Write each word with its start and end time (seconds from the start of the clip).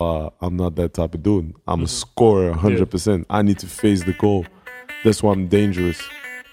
Uh, 0.00 0.30
I'm 0.40 0.56
not 0.56 0.76
that 0.76 0.94
type 0.94 1.16
of 1.16 1.24
dude. 1.24 1.56
I'm 1.66 1.82
a 1.82 1.88
scorer, 1.88 2.52
100%. 2.52 3.24
I 3.28 3.42
need 3.42 3.58
to 3.58 3.66
face 3.66 4.04
the 4.04 4.12
goal. 4.12 4.46
That's 5.02 5.24
why 5.24 5.32
I'm 5.32 5.48
dangerous. 5.48 6.00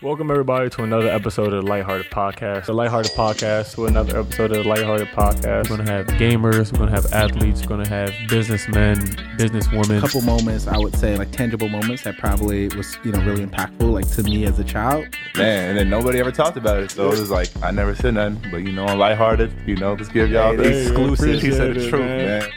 Welcome 0.02 0.32
everybody 0.32 0.68
to 0.71 0.82
another 0.82 1.10
episode 1.10 1.54
of 1.54 1.63
the 1.63 1.70
Lighthearted 1.70 2.10
Podcast. 2.10 2.66
The 2.66 2.73
Lighthearted 2.73 3.12
Podcast 3.12 3.76
to 3.76 3.86
another 3.86 4.20
episode 4.20 4.52
of 4.52 4.63
the 4.63 4.68
Lighthearted 4.68 5.10
Podcast. 5.10 5.70
We're 5.70 5.78
gonna 5.78 5.92
have 5.92 6.08
gamers, 6.08 6.73
we're 6.73 6.79
gonna 6.79 6.92
have 6.92 7.05
athletes, 7.13 7.62
we're 7.62 7.68
gonna 7.68 7.88
have 7.88 8.12
businessmen, 8.28 8.97
businesswomen. 9.38 10.02
couple 10.02 10.21
moments 10.21 10.66
I 10.66 10.80
would 10.80 10.96
say 10.96 11.16
like 11.16 11.32
tangible 11.32 11.70
moments 11.70 12.02
that 12.04 12.18
probably 12.18 12.70
was 12.70 12.98
you 13.04 13.12
know 13.12 13.23
really 13.25 13.46
impactful 13.46 13.91
like 13.91 14.09
to 14.14 14.23
me 14.23 14.46
as 14.46 14.57
a 14.57 14.64
child. 14.64 15.05
Man, 15.38 15.70
and 15.70 15.77
then 15.77 15.89
nobody 15.91 16.20
ever 16.20 16.32
talked 16.32 16.57
about 16.57 16.80
it. 16.80 16.89
So 16.89 17.05
it 17.12 17.20
was 17.20 17.30
like, 17.30 17.50
I 17.64 17.70
never 17.70 17.93
said 17.93 18.16
nothing, 18.16 18.41
but 18.50 18.57
you 18.57 18.71
know, 18.71 18.88
I'm 18.88 18.98
lighthearted. 18.98 19.54
You 19.68 19.75
know, 19.75 19.93
let's 19.93 20.09
give 20.09 20.32
y'all 20.32 20.52
Hey, 20.52 20.57
the 20.57 20.82
exclusive. 20.82 21.41
He 21.41 21.52
said 21.52 21.70
appreciate 21.70 21.73
the 21.84 21.89
truth, 21.89 22.02
man. 22.02 22.39
man. 22.39 22.52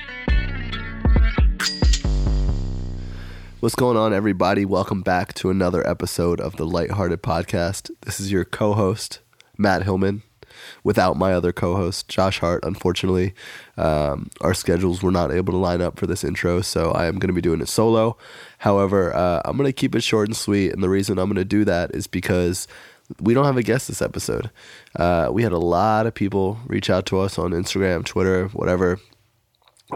What's 3.61 3.75
going 3.75 3.97
on, 3.97 4.15
everybody? 4.15 4.65
Welcome 4.65 5.03
back 5.03 5.35
to 5.35 5.51
another 5.51 5.85
episode 5.85 6.41
of 6.41 6.55
the 6.55 6.65
Lighthearted 6.65 7.25
Podcast. 7.25 7.91
This 8.03 8.21
is 8.21 8.31
your 8.31 8.45
co 8.45 8.73
host, 8.73 9.19
Matt 9.57 9.83
Hillman, 9.83 10.23
without 10.85 11.17
my 11.17 11.33
other 11.33 11.53
co 11.53 11.75
host, 11.75 12.09
Josh 12.09 12.39
Hart. 12.39 12.65
Unfortunately, 12.65 13.35
um, 13.77 14.31
our 14.43 14.55
schedules 14.55 15.03
were 15.03 15.11
not 15.11 15.33
able 15.33 15.53
to 15.53 15.59
line 15.59 15.83
up 15.83 15.99
for 15.99 16.07
this 16.07 16.23
intro, 16.23 16.61
so 16.61 16.93
I 16.93 17.07
am 17.07 17.19
going 17.19 17.31
to 17.31 17.35
be 17.35 17.41
doing 17.41 17.61
it 17.61 17.69
solo. 17.69 18.17
However, 18.59 19.13
uh, 19.13 19.43
I'm 19.45 19.57
going 19.57 19.67
to 19.69 19.73
keep 19.73 19.97
it 19.97 20.05
short 20.05 20.29
and 20.29 20.37
sweet, 20.37 20.73
and 20.73 20.81
the 20.81 20.89
reason 20.89 21.19
I'm 21.19 21.27
going 21.27 21.35
to 21.35 21.45
do 21.45 21.65
that 21.65 21.93
is 21.97 22.07
because 22.07 22.69
we 23.21 23.35
don't 23.35 23.45
have 23.45 23.57
a 23.57 23.65
guest 23.65 23.89
this 23.89 24.01
episode. 24.01 24.53
Uh, 24.95 25.31
we 25.33 25.43
had 25.43 25.51
a 25.51 25.59
lot 25.59 26.07
of 26.07 26.15
people 26.15 26.61
reach 26.69 26.91
out 26.91 27.07
to 27.07 27.19
us 27.19 27.41
on 27.41 27.51
Instagram, 27.51 28.05
Twitter, 28.05 28.47
whatever, 28.53 29.01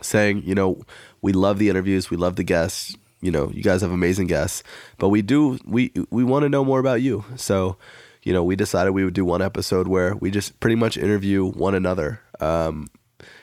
saying, 0.03 0.43
you 0.45 0.57
know, 0.57 0.83
we 1.21 1.33
love 1.33 1.61
the 1.61 1.69
interviews, 1.69 2.11
we 2.11 2.17
love 2.17 2.35
the 2.35 2.43
guests. 2.43 2.97
You 3.23 3.31
know, 3.31 3.51
you 3.51 3.63
guys 3.63 3.81
have 3.81 3.93
amazing 3.93 4.27
guests, 4.27 4.63
but 4.99 5.09
we 5.09 5.23
do 5.23 5.59
we 5.65 5.93
we 6.11 6.25
want 6.25 6.43
to 6.43 6.51
know 6.51 6.65
more 6.65 6.81
about 6.81 7.01
you. 7.01 7.25
So, 7.37 7.79
you 8.23 8.33
know, 8.33 8.45
we 8.45 8.57
decided 8.57 8.91
we 8.91 9.05
would 9.05 9.15
do 9.15 9.25
one 9.25 9.41
episode 9.41 9.89
where 9.89 10.15
we 10.17 10.31
just 10.31 10.61
pretty 10.61 10.77
much 10.77 10.99
interview 10.99 11.47
one 11.47 11.75
another. 11.75 12.21
Um, 12.41 12.91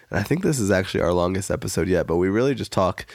and 0.10 0.20
I 0.20 0.24
think 0.24 0.44
this 0.44 0.60
is 0.60 0.70
actually 0.70 1.02
our 1.02 1.14
longest 1.14 1.50
episode 1.50 1.88
yet, 1.88 2.06
but 2.06 2.18
we 2.18 2.30
really 2.30 2.54
just 2.54 2.72
talk 2.72 3.06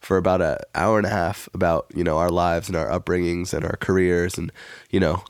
for 0.00 0.16
about 0.16 0.42
an 0.42 0.58
hour 0.74 0.98
and 0.98 1.06
a 1.06 1.10
half 1.10 1.48
about 1.54 1.86
you 1.94 2.04
know 2.04 2.18
our 2.18 2.30
lives 2.30 2.68
and 2.68 2.76
our 2.76 2.88
upbringings 2.88 3.52
and 3.52 3.64
our 3.64 3.76
careers, 3.76 4.38
and 4.38 4.52
you 4.90 5.00
know, 5.00 5.22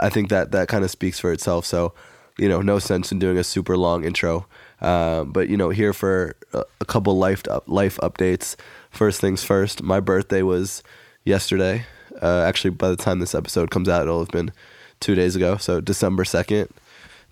I 0.00 0.10
think 0.10 0.28
that 0.28 0.52
that 0.52 0.68
kind 0.68 0.84
of 0.84 0.90
speaks 0.90 1.18
for 1.18 1.32
itself. 1.32 1.64
So, 1.64 1.94
you 2.38 2.48
know, 2.48 2.60
no 2.60 2.78
sense 2.78 3.12
in 3.12 3.18
doing 3.18 3.38
a 3.38 3.44
super 3.44 3.76
long 3.76 4.04
intro. 4.04 4.46
Um, 4.80 5.32
but 5.32 5.48
you 5.48 5.56
know, 5.56 5.70
here 5.70 5.92
for 5.92 6.36
a, 6.52 6.84
couple 6.84 7.16
life 7.16 7.42
life 7.66 7.96
updates. 8.02 8.56
First 8.96 9.20
things 9.20 9.44
first, 9.44 9.82
my 9.82 10.00
birthday 10.00 10.40
was 10.40 10.82
yesterday. 11.22 11.84
Uh, 12.22 12.40
actually, 12.40 12.70
by 12.70 12.88
the 12.88 12.96
time 12.96 13.18
this 13.18 13.34
episode 13.34 13.70
comes 13.70 13.90
out, 13.90 14.00
it'll 14.00 14.20
have 14.20 14.30
been 14.30 14.52
two 15.00 15.14
days 15.14 15.36
ago. 15.36 15.58
So 15.58 15.82
December 15.82 16.24
second. 16.24 16.70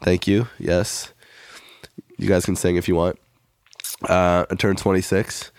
Thank 0.03 0.27
you. 0.27 0.47
Yes, 0.59 1.15
you 2.19 2.29
guys 2.29 2.45
can 2.45 2.55
sing 2.55 2.77
if 2.77 2.87
you 2.87 2.95
want. 2.95 3.19
Uh, 4.07 4.45
I 4.51 4.55
turned 4.57 4.77
twenty 4.77 5.01
six. 5.01 5.53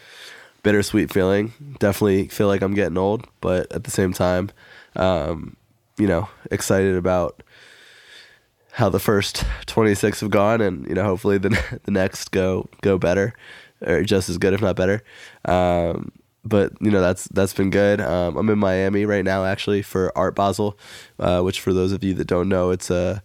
Bittersweet 0.62 1.12
feeling. 1.12 1.54
Definitely 1.80 2.28
feel 2.28 2.46
like 2.46 2.62
I'm 2.62 2.76
getting 2.76 3.00
old, 3.00 3.26
but 3.42 3.72
at 3.74 3.84
the 3.84 3.92
same 3.92 4.14
time, 4.14 4.52
um, 4.96 5.58
you 5.98 6.06
know, 6.06 6.30
excited 6.52 6.96
about 6.98 7.42
how 8.74 8.90
the 8.90 9.00
first 9.00 9.44
26 9.68 10.20
have 10.20 10.30
gone 10.30 10.60
and 10.60 10.86
you 10.86 10.94
know 10.94 11.04
hopefully 11.06 11.38
the 11.38 11.80
the 11.86 11.92
next 11.92 12.30
go 12.32 12.68
go 12.82 12.98
better 12.98 13.34
or 13.86 14.04
just 14.04 14.30
as 14.30 14.38
good 14.38 14.54
if 14.54 14.62
not 14.62 14.76
better. 14.76 15.04
Um, 15.46 16.12
but 16.44 16.74
you 16.80 16.92
know 16.92 17.02
that's 17.02 17.26
that's 17.30 17.54
been 17.54 17.72
good. 17.72 18.00
Um, 18.00 18.38
i'm 18.38 18.50
in 18.52 18.60
miami 18.60 19.04
right 19.06 19.26
now 19.26 19.46
actually 19.46 19.82
for 19.82 20.16
art 20.16 20.36
basel 20.36 20.78
uh, 21.18 21.42
which 21.42 21.60
for 21.60 21.74
those 21.74 21.92
of 21.92 22.04
you 22.04 22.14
that 22.14 22.28
don't 22.28 22.50
know 22.50 22.70
it's 22.70 22.92
a 22.92 23.24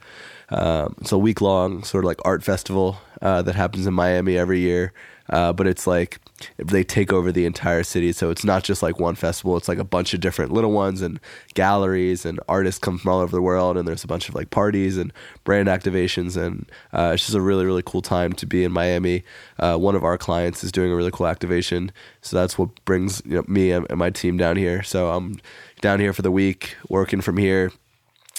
um, 0.51 0.97
it's 1.01 1.13
a 1.13 1.19
week 1.19 1.41
long 1.41 1.85
sort 1.85 2.05
of 2.05 2.09
like 2.09 2.19
art 2.25 2.43
festival 2.43 2.99
uh, 3.23 3.43
that 3.43 3.55
happens 3.55 3.87
in 3.87 3.95
miami 3.95 4.37
every 4.37 4.61
year. 4.61 4.93
Uh, 5.29 5.53
but 5.53 5.67
it's 5.67 5.87
like 5.87 6.19
they 6.57 6.85
take 6.85 7.13
over 7.13 7.33
the 7.33 7.47
entire 7.47 7.83
city. 7.83 8.13
So 8.13 8.31
it's 8.31 8.45
not 8.45 8.65
just 8.65 8.83
like 8.83 8.99
one 8.99 9.15
festival. 9.15 9.57
It's 9.57 9.69
like 9.69 9.79
a 9.79 9.85
bunch 9.85 10.15
of 10.15 10.21
different 10.21 10.53
little 10.53 10.73
ones 10.73 11.03
and 11.03 11.21
galleries 11.55 12.25
and 12.25 12.41
artists 12.49 12.79
come 12.79 12.99
from 12.99 13.13
all 13.13 13.21
over 13.21 13.35
the 13.35 13.43
world 13.43 13.77
and 13.77 13.87
there's 13.87 14.05
a 14.05 14.09
bunch 14.09 14.29
of 14.29 14.35
like 14.35 14.51
parties 14.51 14.97
and 14.97 15.13
brand 15.45 15.69
activations. 15.69 16.37
And 16.37 16.71
uh, 16.93 17.13
it's 17.15 17.25
just 17.25 17.35
a 17.35 17.41
really 17.41 17.65
really 17.65 17.83
cool 17.85 18.03
time 18.03 18.33
to 18.35 18.47
be 18.47 18.65
in 18.65 18.73
miami. 18.73 19.25
Uh, 19.59 19.77
one 19.77 19.95
of 19.95 20.05
our 20.05 20.19
clients 20.19 20.65
is 20.65 20.73
doing 20.73 20.93
a 20.93 20.97
really 20.97 21.11
cool 21.11 21.27
activation. 21.27 21.93
So 22.23 22.37
that's 22.37 22.59
what 22.59 22.85
brings 22.85 23.23
you 23.25 23.37
know, 23.37 23.45
me 23.47 23.71
and, 23.73 23.87
my 23.97 24.11
team 24.11 24.37
down 24.37 24.57
here. 24.57 24.83
So 24.83 25.11
i'm 25.11 25.41
down 25.81 26.01
here 26.01 26.13
for 26.13 26.23
the 26.23 26.31
week 26.31 26.77
working 26.89 27.21
from 27.21 27.37
here. 27.37 27.73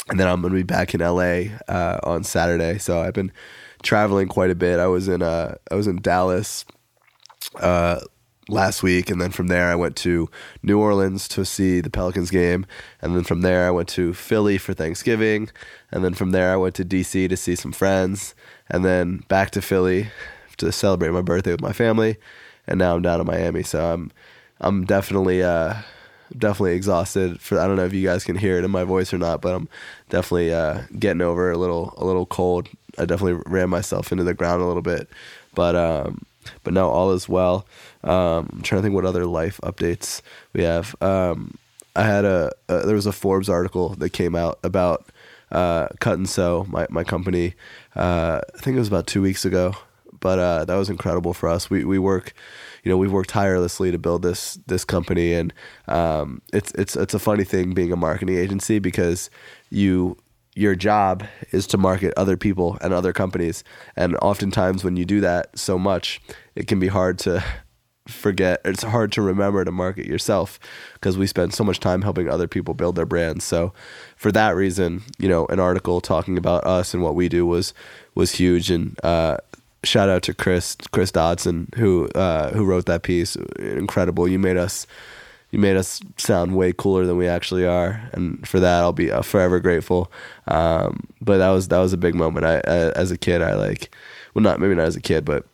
And 0.09 0.19
then 0.19 0.27
I'm 0.27 0.41
gonna 0.41 0.55
be 0.55 0.63
back 0.63 0.93
in 0.93 1.01
LA 1.01 1.57
uh, 1.67 1.99
on 2.03 2.23
Saturday. 2.23 2.77
So 2.79 3.01
I've 3.01 3.13
been 3.13 3.31
traveling 3.83 4.27
quite 4.27 4.49
a 4.49 4.55
bit. 4.55 4.79
I 4.79 4.87
was 4.87 5.07
in 5.07 5.21
uh, 5.21 5.55
I 5.69 5.75
was 5.75 5.87
in 5.87 6.01
Dallas 6.01 6.65
uh, 7.55 8.01
last 8.47 8.83
week, 8.83 9.09
and 9.09 9.21
then 9.21 9.31
from 9.31 9.47
there 9.47 9.67
I 9.67 9.75
went 9.75 9.95
to 9.97 10.29
New 10.63 10.79
Orleans 10.79 11.27
to 11.29 11.45
see 11.45 11.81
the 11.81 11.89
Pelicans 11.89 12.31
game, 12.31 12.65
and 13.01 13.15
then 13.15 13.23
from 13.23 13.41
there 13.41 13.67
I 13.67 13.71
went 13.71 13.89
to 13.89 14.13
Philly 14.13 14.57
for 14.57 14.73
Thanksgiving, 14.73 15.49
and 15.91 16.03
then 16.03 16.13
from 16.13 16.31
there 16.31 16.53
I 16.53 16.57
went 16.57 16.75
to 16.75 16.85
DC 16.85 17.29
to 17.29 17.37
see 17.37 17.55
some 17.55 17.71
friends, 17.71 18.35
and 18.69 18.83
then 18.83 19.23
back 19.27 19.51
to 19.51 19.61
Philly 19.61 20.09
to 20.57 20.71
celebrate 20.71 21.11
my 21.11 21.21
birthday 21.21 21.51
with 21.51 21.61
my 21.61 21.73
family, 21.73 22.17
and 22.67 22.79
now 22.79 22.95
I'm 22.95 23.01
down 23.01 23.21
in 23.21 23.27
Miami. 23.27 23.63
So 23.63 23.93
I'm 23.93 24.11
I'm 24.59 24.85
definitely 24.85 25.43
uh, 25.43 25.75
definitely 26.37 26.75
exhausted. 26.75 27.41
For 27.41 27.59
I 27.59 27.67
don't 27.67 27.75
know 27.75 27.85
if 27.85 27.93
you 27.93 28.05
guys 28.05 28.23
can 28.23 28.37
hear 28.37 28.57
it 28.57 28.63
in 28.63 28.71
my 28.71 28.83
voice 28.83 29.13
or 29.13 29.17
not, 29.17 29.41
but 29.41 29.55
I'm 29.55 29.69
definitely 30.09 30.53
uh, 30.53 30.83
getting 30.97 31.21
over 31.21 31.51
a 31.51 31.57
little 31.57 31.93
a 31.97 32.05
little 32.05 32.25
cold. 32.25 32.69
I 32.97 33.05
definitely 33.05 33.41
ran 33.45 33.69
myself 33.69 34.11
into 34.11 34.23
the 34.23 34.33
ground 34.33 34.61
a 34.61 34.65
little 34.65 34.81
bit, 34.81 35.09
but 35.55 35.75
um, 35.75 36.25
but 36.63 36.73
now 36.73 36.89
all 36.89 37.11
is 37.11 37.27
well. 37.29 37.65
Um, 38.03 38.49
I'm 38.53 38.61
trying 38.61 38.79
to 38.79 38.83
think 38.83 38.95
what 38.95 39.05
other 39.05 39.25
life 39.25 39.59
updates 39.63 40.21
we 40.53 40.63
have. 40.63 40.95
Um, 41.01 41.57
I 41.95 42.03
had 42.03 42.25
a, 42.25 42.51
a 42.69 42.85
there 42.85 42.95
was 42.95 43.05
a 43.05 43.11
Forbes 43.11 43.49
article 43.49 43.89
that 43.95 44.11
came 44.11 44.35
out 44.35 44.59
about 44.63 45.09
uh, 45.51 45.87
Cut 45.99 46.17
and 46.17 46.29
Sew, 46.29 46.65
my 46.69 46.87
my 46.89 47.03
company. 47.03 47.55
Uh, 47.95 48.41
I 48.55 48.57
think 48.59 48.75
it 48.75 48.79
was 48.79 48.87
about 48.87 49.07
two 49.07 49.21
weeks 49.21 49.43
ago, 49.45 49.73
but 50.19 50.39
uh, 50.39 50.65
that 50.65 50.75
was 50.75 50.89
incredible 50.89 51.33
for 51.33 51.49
us. 51.49 51.69
We 51.69 51.83
we 51.83 51.99
work, 51.99 52.33
you 52.83 52.89
know, 52.89 52.97
we've 52.97 53.11
worked 53.11 53.29
tirelessly 53.29 53.91
to 53.91 53.97
build 53.97 54.21
this 54.21 54.59
this 54.67 54.85
company, 54.85 55.33
and 55.33 55.53
um, 55.87 56.41
it's 56.53 56.71
it's 56.73 56.95
it's 56.95 57.13
a 57.13 57.19
funny 57.19 57.43
thing 57.43 57.73
being 57.73 57.91
a 57.91 57.97
marketing 57.97 58.37
agency 58.37 58.79
because 58.79 59.29
you 59.69 60.17
your 60.55 60.75
job 60.75 61.23
is 61.51 61.65
to 61.67 61.77
market 61.77 62.13
other 62.17 62.37
people 62.37 62.77
and 62.81 62.93
other 62.93 63.13
companies, 63.13 63.63
and 63.95 64.15
oftentimes 64.17 64.83
when 64.83 64.97
you 64.97 65.05
do 65.05 65.21
that 65.21 65.57
so 65.57 65.77
much, 65.77 66.21
it 66.55 66.67
can 66.67 66.79
be 66.79 66.87
hard 66.87 67.19
to 67.19 67.43
forget 68.07 68.59
it's 68.65 68.81
hard 68.81 69.11
to 69.11 69.21
remember 69.21 69.63
to 69.63 69.71
market 69.71 70.07
yourself 70.07 70.59
because 70.95 71.19
we 71.19 71.27
spend 71.27 71.53
so 71.53 71.63
much 71.63 71.79
time 71.79 72.01
helping 72.01 72.27
other 72.27 72.47
people 72.47 72.73
build 72.73 72.95
their 72.95 73.05
brands 73.05 73.45
so 73.45 73.71
for 74.17 74.31
that 74.31 74.55
reason 74.55 75.03
you 75.19 75.29
know 75.29 75.45
an 75.45 75.59
article 75.59 76.01
talking 76.01 76.35
about 76.35 76.65
us 76.65 76.95
and 76.95 77.03
what 77.03 77.13
we 77.13 77.29
do 77.29 77.45
was 77.45 77.73
was 78.15 78.31
huge. 78.31 78.69
And 78.69 78.97
uh 79.03 79.37
shout 79.83 80.09
out 80.09 80.21
to 80.23 80.33
chris 80.33 80.75
chris 80.91 81.11
dodson 81.11 81.67
who 81.75 82.07
uh 82.09 82.51
who 82.53 82.65
wrote 82.65 82.85
that 82.85 83.03
piece. 83.03 83.35
Incredible. 83.57 84.27
You 84.27 84.39
made 84.39 84.57
us 84.57 84.85
you 85.51 85.59
made 85.59 85.77
us 85.77 86.01
sound 86.17 86.55
way 86.55 86.73
cooler 86.73 87.05
than 87.05 87.17
we 87.17 87.27
actually 87.27 87.65
are 87.65 88.09
and 88.13 88.47
for 88.47 88.59
that 88.59 88.81
i'll 88.81 88.93
be 88.93 89.11
uh, 89.11 89.21
forever 89.21 89.59
grateful 89.59 90.11
um 90.47 91.07
but 91.21 91.37
that 91.37 91.49
was 91.49 91.67
that 91.67 91.79
was 91.79 91.93
a 91.93 91.97
big 91.97 92.15
moment 92.15 92.45
i, 92.45 92.55
I 92.57 92.91
as 92.91 93.11
a 93.11 93.17
kid 93.17 93.41
i 93.41 93.53
like 93.53 93.93
well 94.33 94.43
not 94.43 94.59
maybe 94.59 94.75
not 94.75 94.85
as 94.85 94.95
a 94.95 95.01
kid 95.01 95.25
but 95.25 95.45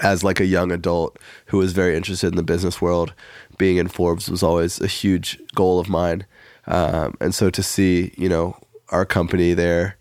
as 0.00 0.22
like 0.22 0.40
a 0.40 0.46
young 0.46 0.70
adult 0.70 1.18
who 1.46 1.58
was 1.58 1.72
very 1.72 1.96
interested 1.96 2.28
in 2.28 2.36
the 2.36 2.42
business 2.42 2.80
world, 2.80 3.14
being 3.56 3.78
in 3.78 3.88
Forbes 3.88 4.30
was 4.30 4.42
always 4.42 4.80
a 4.80 4.86
huge 4.86 5.40
goal 5.54 5.78
of 5.78 5.88
mine. 5.88 6.26
Um, 6.66 7.16
and 7.20 7.34
so 7.34 7.50
to 7.50 7.62
see, 7.62 8.12
you 8.16 8.28
know, 8.28 8.56
our 8.90 9.04
company 9.04 9.54
there 9.54 9.96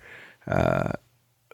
uh, 0.48 0.92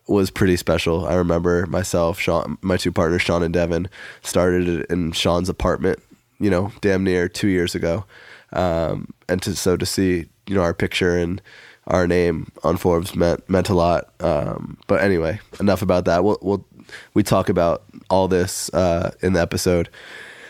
was 0.07 0.31
pretty 0.31 0.57
special. 0.57 1.07
I 1.07 1.13
remember 1.13 1.65
myself, 1.67 2.19
Sean, 2.19 2.57
my 2.61 2.77
two 2.77 2.91
partners, 2.91 3.21
Sean 3.21 3.43
and 3.43 3.53
Devin, 3.53 3.89
started 4.23 4.85
in 4.89 5.11
Sean's 5.11 5.49
apartment, 5.49 5.99
you 6.43 6.49
know, 6.49 6.73
damn 6.81 7.05
near 7.05 7.29
two 7.29 7.47
years 7.47 7.73
ago. 7.73 8.03
Um, 8.51 9.13
and 9.29 9.41
to, 9.43 9.55
so 9.55 9.77
to 9.77 9.85
see, 9.85 10.25
you 10.45 10.55
know, 10.55 10.61
our 10.61 10.73
picture 10.73 11.17
and 11.17 11.41
our 11.87 12.05
name 12.05 12.51
on 12.63 12.75
Forbes 12.75 13.15
meant 13.15 13.49
meant 13.49 13.69
a 13.69 13.73
lot. 13.73 14.13
Um, 14.19 14.77
but 14.87 15.01
anyway, 15.01 15.39
enough 15.61 15.81
about 15.81 16.05
that. 16.05 16.23
We'll, 16.25 16.37
we'll 16.41 16.65
we 17.13 17.23
talk 17.23 17.47
about 17.47 17.83
all 18.09 18.27
this 18.27 18.69
uh, 18.73 19.11
in 19.21 19.33
the 19.33 19.39
episode. 19.39 19.89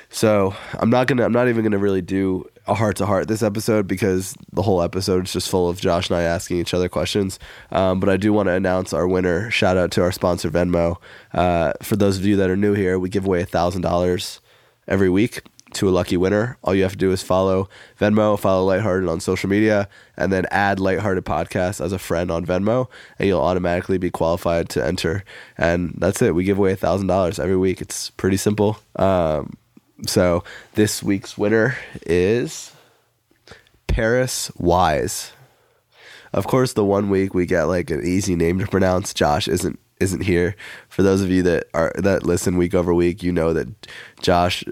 So 0.10 0.56
I'm 0.74 0.90
not 0.90 1.07
gonna. 1.07 1.24
I'm 1.24 1.31
not 1.31 1.48
even 1.48 1.63
gonna 1.63 1.78
really 1.78 2.01
do 2.01 2.50
a 2.66 2.74
heart 2.74 2.95
to 2.98 3.06
heart 3.06 3.28
this 3.28 3.44
episode 3.44 3.88
because 3.88 4.36
the 4.51 4.62
whole 4.62 4.81
episode 4.81 5.25
is 5.25 5.34
just 5.34 5.50
full 5.50 5.69
of 5.69 5.80
Josh 5.80 6.10
and 6.10 6.18
I 6.18 6.24
asking 6.24 6.57
each 6.57 6.74
other 6.74 6.90
questions. 6.90 7.38
Um, 7.72 8.00
but 8.00 8.10
I 8.10 8.18
do 8.18 8.34
want 8.34 8.48
to 8.48 8.54
announce 8.54 8.94
our 8.94 9.07
winner. 9.07 9.51
Shout 9.51 9.78
out 9.78 9.92
to 9.92 10.01
our 10.01 10.12
sponsor 10.12 10.50
Venmo. 10.50 10.98
Uh, 11.34 11.74
for 11.81 11.95
those 11.95 12.18
of 12.18 12.25
you 12.25 12.36
that 12.38 12.50
are 12.50 12.56
new 12.56 12.74
here, 12.74 12.98
we 12.98 13.10
give 13.10 13.25
away 13.25 13.42
a 13.42 13.45
thousand 13.45 13.81
dollars 13.81 14.40
every 14.88 15.10
week 15.10 15.42
to 15.73 15.89
a 15.89 15.91
lucky 15.91 16.17
winner. 16.17 16.57
All 16.63 16.73
you 16.75 16.83
have 16.83 16.93
to 16.93 16.97
do 16.97 17.11
is 17.11 17.21
follow 17.21 17.69
Venmo, 17.99 18.39
follow 18.39 18.65
Lighthearted 18.65 19.09
on 19.09 19.19
social 19.19 19.49
media, 19.49 19.87
and 20.17 20.31
then 20.31 20.45
add 20.51 20.79
Lighthearted 20.79 21.25
Podcast 21.25 21.83
as 21.83 21.91
a 21.91 21.99
friend 21.99 22.31
on 22.31 22.45
Venmo, 22.45 22.87
and 23.19 23.27
you'll 23.27 23.41
automatically 23.41 23.97
be 23.97 24.09
qualified 24.09 24.69
to 24.69 24.85
enter. 24.85 25.23
And 25.57 25.95
that's 25.97 26.21
it. 26.21 26.35
We 26.35 26.43
give 26.43 26.57
away 26.57 26.73
a 26.73 26.77
thousand 26.77 27.07
dollars 27.07 27.39
every 27.39 27.57
week. 27.57 27.81
It's 27.81 28.09
pretty 28.11 28.37
simple. 28.37 28.79
Um, 28.95 29.53
so 30.05 30.43
this 30.75 31.01
week's 31.01 31.37
winner 31.37 31.77
is 32.05 32.71
Paris 33.87 34.51
Wise. 34.57 35.33
Of 36.33 36.47
course, 36.47 36.73
the 36.73 36.83
one 36.83 37.09
week 37.09 37.33
we 37.33 37.45
get 37.45 37.63
like 37.65 37.91
an 37.91 38.03
easy 38.03 38.35
name 38.35 38.59
to 38.59 38.67
pronounce. 38.67 39.13
Josh 39.13 39.47
isn't 39.47 39.79
isn't 39.99 40.21
here. 40.21 40.55
For 40.89 41.03
those 41.03 41.21
of 41.21 41.29
you 41.29 41.43
that 41.43 41.67
are 41.73 41.93
that 41.95 42.25
listen 42.25 42.57
week 42.57 42.73
over 42.73 42.93
week, 42.93 43.23
you 43.23 43.31
know 43.31 43.53
that 43.53 43.67
Josh 44.21 44.63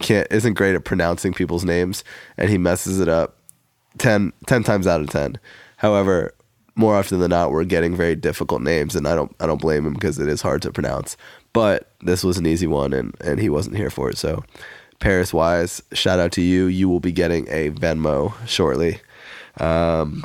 can't 0.00 0.26
isn't 0.30 0.54
great 0.54 0.74
at 0.74 0.84
pronouncing 0.84 1.32
people's 1.32 1.64
names, 1.64 2.04
and 2.36 2.50
he 2.50 2.58
messes 2.58 3.00
it 3.00 3.08
up 3.08 3.36
10, 3.98 4.32
10 4.46 4.62
times 4.62 4.86
out 4.86 5.00
of 5.00 5.10
ten. 5.10 5.38
However, 5.76 6.34
more 6.76 6.96
often 6.96 7.20
than 7.20 7.30
not, 7.30 7.52
we're 7.52 7.64
getting 7.64 7.96
very 7.96 8.16
difficult 8.16 8.62
names, 8.62 8.96
and 8.96 9.06
I 9.06 9.14
don't 9.14 9.34
I 9.40 9.46
don't 9.46 9.60
blame 9.60 9.86
him 9.86 9.94
because 9.94 10.18
it 10.18 10.28
is 10.28 10.42
hard 10.42 10.62
to 10.62 10.72
pronounce. 10.72 11.16
But 11.52 11.90
this 12.00 12.24
was 12.24 12.38
an 12.38 12.46
easy 12.46 12.66
one, 12.66 12.92
and 12.92 13.14
and 13.20 13.40
he 13.40 13.48
wasn't 13.48 13.76
here 13.76 13.90
for 13.90 14.10
it. 14.10 14.18
So, 14.18 14.44
Paris 14.98 15.32
Wise, 15.32 15.82
shout 15.92 16.18
out 16.18 16.32
to 16.32 16.42
you. 16.42 16.66
You 16.66 16.88
will 16.88 17.00
be 17.00 17.12
getting 17.12 17.46
a 17.48 17.70
Venmo 17.70 18.34
shortly. 18.46 19.00
Um, 19.60 20.24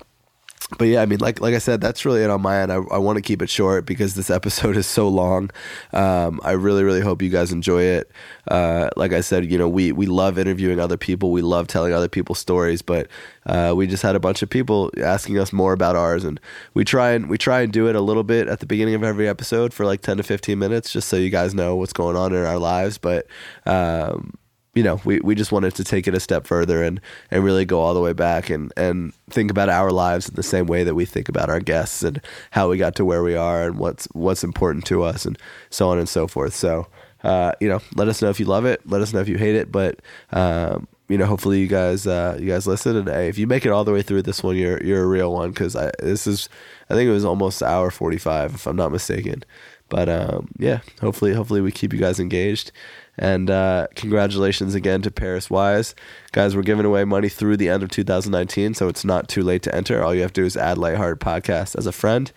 but 0.78 0.86
yeah, 0.86 1.02
I 1.02 1.06
mean, 1.06 1.20
like 1.20 1.42
like 1.42 1.56
I 1.56 1.58
said, 1.58 1.82
that's 1.82 2.06
really 2.06 2.22
it 2.24 2.30
on 2.30 2.42
my 2.42 2.62
end. 2.62 2.72
I, 2.72 2.76
I 2.76 2.98
want 3.00 3.18
to 3.18 3.22
keep 3.22 3.42
it 3.42 3.50
short 3.50 3.86
because 3.86 4.14
this 4.14 4.30
episode 4.30 4.78
is 4.78 4.86
so 4.86 5.08
long. 5.08 5.50
Um, 5.94 6.40
I 6.44 6.52
really 6.52 6.84
really 6.84 7.02
hope 7.02 7.22
you 7.22 7.30
guys 7.30 7.52
enjoy 7.52 7.84
it. 7.84 8.12
Uh, 8.48 8.90
like 8.96 9.12
I 9.12 9.22
said, 9.22 9.52
you 9.52 9.58
know, 9.58 9.68
we 9.68 9.92
we 9.92 10.06
love 10.06 10.38
interviewing 10.38 10.80
other 10.80 10.98
people. 10.98 11.32
We 11.32 11.42
love 11.42 11.68
telling 11.68 11.92
other 11.92 12.08
people's 12.08 12.40
stories, 12.40 12.82
but 12.84 13.08
uh, 13.48 13.74
we 13.76 13.88
just 13.88 14.04
had 14.04 14.16
a 14.16 14.20
bunch 14.20 14.44
of 14.44 14.50
people 14.50 14.92
asking 14.98 15.40
us 15.40 15.52
more 15.52 15.74
about 15.74 15.96
ours, 15.96 16.24
and 16.24 16.40
we 16.76 16.86
try 16.86 17.12
and 17.12 17.30
we 17.30 17.38
try 17.38 17.62
and 17.62 17.74
do 17.74 17.88
it 17.88 17.96
a 17.96 18.02
little 18.02 18.24
bit 18.24 18.48
at 18.48 18.60
the 18.60 18.68
beginning 18.68 18.94
of 18.94 19.04
every 19.04 19.28
episode 19.28 19.74
for 19.74 19.86
like 19.86 20.02
ten 20.02 20.18
to 20.18 20.24
fifteen 20.24 20.60
minutes, 20.60 20.92
just 20.92 21.08
so 21.08 21.16
you 21.18 21.32
guys 21.32 21.56
know 21.56 21.76
what's 21.76 21.94
going 21.94 22.16
on 22.16 22.34
in 22.34 22.46
our 22.46 22.60
lives. 22.60 23.00
But 23.00 23.26
um, 23.66 24.34
you 24.80 24.84
know, 24.84 25.02
we, 25.04 25.20
we 25.20 25.36
just 25.36 25.52
wanted 25.52 25.76
to 25.76 25.84
take 25.84 26.08
it 26.08 26.16
a 26.16 26.22
step 26.22 26.48
further 26.48 26.82
and, 26.82 27.02
and 27.32 27.44
really 27.44 27.66
go 27.66 27.82
all 27.82 27.94
the 27.94 28.00
way 28.00 28.14
back 28.14 28.50
and, 28.50 28.72
and 28.78 29.14
think 29.30 29.52
about 29.52 29.68
our 29.68 29.92
lives 29.92 30.30
in 30.30 30.36
the 30.36 30.42
same 30.42 30.68
way 30.68 30.86
that 30.86 30.96
we 30.96 31.04
think 31.04 31.28
about 31.28 31.50
our 31.50 31.60
guests 31.60 32.02
and 32.02 32.22
how 32.52 32.70
we 32.70 32.78
got 32.78 32.96
to 32.96 33.04
where 33.04 33.22
we 33.22 33.36
are 33.36 33.68
and 33.68 33.78
what's 33.78 34.06
what's 34.14 34.42
important 34.42 34.86
to 34.86 35.04
us 35.04 35.26
and 35.26 35.38
so 35.70 35.90
on 35.90 36.00
and 36.00 36.08
so 36.08 36.28
forth. 36.28 36.54
So, 36.54 36.88
uh, 37.26 37.52
you 37.60 37.68
know, 37.68 37.82
let 37.96 38.08
us 38.08 38.22
know 38.22 38.30
if 38.30 38.40
you 38.40 38.46
love 38.46 38.64
it. 38.64 38.80
Let 38.88 39.02
us 39.02 39.12
know 39.12 39.20
if 39.20 39.28
you 39.28 39.38
hate 39.38 39.56
it. 39.56 39.70
But 39.70 40.00
um, 40.32 40.88
you 41.10 41.18
know, 41.18 41.26
hopefully 41.26 41.60
you 41.60 41.68
guys 41.68 42.08
uh, 42.08 42.38
you 42.40 42.48
guys 42.48 42.66
listen 42.66 42.96
and 42.96 43.10
hey, 43.10 43.28
if 43.28 43.38
you 43.38 43.48
make 43.48 43.66
it 43.66 43.74
all 43.74 43.84
the 43.84 43.92
way 43.92 44.02
through 44.02 44.22
this 44.22 44.42
one, 44.42 44.56
you're 44.56 44.82
you're 44.82 45.04
a 45.04 45.08
real 45.08 45.34
one 45.34 45.50
because 45.50 45.76
I 45.76 45.92
this 46.00 46.26
is 46.26 46.48
I 46.90 46.94
think 46.94 47.10
it 47.10 47.14
was 47.14 47.26
almost 47.26 47.62
hour 47.62 47.92
forty 47.92 48.18
five 48.18 48.56
if 48.56 48.66
I'm 48.66 48.78
not 48.78 48.94
mistaken. 48.94 49.44
But 49.90 50.08
um, 50.08 50.48
yeah, 50.58 50.80
hopefully 51.02 51.34
hopefully 51.34 51.60
we 51.60 51.74
keep 51.74 51.92
you 51.92 52.00
guys 52.00 52.18
engaged. 52.18 52.72
And 53.18 53.50
uh, 53.50 53.88
congratulations 53.96 54.76
again 54.76 55.02
to 55.02 55.12
Paris 55.12 55.50
Wise. 55.50 55.94
Guys, 56.32 56.56
we're 56.56 56.62
giving 56.62 56.86
away 56.86 57.04
money 57.04 57.30
through 57.30 57.58
the 57.58 57.70
end 57.70 57.84
of 57.84 57.90
2019, 57.90 58.74
so 58.74 58.88
it's 58.88 59.04
not 59.04 59.28
too 59.28 59.44
late 59.44 59.62
to 59.64 59.76
enter. 59.76 60.04
All 60.04 60.16
you 60.16 60.22
have 60.22 60.34
to 60.34 60.42
do 60.42 60.46
is 60.46 60.56
add 60.56 60.78
Lighthearted 60.78 61.20
Podcast 61.20 61.78
as 61.78 61.86
a 61.86 61.92
friend, 61.92 62.32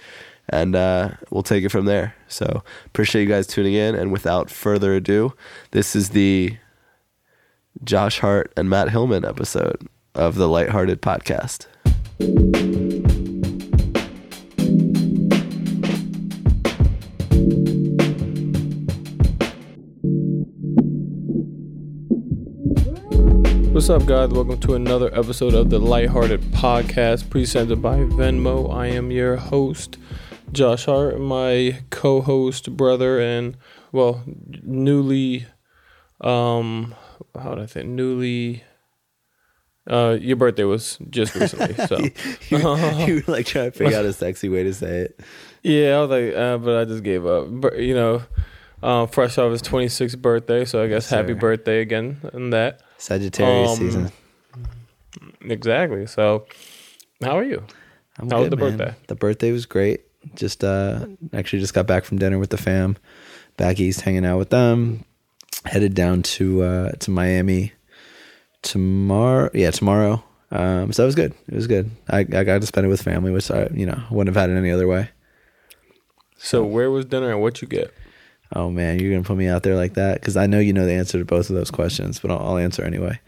and 0.49 0.75
uh, 0.75 1.11
we'll 1.31 1.45
take 1.45 1.65
it 1.65 1.71
from 1.71 1.85
there. 1.85 2.17
So 2.27 2.65
appreciate 2.87 3.23
you 3.23 3.29
guys 3.29 3.47
tuning 3.47 3.75
in. 3.75 3.95
And 3.95 4.11
without 4.11 4.51
further 4.51 4.95
ado, 4.95 5.35
this 5.71 5.95
is 5.95 6.11
the 6.11 6.57
Josh 7.85 8.19
Hart 8.19 8.53
and 8.57 8.69
Matt 8.69 8.91
Hillman 8.91 9.25
episode 9.25 9.89
of 10.15 10.35
the 10.35 10.49
Lighthearted 10.49 11.01
Podcast. 11.01 11.67
What's 23.73 23.89
up, 23.89 24.05
guys? 24.05 24.29
Welcome 24.29 24.61
to 24.61 24.75
another 24.75 25.09
episode 25.19 25.55
of 25.55 25.71
the 25.71 25.79
Lighthearted 25.79 26.43
Podcast 26.53 27.31
presented 27.31 27.81
by 27.81 28.01
Venmo. 28.01 28.71
I 28.71 28.89
am 28.89 29.11
your 29.11 29.37
host, 29.37 29.97
Josh 30.53 30.85
Hart, 30.85 31.19
my 31.19 31.81
co 31.89 32.21
host, 32.21 32.77
brother, 32.77 33.19
and, 33.19 33.57
well, 33.91 34.25
newly, 34.63 35.47
um, 36.21 36.95
how 37.35 37.55
did 37.55 37.65
I 37.65 37.67
say, 37.67 37.83
newly, 37.83 38.63
uh, 39.89 40.19
your 40.21 40.37
birthday 40.37 40.65
was 40.65 40.99
just 41.09 41.35
recently, 41.35 41.75
so. 41.87 41.99
you, 42.51 42.59
you 43.07 43.23
were 43.27 43.33
like 43.33 43.47
trying 43.47 43.73
to 43.73 43.79
figure 43.79 43.97
out 43.97 44.05
a 44.05 44.13
sexy 44.13 44.51
way 44.51 44.65
to 44.65 44.75
say 44.75 44.99
it. 44.99 45.21
Yeah, 45.63 45.97
I 45.97 46.01
was 46.03 46.11
like, 46.11 46.37
uh, 46.37 46.59
but 46.59 46.77
I 46.77 46.85
just 46.85 47.03
gave 47.03 47.25
up. 47.25 47.47
But, 47.49 47.79
you 47.79 47.95
know, 47.95 48.23
uh, 48.83 49.07
fresh 49.07 49.39
off 49.39 49.51
his 49.51 49.63
26th 49.63 50.21
birthday, 50.21 50.67
so 50.67 50.83
I 50.83 50.89
guess 50.89 51.09
happy 51.09 51.33
sir. 51.33 51.39
birthday 51.39 51.81
again 51.81 52.21
and 52.35 52.53
that. 52.53 52.83
Sagittarius 53.03 53.71
Um, 53.73 53.77
season. 53.79 54.13
Exactly. 55.43 56.07
So, 56.07 56.47
how 57.21 57.37
are 57.37 57.43
you? 57.43 57.65
I'm 58.19 58.31
how 58.31 58.41
was 58.41 58.51
the 58.51 58.57
man. 58.57 58.77
birthday? 58.77 58.95
The 59.09 59.17
birthday 59.17 59.51
was 59.51 59.67
great. 59.67 60.03
Just 60.37 60.63
uh 60.63 61.07
actually 61.33 61.59
just 61.59 61.75
got 61.75 61.89
back 61.89 62.05
from 62.05 62.19
dinner 62.19 62.39
with 62.39 62.51
the 62.51 62.57
fam. 62.57 62.97
Back 63.57 63.81
east 63.81 64.03
hanging 64.03 64.25
out 64.25 64.39
with 64.39 64.51
them. 64.51 65.05
Headed 65.65 65.95
down 65.95 66.23
to 66.37 66.63
uh 66.63 66.93
to 67.01 67.11
Miami 67.11 67.73
tomorrow. 68.63 69.51
Yeah, 69.53 69.73
tomorrow. 69.73 70.23
Um 70.53 70.93
so 70.93 71.03
it 71.03 71.07
was 71.07 71.17
good. 71.17 71.35
It 71.49 71.55
was 71.55 71.67
good. 71.67 71.91
I 72.09 72.21
I 72.21 72.45
got 72.45 72.61
to 72.61 72.67
spend 72.69 72.87
it 72.87 72.89
with 72.89 73.03
family, 73.03 73.33
which 73.33 73.51
I 73.51 73.69
you 73.75 73.87
know, 73.87 74.01
wouldn't 74.13 74.35
have 74.35 74.41
had 74.41 74.55
it 74.55 74.57
any 74.59 74.71
other 74.71 74.87
way. 74.87 75.11
So, 76.39 76.65
where 76.65 76.91
was 76.91 77.05
dinner 77.05 77.31
and 77.33 77.41
what 77.41 77.63
you 77.63 77.69
get? 77.69 77.93
Oh 78.55 78.71
man, 78.71 78.99
you're 78.99 79.11
gonna 79.11 79.25
put 79.25 79.37
me 79.37 79.49
out 79.49 79.63
there 79.63 79.77
like 79.77 79.95
that 79.95 80.21
because 80.21 80.37
I 80.37 80.47
know 80.47 80.59
you 80.59 80.73
know 80.73 80.85
the 80.85 80.93
answer 80.93 81.19
to 81.19 81.25
both 81.25 81.49
of 81.49 81.57
those 81.57 81.71
questions, 81.71 82.19
but 82.19 82.31
I'll, 82.31 82.39
I'll 82.39 82.59
answer 82.59 82.85
anyway. 82.85 83.19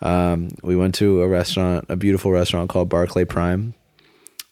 Um, 0.00 0.48
we 0.62 0.76
went 0.76 0.94
to 0.96 1.22
a 1.22 1.28
restaurant, 1.28 1.86
a 1.88 1.96
beautiful 1.96 2.30
restaurant 2.30 2.70
called 2.70 2.88
Barclay 2.88 3.24
Prime, 3.24 3.74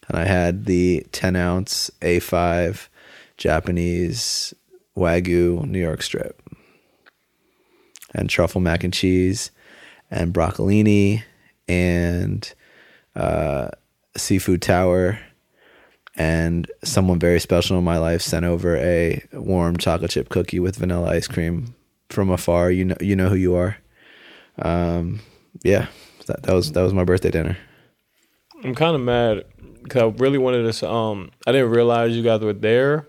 and 0.08 0.19
I 0.19 0.25
had 0.25 0.67
the 0.67 1.06
10 1.12 1.37
ounce 1.37 1.90
A5 2.02 2.88
Japanese 3.37 4.55
Wagyu 4.96 5.64
New 5.67 5.81
York 5.81 6.02
strip, 6.02 6.43
and 8.14 8.28
truffle 8.28 8.61
mac 8.61 8.84
and 8.84 8.93
cheese, 8.93 9.50
and 10.11 10.34
broccolini, 10.34 11.22
and 11.67 12.53
uh, 13.17 13.70
seafood 14.17 14.60
tower 14.60 15.19
and 16.17 16.70
someone 16.82 17.19
very 17.19 17.40
special 17.40 17.79
in 17.79 17.84
my 17.84 17.98
life 17.98 18.22
sent 18.22 18.44
over 18.44 18.76
a 18.76 19.22
warm 19.32 19.76
chocolate 19.76 20.10
chip 20.10 20.29
cookie 20.29 20.60
with 20.60 20.76
vanilla 20.76 21.10
ice 21.10 21.29
cream 21.29 21.74
from 22.08 22.31
afar. 22.31 22.70
You 22.70 22.86
know, 22.86 22.96
you 23.00 23.17
know 23.17 23.29
who 23.29 23.36
you 23.36 23.55
are. 23.55 23.76
Um, 24.58 25.20
yeah, 25.62 25.86
that, 26.26 26.43
that 26.43 26.55
was 26.55 26.72
that 26.72 26.82
was 26.82 26.93
my 26.93 27.05
birthday 27.05 27.31
dinner. 27.31 27.56
I'm 28.62 28.74
kind 28.74 28.94
of 28.94 29.00
mad 29.00 29.44
because 29.82 30.02
I 30.02 30.06
really 30.19 30.38
wanted 30.38 30.70
to. 30.72 30.90
Um, 30.90 31.31
I 31.46 31.52
didn't 31.52 31.70
realize 31.70 32.17
you 32.17 32.22
guys 32.22 32.40
were 32.40 32.52
there. 32.52 33.08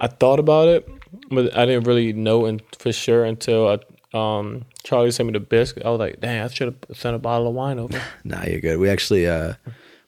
I 0.00 0.06
thought 0.06 0.38
about 0.38 0.68
it, 0.68 0.88
but 1.30 1.56
I 1.56 1.66
didn't 1.66 1.84
really 1.84 2.12
know 2.12 2.46
and 2.46 2.62
for 2.78 2.92
sure 2.92 3.24
until 3.24 3.68
I, 3.68 4.16
um, 4.16 4.64
Charlie 4.84 5.10
sent 5.10 5.26
me 5.26 5.32
the 5.32 5.40
biscuit. 5.40 5.84
I 5.84 5.90
was 5.90 5.98
like, 5.98 6.20
dang, 6.20 6.40
I 6.40 6.48
should 6.48 6.76
have 6.88 6.96
sent 6.96 7.16
a 7.16 7.18
bottle 7.18 7.48
of 7.48 7.54
wine 7.54 7.78
over. 7.78 8.00
Nah, 8.24 8.44
you're 8.44 8.60
good. 8.60 8.78
We 8.78 8.88
actually 8.88 9.26
uh, 9.26 9.54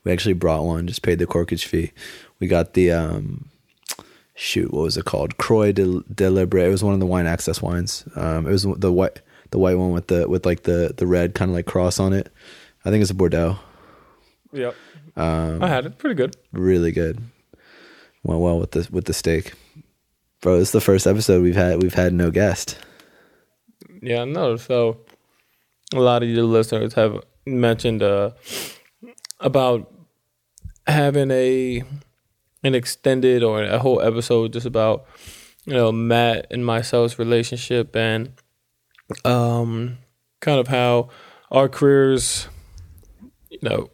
we 0.04 0.12
actually 0.12 0.34
brought 0.34 0.64
one. 0.64 0.87
Just 0.87 1.02
paid 1.02 1.18
the 1.18 1.26
corkage 1.26 1.64
fee. 1.64 1.92
We 2.40 2.46
got 2.46 2.75
the 2.75 2.92
um, 2.92 3.49
shoot. 4.34 4.73
What 4.73 4.82
was 4.82 4.96
it 4.96 5.04
called? 5.04 5.38
Croix 5.38 5.73
de, 5.73 6.00
de 6.14 6.30
Libre. 6.30 6.64
It 6.64 6.68
was 6.70 6.84
one 6.84 6.94
of 6.94 7.00
the 7.00 7.06
wine 7.06 7.26
access 7.26 7.61
wines. 7.62 8.04
Um, 8.16 8.46
it 8.46 8.50
was 8.50 8.62
the 8.64 8.92
white 8.92 9.20
the 9.50 9.58
white 9.58 9.76
one 9.78 9.92
with 9.92 10.08
the 10.08 10.28
with 10.28 10.44
like 10.44 10.64
the 10.64 10.92
the 10.96 11.06
red 11.06 11.34
kind 11.34 11.50
of 11.50 11.54
like 11.54 11.66
cross 11.66 11.99
on 12.00 12.12
it. 12.12 12.30
I 12.84 12.90
think 12.90 13.02
it's 13.02 13.11
a 13.11 13.14
Bordeaux. 13.14 13.58
yep, 14.52 14.75
Um, 15.16 15.62
I 15.62 15.68
had 15.68 15.87
it. 15.87 15.96
Pretty 15.99 16.14
good. 16.16 16.37
really 16.52 16.92
good. 16.92 17.18
Went 18.25 18.40
well 18.40 18.58
with 18.58 18.73
the 18.73 18.87
with 18.90 19.04
the 19.06 19.12
steak, 19.14 19.52
bro. 20.42 20.58
This 20.58 20.68
is 20.68 20.73
the 20.73 20.80
first 20.80 21.06
episode 21.06 21.42
we've 21.42 21.54
had 21.56 21.82
we've 21.82 21.94
had 21.94 22.12
no 22.12 22.30
guest. 22.30 22.78
Yeah, 24.02 24.23
I 24.23 24.25
know. 24.26 24.56
So 24.56 24.99
a 25.94 26.00
lot 26.00 26.23
of 26.23 26.28
you 26.28 26.44
listeners 26.44 26.92
have 26.94 27.23
mentioned 27.46 28.02
uh, 28.02 28.30
about 29.40 29.90
having 30.86 31.30
a 31.30 31.82
an 32.62 32.74
extended 32.74 33.42
or 33.42 33.62
a 33.62 33.78
whole 33.78 34.00
episode 34.00 34.52
just 34.52 34.66
about 34.66 35.06
you 35.64 35.72
know 35.72 35.92
Matt 35.92 36.46
and 36.50 36.64
myself's 36.64 37.18
relationship 37.18 37.94
and 37.96 38.32
um 39.24 39.98
kind 40.40 40.58
of 40.58 40.68
how 40.68 41.08
our 41.50 41.68
careers 41.68 42.48
you 43.50 43.58
know 43.62 43.90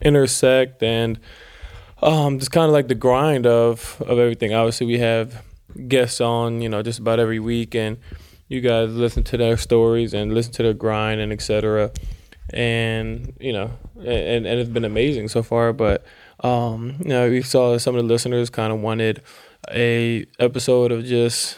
intersect 0.00 0.82
and 0.82 1.20
um 2.02 2.38
just 2.38 2.50
kind 2.50 2.66
of 2.66 2.72
like 2.72 2.88
the 2.88 2.94
grind 2.94 3.46
of 3.46 4.02
of 4.06 4.18
everything 4.18 4.54
obviously 4.54 4.86
we 4.86 4.98
have 4.98 5.42
guests 5.88 6.20
on 6.20 6.60
you 6.60 6.68
know 6.68 6.82
just 6.82 6.98
about 6.98 7.18
every 7.18 7.38
week 7.38 7.74
and 7.74 7.98
you 8.48 8.60
guys 8.60 8.92
listen 8.92 9.22
to 9.24 9.36
their 9.36 9.56
stories 9.56 10.14
and 10.14 10.34
listen 10.34 10.52
to 10.52 10.62
their 10.62 10.74
grind 10.74 11.20
and 11.20 11.32
etc. 11.32 11.90
And 12.52 13.34
you 13.40 13.52
know, 13.52 13.70
and 13.96 14.46
and 14.46 14.60
it's 14.60 14.70
been 14.70 14.84
amazing 14.84 15.28
so 15.28 15.42
far. 15.42 15.72
But 15.72 16.04
um, 16.44 16.96
you 17.00 17.08
know, 17.08 17.30
we 17.30 17.42
saw 17.42 17.76
some 17.78 17.96
of 17.96 18.02
the 18.02 18.06
listeners 18.06 18.50
kind 18.50 18.72
of 18.72 18.80
wanted 18.80 19.22
a 19.70 20.26
episode 20.38 20.92
of 20.92 21.04
just 21.04 21.56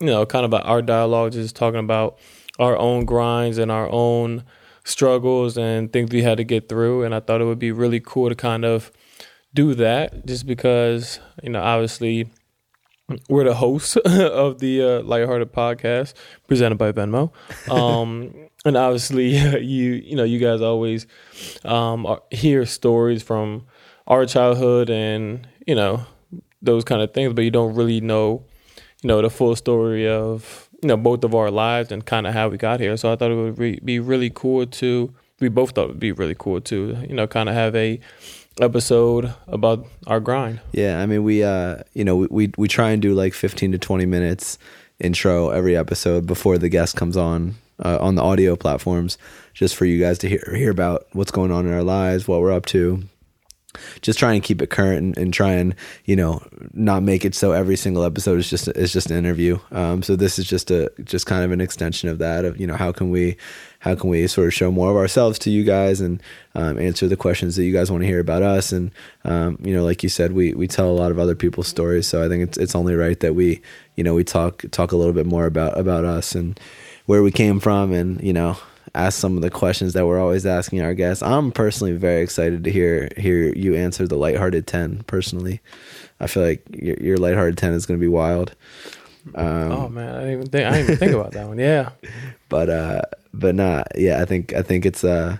you 0.00 0.06
know, 0.06 0.24
kind 0.24 0.44
of 0.44 0.54
our 0.54 0.80
dialogue, 0.80 1.32
just 1.32 1.54
talking 1.54 1.80
about 1.80 2.18
our 2.58 2.76
own 2.76 3.04
grinds 3.04 3.58
and 3.58 3.70
our 3.70 3.88
own 3.90 4.44
struggles 4.84 5.58
and 5.58 5.92
things 5.92 6.10
we 6.10 6.22
had 6.22 6.38
to 6.38 6.44
get 6.44 6.68
through. 6.68 7.02
And 7.02 7.14
I 7.14 7.20
thought 7.20 7.40
it 7.40 7.44
would 7.44 7.58
be 7.58 7.72
really 7.72 8.00
cool 8.00 8.28
to 8.28 8.34
kind 8.34 8.64
of 8.64 8.90
do 9.52 9.74
that, 9.74 10.26
just 10.26 10.46
because 10.46 11.20
you 11.42 11.50
know, 11.50 11.60
obviously 11.60 12.30
we're 13.28 13.44
the 13.44 13.54
hosts 13.54 13.96
of 14.04 14.60
the 14.60 14.82
uh, 14.82 15.02
Lighthearted 15.02 15.52
podcast 15.52 16.14
presented 16.46 16.76
by 16.78 16.92
Venmo. 16.92 17.32
Um, 17.70 18.48
and 18.64 18.76
obviously, 18.76 19.36
you 19.60 19.92
you 19.92 20.16
know 20.16 20.24
you 20.24 20.38
guys 20.38 20.60
always 20.62 21.06
um, 21.64 22.06
hear 22.30 22.64
stories 22.64 23.22
from 23.22 23.66
our 24.10 24.26
childhood 24.26 24.90
and 24.90 25.46
you 25.66 25.74
know 25.74 26.04
those 26.60 26.84
kind 26.84 27.00
of 27.00 27.14
things, 27.14 27.32
but 27.32 27.44
you 27.44 27.50
don't 27.50 27.74
really 27.74 28.02
know 28.02 28.44
you 29.02 29.08
know 29.08 29.22
the 29.22 29.30
full 29.30 29.56
story 29.56 30.06
of 30.06 30.68
you 30.82 30.88
know 30.88 30.96
both 30.96 31.24
of 31.24 31.34
our 31.34 31.50
lives 31.50 31.90
and 31.90 32.04
kind 32.04 32.26
of 32.26 32.34
how 32.34 32.48
we 32.48 32.58
got 32.58 32.80
here. 32.80 32.96
So 32.98 33.10
I 33.10 33.16
thought 33.16 33.30
it 33.30 33.36
would 33.36 33.58
re- 33.58 33.80
be 33.82 33.98
really 33.98 34.30
cool 34.34 34.66
to 34.66 35.14
we 35.38 35.48
both 35.48 35.70
thought 35.70 35.84
it 35.84 35.88
would 35.88 36.00
be 36.00 36.12
really 36.12 36.36
cool 36.38 36.60
to 36.60 36.98
you 37.08 37.14
know 37.14 37.26
kind 37.26 37.48
of 37.48 37.54
have 37.54 37.74
a 37.74 37.98
episode 38.60 39.32
about 39.46 39.86
our 40.06 40.20
grind. 40.20 40.60
Yeah, 40.72 41.00
I 41.00 41.06
mean 41.06 41.22
we 41.22 41.42
uh 41.42 41.78
you 41.94 42.04
know 42.04 42.16
we 42.16 42.26
we, 42.30 42.52
we 42.58 42.68
try 42.68 42.90
and 42.90 43.00
do 43.00 43.14
like 43.14 43.32
15 43.32 43.72
to 43.72 43.78
20 43.78 44.04
minutes 44.06 44.58
intro 44.98 45.48
every 45.48 45.76
episode 45.76 46.26
before 46.26 46.58
the 46.58 46.68
guest 46.68 46.96
comes 46.96 47.16
on 47.16 47.54
uh, 47.82 47.96
on 48.00 48.14
the 48.14 48.22
audio 48.22 48.54
platforms 48.56 49.16
just 49.54 49.74
for 49.74 49.86
you 49.86 49.98
guys 49.98 50.18
to 50.18 50.28
hear 50.28 50.52
hear 50.54 50.70
about 50.70 51.06
what's 51.12 51.30
going 51.30 51.52
on 51.52 51.66
in 51.66 51.72
our 51.72 51.84
lives, 51.84 52.28
what 52.28 52.40
we're 52.40 52.52
up 52.52 52.66
to. 52.66 53.02
Just 54.02 54.18
try 54.18 54.32
and 54.34 54.42
keep 54.42 54.60
it 54.60 54.70
current 54.70 54.98
and, 54.98 55.18
and 55.18 55.34
try 55.34 55.52
and 55.52 55.74
you 56.04 56.16
know 56.16 56.42
not 56.72 57.02
make 57.02 57.24
it 57.24 57.34
so 57.34 57.52
every 57.52 57.76
single 57.76 58.04
episode 58.04 58.38
is 58.38 58.50
just 58.50 58.68
is 58.68 58.92
just 58.92 59.10
an 59.10 59.16
interview. 59.16 59.58
Um, 59.70 60.02
so 60.02 60.16
this 60.16 60.38
is 60.38 60.46
just 60.46 60.70
a 60.70 60.90
just 61.04 61.26
kind 61.26 61.44
of 61.44 61.52
an 61.52 61.60
extension 61.60 62.08
of 62.08 62.18
that 62.18 62.44
of 62.44 62.60
you 62.60 62.66
know 62.66 62.76
how 62.76 62.92
can 62.92 63.10
we 63.10 63.36
how 63.80 63.94
can 63.94 64.10
we 64.10 64.26
sort 64.26 64.46
of 64.46 64.54
show 64.54 64.70
more 64.70 64.90
of 64.90 64.96
ourselves 64.96 65.38
to 65.40 65.50
you 65.50 65.64
guys 65.64 66.00
and 66.00 66.22
um, 66.54 66.78
answer 66.78 67.08
the 67.08 67.16
questions 67.16 67.56
that 67.56 67.64
you 67.64 67.72
guys 67.72 67.90
want 67.90 68.02
to 68.02 68.06
hear 68.06 68.20
about 68.20 68.42
us 68.42 68.72
and 68.72 68.90
um, 69.24 69.58
you 69.62 69.74
know 69.74 69.84
like 69.84 70.02
you 70.02 70.08
said 70.08 70.32
we 70.32 70.52
we 70.54 70.66
tell 70.66 70.88
a 70.88 70.92
lot 70.92 71.10
of 71.10 71.18
other 71.18 71.34
people's 71.34 71.68
stories 71.68 72.06
so 72.06 72.22
I 72.22 72.28
think 72.28 72.42
it's 72.42 72.58
it's 72.58 72.74
only 72.74 72.94
right 72.94 73.18
that 73.20 73.34
we 73.34 73.62
you 73.96 74.04
know 74.04 74.14
we 74.14 74.24
talk 74.24 74.64
talk 74.70 74.92
a 74.92 74.96
little 74.96 75.14
bit 75.14 75.26
more 75.26 75.46
about 75.46 75.78
about 75.78 76.04
us 76.04 76.34
and 76.34 76.58
where 77.06 77.22
we 77.22 77.30
came 77.30 77.60
from 77.60 77.92
and 77.92 78.22
you 78.22 78.32
know 78.32 78.56
ask 78.94 79.18
some 79.18 79.36
of 79.36 79.42
the 79.42 79.50
questions 79.50 79.92
that 79.92 80.06
we're 80.06 80.20
always 80.20 80.46
asking 80.46 80.82
our 80.82 80.94
guests. 80.94 81.22
I'm 81.22 81.52
personally 81.52 81.96
very 81.96 82.22
excited 82.22 82.64
to 82.64 82.70
hear 82.70 83.08
hear 83.16 83.54
you 83.54 83.74
answer 83.74 84.06
the 84.06 84.16
lighthearted 84.16 84.66
ten. 84.66 85.02
Personally, 85.06 85.60
I 86.18 86.26
feel 86.26 86.42
like 86.42 86.64
your, 86.70 86.96
your 86.96 87.16
lighthearted 87.16 87.58
ten 87.58 87.72
is 87.72 87.86
going 87.86 87.98
to 87.98 88.04
be 88.04 88.08
wild. 88.08 88.54
Um, 89.34 89.72
oh 89.72 89.88
man, 89.88 90.14
I 90.14 90.20
didn't 90.20 90.32
even 90.32 90.46
think 90.46 90.66
I 90.66 90.70
didn't 90.70 90.84
even 90.84 90.96
think 90.96 91.12
about 91.12 91.32
that 91.32 91.48
one. 91.48 91.58
Yeah, 91.58 91.90
but 92.48 92.68
uh, 92.70 93.02
but 93.32 93.54
not 93.54 93.88
yeah. 93.96 94.20
I 94.20 94.24
think 94.24 94.52
I 94.52 94.62
think 94.62 94.86
it's 94.86 95.04
uh, 95.04 95.38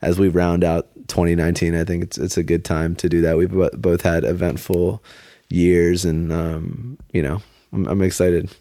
as 0.00 0.18
we 0.18 0.28
round 0.28 0.64
out 0.64 0.88
2019, 1.08 1.74
I 1.74 1.84
think 1.84 2.02
it's 2.02 2.18
it's 2.18 2.36
a 2.36 2.42
good 2.42 2.64
time 2.64 2.94
to 2.96 3.08
do 3.08 3.20
that. 3.22 3.36
We've 3.36 3.50
both 3.50 4.02
had 4.02 4.24
eventful 4.24 5.02
years, 5.48 6.04
and 6.04 6.32
um, 6.32 6.98
you 7.12 7.22
know, 7.22 7.42
I'm, 7.72 7.86
I'm 7.86 8.02
excited. 8.02 8.54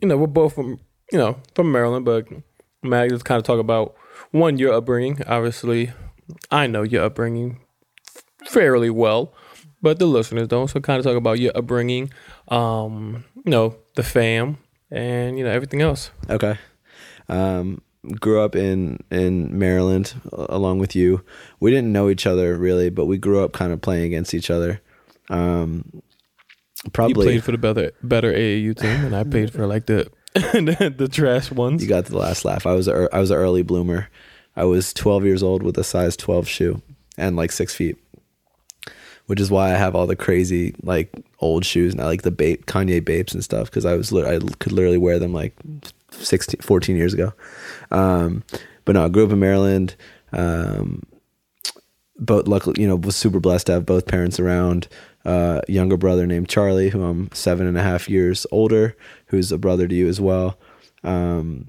You 0.00 0.08
know, 0.08 0.16
we're 0.16 0.26
both 0.26 0.54
from 0.54 0.80
you 1.12 1.18
know 1.18 1.36
from 1.54 1.72
Maryland, 1.72 2.04
but 2.04 2.26
Matt, 2.86 3.10
let's 3.10 3.22
kind 3.22 3.38
of 3.38 3.44
talk 3.44 3.58
about 3.58 3.94
one 4.30 4.58
your 4.58 4.72
upbringing. 4.72 5.22
Obviously, 5.26 5.92
I 6.50 6.66
know 6.66 6.82
your 6.82 7.04
upbringing 7.04 7.60
fairly 8.46 8.90
well, 8.90 9.34
but 9.82 9.98
the 9.98 10.06
listeners 10.06 10.48
don't. 10.48 10.68
So, 10.68 10.80
kind 10.80 10.98
of 10.98 11.04
talk 11.04 11.16
about 11.16 11.38
your 11.38 11.52
upbringing, 11.56 12.10
um, 12.48 13.24
you 13.44 13.50
know, 13.50 13.76
the 13.94 14.02
fam, 14.02 14.58
and 14.90 15.38
you 15.38 15.44
know 15.44 15.50
everything 15.50 15.82
else. 15.82 16.10
Okay. 16.28 16.58
Um, 17.28 17.82
grew 18.20 18.40
up 18.40 18.54
in 18.54 18.98
in 19.10 19.58
Maryland 19.58 20.14
along 20.32 20.78
with 20.78 20.94
you. 20.94 21.24
We 21.60 21.70
didn't 21.70 21.92
know 21.92 22.08
each 22.08 22.26
other 22.26 22.56
really, 22.56 22.90
but 22.90 23.06
we 23.06 23.18
grew 23.18 23.42
up 23.42 23.52
kind 23.52 23.72
of 23.72 23.80
playing 23.80 24.04
against 24.04 24.34
each 24.34 24.50
other. 24.50 24.80
Um, 25.28 26.02
probably 26.92 27.26
you 27.26 27.32
played 27.32 27.44
for 27.44 27.52
the 27.52 27.58
better 27.58 27.92
better 28.02 28.32
AAU 28.32 28.76
team, 28.76 29.04
and 29.04 29.16
I 29.16 29.24
played 29.24 29.52
for 29.52 29.66
like 29.66 29.86
the 29.86 30.10
the 30.96 31.08
trash 31.10 31.50
ones. 31.50 31.82
You 31.82 31.88
got 31.88 32.06
the 32.06 32.18
last 32.18 32.44
laugh. 32.44 32.66
I 32.66 32.72
was 32.74 32.88
a, 32.88 33.08
I 33.12 33.20
was 33.20 33.30
an 33.30 33.38
early 33.38 33.62
bloomer. 33.62 34.08
I 34.54 34.64
was 34.64 34.92
12 34.92 35.24
years 35.24 35.42
old 35.42 35.62
with 35.62 35.78
a 35.78 35.84
size 35.84 36.16
12 36.16 36.46
shoe 36.46 36.82
and 37.16 37.36
like 37.36 37.52
six 37.52 37.74
feet, 37.74 37.96
which 39.26 39.40
is 39.40 39.50
why 39.50 39.72
I 39.72 39.76
have 39.76 39.94
all 39.94 40.06
the 40.06 40.16
crazy 40.16 40.74
like 40.82 41.10
old 41.40 41.64
shoes 41.64 41.92
and 41.92 42.02
I 42.02 42.06
like 42.06 42.22
the 42.22 42.30
Bape, 42.30 42.66
Kanye 42.66 43.02
Bapes 43.02 43.32
and 43.32 43.42
stuff. 43.42 43.70
Cause 43.70 43.86
I 43.86 43.94
was, 43.94 44.12
I 44.12 44.38
could 44.58 44.72
literally 44.72 44.98
wear 44.98 45.18
them 45.18 45.32
like 45.32 45.54
16, 46.10 46.60
14 46.60 46.96
years 46.96 47.14
ago. 47.14 47.32
Um, 47.90 48.44
but 48.84 48.92
no, 48.92 49.06
I 49.06 49.08
grew 49.08 49.24
up 49.24 49.32
in 49.32 49.40
Maryland. 49.40 49.96
Um, 50.32 51.02
but 52.18 52.48
luckily, 52.48 52.80
you 52.80 52.88
know, 52.88 52.96
was 52.96 53.16
super 53.16 53.40
blessed 53.40 53.66
to 53.66 53.72
have 53.72 53.86
both 53.86 54.06
parents 54.06 54.40
around 54.40 54.88
uh, 55.26 55.60
younger 55.68 55.96
brother 55.96 56.26
named 56.26 56.48
Charlie, 56.48 56.88
who 56.88 57.02
I'm 57.02 57.30
seven 57.32 57.66
and 57.66 57.76
a 57.76 57.82
half 57.82 58.08
years 58.08 58.46
older, 58.50 58.96
who's 59.26 59.52
a 59.52 59.58
brother 59.58 59.86
to 59.88 59.94
you 59.94 60.08
as 60.08 60.20
well. 60.20 60.58
Um, 61.04 61.68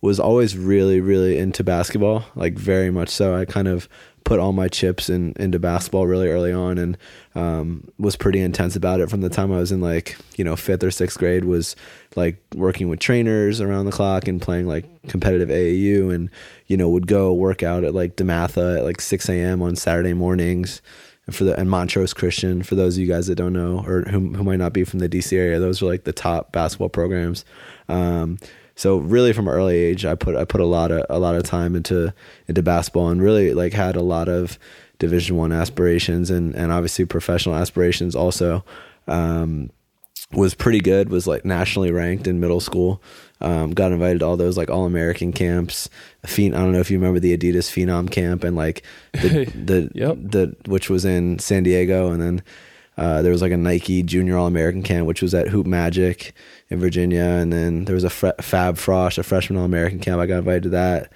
was 0.00 0.18
always 0.18 0.56
really, 0.56 1.00
really 1.00 1.38
into 1.38 1.62
basketball, 1.62 2.24
like 2.34 2.54
very 2.54 2.90
much 2.90 3.08
so. 3.08 3.36
I 3.36 3.44
kind 3.44 3.68
of 3.68 3.88
put 4.24 4.38
all 4.38 4.52
my 4.52 4.68
chips 4.68 5.08
in 5.08 5.32
into 5.36 5.58
basketball 5.58 6.06
really 6.06 6.28
early 6.28 6.52
on, 6.52 6.76
and 6.76 6.98
um, 7.36 7.88
was 7.98 8.16
pretty 8.16 8.40
intense 8.40 8.74
about 8.74 9.00
it 9.00 9.08
from 9.08 9.20
the 9.20 9.28
time 9.28 9.52
I 9.52 9.58
was 9.58 9.70
in 9.70 9.80
like 9.80 10.16
you 10.36 10.44
know 10.44 10.56
fifth 10.56 10.82
or 10.82 10.90
sixth 10.90 11.18
grade. 11.18 11.44
Was 11.44 11.76
like 12.16 12.42
working 12.54 12.88
with 12.88 12.98
trainers 12.98 13.60
around 13.60 13.86
the 13.86 13.92
clock 13.92 14.26
and 14.26 14.42
playing 14.42 14.66
like 14.66 14.86
competitive 15.06 15.48
AAU, 15.48 16.12
and 16.12 16.30
you 16.66 16.76
know 16.76 16.88
would 16.88 17.06
go 17.06 17.32
work 17.32 17.62
out 17.62 17.84
at 17.84 17.94
like 17.94 18.16
DeMatha 18.16 18.78
at 18.78 18.84
like 18.84 19.00
six 19.00 19.28
a.m. 19.28 19.62
on 19.62 19.76
Saturday 19.76 20.14
mornings 20.14 20.82
and 21.26 21.34
for 21.34 21.44
the 21.44 21.58
and 21.58 21.70
Montrose 21.70 22.12
Christian 22.12 22.62
for 22.62 22.74
those 22.74 22.96
of 22.96 23.00
you 23.00 23.06
guys 23.06 23.26
that 23.28 23.36
don't 23.36 23.52
know 23.52 23.84
or 23.86 24.02
who 24.02 24.34
who 24.34 24.44
might 24.44 24.56
not 24.56 24.72
be 24.72 24.84
from 24.84 24.98
the 24.98 25.08
DC 25.08 25.36
area 25.36 25.58
those 25.58 25.82
are 25.82 25.86
like 25.86 26.04
the 26.04 26.12
top 26.12 26.52
basketball 26.52 26.88
programs. 26.88 27.44
Um, 27.88 28.38
so 28.74 28.98
really 28.98 29.32
from 29.32 29.48
an 29.48 29.54
early 29.54 29.76
age 29.76 30.04
I 30.04 30.14
put 30.14 30.36
I 30.36 30.44
put 30.44 30.60
a 30.60 30.66
lot 30.66 30.90
of 30.90 31.04
a 31.08 31.18
lot 31.18 31.34
of 31.34 31.44
time 31.44 31.76
into 31.76 32.12
into 32.48 32.62
basketball 32.62 33.08
and 33.08 33.22
really 33.22 33.54
like 33.54 33.72
had 33.72 33.96
a 33.96 34.02
lot 34.02 34.28
of 34.28 34.58
division 34.98 35.36
1 35.36 35.52
aspirations 35.52 36.30
and 36.30 36.54
and 36.54 36.72
obviously 36.72 37.04
professional 37.04 37.54
aspirations 37.54 38.14
also. 38.14 38.64
Um, 39.06 39.70
was 40.32 40.54
pretty 40.54 40.80
good 40.80 41.10
was 41.10 41.26
like 41.26 41.44
nationally 41.44 41.90
ranked 41.90 42.26
in 42.26 42.40
middle 42.40 42.60
school 42.60 43.02
um, 43.42 43.72
got 43.72 43.92
invited 43.92 44.20
to 44.20 44.26
all 44.26 44.36
those 44.36 44.56
like 44.56 44.70
all 44.70 44.86
American 44.86 45.32
camps. 45.32 45.90
Phen- 46.26 46.54
I 46.54 46.58
don't 46.58 46.72
know 46.72 46.80
if 46.80 46.90
you 46.90 46.98
remember 46.98 47.20
the 47.20 47.36
Adidas 47.36 47.70
Phenom 47.70 48.10
camp 48.10 48.44
and 48.44 48.56
like 48.56 48.82
the 49.12 49.44
the, 49.54 49.90
yep. 49.94 50.16
the 50.18 50.56
which 50.66 50.88
was 50.88 51.04
in 51.04 51.38
San 51.38 51.64
Diego, 51.64 52.10
and 52.10 52.22
then 52.22 52.42
uh, 52.96 53.22
there 53.22 53.32
was 53.32 53.42
like 53.42 53.52
a 53.52 53.56
Nike 53.56 54.02
Junior 54.02 54.36
All 54.36 54.46
American 54.46 54.82
camp, 54.82 55.06
which 55.06 55.22
was 55.22 55.34
at 55.34 55.48
Hoop 55.48 55.66
Magic 55.66 56.34
in 56.70 56.78
Virginia, 56.78 57.24
and 57.24 57.52
then 57.52 57.84
there 57.84 57.94
was 57.94 58.04
a 58.04 58.10
Fab 58.10 58.76
Frosh, 58.76 59.18
a 59.18 59.22
freshman 59.22 59.58
All 59.58 59.64
American 59.64 59.98
camp. 59.98 60.20
I 60.20 60.26
got 60.26 60.38
invited 60.38 60.64
to 60.64 60.68
that. 60.70 61.12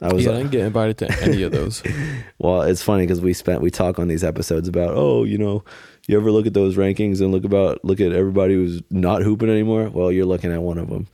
I 0.00 0.12
was 0.12 0.26
yeah, 0.26 0.32
I 0.32 0.36
didn't 0.36 0.50
get 0.50 0.66
invited 0.66 0.98
to 0.98 1.22
any 1.22 1.42
of 1.42 1.52
those. 1.52 1.82
well, 2.38 2.62
it's 2.62 2.82
funny 2.82 3.04
because 3.04 3.22
we 3.22 3.32
spent 3.32 3.62
we 3.62 3.70
talk 3.70 3.98
on 3.98 4.08
these 4.08 4.24
episodes 4.24 4.68
about 4.68 4.90
oh 4.94 5.24
you 5.24 5.38
know 5.38 5.64
you 6.06 6.18
ever 6.18 6.30
look 6.30 6.46
at 6.46 6.54
those 6.54 6.76
rankings 6.76 7.20
and 7.20 7.32
look 7.32 7.44
about 7.44 7.82
look 7.84 8.00
at 8.00 8.12
everybody 8.12 8.54
who's 8.54 8.82
not 8.90 9.22
hooping 9.22 9.48
anymore? 9.48 9.88
Well, 9.88 10.12
you're 10.12 10.26
looking 10.26 10.52
at 10.52 10.62
one 10.62 10.78
of 10.78 10.88
them. 10.88 11.08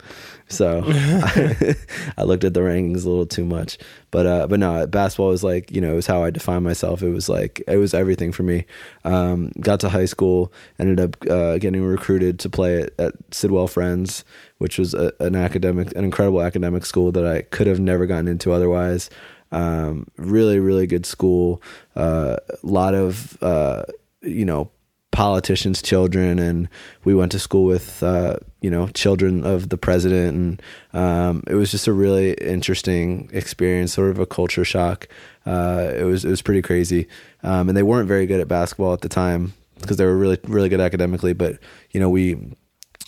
So 0.47 0.83
I, 2.17 2.23
looked 2.23 2.43
at 2.43 2.53
the 2.53 2.59
rankings 2.59 3.05
a 3.05 3.09
little 3.09 3.25
too 3.25 3.45
much, 3.45 3.77
but 4.11 4.25
uh, 4.25 4.47
but 4.47 4.59
no, 4.59 4.85
basketball 4.87 5.29
was 5.29 5.43
like 5.43 5.71
you 5.71 5.81
know 5.81 5.93
it 5.93 5.95
was 5.95 6.07
how 6.07 6.23
I 6.23 6.29
defined 6.29 6.63
myself. 6.63 7.01
It 7.01 7.09
was 7.09 7.29
like 7.29 7.63
it 7.67 7.77
was 7.77 7.93
everything 7.93 8.31
for 8.31 8.43
me. 8.43 8.65
Um, 9.03 9.51
got 9.59 9.79
to 9.81 9.89
high 9.89 10.05
school, 10.05 10.53
ended 10.79 10.99
up 10.99 11.15
uh, 11.29 11.57
getting 11.57 11.83
recruited 11.83 12.39
to 12.39 12.49
play 12.49 12.83
at, 12.83 12.99
at 12.99 13.13
Sidwell 13.31 13.67
Friends, 13.67 14.23
which 14.57 14.77
was 14.77 14.93
a, 14.93 15.13
an 15.19 15.35
academic, 15.35 15.95
an 15.95 16.03
incredible 16.03 16.41
academic 16.41 16.85
school 16.85 17.11
that 17.11 17.25
I 17.25 17.41
could 17.43 17.67
have 17.67 17.79
never 17.79 18.05
gotten 18.05 18.27
into 18.27 18.51
otherwise. 18.51 19.09
Um, 19.51 20.07
really, 20.17 20.59
really 20.59 20.87
good 20.87 21.05
school. 21.05 21.61
A 21.95 21.99
uh, 21.99 22.37
lot 22.63 22.95
of 22.95 23.41
uh, 23.41 23.83
you 24.21 24.45
know 24.45 24.71
politicians' 25.13 25.81
children, 25.81 26.39
and 26.39 26.67
we 27.05 27.13
went 27.15 27.31
to 27.31 27.39
school 27.39 27.63
with 27.63 28.03
uh, 28.03 28.35
you 28.59 28.69
know 28.69 28.87
children 28.89 29.45
of 29.45 29.69
the 29.69 29.77
president, 29.77 30.35
and 30.35 30.61
um, 30.91 31.43
it 31.47 31.55
was 31.55 31.71
just 31.71 31.87
a 31.87 31.93
really 31.93 32.33
interesting 32.33 33.29
experience, 33.31 33.93
sort 33.93 34.09
of 34.09 34.19
a 34.19 34.25
culture 34.25 34.65
shock. 34.65 35.07
Uh, 35.45 35.93
it 35.95 36.03
was 36.03 36.25
it 36.25 36.29
was 36.29 36.41
pretty 36.41 36.61
crazy, 36.61 37.07
um, 37.43 37.69
and 37.69 37.77
they 37.77 37.83
weren't 37.83 38.07
very 38.07 38.25
good 38.25 38.41
at 38.41 38.49
basketball 38.49 38.91
at 38.91 39.01
the 39.01 39.09
time 39.09 39.53
because 39.79 39.95
they 39.95 40.05
were 40.05 40.17
really 40.17 40.39
really 40.43 40.67
good 40.67 40.81
academically, 40.81 41.33
but 41.33 41.59
you 41.91 41.99
know 41.99 42.09
we 42.09 42.35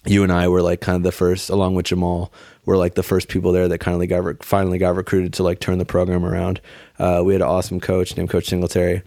you 0.06 0.22
and 0.22 0.32
I 0.32 0.48
were 0.48 0.62
like 0.62 0.82
kind 0.82 0.96
of 0.96 1.04
the 1.04 1.12
first, 1.12 1.50
along 1.50 1.76
with 1.76 1.88
Jamal, 1.88 2.32
were 2.66 2.78
like 2.78 2.94
the 2.94 3.04
first 3.04 3.28
people 3.28 3.52
there 3.52 3.68
that 3.68 3.80
kindly 3.80 4.08
got 4.08 4.24
re- 4.24 4.36
finally 4.42 4.78
got 4.78 4.96
recruited 4.96 5.34
to 5.34 5.44
like 5.44 5.60
turn 5.60 5.80
the 5.80 5.86
program 5.86 6.24
around. 6.24 6.62
Uh, 7.00 7.24
we 7.26 7.34
had 7.34 7.42
an 7.42 7.48
awesome 7.48 7.80
coach 7.80 8.16
named 8.16 8.30
Coach 8.30 8.46
Singletary. 8.46 9.02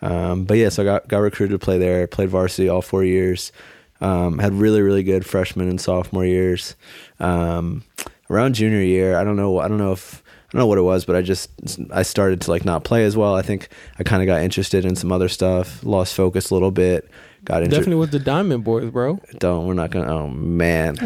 Um, 0.00 0.44
but 0.44 0.56
yeah, 0.58 0.68
so 0.68 0.82
I 0.82 0.84
got 0.84 1.08
got 1.08 1.18
recruited 1.18 1.60
to 1.60 1.64
play 1.64 1.78
there. 1.78 2.06
Played 2.06 2.30
varsity 2.30 2.68
all 2.68 2.82
four 2.82 3.04
years. 3.04 3.52
Um, 4.00 4.38
had 4.38 4.54
really 4.54 4.80
really 4.80 5.02
good 5.02 5.26
freshman 5.26 5.68
and 5.68 5.80
sophomore 5.80 6.24
years. 6.24 6.76
Um, 7.18 7.84
around 8.30 8.54
junior 8.54 8.82
year, 8.82 9.16
I 9.16 9.24
don't 9.24 9.36
know. 9.36 9.58
I 9.58 9.68
don't 9.68 9.78
know 9.78 9.92
if 9.92 10.22
don't 10.50 10.60
know 10.60 10.66
what 10.66 10.78
it 10.78 10.82
was, 10.82 11.04
but 11.04 11.14
I 11.16 11.22
just 11.22 11.50
I 11.90 12.02
started 12.02 12.40
to 12.42 12.50
like 12.50 12.64
not 12.64 12.84
play 12.84 13.04
as 13.04 13.16
well. 13.16 13.34
I 13.34 13.42
think 13.42 13.68
I 13.98 14.02
kind 14.02 14.22
of 14.22 14.26
got 14.26 14.42
interested 14.42 14.84
in 14.84 14.96
some 14.96 15.12
other 15.12 15.28
stuff, 15.28 15.84
lost 15.84 16.14
focus 16.14 16.50
a 16.50 16.54
little 16.54 16.70
bit. 16.70 17.08
Got 17.44 17.62
inter- 17.62 17.76
Definitely 17.76 18.00
with 18.00 18.10
the 18.10 18.18
Diamond 18.18 18.64
Boys, 18.64 18.90
bro. 18.90 19.20
don't 19.38 19.66
we're 19.66 19.74
not 19.74 19.90
gonna 19.90 20.12
oh 20.12 20.28
man 20.28 20.96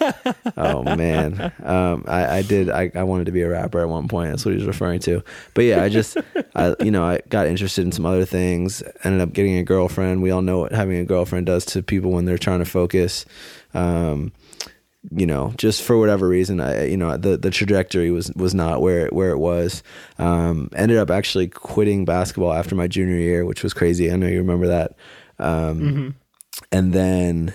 oh 0.56 0.82
man 0.96 1.52
um 1.64 2.04
i 2.06 2.38
i 2.38 2.42
did 2.42 2.70
I, 2.70 2.90
I 2.94 3.02
wanted 3.02 3.26
to 3.26 3.32
be 3.32 3.42
a 3.42 3.48
rapper 3.48 3.80
at 3.80 3.88
one 3.88 4.06
point 4.08 4.30
that's 4.30 4.44
what 4.44 4.52
he 4.52 4.58
was 4.58 4.66
referring 4.66 5.00
to 5.00 5.22
but 5.54 5.62
yeah 5.64 5.82
i 5.82 5.88
just 5.88 6.16
i 6.54 6.74
you 6.80 6.92
know 6.92 7.04
i 7.04 7.20
got 7.28 7.46
interested 7.48 7.84
in 7.84 7.90
some 7.92 8.06
other 8.06 8.24
things 8.24 8.82
ended 9.02 9.20
up 9.20 9.32
getting 9.32 9.56
a 9.56 9.64
girlfriend 9.64 10.22
we 10.22 10.30
all 10.30 10.40
know 10.40 10.60
what 10.60 10.72
having 10.72 10.96
a 10.98 11.04
girlfriend 11.04 11.46
does 11.46 11.64
to 11.66 11.82
people 11.82 12.12
when 12.12 12.24
they're 12.26 12.38
trying 12.38 12.60
to 12.60 12.64
focus 12.64 13.26
um 13.74 14.32
you 15.10 15.26
know, 15.26 15.52
just 15.56 15.82
for 15.82 15.98
whatever 15.98 16.28
reason, 16.28 16.60
I, 16.60 16.86
you 16.86 16.96
know, 16.96 17.16
the, 17.16 17.36
the 17.36 17.50
trajectory 17.50 18.10
was, 18.10 18.32
was 18.34 18.54
not 18.54 18.80
where, 18.80 19.08
where 19.08 19.30
it 19.30 19.38
was. 19.38 19.82
Um, 20.18 20.70
ended 20.76 20.98
up 20.98 21.10
actually 21.10 21.48
quitting 21.48 22.04
basketball 22.04 22.52
after 22.52 22.74
my 22.74 22.86
junior 22.86 23.16
year, 23.16 23.44
which 23.44 23.62
was 23.62 23.74
crazy. 23.74 24.12
I 24.12 24.16
know 24.16 24.28
you 24.28 24.38
remember 24.38 24.68
that. 24.68 24.94
Um, 25.38 26.14
and 26.70 26.92
then 26.92 27.52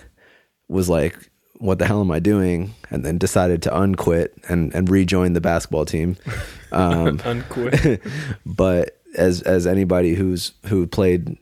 was 0.68 0.88
like, 0.88 1.30
what 1.58 1.78
the 1.78 1.86
hell 1.86 2.00
am 2.00 2.10
I 2.10 2.18
doing? 2.18 2.74
And 2.90 3.04
then 3.04 3.18
decided 3.18 3.62
to 3.62 3.76
unquit 3.76 4.34
and, 4.48 4.74
and 4.74 4.88
rejoin 4.88 5.32
the 5.32 5.40
basketball 5.40 5.84
team. 5.84 6.16
Um, 6.70 7.18
Unquit. 7.24 8.02
but 8.44 8.98
as 9.16 9.40
as 9.40 9.66
anybody 9.66 10.12
who's 10.12 10.52
who 10.66 10.86
played 10.86 11.38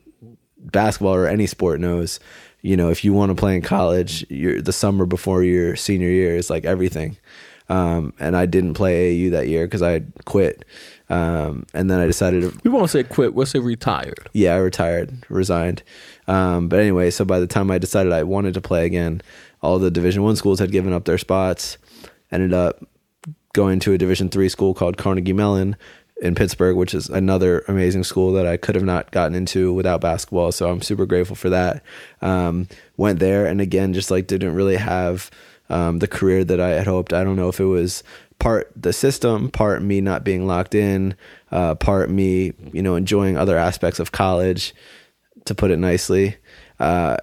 basketball 0.57 1.15
or 1.15 1.27
any 1.27 1.47
sport 1.47 1.81
knows, 1.81 2.21
you 2.61 2.75
know, 2.75 2.89
if 2.89 3.03
you 3.03 3.13
want 3.13 3.29
to 3.29 3.35
play 3.35 3.55
in 3.55 3.61
college, 3.61 4.25
you're, 4.29 4.61
the 4.61 4.73
summer 4.73 5.05
before 5.05 5.43
your 5.43 5.75
senior 5.75 6.09
year 6.09 6.35
is 6.35 6.49
like 6.49 6.65
everything. 6.65 7.17
Um, 7.69 8.13
and 8.19 8.35
I 8.35 8.45
didn't 8.45 8.75
play 8.75 9.15
AAU 9.15 9.31
that 9.31 9.47
year 9.47 9.65
because 9.65 9.81
I 9.81 9.91
had 9.91 10.11
quit. 10.25 10.65
Um, 11.09 11.65
and 11.73 11.89
then 11.89 11.99
I 11.99 12.05
decided 12.05 12.41
to 12.41 12.59
we 12.63 12.71
won't 12.71 12.89
say 12.89 13.03
quit. 13.03 13.33
We'll 13.33 13.45
say 13.45 13.59
retired. 13.59 14.29
yeah, 14.33 14.55
I 14.55 14.57
retired, 14.57 15.25
resigned. 15.29 15.83
Um, 16.27 16.67
but 16.67 16.79
anyway, 16.79 17.11
so 17.11 17.23
by 17.25 17.39
the 17.39 17.47
time 17.47 17.71
I 17.71 17.77
decided 17.77 18.11
I 18.11 18.23
wanted 18.23 18.53
to 18.55 18.61
play 18.61 18.85
again, 18.85 19.21
all 19.61 19.79
the 19.79 19.91
Division 19.91 20.23
One 20.23 20.35
schools 20.35 20.59
had 20.59 20.71
given 20.71 20.93
up 20.93 21.05
their 21.05 21.17
spots. 21.17 21.77
Ended 22.31 22.53
up 22.53 22.83
going 23.53 23.79
to 23.81 23.93
a 23.93 23.97
Division 23.97 24.29
Three 24.29 24.49
school 24.49 24.73
called 24.73 24.97
Carnegie 24.97 25.33
Mellon 25.33 25.77
in 26.21 26.35
Pittsburgh, 26.35 26.75
which 26.75 26.93
is 26.93 27.09
another 27.09 27.63
amazing 27.67 28.03
school 28.03 28.31
that 28.33 28.47
I 28.47 28.57
could 28.57 28.75
have 28.75 28.83
not 28.83 29.11
gotten 29.11 29.35
into 29.35 29.73
without 29.73 30.01
basketball. 30.01 30.51
So 30.51 30.69
I'm 30.69 30.81
super 30.81 31.05
grateful 31.05 31.35
for 31.35 31.49
that. 31.49 31.83
Um, 32.21 32.67
went 32.97 33.19
there, 33.19 33.45
and 33.45 33.61
again, 33.61 33.93
just 33.93 34.09
like 34.09 34.27
didn't 34.27 34.55
really 34.55 34.77
have 34.77 35.29
um, 35.69 35.99
the 35.99 36.07
career 36.07 36.43
that 36.43 36.59
I 36.59 36.69
had 36.69 36.87
hoped. 36.87 37.13
I 37.13 37.23
don't 37.23 37.35
know 37.35 37.49
if 37.49 37.59
it 37.59 37.65
was 37.65 38.03
part 38.39 38.71
the 38.75 38.93
system, 38.93 39.49
part 39.51 39.81
me 39.81 40.01
not 40.01 40.23
being 40.23 40.47
locked 40.47 40.75
in, 40.75 41.15
uh, 41.51 41.75
part 41.75 42.09
me, 42.09 42.53
you 42.71 42.81
know, 42.81 42.95
enjoying 42.95 43.37
other 43.37 43.57
aspects 43.57 43.99
of 43.99 44.11
college, 44.11 44.73
to 45.45 45.55
put 45.55 45.71
it 45.71 45.77
nicely. 45.77 46.37
Uh, 46.79 47.17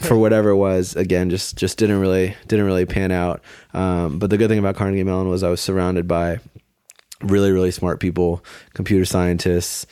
for 0.00 0.16
whatever 0.16 0.50
it 0.50 0.56
was, 0.56 0.96
again, 0.96 1.28
just 1.30 1.56
just 1.56 1.78
didn't 1.78 2.00
really 2.00 2.34
didn't 2.46 2.64
really 2.64 2.86
pan 2.86 3.10
out. 3.10 3.42
Um, 3.74 4.18
but 4.18 4.30
the 4.30 4.38
good 4.38 4.48
thing 4.48 4.58
about 4.58 4.76
Carnegie 4.76 5.02
Mellon 5.02 5.28
was 5.28 5.42
I 5.42 5.48
was 5.48 5.60
surrounded 5.60 6.06
by 6.06 6.38
really 7.24 7.52
really 7.52 7.70
smart 7.70 8.00
people, 8.00 8.44
computer 8.74 9.04
scientists, 9.04 9.86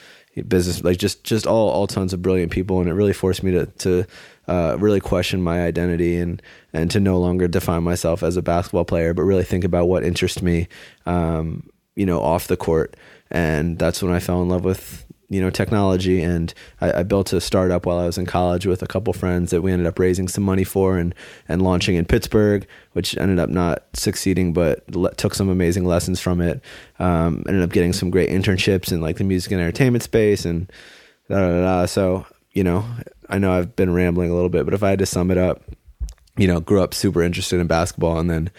business 0.49 0.83
like 0.83 0.99
just 0.99 1.25
just 1.25 1.47
all 1.47 1.69
all 1.69 1.87
tons 1.87 2.13
of 2.13 2.23
brilliant 2.23 2.53
people, 2.53 2.81
and 2.81 2.89
it 2.89 2.95
really 2.95 3.13
forced 3.13 3.43
me 3.43 3.51
to 3.53 3.67
to 3.67 4.07
uh, 4.49 4.77
really 4.79 5.01
question 5.01 5.43
my 5.43 5.63
identity 5.63 6.17
and 6.17 6.43
and 6.73 6.91
to 6.91 7.01
no 7.01 7.19
longer 7.19 7.49
define 7.49 7.83
myself 7.83 8.23
as 8.23 8.37
a 8.37 8.43
basketball 8.43 8.85
player, 8.85 9.15
but 9.15 9.23
really 9.23 9.45
think 9.45 9.65
about 9.65 9.87
what 9.87 10.05
interests 10.05 10.43
me, 10.43 10.69
um, 11.07 11.69
you 11.95 12.07
know, 12.07 12.21
off 12.21 12.47
the 12.47 12.57
court. 12.57 12.97
And 13.31 13.79
that's 13.79 14.03
when 14.03 14.13
I 14.13 14.21
fell 14.21 14.43
in 14.43 14.49
love 14.49 14.65
with 14.65 15.05
you 15.33 15.41
know 15.41 15.49
technology 15.49 16.23
and 16.23 16.53
I, 16.83 17.01
I 17.01 17.03
built 17.05 17.33
a 17.33 17.41
startup 17.41 17.87
while 17.87 17.99
I 17.99 18.05
was 18.05 18.19
in 18.19 18.27
college 18.27 18.67
with 18.67 18.83
a 18.83 18.87
couple 18.87 19.15
friends 19.15 19.51
that 19.51 19.63
we 19.63 19.73
ended 19.73 19.87
up 19.87 19.99
raising 19.99 20.29
some 20.29 20.45
money 20.45 20.63
for 20.63 20.99
and 20.99 21.15
and 21.49 21.63
launching 21.63 21.97
in 21.97 22.05
Pittsburgh 22.05 22.67
which 22.93 23.17
ended 23.17 23.39
up 23.39 23.49
not 23.49 23.85
succeeding 23.95 24.53
but 24.53 24.85
le- 24.95 25.15
took 25.15 25.35
some 25.35 25.49
amazing 25.49 25.87
lessons 25.87 26.21
from 26.21 26.43
it. 26.43 26.61
Um, 26.99 27.45
ended 27.49 27.63
up 27.63 27.71
getting 27.71 27.95
some 27.95 28.11
great 28.11 28.29
internships 28.29 28.93
in 28.93 29.01
like 29.01 29.17
the 29.17 29.25
music 29.25 29.53
and 29.53 29.61
entertainment 29.61 30.03
space 30.03 30.45
and 30.45 30.71
da, 31.31 31.37
da, 31.37 31.61
da, 31.63 31.87
so 31.87 32.27
you 32.53 32.63
know 32.63 32.85
I 33.31 33.39
know 33.39 33.53
I've 33.53 33.75
been 33.75 33.95
rambling 33.95 34.31
a 34.31 34.35
little 34.35 34.51
bit 34.51 34.67
but 34.67 34.75
if 34.75 34.83
I 34.83 34.91
had 34.91 34.99
to 34.99 35.07
sum 35.07 35.31
it 35.31 35.39
up 35.39 35.63
you 36.37 36.47
know 36.47 36.61
grew 36.61 36.83
up 36.83 36.93
super 36.93 37.23
interested 37.23 37.59
in 37.59 37.67
basketball 37.67 38.19
and 38.19 38.29
then 38.29 38.51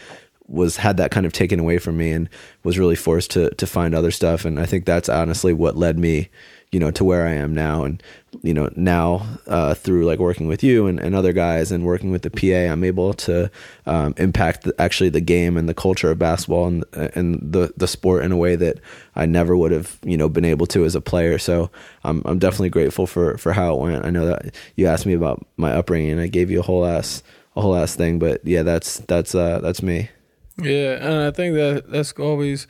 was 0.48 0.78
had 0.78 0.98
that 0.98 1.12
kind 1.12 1.26
of 1.26 1.34
taken 1.34 1.60
away 1.60 1.78
from 1.78 1.98
me 1.98 2.12
and 2.12 2.30
was 2.64 2.78
really 2.78 2.96
forced 2.96 3.32
to 3.32 3.50
to 3.52 3.68
find 3.68 3.96
other 3.96 4.12
stuff. 4.12 4.46
And 4.46 4.60
I 4.60 4.66
think 4.66 4.86
that's 4.86 5.10
honestly 5.10 5.54
what 5.54 5.78
led 5.78 5.98
me 5.98 6.30
you 6.74 6.80
know 6.80 6.92
to 6.92 7.04
where 7.04 7.28
I 7.28 7.34
am 7.34 7.54
now 7.54 7.84
and 7.84 8.02
you 8.42 8.54
know 8.54 8.70
now 8.76 9.26
uh, 9.48 9.74
through 9.74 10.06
like 10.06 10.20
working 10.20 10.48
with 10.48 10.64
you 10.64 10.88
and, 10.88 11.00
and 11.00 11.16
other 11.16 11.34
guys 11.34 11.72
and 11.72 11.86
working 11.86 12.12
with 12.12 12.24
the 12.24 12.32
PA 12.32 12.72
I'm 12.72 12.84
able 12.84 13.14
to 13.14 13.52
um, 13.86 14.14
impact 14.18 14.64
the, 14.64 14.74
actually 14.80 15.10
the 15.10 15.22
game 15.22 15.56
and 15.56 15.70
the 15.70 15.74
culture 15.74 16.10
of 16.12 16.20
basketball 16.20 16.68
and 16.68 16.86
and 16.94 17.40
the 17.42 17.74
the 17.78 17.88
sport 17.88 18.24
in 18.24 18.32
a 18.32 18.38
way 18.38 18.56
that 18.56 18.80
I 19.16 19.26
never 19.26 19.56
would 19.56 19.72
have 19.72 20.00
you 20.04 20.18
know 20.18 20.30
been 20.30 20.46
able 20.46 20.66
to 20.68 20.84
as 20.86 20.96
a 20.96 21.02
player. 21.02 21.38
So 21.38 21.70
I'm 22.04 22.22
I'm 22.26 22.40
definitely 22.40 22.70
grateful 22.70 23.08
for 23.08 23.38
for 23.38 23.54
how 23.54 23.76
it 23.76 23.80
went. 23.80 24.06
I 24.06 24.10
know 24.10 24.26
that 24.26 24.56
you 24.76 24.88
asked 24.88 25.06
me 25.06 25.14
about 25.14 25.46
my 25.58 25.72
upbringing 25.72 26.12
and 26.12 26.22
I 26.22 26.28
gave 26.28 26.50
you 26.50 26.60
a 26.60 26.64
whole 26.64 26.86
ass 26.86 27.22
a 27.56 27.62
whole 27.62 27.76
ass 27.76 27.96
thing 27.96 28.18
but 28.18 28.44
yeah 28.44 28.64
that's 28.64 28.98
that's 29.02 29.36
uh 29.36 29.60
that's 29.60 29.84
me. 29.84 30.10
Yeah, 30.58 30.98
and 31.02 31.22
I 31.24 31.32
think 31.32 31.56
that 31.56 31.90
that's 31.90 32.14
always, 32.14 32.68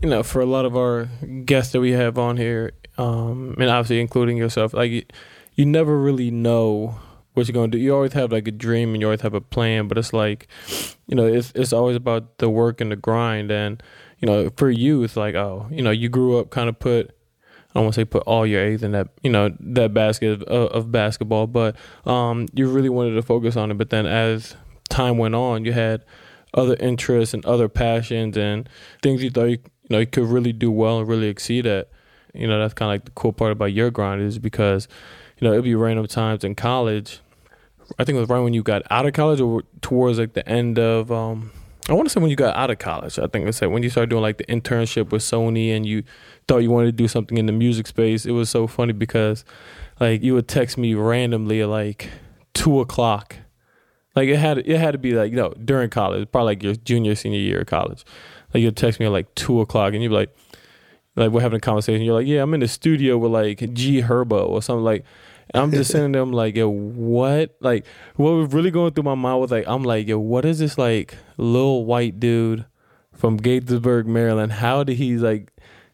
you 0.00 0.08
know, 0.08 0.22
for 0.22 0.40
a 0.40 0.46
lot 0.46 0.64
of 0.64 0.76
our 0.76 1.06
guests 1.44 1.72
that 1.72 1.80
we 1.80 1.92
have 1.92 2.16
on 2.16 2.36
here, 2.36 2.72
um, 2.98 3.54
and 3.58 3.70
obviously 3.70 4.00
including 4.00 4.36
yourself, 4.36 4.74
like 4.74 4.90
you, 4.90 5.02
you 5.54 5.66
never 5.66 5.98
really 5.98 6.30
know 6.30 6.98
what 7.34 7.48
you're 7.48 7.52
gonna 7.52 7.68
do. 7.68 7.78
You 7.78 7.94
always 7.94 8.12
have 8.12 8.32
like 8.32 8.48
a 8.48 8.52
dream 8.52 8.92
and 8.92 9.00
you 9.00 9.06
always 9.08 9.20
have 9.22 9.34
a 9.34 9.40
plan, 9.40 9.88
but 9.88 9.98
it's 9.98 10.12
like, 10.12 10.48
you 11.06 11.16
know, 11.16 11.26
it's 11.26 11.52
it's 11.54 11.72
always 11.72 11.96
about 11.96 12.38
the 12.38 12.48
work 12.48 12.80
and 12.80 12.90
the 12.90 12.96
grind. 12.96 13.50
And 13.50 13.82
you 14.20 14.26
know, 14.26 14.50
for 14.56 14.70
you, 14.70 15.02
it's 15.02 15.16
like, 15.16 15.34
oh, 15.34 15.66
you 15.70 15.82
know, 15.82 15.90
you 15.90 16.08
grew 16.08 16.38
up 16.38 16.50
kind 16.50 16.68
of 16.68 16.78
put. 16.78 17.10
I 17.70 17.80
don't 17.80 17.86
want 17.86 17.94
to 17.94 18.00
say 18.02 18.04
put 18.04 18.22
all 18.22 18.46
your 18.46 18.64
eggs 18.64 18.84
in 18.84 18.92
that, 18.92 19.08
you 19.24 19.30
know, 19.30 19.50
that 19.58 19.92
basket 19.92 20.42
of, 20.44 20.68
of 20.68 20.92
basketball, 20.92 21.48
but 21.48 21.74
um, 22.06 22.46
you 22.54 22.68
really 22.68 22.88
wanted 22.88 23.14
to 23.14 23.22
focus 23.22 23.56
on 23.56 23.72
it. 23.72 23.78
But 23.78 23.90
then 23.90 24.06
as 24.06 24.54
time 24.88 25.18
went 25.18 25.34
on, 25.34 25.64
you 25.64 25.72
had 25.72 26.04
other 26.54 26.76
interests 26.78 27.34
and 27.34 27.44
other 27.44 27.68
passions 27.68 28.36
and 28.36 28.68
things 29.02 29.24
you 29.24 29.30
thought 29.30 29.46
you, 29.46 29.58
you 29.58 29.88
know 29.90 29.98
you 29.98 30.06
could 30.06 30.28
really 30.28 30.52
do 30.52 30.70
well 30.70 31.00
and 31.00 31.08
really 31.08 31.26
exceed 31.26 31.66
at. 31.66 31.88
You 32.34 32.46
know, 32.46 32.58
that's 32.58 32.74
kind 32.74 32.90
of 32.90 32.94
like 32.94 33.04
the 33.04 33.10
cool 33.12 33.32
part 33.32 33.52
about 33.52 33.72
your 33.72 33.90
grind 33.90 34.22
is 34.22 34.38
because, 34.38 34.88
you 35.38 35.46
know, 35.46 35.52
it'd 35.52 35.64
be 35.64 35.74
random 35.74 36.06
times 36.06 36.44
in 36.44 36.54
college. 36.54 37.20
I 37.98 38.04
think 38.04 38.16
it 38.16 38.20
was 38.20 38.28
right 38.28 38.40
when 38.40 38.54
you 38.54 38.62
got 38.62 38.82
out 38.90 39.06
of 39.06 39.12
college 39.12 39.40
or 39.40 39.62
towards 39.82 40.18
like 40.18 40.32
the 40.32 40.48
end 40.48 40.78
of 40.78 41.12
um 41.12 41.52
I 41.88 41.92
want 41.92 42.06
to 42.06 42.10
say 42.10 42.20
when 42.20 42.30
you 42.30 42.36
got 42.36 42.56
out 42.56 42.70
of 42.70 42.78
college. 42.78 43.18
I 43.18 43.26
think 43.26 43.46
it's 43.46 43.60
like 43.60 43.70
when 43.70 43.82
you 43.82 43.90
started 43.90 44.08
doing 44.08 44.22
like 44.22 44.38
the 44.38 44.44
internship 44.44 45.10
with 45.10 45.20
Sony 45.20 45.76
and 45.76 45.84
you 45.84 46.02
thought 46.48 46.58
you 46.58 46.70
wanted 46.70 46.86
to 46.86 46.92
do 46.92 47.08
something 47.08 47.36
in 47.36 47.44
the 47.44 47.52
music 47.52 47.86
space. 47.86 48.24
It 48.24 48.30
was 48.30 48.48
so 48.48 48.66
funny 48.66 48.94
because 48.94 49.44
like 50.00 50.22
you 50.22 50.32
would 50.34 50.48
text 50.48 50.78
me 50.78 50.94
randomly 50.94 51.60
at 51.60 51.68
like 51.68 52.08
two 52.54 52.80
o'clock. 52.80 53.36
Like 54.16 54.28
it 54.28 54.38
had 54.38 54.58
it 54.58 54.78
had 54.78 54.92
to 54.92 54.98
be 54.98 55.12
like 55.12 55.30
you 55.30 55.36
know 55.36 55.52
during 55.62 55.90
college, 55.90 56.30
probably 56.32 56.52
like 56.52 56.62
your 56.62 56.74
junior 56.74 57.14
senior 57.14 57.38
year 57.38 57.60
of 57.60 57.66
college. 57.66 58.04
Like 58.54 58.62
you'd 58.62 58.76
text 58.76 58.98
me 58.98 59.06
at 59.06 59.12
like 59.12 59.34
two 59.34 59.60
o'clock 59.60 59.92
and 59.92 60.02
you'd 60.02 60.08
be 60.08 60.14
like, 60.14 60.34
like 61.16 61.30
we're 61.30 61.40
having 61.40 61.58
a 61.58 61.60
conversation. 61.60 62.02
You're 62.02 62.14
like, 62.14 62.26
yeah, 62.26 62.42
I'm 62.42 62.54
in 62.54 62.60
the 62.60 62.68
studio 62.68 63.18
with 63.18 63.32
like 63.32 63.72
G 63.72 64.02
Herbo 64.02 64.48
or 64.48 64.62
something 64.62 64.84
like. 64.84 65.04
I'm 65.52 65.70
just 65.70 65.90
sending 65.92 66.12
them 66.12 66.32
like, 66.32 66.56
yo, 66.56 66.68
what? 66.70 67.54
Like, 67.60 67.84
what 68.16 68.30
was 68.30 68.52
really 68.54 68.70
going 68.70 68.94
through 68.94 69.04
my 69.04 69.14
mind 69.14 69.40
was 69.40 69.50
like, 69.50 69.64
I'm 69.66 69.82
like, 69.82 70.08
yo, 70.08 70.18
what 70.18 70.46
is 70.46 70.58
this 70.58 70.78
like 70.78 71.16
little 71.36 71.84
white 71.84 72.18
dude 72.18 72.64
from 73.12 73.38
Gaithersburg, 73.38 74.06
Maryland? 74.06 74.52
How 74.52 74.84
did 74.84 74.96
he 74.96 75.18
like 75.18 75.52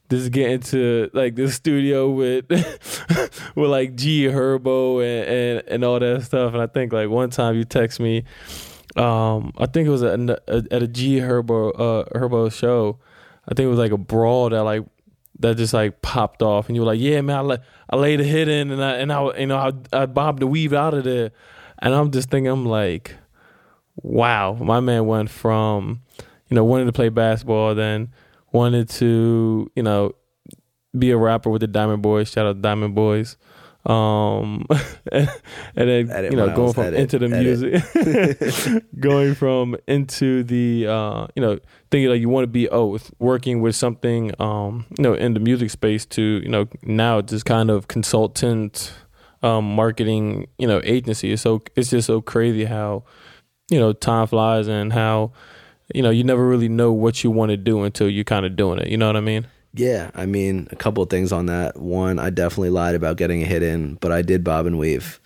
just 0.08 0.30
get 0.30 0.50
into 0.50 1.10
like 1.14 1.34
the 1.34 1.50
studio 1.50 2.10
with 2.10 2.48
with 2.48 3.70
like 3.70 3.96
G 3.96 4.26
Herbo 4.26 5.02
and, 5.02 5.28
and 5.28 5.68
and 5.68 5.84
all 5.84 5.98
that 5.98 6.22
stuff? 6.22 6.52
And 6.52 6.62
I 6.62 6.68
think 6.68 6.92
like 6.92 7.08
one 7.08 7.30
time 7.30 7.56
you 7.56 7.64
text 7.64 7.98
me, 7.98 8.24
um, 8.96 9.52
I 9.58 9.66
think 9.66 9.88
it 9.88 9.90
was 9.90 10.04
at 10.04 10.18
a, 10.20 10.64
at 10.70 10.82
a 10.82 10.88
G 10.88 11.18
Herbo 11.18 11.72
uh, 11.74 12.18
Herbo 12.18 12.52
show. 12.52 12.98
I 13.48 13.54
think 13.54 13.66
it 13.66 13.70
was 13.70 13.78
like 13.78 13.92
a 13.92 13.98
brawl 13.98 14.50
that 14.50 14.62
like 14.62 14.84
that 15.40 15.56
just 15.56 15.74
like 15.74 16.02
popped 16.02 16.42
off, 16.42 16.68
and 16.68 16.76
you 16.76 16.82
were 16.82 16.86
like, 16.86 17.00
"Yeah, 17.00 17.20
man, 17.20 17.36
I, 17.36 17.40
la- 17.40 17.56
I 17.90 17.96
laid 17.96 18.20
a 18.20 18.24
hit 18.24 18.48
in, 18.48 18.70
and 18.70 18.82
I 18.82 18.92
and 18.96 19.12
I 19.12 19.38
you 19.38 19.46
know 19.46 19.56
I, 19.58 19.72
I 20.02 20.06
bobbed 20.06 20.40
the 20.40 20.46
weave 20.46 20.72
out 20.72 20.94
of 20.94 21.04
there," 21.04 21.32
and 21.80 21.94
I'm 21.94 22.10
just 22.10 22.30
thinking, 22.30 22.50
I'm 22.50 22.66
like, 22.66 23.14
wow, 24.02 24.54
my 24.54 24.80
man 24.80 25.06
went 25.06 25.30
from, 25.30 26.02
you 26.48 26.54
know, 26.54 26.64
wanted 26.64 26.86
to 26.86 26.92
play 26.92 27.08
basketball, 27.08 27.74
then 27.74 28.12
wanted 28.52 28.88
to, 28.88 29.70
you 29.74 29.82
know, 29.82 30.12
be 30.98 31.10
a 31.10 31.16
rapper 31.16 31.50
with 31.50 31.60
the 31.60 31.66
Diamond 31.66 32.02
Boys. 32.02 32.30
Shout 32.30 32.46
out 32.46 32.62
Diamond 32.62 32.94
Boys. 32.94 33.36
Um, 33.86 34.66
and, 35.12 35.28
then 35.74 36.10
Edit 36.10 36.32
you 36.32 36.36
know 36.36 36.54
going 36.54 36.74
from 36.74 36.84
edit, 36.84 37.00
into 37.00 37.18
the 37.18 37.26
edit. 37.34 37.42
music, 37.42 38.84
going 39.00 39.34
from 39.34 39.76
into 39.88 40.42
the 40.42 40.86
uh, 40.86 41.26
you 41.34 41.40
know 41.40 41.58
thinking 41.90 42.10
like 42.10 42.20
you 42.20 42.28
want 42.28 42.44
to 42.44 42.48
be 42.48 42.68
oh 42.68 42.98
working 43.18 43.62
with 43.62 43.74
something 43.74 44.38
um 44.40 44.84
you 44.98 45.02
know 45.02 45.14
in 45.14 45.32
the 45.32 45.40
music 45.40 45.70
space 45.70 46.04
to 46.06 46.22
you 46.22 46.48
know 46.48 46.68
now 46.82 47.22
just 47.22 47.46
kind 47.46 47.70
of 47.70 47.88
consultant 47.88 48.92
um 49.42 49.74
marketing 49.74 50.46
you 50.58 50.66
know 50.66 50.82
agency. 50.84 51.32
It's 51.32 51.42
so 51.42 51.62
it's 51.74 51.88
just 51.88 52.06
so 52.06 52.20
crazy 52.20 52.66
how 52.66 53.04
you 53.70 53.80
know 53.80 53.94
time 53.94 54.26
flies 54.26 54.68
and 54.68 54.92
how 54.92 55.32
you 55.94 56.02
know 56.02 56.10
you 56.10 56.22
never 56.22 56.46
really 56.46 56.68
know 56.68 56.92
what 56.92 57.24
you 57.24 57.30
want 57.30 57.50
to 57.50 57.56
do 57.56 57.82
until 57.84 58.10
you're 58.10 58.24
kind 58.24 58.44
of 58.44 58.56
doing 58.56 58.78
it. 58.78 58.88
You 58.88 58.98
know 58.98 59.06
what 59.06 59.16
I 59.16 59.20
mean? 59.20 59.46
Yeah, 59.72 60.10
I 60.14 60.26
mean, 60.26 60.66
a 60.72 60.76
couple 60.76 61.02
of 61.02 61.10
things 61.10 61.30
on 61.32 61.46
that. 61.46 61.76
One, 61.78 62.18
I 62.18 62.30
definitely 62.30 62.70
lied 62.70 62.94
about 62.96 63.16
getting 63.16 63.42
a 63.42 63.44
hit 63.46 63.62
in, 63.62 63.94
but 63.94 64.10
I 64.10 64.22
did 64.22 64.42
bob 64.42 64.66
and 64.66 64.78
weave. 64.78 65.20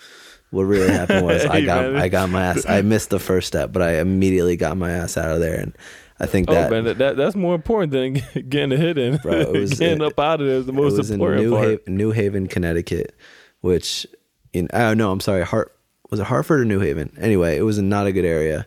What 0.51 0.65
really 0.65 0.89
happened 0.91 1.25
was 1.25 1.45
I 1.47 1.63
got. 1.63 1.97
I 1.97 2.09
got 2.09 2.29
my 2.31 2.43
ass. 2.43 2.67
I 2.69 2.83
missed 2.83 3.11
the 3.11 3.19
first 3.19 3.47
step, 3.47 3.73
but 3.73 3.81
I 3.83 4.01
immediately 4.01 4.57
got 4.57 4.77
my 4.77 4.91
ass 4.91 5.17
out 5.17 5.31
of 5.33 5.41
there, 5.41 5.59
and 5.59 5.77
I 6.21 6.27
think 6.27 6.49
Oh 6.51 6.55
that 6.55 6.71
man, 6.71 6.85
that, 6.85 6.99
that 6.99 7.17
that's 7.17 7.35
more 7.35 7.55
important 7.55 7.91
than 7.93 8.13
getting 8.49 8.73
a 8.73 8.77
hit 8.77 8.99
in. 8.99 9.17
Bro, 9.17 9.33
it 9.33 9.53
was- 9.61 9.79
getting 9.79 10.03
it- 10.03 10.07
up 10.07 10.19
out 10.21 10.41
of 10.41 10.47
there 10.47 10.57
is 10.57 10.67
the 10.67 10.73
most 10.73 10.93
it 10.95 10.99
was 10.99 11.11
in 11.11 11.15
important 11.21 11.45
New, 11.45 11.51
part. 11.57 11.69
Haven, 11.69 11.97
New 11.97 12.11
Haven, 12.13 12.47
Connecticut, 12.47 13.17
which 13.63 14.07
in 14.53 14.69
oh 14.75 14.95
no, 14.95 15.11
I'm 15.11 15.21
sorry, 15.21 15.43
Hart 15.45 15.75
was 16.11 16.21
it 16.21 16.27
Hartford 16.27 16.61
or 16.61 16.65
New 16.67 16.81
Haven? 16.81 17.17
Anyway, 17.19 17.57
it 17.57 17.63
was 17.63 17.79
not 17.81 18.07
a 18.07 18.13
good 18.13 18.27
area, 18.27 18.67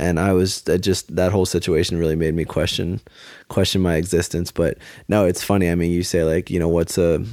and 0.00 0.18
I 0.18 0.32
was 0.32 0.62
that 0.62 0.78
just 0.78 1.14
that 1.14 1.30
whole 1.30 1.44
situation 1.44 1.98
really 1.98 2.16
made 2.16 2.34
me 2.34 2.46
question 2.46 3.00
question 3.48 3.82
my 3.82 3.96
existence. 3.96 4.50
But 4.50 4.78
no, 5.08 5.26
it's 5.26 5.44
funny. 5.44 5.70
I 5.70 5.74
mean, 5.74 5.92
you 5.92 6.02
say 6.02 6.24
like 6.24 6.50
you 6.50 6.58
know 6.58 6.68
what's 6.68 6.96
a 6.96 7.24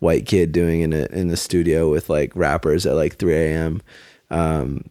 white 0.00 0.26
kid 0.26 0.52
doing 0.52 0.82
in 0.82 0.92
a 0.92 1.06
in 1.06 1.28
the 1.28 1.36
studio 1.36 1.90
with 1.90 2.10
like 2.10 2.30
rappers 2.36 2.84
at 2.84 2.94
like 2.94 3.16
3 3.16 3.34
a.m. 3.34 3.82
Um, 4.30 4.84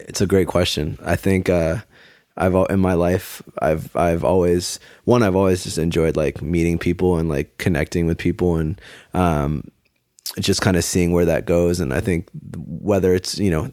it's 0.00 0.20
a 0.20 0.26
great 0.26 0.48
question. 0.48 0.98
I 1.04 1.14
think 1.14 1.48
uh, 1.48 1.76
I've 2.36 2.56
in 2.70 2.80
my 2.80 2.94
life 2.94 3.40
I've 3.62 3.94
I've 3.94 4.24
always 4.24 4.80
one 5.04 5.22
I've 5.22 5.36
always 5.36 5.62
just 5.62 5.78
enjoyed 5.78 6.16
like 6.16 6.42
meeting 6.42 6.76
people 6.76 7.18
and 7.18 7.28
like 7.28 7.56
connecting 7.58 8.06
with 8.06 8.18
people 8.18 8.56
and 8.56 8.80
um, 9.14 9.70
just 10.40 10.62
kind 10.62 10.76
of 10.76 10.84
seeing 10.84 11.12
where 11.12 11.24
that 11.24 11.46
goes. 11.46 11.80
And 11.80 11.92
I 11.92 12.00
think 12.00 12.28
whether 12.56 13.14
it's 13.14 13.38
you 13.38 13.50
know 13.50 13.70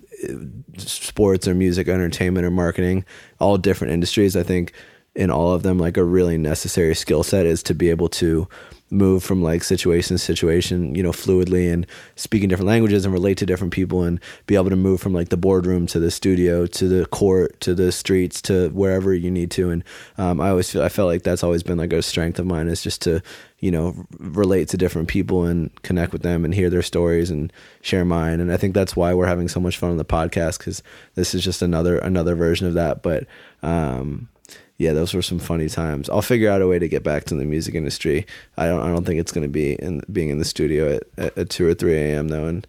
sports 0.77 1.47
or 1.47 1.55
music, 1.55 1.87
entertainment 1.87 2.45
or 2.45 2.51
marketing, 2.51 3.05
all 3.39 3.57
different 3.57 3.93
industries, 3.93 4.35
I 4.35 4.43
think 4.43 4.73
in 5.15 5.29
all 5.29 5.53
of 5.53 5.63
them 5.63 5.77
like 5.77 5.97
a 5.97 6.03
really 6.03 6.37
necessary 6.37 6.95
skill 6.95 7.23
set 7.23 7.45
is 7.45 7.61
to 7.63 7.75
be 7.75 7.89
able 7.89 8.09
to 8.09 8.47
move 8.93 9.23
from 9.23 9.41
like 9.41 9.63
situation 9.63 10.15
to 10.15 10.19
situation, 10.19 10.93
you 10.95 11.01
know, 11.01 11.11
fluidly 11.11 11.73
and 11.73 11.85
speaking 12.15 12.47
different 12.47 12.67
languages 12.67 13.03
and 13.03 13.13
relate 13.13 13.37
to 13.39 13.45
different 13.45 13.73
people 13.73 14.03
and 14.03 14.19
be 14.45 14.55
able 14.55 14.69
to 14.69 14.75
move 14.75 15.01
from 15.01 15.13
like 15.13 15.29
the 15.29 15.37
boardroom 15.37 15.87
to 15.87 15.99
the 15.99 16.11
studio 16.11 16.65
to 16.67 16.87
the 16.87 17.05
court 17.07 17.59
to 17.59 17.73
the 17.73 17.91
streets 17.91 18.41
to 18.41 18.69
wherever 18.69 19.13
you 19.13 19.31
need 19.31 19.49
to. 19.51 19.71
And 19.71 19.83
um, 20.17 20.39
I 20.39 20.49
always 20.49 20.71
feel 20.71 20.83
I 20.83 20.89
felt 20.89 21.07
like 21.07 21.23
that's 21.23 21.43
always 21.43 21.63
been 21.63 21.77
like 21.77 21.91
a 21.91 22.01
strength 22.01 22.39
of 22.39 22.45
mine 22.45 22.67
is 22.67 22.83
just 22.83 23.01
to 23.01 23.21
you 23.59 23.71
know 23.71 24.05
relate 24.19 24.69
to 24.69 24.77
different 24.77 25.07
people 25.07 25.45
and 25.45 25.73
connect 25.81 26.13
with 26.13 26.21
them 26.21 26.45
and 26.45 26.53
hear 26.53 26.69
their 26.69 26.83
stories 26.83 27.31
and 27.31 27.51
share 27.81 28.05
mine. 28.05 28.39
And 28.39 28.51
I 28.51 28.57
think 28.57 28.75
that's 28.75 28.95
why 28.95 29.13
we're 29.13 29.25
having 29.25 29.47
so 29.47 29.59
much 29.59 29.77
fun 29.77 29.89
on 29.89 29.97
the 29.97 30.05
podcast 30.05 30.59
because 30.59 30.83
this 31.15 31.33
is 31.33 31.43
just 31.43 31.61
another 31.61 31.97
another 31.97 32.35
version 32.35 32.67
of 32.67 32.75
that. 32.75 33.01
But 33.01 33.25
um, 33.63 34.29
yeah, 34.77 34.93
those 34.93 35.13
were 35.13 35.21
some 35.21 35.39
funny 35.39 35.69
times. 35.69 36.09
I'll 36.09 36.21
figure 36.21 36.49
out 36.49 36.61
a 36.61 36.67
way 36.67 36.79
to 36.79 36.87
get 36.87 37.03
back 37.03 37.25
to 37.25 37.35
the 37.35 37.45
music 37.45 37.75
industry. 37.75 38.25
I 38.57 38.65
don't. 38.67 38.81
I 38.81 38.87
don't 38.87 39.05
think 39.05 39.19
it's 39.19 39.31
going 39.31 39.43
to 39.43 39.49
be 39.49 39.73
in 39.73 40.01
being 40.11 40.29
in 40.29 40.39
the 40.39 40.45
studio 40.45 40.95
at, 40.95 41.03
at, 41.17 41.37
at 41.37 41.49
two 41.49 41.67
or 41.67 41.73
three 41.73 41.95
a.m. 41.95 42.29
though, 42.29 42.45
and 42.45 42.65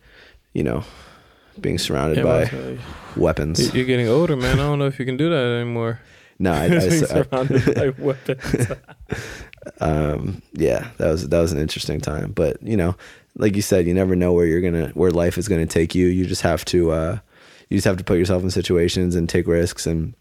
you 0.52 0.62
know, 0.62 0.84
being 1.60 1.78
surrounded 1.78 2.18
Yeah, 2.18 2.24
by 2.50 2.78
weapons. 3.16 3.74
You're 3.74 3.86
getting 3.86 4.08
older, 4.08 4.36
man. 4.36 4.60
I 4.60 4.62
don't 4.64 4.78
know 4.78 4.86
if 4.86 4.98
you 4.98 5.04
can 5.06 5.16
do 5.16 5.30
that 5.30 5.60
anymore. 5.60 6.00
No, 6.38 6.52
I, 6.52 6.64
I, 6.64 6.68
Being 6.68 6.82
I, 6.82 6.88
surrounded 7.06 7.74
by 7.76 7.88
weapons. 8.02 8.66
um, 9.80 10.42
yeah, 10.52 10.88
that 10.98 11.08
was 11.10 11.28
that 11.28 11.40
was 11.40 11.52
an 11.52 11.58
interesting 11.58 12.00
time. 12.00 12.32
But 12.32 12.62
you 12.62 12.76
know, 12.76 12.96
like 13.36 13.56
you 13.56 13.62
said, 13.62 13.86
you 13.86 13.94
never 13.94 14.14
know 14.16 14.32
where 14.32 14.46
you're 14.46 14.60
gonna 14.60 14.88
where 14.94 15.10
life 15.10 15.38
is 15.38 15.48
gonna 15.48 15.66
take 15.66 15.94
you. 15.94 16.06
You 16.06 16.26
just 16.26 16.42
have 16.42 16.64
to 16.66 16.90
uh, 16.90 17.18
you 17.68 17.78
just 17.78 17.86
have 17.86 17.96
to 17.96 18.04
put 18.04 18.18
yourself 18.18 18.42
in 18.42 18.50
situations 18.50 19.14
and 19.14 19.28
take 19.28 19.46
risks. 19.46 19.86
And 19.86 20.14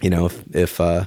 you 0.00 0.10
know, 0.10 0.26
if 0.26 0.42
if 0.54 0.80
uh, 0.80 1.06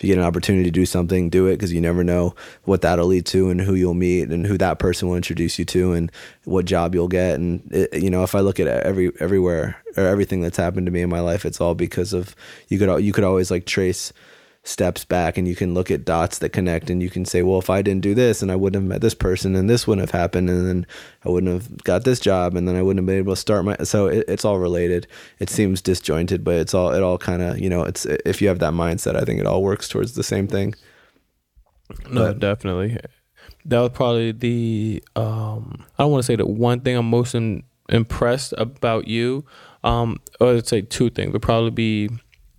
if 0.00 0.04
you 0.04 0.14
get 0.14 0.18
an 0.18 0.26
opportunity 0.26 0.64
to 0.64 0.70
do 0.70 0.86
something, 0.86 1.28
do 1.28 1.46
it 1.46 1.56
because 1.56 1.74
you 1.74 1.80
never 1.82 2.02
know 2.02 2.34
what 2.64 2.80
that'll 2.80 3.04
lead 3.04 3.26
to 3.26 3.50
and 3.50 3.60
who 3.60 3.74
you'll 3.74 3.92
meet 3.92 4.30
and 4.30 4.46
who 4.46 4.56
that 4.56 4.78
person 4.78 5.08
will 5.08 5.14
introduce 5.14 5.58
you 5.58 5.66
to 5.66 5.92
and 5.92 6.10
what 6.44 6.64
job 6.64 6.94
you'll 6.94 7.06
get. 7.06 7.34
And 7.34 7.62
it, 7.70 8.02
you 8.02 8.08
know, 8.08 8.22
if 8.22 8.34
I 8.34 8.40
look 8.40 8.58
at 8.58 8.66
every 8.66 9.12
everywhere 9.20 9.76
or 9.98 10.06
everything 10.06 10.40
that's 10.40 10.56
happened 10.56 10.86
to 10.86 10.90
me 10.90 11.02
in 11.02 11.10
my 11.10 11.20
life, 11.20 11.44
it's 11.44 11.60
all 11.60 11.74
because 11.74 12.14
of 12.14 12.34
you 12.68 12.78
could 12.78 13.04
you 13.04 13.12
could 13.12 13.24
always 13.24 13.50
like 13.50 13.66
trace 13.66 14.10
steps 14.62 15.06
back 15.06 15.38
and 15.38 15.48
you 15.48 15.56
can 15.56 15.72
look 15.72 15.90
at 15.90 16.04
dots 16.04 16.38
that 16.38 16.50
connect 16.50 16.90
and 16.90 17.02
you 17.02 17.08
can 17.08 17.24
say 17.24 17.42
well 17.42 17.58
if 17.58 17.70
i 17.70 17.80
didn't 17.80 18.02
do 18.02 18.14
this 18.14 18.42
and 18.42 18.52
i 18.52 18.54
wouldn't 18.56 18.82
have 18.82 18.86
met 18.88 19.00
this 19.00 19.14
person 19.14 19.56
and 19.56 19.70
this 19.70 19.86
wouldn't 19.86 20.06
have 20.06 20.20
happened 20.20 20.50
and 20.50 20.68
then 20.68 20.86
i 21.24 21.30
wouldn't 21.30 21.50
have 21.50 21.82
got 21.82 22.04
this 22.04 22.20
job 22.20 22.54
and 22.54 22.68
then 22.68 22.76
i 22.76 22.82
wouldn't 22.82 22.98
have 23.02 23.06
been 23.06 23.16
able 23.16 23.32
to 23.34 23.40
start 23.40 23.64
my 23.64 23.74
so 23.84 24.06
it, 24.06 24.22
it's 24.28 24.44
all 24.44 24.58
related 24.58 25.06
it 25.38 25.48
seems 25.48 25.80
disjointed 25.80 26.44
but 26.44 26.56
it's 26.56 26.74
all 26.74 26.92
it 26.92 27.02
all 27.02 27.16
kind 27.16 27.40
of 27.40 27.58
you 27.58 27.70
know 27.70 27.82
it's 27.84 28.04
if 28.26 28.42
you 28.42 28.48
have 28.48 28.58
that 28.58 28.74
mindset 28.74 29.16
i 29.16 29.22
think 29.22 29.40
it 29.40 29.46
all 29.46 29.62
works 29.62 29.88
towards 29.88 30.12
the 30.12 30.22
same 30.22 30.46
thing 30.46 30.74
No, 32.10 32.26
But- 32.26 32.38
definitely. 32.40 32.98
That 33.64 33.80
was 33.80 33.90
probably 33.92 34.32
the 34.32 35.02
um 35.16 35.84
I 35.98 36.02
don't 36.02 36.12
want 36.12 36.22
to 36.22 36.26
say 36.26 36.36
the 36.36 36.46
one 36.46 36.80
thing 36.80 36.96
I'm 36.96 37.08
most 37.10 37.34
in, 37.34 37.62
impressed 37.88 38.54
about 38.58 39.06
you. 39.08 39.44
Um 39.84 40.18
or 40.40 40.54
I'd 40.54 40.66
say 40.66 40.80
two 40.82 41.10
things. 41.10 41.32
Would 41.32 41.42
probably 41.42 41.70
be 41.70 42.08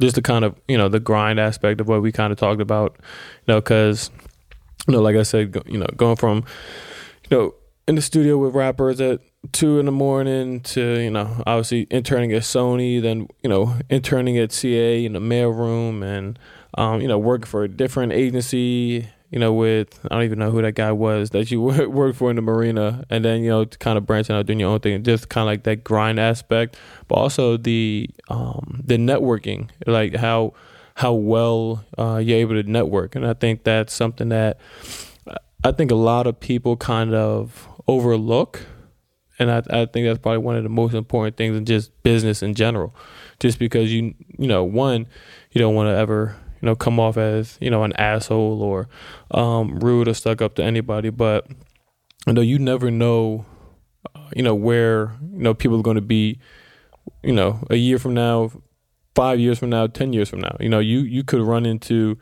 just 0.01 0.15
the 0.15 0.21
kind 0.21 0.43
of, 0.43 0.55
you 0.67 0.77
know, 0.77 0.89
the 0.89 0.99
grind 0.99 1.39
aspect 1.39 1.79
of 1.79 1.87
what 1.87 2.01
we 2.01 2.11
kind 2.11 2.33
of 2.33 2.37
talked 2.39 2.61
about, 2.61 2.97
you 2.99 3.53
know, 3.53 3.61
cuz 3.61 4.11
you 4.87 4.93
know, 4.93 5.01
like 5.01 5.15
I 5.15 5.23
said, 5.23 5.55
you 5.67 5.77
know, 5.77 5.87
going 5.95 6.15
from 6.15 6.43
you 7.29 7.37
know, 7.37 7.53
in 7.87 7.95
the 7.95 8.01
studio 8.01 8.37
with 8.37 8.53
rappers 8.53 8.99
at 9.01 9.21
two 9.51 9.79
in 9.79 9.85
the 9.85 9.91
morning 9.91 10.59
to, 10.61 10.99
you 10.99 11.09
know, 11.09 11.41
obviously 11.47 11.87
interning 11.89 12.31
at 12.33 12.43
Sony, 12.43 13.01
then, 13.01 13.27
you 13.41 13.49
know, 13.49 13.75
interning 13.89 14.37
at 14.37 14.49
CAA 14.49 15.05
in 15.05 15.13
the 15.13 15.19
mailroom 15.19 16.03
and, 16.03 16.37
um, 16.75 17.01
you 17.01 17.07
know, 17.07 17.17
working 17.17 17.47
for 17.47 17.63
a 17.63 17.67
different 17.67 18.11
agency, 18.11 19.09
you 19.31 19.39
know, 19.39 19.53
with, 19.53 19.99
I 20.05 20.15
don't 20.15 20.23
even 20.23 20.39
know 20.39 20.51
who 20.51 20.61
that 20.61 20.75
guy 20.75 20.91
was 20.91 21.31
that 21.31 21.49
you 21.49 21.61
worked 21.89 22.17
for 22.17 22.29
in 22.29 22.35
the 22.35 22.41
marina. 22.41 23.03
And 23.09 23.25
then, 23.25 23.43
you 23.43 23.49
know, 23.49 23.65
kind 23.65 23.97
of 23.97 24.05
branching 24.05 24.35
out, 24.35 24.45
doing 24.45 24.59
your 24.59 24.69
own 24.69 24.79
thing, 24.81 25.01
just 25.03 25.29
kind 25.29 25.43
of 25.43 25.47
like 25.47 25.63
that 25.63 25.83
grind 25.83 26.19
aspect, 26.19 26.77
but 27.07 27.15
also 27.15 27.57
the, 27.57 28.09
um, 28.27 28.81
the 28.85 28.97
networking, 28.97 29.69
like 29.87 30.15
how, 30.15 30.53
how 30.95 31.13
well 31.13 31.83
uh, 31.97 32.21
you're 32.23 32.39
able 32.39 32.61
to 32.61 32.69
network. 32.69 33.15
And 33.15 33.25
I 33.25 33.33
think 33.33 33.63
that's 33.63 33.93
something 33.93 34.29
that, 34.29 34.59
I 35.63 35.71
think 35.71 35.91
a 35.91 35.95
lot 35.95 36.25
of 36.25 36.39
people 36.39 36.75
kind 36.75 37.13
of 37.13 37.67
overlook, 37.87 38.65
and 39.37 39.51
I, 39.51 39.61
I 39.69 39.85
think 39.85 40.07
that's 40.07 40.19
probably 40.19 40.39
one 40.39 40.55
of 40.55 40.63
the 40.63 40.69
most 40.69 40.93
important 40.93 41.37
things 41.37 41.55
in 41.55 41.65
just 41.65 41.91
business 42.03 42.41
in 42.41 42.55
general. 42.55 42.95
Just 43.39 43.59
because 43.59 43.91
you 43.91 44.13
you 44.37 44.47
know 44.47 44.63
one, 44.63 45.07
you 45.51 45.59
don't 45.59 45.75
want 45.75 45.87
to 45.87 45.95
ever 45.95 46.35
you 46.61 46.65
know 46.65 46.75
come 46.75 46.99
off 46.99 47.17
as 47.17 47.57
you 47.61 47.69
know 47.69 47.83
an 47.83 47.93
asshole 47.93 48.61
or 48.61 48.87
um, 49.31 49.79
rude 49.79 50.07
or 50.07 50.13
stuck 50.13 50.41
up 50.41 50.55
to 50.55 50.63
anybody, 50.63 51.09
but 51.09 51.47
you 52.27 52.33
know 52.33 52.41
you 52.41 52.59
never 52.59 52.91
know, 52.91 53.45
uh, 54.15 54.29
you 54.35 54.43
know 54.43 54.55
where 54.55 55.17
you 55.33 55.43
know 55.43 55.53
people 55.53 55.79
are 55.79 55.83
going 55.83 55.95
to 55.95 56.01
be, 56.01 56.39
you 57.23 57.33
know 57.33 57.63
a 57.69 57.75
year 57.75 57.99
from 57.99 58.13
now, 58.13 58.51
five 59.15 59.39
years 59.39 59.59
from 59.59 59.69
now, 59.69 59.87
ten 59.87 60.13
years 60.13 60.29
from 60.29 60.41
now. 60.41 60.55
You 60.59 60.69
know 60.69 60.79
you 60.79 60.99
you 60.99 61.23
could 61.23 61.41
run 61.41 61.65
into 61.65 62.17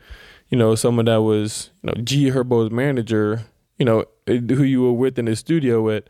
you 0.49 0.58
know, 0.58 0.75
someone 0.75 1.06
that 1.06 1.21
was, 1.21 1.69
you 1.84 1.88
know, 1.91 2.02
G 2.04 2.30
Herbo's 2.30 2.71
manager, 2.71 3.45
you 3.78 3.86
know, 3.86 4.06
who 4.28 4.63
you 4.63 4.82
were 4.82 4.93
with 4.93 5.17
in 5.19 5.25
the 5.25 5.36
studio 5.36 5.89
at 5.89 6.10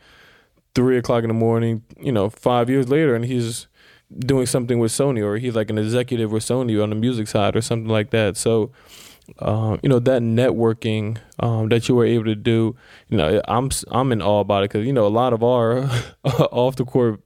three 0.73 0.97
o'clock 0.97 1.23
in 1.23 1.27
the 1.27 1.33
morning, 1.33 1.83
you 1.99 2.11
know, 2.11 2.29
five 2.29 2.69
years 2.69 2.89
later, 2.89 3.15
and 3.15 3.25
he's 3.25 3.67
doing 4.17 4.45
something 4.45 4.79
with 4.79 4.91
Sony, 4.91 5.23
or 5.23 5.37
he's 5.37 5.55
like 5.55 5.69
an 5.69 5.77
executive 5.77 6.31
with 6.31 6.43
Sony 6.43 6.81
on 6.81 6.89
the 6.89 6.95
music 6.95 7.27
side, 7.27 7.55
or 7.55 7.61
something 7.61 7.89
like 7.89 8.09
that. 8.11 8.37
So, 8.37 8.71
um, 9.39 9.79
you 9.83 9.89
know, 9.89 9.99
that 9.99 10.21
networking 10.21 11.17
um, 11.39 11.69
that 11.69 11.87
you 11.87 11.95
were 11.95 12.05
able 12.05 12.25
to 12.25 12.35
do, 12.35 12.75
you 13.09 13.17
know, 13.17 13.41
I'm 13.47 13.69
I'm 13.91 14.11
in 14.11 14.21
awe 14.21 14.39
about 14.39 14.63
it 14.63 14.71
because 14.71 14.85
you 14.85 14.93
know 14.93 15.05
a 15.05 15.09
lot 15.09 15.33
of 15.33 15.43
our 15.43 15.89
off 16.23 16.75
the 16.75 16.85
court 16.85 17.21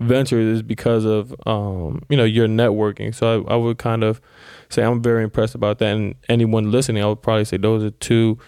ventures 0.00 0.56
is 0.56 0.62
because 0.62 1.04
of 1.04 1.34
um, 1.46 2.02
you 2.08 2.16
know 2.16 2.24
your 2.24 2.48
networking. 2.48 3.14
So 3.14 3.44
I, 3.46 3.54
I 3.54 3.56
would 3.56 3.78
kind 3.78 4.02
of 4.02 4.20
say 4.68 4.82
I'm 4.82 5.02
very 5.02 5.22
impressed 5.22 5.54
about 5.54 5.78
that. 5.78 5.94
And 5.96 6.14
anyone 6.28 6.70
listening, 6.70 7.02
I 7.02 7.06
would 7.06 7.22
probably 7.22 7.44
say 7.44 7.58
those 7.58 7.84
are 7.84 7.90
two 7.90 8.38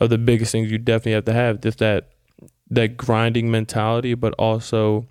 of 0.00 0.10
the 0.10 0.18
biggest 0.18 0.52
things 0.52 0.70
you 0.70 0.78
definitely 0.78 1.12
have 1.12 1.24
to 1.24 1.32
have. 1.32 1.60
Just 1.60 1.78
that 1.78 2.10
that 2.70 2.96
grinding 2.96 3.50
mentality, 3.50 4.14
but 4.14 4.34
also 4.34 5.06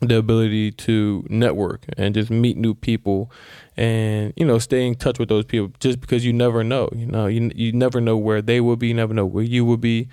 the 0.00 0.16
ability 0.16 0.72
to 0.72 1.24
network 1.28 1.84
and 1.96 2.14
just 2.14 2.30
meet 2.30 2.56
new 2.56 2.74
people 2.74 3.30
and 3.76 4.32
you 4.36 4.46
know 4.46 4.58
stay 4.58 4.86
in 4.86 4.94
touch 4.94 5.18
with 5.18 5.28
those 5.28 5.44
people 5.44 5.70
just 5.78 6.00
because 6.00 6.24
you 6.24 6.32
never 6.32 6.64
know 6.64 6.88
you 6.94 7.06
know 7.06 7.26
you, 7.26 7.50
you 7.54 7.72
never 7.72 8.00
know 8.00 8.16
where 8.16 8.40
they 8.40 8.60
will 8.60 8.76
be 8.76 8.88
you 8.88 8.94
never 8.94 9.12
know 9.12 9.26
where 9.26 9.44
you 9.44 9.64
will 9.64 9.76
be 9.76 10.08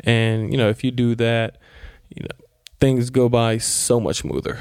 and 0.00 0.52
you 0.52 0.56
know 0.56 0.68
if 0.68 0.84
you 0.84 0.90
do 0.90 1.14
that 1.16 1.58
you 2.08 2.22
know 2.22 2.46
things 2.80 3.10
go 3.10 3.28
by 3.28 3.58
so 3.58 3.98
much 3.98 4.18
smoother 4.18 4.58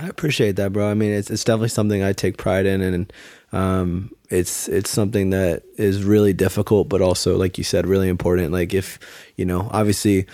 I 0.00 0.06
appreciate 0.06 0.54
that, 0.56 0.72
bro. 0.72 0.88
I 0.88 0.94
mean, 0.94 1.10
it's 1.10 1.28
it's 1.28 1.42
definitely 1.42 1.70
something 1.70 2.04
I 2.04 2.12
take 2.12 2.36
pride 2.36 2.66
in, 2.66 2.82
and 2.82 3.12
um, 3.50 4.12
it's 4.30 4.68
it's 4.68 4.90
something 4.90 5.30
that 5.30 5.64
is 5.76 6.04
really 6.04 6.32
difficult, 6.32 6.88
but 6.88 7.02
also, 7.02 7.36
like 7.36 7.58
you 7.58 7.64
said, 7.64 7.84
really 7.84 8.08
important. 8.08 8.52
Like 8.52 8.74
if 8.74 9.00
you 9.34 9.44
know, 9.44 9.68
obviously, 9.72 10.26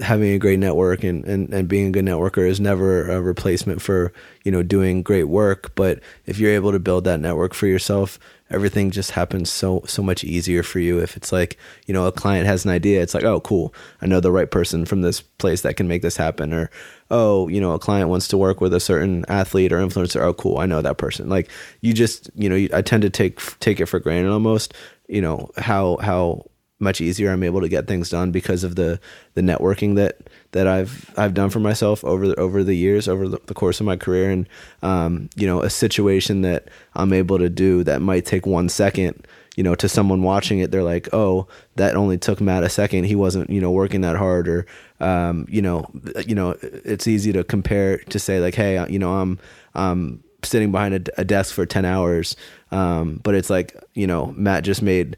having 0.00 0.30
a 0.30 0.38
great 0.38 0.58
network 0.58 1.02
and, 1.02 1.24
and, 1.24 1.52
and 1.52 1.68
being 1.68 1.88
a 1.88 1.90
good 1.90 2.04
networker 2.04 2.48
is 2.48 2.60
never 2.60 3.08
a 3.08 3.20
replacement 3.20 3.82
for 3.82 4.12
you 4.44 4.52
know 4.52 4.62
doing 4.62 5.02
great 5.02 5.24
work. 5.24 5.74
But 5.74 6.00
if 6.26 6.38
you're 6.38 6.52
able 6.52 6.72
to 6.72 6.78
build 6.78 7.04
that 7.04 7.20
network 7.20 7.54
for 7.54 7.66
yourself 7.66 8.18
everything 8.50 8.90
just 8.90 9.12
happens 9.12 9.48
so 9.50 9.82
so 9.86 10.02
much 10.02 10.24
easier 10.24 10.62
for 10.62 10.80
you. 10.80 10.98
If 10.98 11.16
it's 11.16 11.32
like 11.32 11.56
you 11.86 11.94
know 11.94 12.06
a 12.06 12.12
client 12.12 12.46
has 12.46 12.64
an 12.64 12.70
idea 12.70 13.02
it's 13.02 13.14
like 13.14 13.24
oh 13.24 13.40
cool. 13.40 13.74
I 14.02 14.06
know 14.06 14.20
the 14.20 14.32
right 14.32 14.50
person 14.50 14.84
from 14.84 15.02
this 15.02 15.20
place 15.20 15.62
that 15.62 15.76
can 15.76 15.88
make 15.88 16.02
this 16.02 16.16
happen. 16.16 16.52
Or 16.52 16.70
oh 17.10 17.48
you 17.48 17.60
know 17.60 17.72
a 17.72 17.78
client 17.78 18.10
wants 18.10 18.28
to 18.28 18.38
work 18.38 18.60
with 18.60 18.74
a 18.74 18.80
certain 18.80 19.24
athlete 19.28 19.72
or 19.72 19.78
influencer. 19.78 20.20
Oh 20.20 20.34
cool. 20.34 20.58
I 20.58 20.66
know 20.66 20.82
that 20.82 20.98
person. 20.98 21.28
Like 21.28 21.48
you 21.80 21.92
just 21.92 22.30
you 22.34 22.48
know 22.48 22.76
i 22.76 22.82
tend 22.82 23.02
to 23.02 23.10
take 23.10 23.40
take 23.60 23.80
it 23.80 23.86
for 23.86 24.00
granted 24.00 24.30
almost 24.30 24.74
you 25.08 25.20
know 25.20 25.50
how 25.56 25.96
how 25.98 26.44
much 26.80 27.00
easier 27.00 27.30
I'm 27.30 27.42
able 27.42 27.60
to 27.60 27.68
get 27.68 27.86
things 27.86 28.10
done 28.10 28.32
because 28.32 28.64
of 28.64 28.74
the 28.74 28.98
the 29.34 29.42
networking 29.42 29.96
that 29.96 30.18
that 30.52 30.66
I've 30.66 31.12
I've 31.16 31.34
done 31.34 31.50
for 31.50 31.60
myself 31.60 32.02
over 32.04 32.26
the 32.26 32.34
over 32.36 32.64
the 32.64 32.74
years 32.74 33.06
over 33.06 33.28
the, 33.28 33.40
the 33.46 33.54
course 33.54 33.80
of 33.80 33.86
my 33.86 33.96
career. 33.96 34.30
And 34.30 34.48
um, 34.82 35.30
you 35.36 35.46
know 35.46 35.60
a 35.60 35.70
situation 35.70 36.42
that 36.42 36.68
I'm 36.94 37.12
able 37.12 37.38
to 37.38 37.48
do 37.48 37.84
that 37.84 38.00
might 38.00 38.26
take 38.26 38.46
one 38.46 38.68
second 38.68 39.26
you 39.56 39.62
know 39.62 39.74
to 39.74 39.88
someone 39.88 40.22
watching 40.22 40.60
it 40.60 40.70
they're 40.70 40.82
like 40.82 41.08
oh 41.12 41.46
that 41.76 41.96
only 41.96 42.18
took 42.18 42.40
Matt 42.40 42.64
a 42.64 42.68
second. 42.68 43.04
He 43.04 43.14
wasn't 43.14 43.50
you 43.50 43.60
know 43.60 43.70
working 43.70 44.00
that 44.00 44.16
hard. 44.16 44.48
Or 44.48 44.66
um, 45.00 45.46
you 45.48 45.62
know 45.62 45.86
you 46.26 46.34
know 46.34 46.56
it's 46.62 47.06
easy 47.06 47.32
to 47.32 47.44
compare 47.44 47.98
to 47.98 48.18
say 48.18 48.40
like 48.40 48.54
hey 48.54 48.84
you 48.90 48.98
know 48.98 49.12
I'm 49.14 49.38
I'm 49.74 50.24
sitting 50.42 50.72
behind 50.72 50.94
a, 50.94 51.20
a 51.20 51.24
desk 51.24 51.54
for 51.54 51.66
10 51.66 51.84
hours. 51.84 52.36
Um, 52.72 53.20
but 53.22 53.34
it's 53.34 53.50
like 53.50 53.76
you 53.94 54.06
know 54.06 54.32
Matt 54.36 54.64
just 54.64 54.82
made 54.82 55.16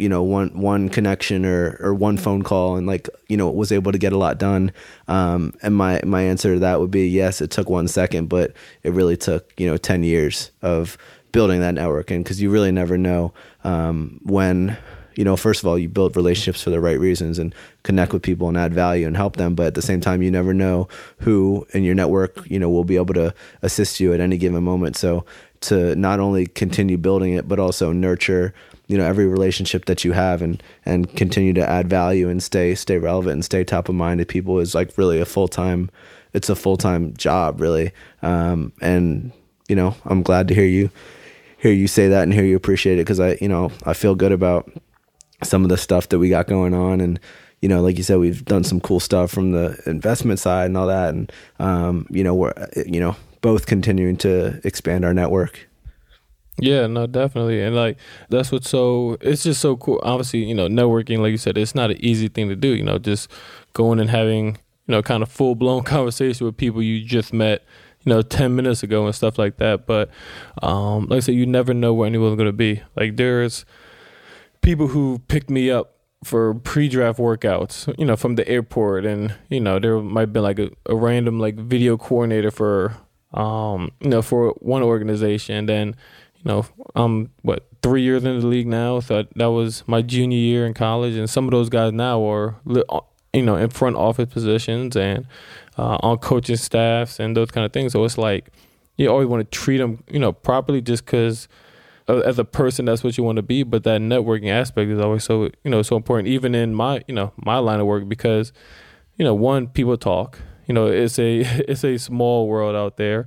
you 0.00 0.08
know 0.08 0.22
one 0.22 0.48
one 0.58 0.88
connection 0.88 1.44
or 1.44 1.76
or 1.80 1.94
one 1.94 2.16
phone 2.16 2.42
call 2.42 2.76
and 2.76 2.86
like 2.86 3.08
you 3.28 3.36
know 3.36 3.50
was 3.50 3.70
able 3.70 3.92
to 3.92 3.98
get 3.98 4.12
a 4.12 4.18
lot 4.18 4.38
done. 4.38 4.72
Um, 5.08 5.54
and 5.62 5.74
my 5.74 6.00
my 6.04 6.22
answer 6.22 6.54
to 6.54 6.60
that 6.60 6.80
would 6.80 6.90
be 6.90 7.06
yes 7.06 7.40
it 7.40 7.50
took 7.50 7.68
one 7.68 7.88
second 7.88 8.28
but 8.28 8.52
it 8.82 8.92
really 8.92 9.16
took 9.16 9.52
you 9.58 9.66
know 9.66 9.76
10 9.76 10.02
years 10.02 10.50
of 10.62 10.96
building 11.32 11.60
that 11.60 11.74
network 11.74 12.10
and 12.10 12.24
because 12.24 12.40
you 12.40 12.50
really 12.50 12.72
never 12.72 12.98
know 12.98 13.32
um, 13.64 14.20
when 14.24 14.76
you 15.14 15.24
know 15.24 15.36
first 15.36 15.62
of 15.62 15.66
all 15.66 15.78
you 15.78 15.88
build 15.88 16.16
relationships 16.16 16.62
for 16.62 16.70
the 16.70 16.80
right 16.80 16.98
reasons 16.98 17.38
and 17.38 17.54
connect 17.82 18.12
with 18.12 18.22
people 18.22 18.48
and 18.48 18.56
add 18.56 18.72
value 18.72 19.06
and 19.06 19.16
help 19.16 19.36
them 19.36 19.54
but 19.54 19.66
at 19.66 19.74
the 19.74 19.82
same 19.82 20.00
time 20.00 20.22
you 20.22 20.30
never 20.30 20.54
know 20.54 20.88
who 21.18 21.66
in 21.72 21.84
your 21.84 21.94
network 21.94 22.48
you 22.48 22.58
know 22.58 22.70
will 22.70 22.84
be 22.84 22.96
able 22.96 23.14
to 23.14 23.34
assist 23.62 24.00
you 24.00 24.12
at 24.12 24.20
any 24.20 24.36
given 24.36 24.62
moment. 24.64 24.96
So 24.96 25.24
to 25.60 25.94
not 25.94 26.20
only 26.20 26.46
continue 26.46 26.96
building 26.96 27.34
it 27.34 27.46
but 27.46 27.58
also 27.58 27.92
nurture 27.92 28.54
you 28.90 28.98
know 28.98 29.04
every 29.04 29.26
relationship 29.26 29.84
that 29.84 30.04
you 30.04 30.12
have 30.12 30.42
and 30.42 30.60
and 30.84 31.14
continue 31.14 31.52
to 31.52 31.68
add 31.68 31.88
value 31.88 32.28
and 32.28 32.42
stay 32.42 32.74
stay 32.74 32.98
relevant 32.98 33.34
and 33.34 33.44
stay 33.44 33.62
top 33.62 33.88
of 33.88 33.94
mind 33.94 34.18
to 34.18 34.26
people 34.26 34.58
is 34.58 34.74
like 34.74 34.98
really 34.98 35.20
a 35.20 35.24
full-time 35.24 35.88
it's 36.32 36.48
a 36.48 36.56
full-time 36.56 37.14
job 37.16 37.60
really. 37.60 37.92
Um, 38.22 38.72
and 38.80 39.32
you 39.68 39.76
know 39.76 39.94
i'm 40.04 40.22
glad 40.22 40.48
to 40.48 40.54
hear 40.54 40.64
you 40.64 40.90
hear 41.58 41.72
you 41.72 41.86
say 41.86 42.08
that 42.08 42.24
and 42.24 42.34
hear 42.34 42.44
you 42.44 42.56
appreciate 42.56 42.94
it 42.94 43.04
because 43.04 43.20
i 43.20 43.38
you 43.40 43.48
know 43.48 43.70
i 43.84 43.94
feel 43.94 44.16
good 44.16 44.32
about 44.32 44.68
some 45.44 45.62
of 45.62 45.68
the 45.68 45.78
stuff 45.78 46.08
that 46.08 46.18
we 46.18 46.28
got 46.28 46.48
going 46.48 46.74
on 46.74 47.00
and 47.00 47.20
you 47.60 47.68
know 47.68 47.80
like 47.80 47.96
you 47.96 48.02
said 48.02 48.18
we've 48.18 48.44
done 48.44 48.64
some 48.64 48.80
cool 48.80 48.98
stuff 48.98 49.30
from 49.30 49.52
the 49.52 49.80
investment 49.86 50.40
side 50.40 50.66
and 50.66 50.76
all 50.76 50.88
that 50.88 51.14
and 51.14 51.30
um, 51.60 52.04
you 52.10 52.24
know 52.24 52.34
we're 52.34 52.52
you 52.84 52.98
know 52.98 53.14
both 53.40 53.66
continuing 53.66 54.16
to 54.16 54.60
expand 54.64 55.04
our 55.04 55.14
network 55.14 55.69
yeah, 56.60 56.86
no, 56.86 57.06
definitely. 57.06 57.62
And 57.62 57.74
like 57.74 57.98
that's 58.28 58.52
what's 58.52 58.68
so 58.68 59.16
it's 59.20 59.42
just 59.42 59.60
so 59.60 59.76
cool. 59.76 60.00
Obviously, 60.02 60.44
you 60.44 60.54
know, 60.54 60.68
networking, 60.68 61.18
like 61.18 61.30
you 61.30 61.38
said, 61.38 61.58
it's 61.58 61.74
not 61.74 61.90
an 61.90 61.96
easy 62.04 62.28
thing 62.28 62.48
to 62.48 62.56
do, 62.56 62.68
you 62.68 62.82
know, 62.82 62.98
just 62.98 63.30
going 63.72 64.00
and 64.00 64.10
having, 64.10 64.46
you 64.86 64.92
know, 64.92 65.02
kind 65.02 65.22
of 65.22 65.30
full 65.30 65.54
blown 65.54 65.82
conversation 65.84 66.46
with 66.46 66.56
people 66.56 66.82
you 66.82 67.04
just 67.04 67.32
met, 67.32 67.64
you 68.04 68.10
know, 68.10 68.22
ten 68.22 68.54
minutes 68.54 68.82
ago 68.82 69.06
and 69.06 69.14
stuff 69.14 69.38
like 69.38 69.56
that. 69.56 69.86
But 69.86 70.10
um, 70.62 71.06
like 71.06 71.18
I 71.18 71.20
said, 71.20 71.34
you 71.34 71.46
never 71.46 71.74
know 71.74 71.94
where 71.94 72.06
anyone's 72.06 72.36
gonna 72.36 72.52
be. 72.52 72.82
Like 72.96 73.16
there's 73.16 73.64
people 74.62 74.88
who 74.88 75.20
picked 75.28 75.50
me 75.50 75.70
up 75.70 75.96
for 76.22 76.52
pre-draft 76.54 77.18
workouts, 77.18 77.92
you 77.98 78.04
know, 78.04 78.16
from 78.16 78.34
the 78.34 78.46
airport, 78.48 79.06
and 79.06 79.34
you 79.48 79.60
know, 79.60 79.78
there 79.78 79.98
might 80.00 80.32
be 80.32 80.40
like 80.40 80.58
a, 80.58 80.70
a 80.86 80.94
random 80.94 81.38
like 81.38 81.56
video 81.56 81.96
coordinator 81.96 82.50
for, 82.50 82.94
um, 83.32 83.90
you 84.00 84.10
know, 84.10 84.22
for 84.22 84.50
one 84.58 84.82
organization. 84.82 85.66
Then 85.66 85.96
you 86.42 86.48
know, 86.50 86.66
I'm 86.94 87.30
what 87.42 87.66
three 87.82 88.02
years 88.02 88.24
in 88.24 88.40
the 88.40 88.46
league 88.46 88.66
now, 88.66 89.00
so 89.00 89.24
that 89.36 89.46
was 89.46 89.84
my 89.86 90.02
junior 90.02 90.38
year 90.38 90.66
in 90.66 90.74
college, 90.74 91.14
and 91.14 91.28
some 91.28 91.44
of 91.44 91.50
those 91.50 91.68
guys 91.68 91.92
now 91.92 92.22
are, 92.28 92.56
uh, 92.68 93.00
you 93.32 93.42
know, 93.42 93.56
in 93.56 93.70
front 93.70 93.96
office 93.96 94.32
positions 94.32 94.96
and 94.96 95.26
uh, 95.78 95.98
on 96.00 96.18
coaching 96.18 96.56
staffs 96.56 97.20
and 97.20 97.36
those 97.36 97.50
kind 97.50 97.64
of 97.64 97.72
things. 97.72 97.92
So 97.92 98.04
it's 98.04 98.18
like 98.18 98.50
you 98.96 99.08
always 99.08 99.28
want 99.28 99.50
to 99.50 99.58
treat 99.58 99.78
them, 99.78 100.02
you 100.10 100.18
know, 100.18 100.32
properly, 100.32 100.80
just 100.80 101.04
because 101.04 101.48
as 102.08 102.38
a 102.38 102.44
person 102.44 102.86
that's 102.86 103.04
what 103.04 103.16
you 103.16 103.24
want 103.24 103.36
to 103.36 103.42
be. 103.42 103.62
But 103.62 103.84
that 103.84 104.00
networking 104.00 104.50
aspect 104.50 104.90
is 104.90 104.98
always 104.98 105.24
so 105.24 105.44
you 105.64 105.70
know 105.70 105.82
so 105.82 105.96
important, 105.96 106.28
even 106.28 106.54
in 106.54 106.74
my 106.74 107.02
you 107.06 107.14
know 107.14 107.32
my 107.36 107.58
line 107.58 107.80
of 107.80 107.86
work, 107.86 108.08
because 108.08 108.52
you 109.16 109.24
know 109.24 109.34
one 109.34 109.68
people 109.68 109.96
talk. 109.96 110.38
You 110.66 110.74
know, 110.74 110.86
it's 110.86 111.18
a 111.18 111.40
it's 111.68 111.84
a 111.84 111.98
small 111.98 112.48
world 112.48 112.76
out 112.76 112.96
there, 112.96 113.26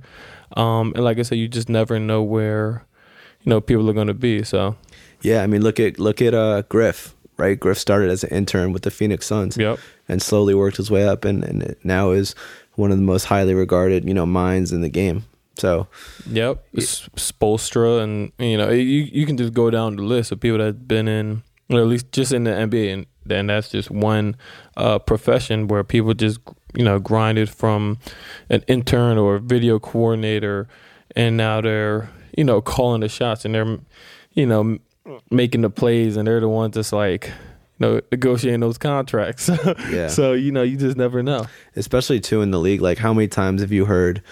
um, 0.56 0.92
and 0.94 1.04
like 1.04 1.18
I 1.18 1.22
said, 1.22 1.38
you 1.38 1.48
just 1.48 1.68
never 1.68 1.98
know 1.98 2.22
where 2.22 2.86
you 3.44 3.50
know 3.50 3.60
people 3.60 3.88
are 3.88 3.94
going 3.94 4.08
to 4.08 4.14
be. 4.14 4.42
So 4.42 4.76
yeah, 5.22 5.42
I 5.42 5.46
mean 5.46 5.62
look 5.62 5.78
at 5.78 5.98
look 5.98 6.20
at 6.20 6.34
uh, 6.34 6.62
Griff. 6.68 7.14
Right, 7.36 7.58
Griff 7.58 7.78
started 7.78 8.10
as 8.10 8.22
an 8.22 8.30
intern 8.30 8.72
with 8.72 8.82
the 8.82 8.92
Phoenix 8.92 9.26
Suns, 9.26 9.56
yep. 9.56 9.80
and 10.08 10.22
slowly 10.22 10.54
worked 10.54 10.76
his 10.76 10.88
way 10.88 11.04
up, 11.04 11.24
and, 11.24 11.42
and 11.42 11.74
now 11.82 12.12
is 12.12 12.32
one 12.76 12.92
of 12.92 12.96
the 12.96 13.02
most 13.02 13.24
highly 13.24 13.54
regarded, 13.54 14.06
you 14.06 14.14
know, 14.14 14.24
minds 14.24 14.70
in 14.70 14.82
the 14.82 14.88
game. 14.88 15.24
So, 15.56 15.88
yep, 16.28 16.64
Spoelstra, 16.74 18.02
and 18.02 18.32
you 18.38 18.56
know, 18.56 18.70
you 18.70 18.82
you 18.82 19.26
can 19.26 19.36
just 19.36 19.52
go 19.52 19.70
down 19.70 19.96
the 19.96 20.02
list 20.02 20.32
of 20.32 20.40
people 20.40 20.58
that've 20.58 20.88
been 20.88 21.06
in, 21.06 21.42
or 21.70 21.80
at 21.80 21.86
least 21.86 22.12
just 22.12 22.32
in 22.32 22.44
the 22.44 22.50
NBA, 22.50 22.92
and 22.92 23.06
then 23.24 23.46
that's 23.46 23.68
just 23.68 23.90
one 23.90 24.36
uh, 24.76 24.98
profession 24.98 25.68
where 25.68 25.84
people 25.84 26.12
just 26.14 26.40
you 26.74 26.84
know 26.84 26.98
grinded 26.98 27.48
from 27.48 27.98
an 28.50 28.64
intern 28.66 29.16
or 29.16 29.36
a 29.36 29.40
video 29.40 29.78
coordinator, 29.78 30.66
and 31.14 31.36
now 31.36 31.60
they're 31.60 32.10
you 32.36 32.44
know, 32.44 32.60
calling 32.60 33.00
the 33.00 33.08
shots 33.08 33.44
and 33.44 33.54
they're, 33.54 33.78
you 34.32 34.46
know, 34.46 34.78
making 35.30 35.62
the 35.62 35.70
plays 35.70 36.16
and 36.16 36.26
they're 36.26 36.40
the 36.40 36.48
ones 36.48 36.74
that's 36.74 36.92
like, 36.92 37.26
you 37.26 37.86
know, 37.86 38.00
negotiating 38.10 38.60
those 38.60 38.78
contracts. 38.78 39.48
yeah. 39.90 40.08
So, 40.08 40.32
you 40.32 40.52
know, 40.52 40.62
you 40.62 40.76
just 40.76 40.96
never 40.96 41.22
know. 41.22 41.46
Especially 41.76 42.20
too 42.20 42.42
in 42.42 42.50
the 42.50 42.60
league. 42.60 42.80
Like 42.80 42.98
how 42.98 43.12
many 43.12 43.28
times 43.28 43.60
have 43.60 43.72
you 43.72 43.84
heard, 43.84 44.22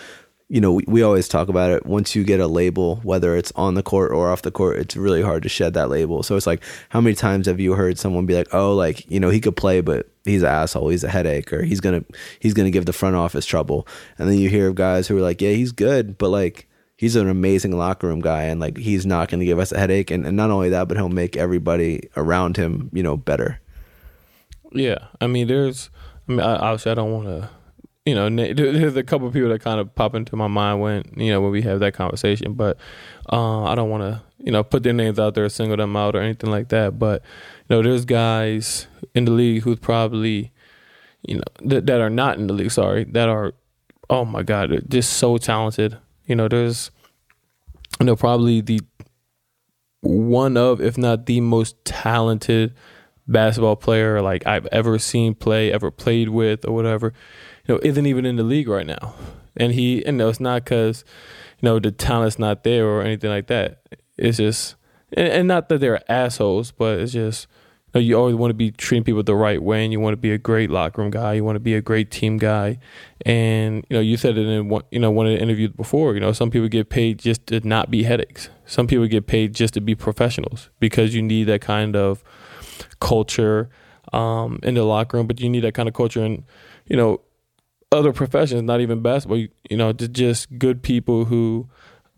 you 0.48 0.60
know, 0.60 0.74
we, 0.74 0.84
we 0.86 1.02
always 1.02 1.28
talk 1.28 1.48
about 1.48 1.70
it. 1.70 1.86
Once 1.86 2.14
you 2.14 2.24
get 2.24 2.38
a 2.38 2.46
label, 2.46 2.96
whether 2.96 3.36
it's 3.36 3.52
on 3.52 3.74
the 3.74 3.82
court 3.82 4.12
or 4.12 4.30
off 4.30 4.42
the 4.42 4.50
court, 4.50 4.78
it's 4.78 4.96
really 4.96 5.22
hard 5.22 5.42
to 5.44 5.48
shed 5.48 5.72
that 5.74 5.88
label. 5.88 6.22
So 6.22 6.36
it's 6.36 6.46
like, 6.46 6.62
how 6.90 7.00
many 7.00 7.14
times 7.14 7.46
have 7.46 7.58
you 7.58 7.72
heard 7.72 7.98
someone 7.98 8.26
be 8.26 8.34
like, 8.34 8.52
"Oh, 8.52 8.74
like 8.74 9.10
you 9.10 9.18
know, 9.18 9.30
he 9.30 9.40
could 9.40 9.56
play, 9.56 9.80
but 9.80 10.10
he's 10.26 10.42
an 10.42 10.50
asshole, 10.50 10.90
he's 10.90 11.04
a 11.04 11.08
headache, 11.08 11.50
or 11.54 11.62
he's 11.62 11.80
gonna 11.80 12.04
he's 12.38 12.52
gonna 12.52 12.70
give 12.70 12.84
the 12.84 12.92
front 12.92 13.16
office 13.16 13.46
trouble." 13.46 13.88
And 14.18 14.28
then 14.28 14.36
you 14.36 14.50
hear 14.50 14.68
of 14.68 14.74
guys 14.74 15.08
who 15.08 15.16
are 15.16 15.22
like, 15.22 15.40
"Yeah, 15.40 15.52
he's 15.52 15.72
good, 15.72 16.18
but 16.18 16.28
like 16.28 16.68
he's 17.02 17.16
an 17.16 17.28
amazing 17.28 17.76
locker 17.76 18.06
room 18.06 18.20
guy 18.20 18.44
and 18.44 18.60
like 18.60 18.76
he's 18.76 19.04
not 19.04 19.28
going 19.28 19.40
to 19.40 19.44
give 19.44 19.58
us 19.58 19.72
a 19.72 19.78
headache 19.78 20.08
and, 20.12 20.24
and 20.24 20.36
not 20.36 20.50
only 20.50 20.68
that 20.68 20.86
but 20.86 20.96
he'll 20.96 21.08
make 21.08 21.36
everybody 21.36 22.08
around 22.16 22.56
him 22.56 22.88
you 22.92 23.02
know 23.02 23.16
better. 23.16 23.58
Yeah 24.70 25.08
i 25.20 25.26
mean 25.26 25.48
there's 25.48 25.90
i 26.28 26.32
mean 26.32 26.40
obviously 26.40 26.92
i 26.92 26.94
don't 26.94 27.12
want 27.12 27.26
to 27.26 27.50
you 28.06 28.14
know 28.14 28.30
there's 28.54 28.96
a 28.96 29.02
couple 29.02 29.26
of 29.26 29.34
people 29.34 29.48
that 29.48 29.60
kind 29.60 29.80
of 29.80 29.92
pop 29.96 30.14
into 30.14 30.36
my 30.36 30.46
mind 30.46 30.80
when 30.80 31.02
you 31.16 31.30
know 31.32 31.40
when 31.40 31.50
we 31.50 31.62
have 31.62 31.80
that 31.80 31.92
conversation 31.92 32.54
but 32.54 32.78
uh, 33.32 33.64
i 33.64 33.74
don't 33.74 33.90
want 33.90 34.02
to 34.02 34.22
you 34.38 34.52
know 34.52 34.62
put 34.62 34.84
their 34.84 34.92
names 34.92 35.18
out 35.18 35.34
there 35.34 35.48
single 35.48 35.76
them 35.76 35.96
out 35.96 36.14
or 36.14 36.20
anything 36.20 36.50
like 36.50 36.68
that 36.68 37.00
but 37.00 37.20
you 37.68 37.76
know 37.76 37.82
there's 37.82 38.04
guys 38.04 38.86
in 39.12 39.24
the 39.24 39.32
league 39.32 39.64
who's 39.64 39.80
probably 39.80 40.52
you 41.22 41.34
know 41.34 41.42
that, 41.64 41.84
that 41.86 42.00
are 42.00 42.10
not 42.10 42.38
in 42.38 42.46
the 42.46 42.54
league 42.54 42.70
sorry 42.70 43.02
that 43.04 43.28
are 43.28 43.54
oh 44.08 44.24
my 44.24 44.44
god 44.44 44.70
just 44.88 45.14
so 45.14 45.36
talented 45.36 45.98
you 46.32 46.36
know, 46.36 46.48
there's, 46.48 46.90
you 48.00 48.06
know, 48.06 48.16
probably 48.16 48.62
the 48.62 48.80
one 50.00 50.56
of, 50.56 50.80
if 50.80 50.96
not 50.96 51.26
the 51.26 51.42
most 51.42 51.76
talented 51.84 52.72
basketball 53.28 53.76
player 53.76 54.22
like 54.22 54.46
I've 54.46 54.64
ever 54.72 54.98
seen 54.98 55.34
play, 55.34 55.70
ever 55.70 55.90
played 55.90 56.30
with, 56.30 56.66
or 56.66 56.74
whatever. 56.74 57.12
you 57.66 57.74
know 57.74 57.80
isn't 57.82 58.06
even 58.06 58.24
in 58.24 58.36
the 58.36 58.44
league 58.44 58.66
right 58.66 58.86
now, 58.86 59.14
and 59.58 59.74
he 59.74 60.02
and 60.06 60.16
no, 60.16 60.30
it's 60.30 60.40
not 60.40 60.64
because 60.64 61.04
you 61.60 61.66
know 61.66 61.78
the 61.78 61.92
talent's 61.92 62.38
not 62.38 62.64
there 62.64 62.86
or 62.86 63.02
anything 63.02 63.28
like 63.28 63.48
that. 63.48 63.82
It's 64.16 64.38
just 64.38 64.76
and, 65.12 65.28
and 65.28 65.48
not 65.48 65.68
that 65.68 65.82
they're 65.82 66.10
assholes, 66.10 66.70
but 66.70 66.98
it's 66.98 67.12
just 67.12 67.46
you, 67.46 67.46
know, 67.94 68.00
you 68.00 68.16
always 68.16 68.34
want 68.34 68.50
to 68.50 68.54
be 68.54 68.70
treating 68.70 69.04
people 69.04 69.22
the 69.22 69.34
right 69.34 69.62
way, 69.62 69.84
and 69.84 69.92
you 69.92 70.00
want 70.00 70.14
to 70.14 70.18
be 70.18 70.32
a 70.32 70.38
great 70.38 70.70
locker 70.70 71.02
room 71.02 71.10
guy. 71.10 71.34
You 71.34 71.44
want 71.44 71.56
to 71.56 71.60
be 71.60 71.74
a 71.74 71.80
great 71.80 72.10
team 72.10 72.38
guy, 72.38 72.78
and 73.26 73.84
you 73.88 73.96
know 73.96 74.00
you 74.00 74.16
said 74.16 74.38
it 74.38 74.46
in 74.46 74.68
one, 74.68 74.82
you 74.90 74.98
know 74.98 75.10
one 75.10 75.26
of 75.26 75.32
the 75.32 75.40
interviews 75.40 75.70
before. 75.70 76.14
You 76.14 76.20
know 76.20 76.32
some 76.32 76.50
people 76.50 76.68
get 76.68 76.88
paid 76.88 77.18
just 77.18 77.46
to 77.48 77.60
not 77.66 77.90
be 77.90 78.04
headaches. 78.04 78.48
Some 78.66 78.86
people 78.86 79.06
get 79.06 79.26
paid 79.26 79.54
just 79.54 79.74
to 79.74 79.80
be 79.80 79.94
professionals 79.94 80.70
because 80.80 81.14
you 81.14 81.22
need 81.22 81.44
that 81.44 81.60
kind 81.60 81.94
of 81.94 82.24
culture 83.00 83.68
um, 84.12 84.58
in 84.62 84.74
the 84.74 84.84
locker 84.84 85.16
room, 85.16 85.26
but 85.26 85.40
you 85.40 85.48
need 85.48 85.64
that 85.64 85.74
kind 85.74 85.88
of 85.88 85.94
culture 85.94 86.24
in 86.24 86.44
you 86.86 86.96
know 86.96 87.20
other 87.90 88.12
professions, 88.12 88.62
not 88.62 88.80
even 88.80 89.02
basketball. 89.02 89.38
You, 89.38 89.48
you 89.68 89.76
know, 89.76 89.92
just 89.92 90.58
good 90.58 90.82
people 90.82 91.26
who 91.26 91.68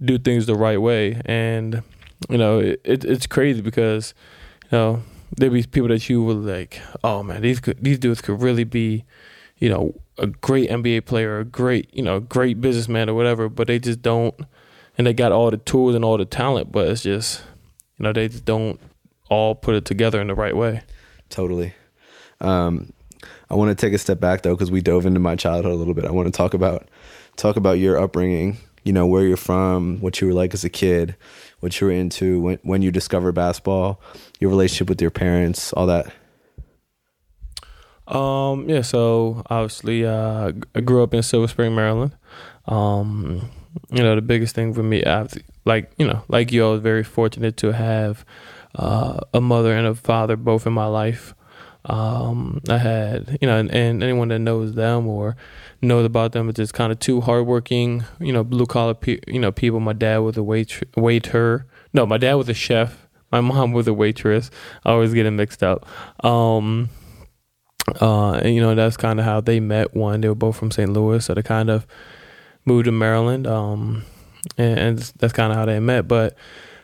do 0.00 0.18
things 0.18 0.46
the 0.46 0.54
right 0.54 0.80
way, 0.80 1.20
and 1.24 1.82
you 2.28 2.38
know 2.38 2.60
it, 2.60 2.80
it, 2.84 3.04
it's 3.04 3.26
crazy 3.26 3.60
because 3.60 4.14
you 4.70 4.78
know 4.78 5.02
there 5.36 5.50
be 5.50 5.62
people 5.62 5.88
that 5.88 6.08
you 6.08 6.22
were 6.22 6.34
like, 6.34 6.80
oh 7.02 7.22
man, 7.22 7.42
these 7.42 7.60
could, 7.60 7.82
these 7.82 7.98
dudes 7.98 8.20
could 8.20 8.40
really 8.40 8.64
be, 8.64 9.04
you 9.58 9.68
know, 9.68 9.94
a 10.18 10.26
great 10.26 10.70
NBA 10.70 11.06
player, 11.06 11.40
a 11.40 11.44
great 11.44 11.92
you 11.92 12.02
know 12.02 12.20
great 12.20 12.60
businessman 12.60 13.08
or 13.08 13.14
whatever, 13.14 13.48
but 13.48 13.66
they 13.66 13.78
just 13.78 14.02
don't, 14.02 14.34
and 14.96 15.06
they 15.06 15.12
got 15.12 15.32
all 15.32 15.50
the 15.50 15.56
tools 15.56 15.94
and 15.94 16.04
all 16.04 16.18
the 16.18 16.24
talent, 16.24 16.70
but 16.70 16.88
it's 16.88 17.02
just 17.02 17.42
you 17.98 18.04
know 18.04 18.12
they 18.12 18.28
just 18.28 18.44
don't 18.44 18.80
all 19.28 19.54
put 19.54 19.74
it 19.74 19.84
together 19.84 20.20
in 20.20 20.28
the 20.28 20.34
right 20.34 20.56
way. 20.56 20.82
Totally. 21.30 21.74
Um, 22.40 22.92
I 23.50 23.54
want 23.54 23.76
to 23.76 23.86
take 23.86 23.94
a 23.94 23.98
step 23.98 24.20
back 24.20 24.42
though, 24.42 24.54
because 24.54 24.70
we 24.70 24.80
dove 24.80 25.06
into 25.06 25.20
my 25.20 25.36
childhood 25.36 25.72
a 25.72 25.76
little 25.76 25.94
bit. 25.94 26.04
I 26.04 26.10
want 26.10 26.26
to 26.26 26.32
talk 26.32 26.54
about 26.54 26.88
talk 27.36 27.56
about 27.56 27.78
your 27.78 27.98
upbringing. 27.98 28.58
You 28.84 28.92
know, 28.92 29.06
where 29.06 29.24
you're 29.24 29.38
from, 29.38 29.98
what 30.00 30.20
you 30.20 30.26
were 30.26 30.34
like 30.34 30.52
as 30.52 30.62
a 30.62 30.68
kid, 30.68 31.16
what 31.64 31.80
you 31.80 31.86
were 31.86 31.92
into 31.94 32.40
when 32.40 32.58
when 32.62 32.82
you 32.82 32.92
discovered 32.92 33.32
basketball, 33.32 33.98
your 34.38 34.50
relationship 34.50 34.90
with 34.90 35.00
your 35.00 35.10
parents, 35.10 35.72
all 35.72 35.86
that. 35.86 36.12
Um, 38.06 38.68
yeah, 38.68 38.82
so 38.82 39.42
obviously, 39.48 40.04
uh, 40.04 40.52
I 40.74 40.80
grew 40.82 41.02
up 41.02 41.14
in 41.14 41.22
Silver 41.22 41.48
Spring, 41.48 41.74
Maryland. 41.74 42.14
Um, 42.66 43.50
you 43.90 44.02
know, 44.02 44.14
the 44.14 44.20
biggest 44.20 44.54
thing 44.54 44.74
for 44.74 44.82
me, 44.82 45.02
after, 45.02 45.40
like 45.64 45.90
you 45.96 46.06
know, 46.06 46.22
like 46.28 46.52
you, 46.52 46.66
I 46.66 46.70
was 46.70 46.82
very 46.82 47.02
fortunate 47.02 47.56
to 47.56 47.72
have 47.72 48.26
uh, 48.74 49.20
a 49.32 49.40
mother 49.40 49.72
and 49.72 49.86
a 49.86 49.94
father 49.94 50.36
both 50.36 50.66
in 50.66 50.74
my 50.74 50.86
life. 50.86 51.34
Um, 51.86 52.60
I 52.68 52.78
had, 52.78 53.38
you 53.40 53.48
know, 53.48 53.58
and, 53.58 53.70
and, 53.70 54.02
anyone 54.02 54.28
that 54.28 54.38
knows 54.38 54.74
them 54.74 55.06
or 55.06 55.36
knows 55.84 56.04
about 56.04 56.32
them 56.32 56.48
is 56.48 56.56
just 56.56 56.74
kind 56.74 56.92
of 56.92 56.98
two 56.98 57.20
hardworking, 57.20 58.04
you 58.20 58.32
know, 58.32 58.44
blue 58.44 58.66
collar, 58.66 58.94
pe- 58.94 59.20
you 59.26 59.38
know, 59.38 59.52
people. 59.52 59.80
My 59.80 59.92
dad 59.92 60.18
was 60.18 60.36
a 60.36 60.42
wait 60.42 60.82
waiter. 60.96 61.66
No, 61.92 62.06
my 62.06 62.18
dad 62.18 62.34
was 62.34 62.48
a 62.48 62.54
chef. 62.54 63.06
My 63.30 63.40
mom 63.40 63.72
was 63.72 63.88
a 63.88 63.94
waitress. 63.94 64.50
I 64.84 64.92
always 64.92 65.12
get 65.12 65.26
it 65.26 65.30
mixed 65.32 65.62
up. 65.62 65.86
Um, 66.24 66.88
uh, 68.00 68.34
and 68.34 68.54
you 68.54 68.60
know, 68.60 68.74
that's 68.74 68.96
kind 68.96 69.18
of 69.18 69.24
how 69.24 69.40
they 69.40 69.60
met. 69.60 69.94
One, 69.94 70.20
they 70.20 70.28
were 70.28 70.34
both 70.34 70.56
from 70.56 70.70
St. 70.70 70.92
Louis, 70.92 71.24
so 71.24 71.34
they 71.34 71.42
kind 71.42 71.70
of 71.70 71.86
moved 72.64 72.86
to 72.86 72.92
Maryland. 72.92 73.46
Um, 73.46 74.04
and, 74.56 74.78
and 74.78 74.98
that's 75.18 75.32
kind 75.32 75.52
of 75.52 75.58
how 75.58 75.64
they 75.64 75.80
met. 75.80 76.08
But 76.08 76.36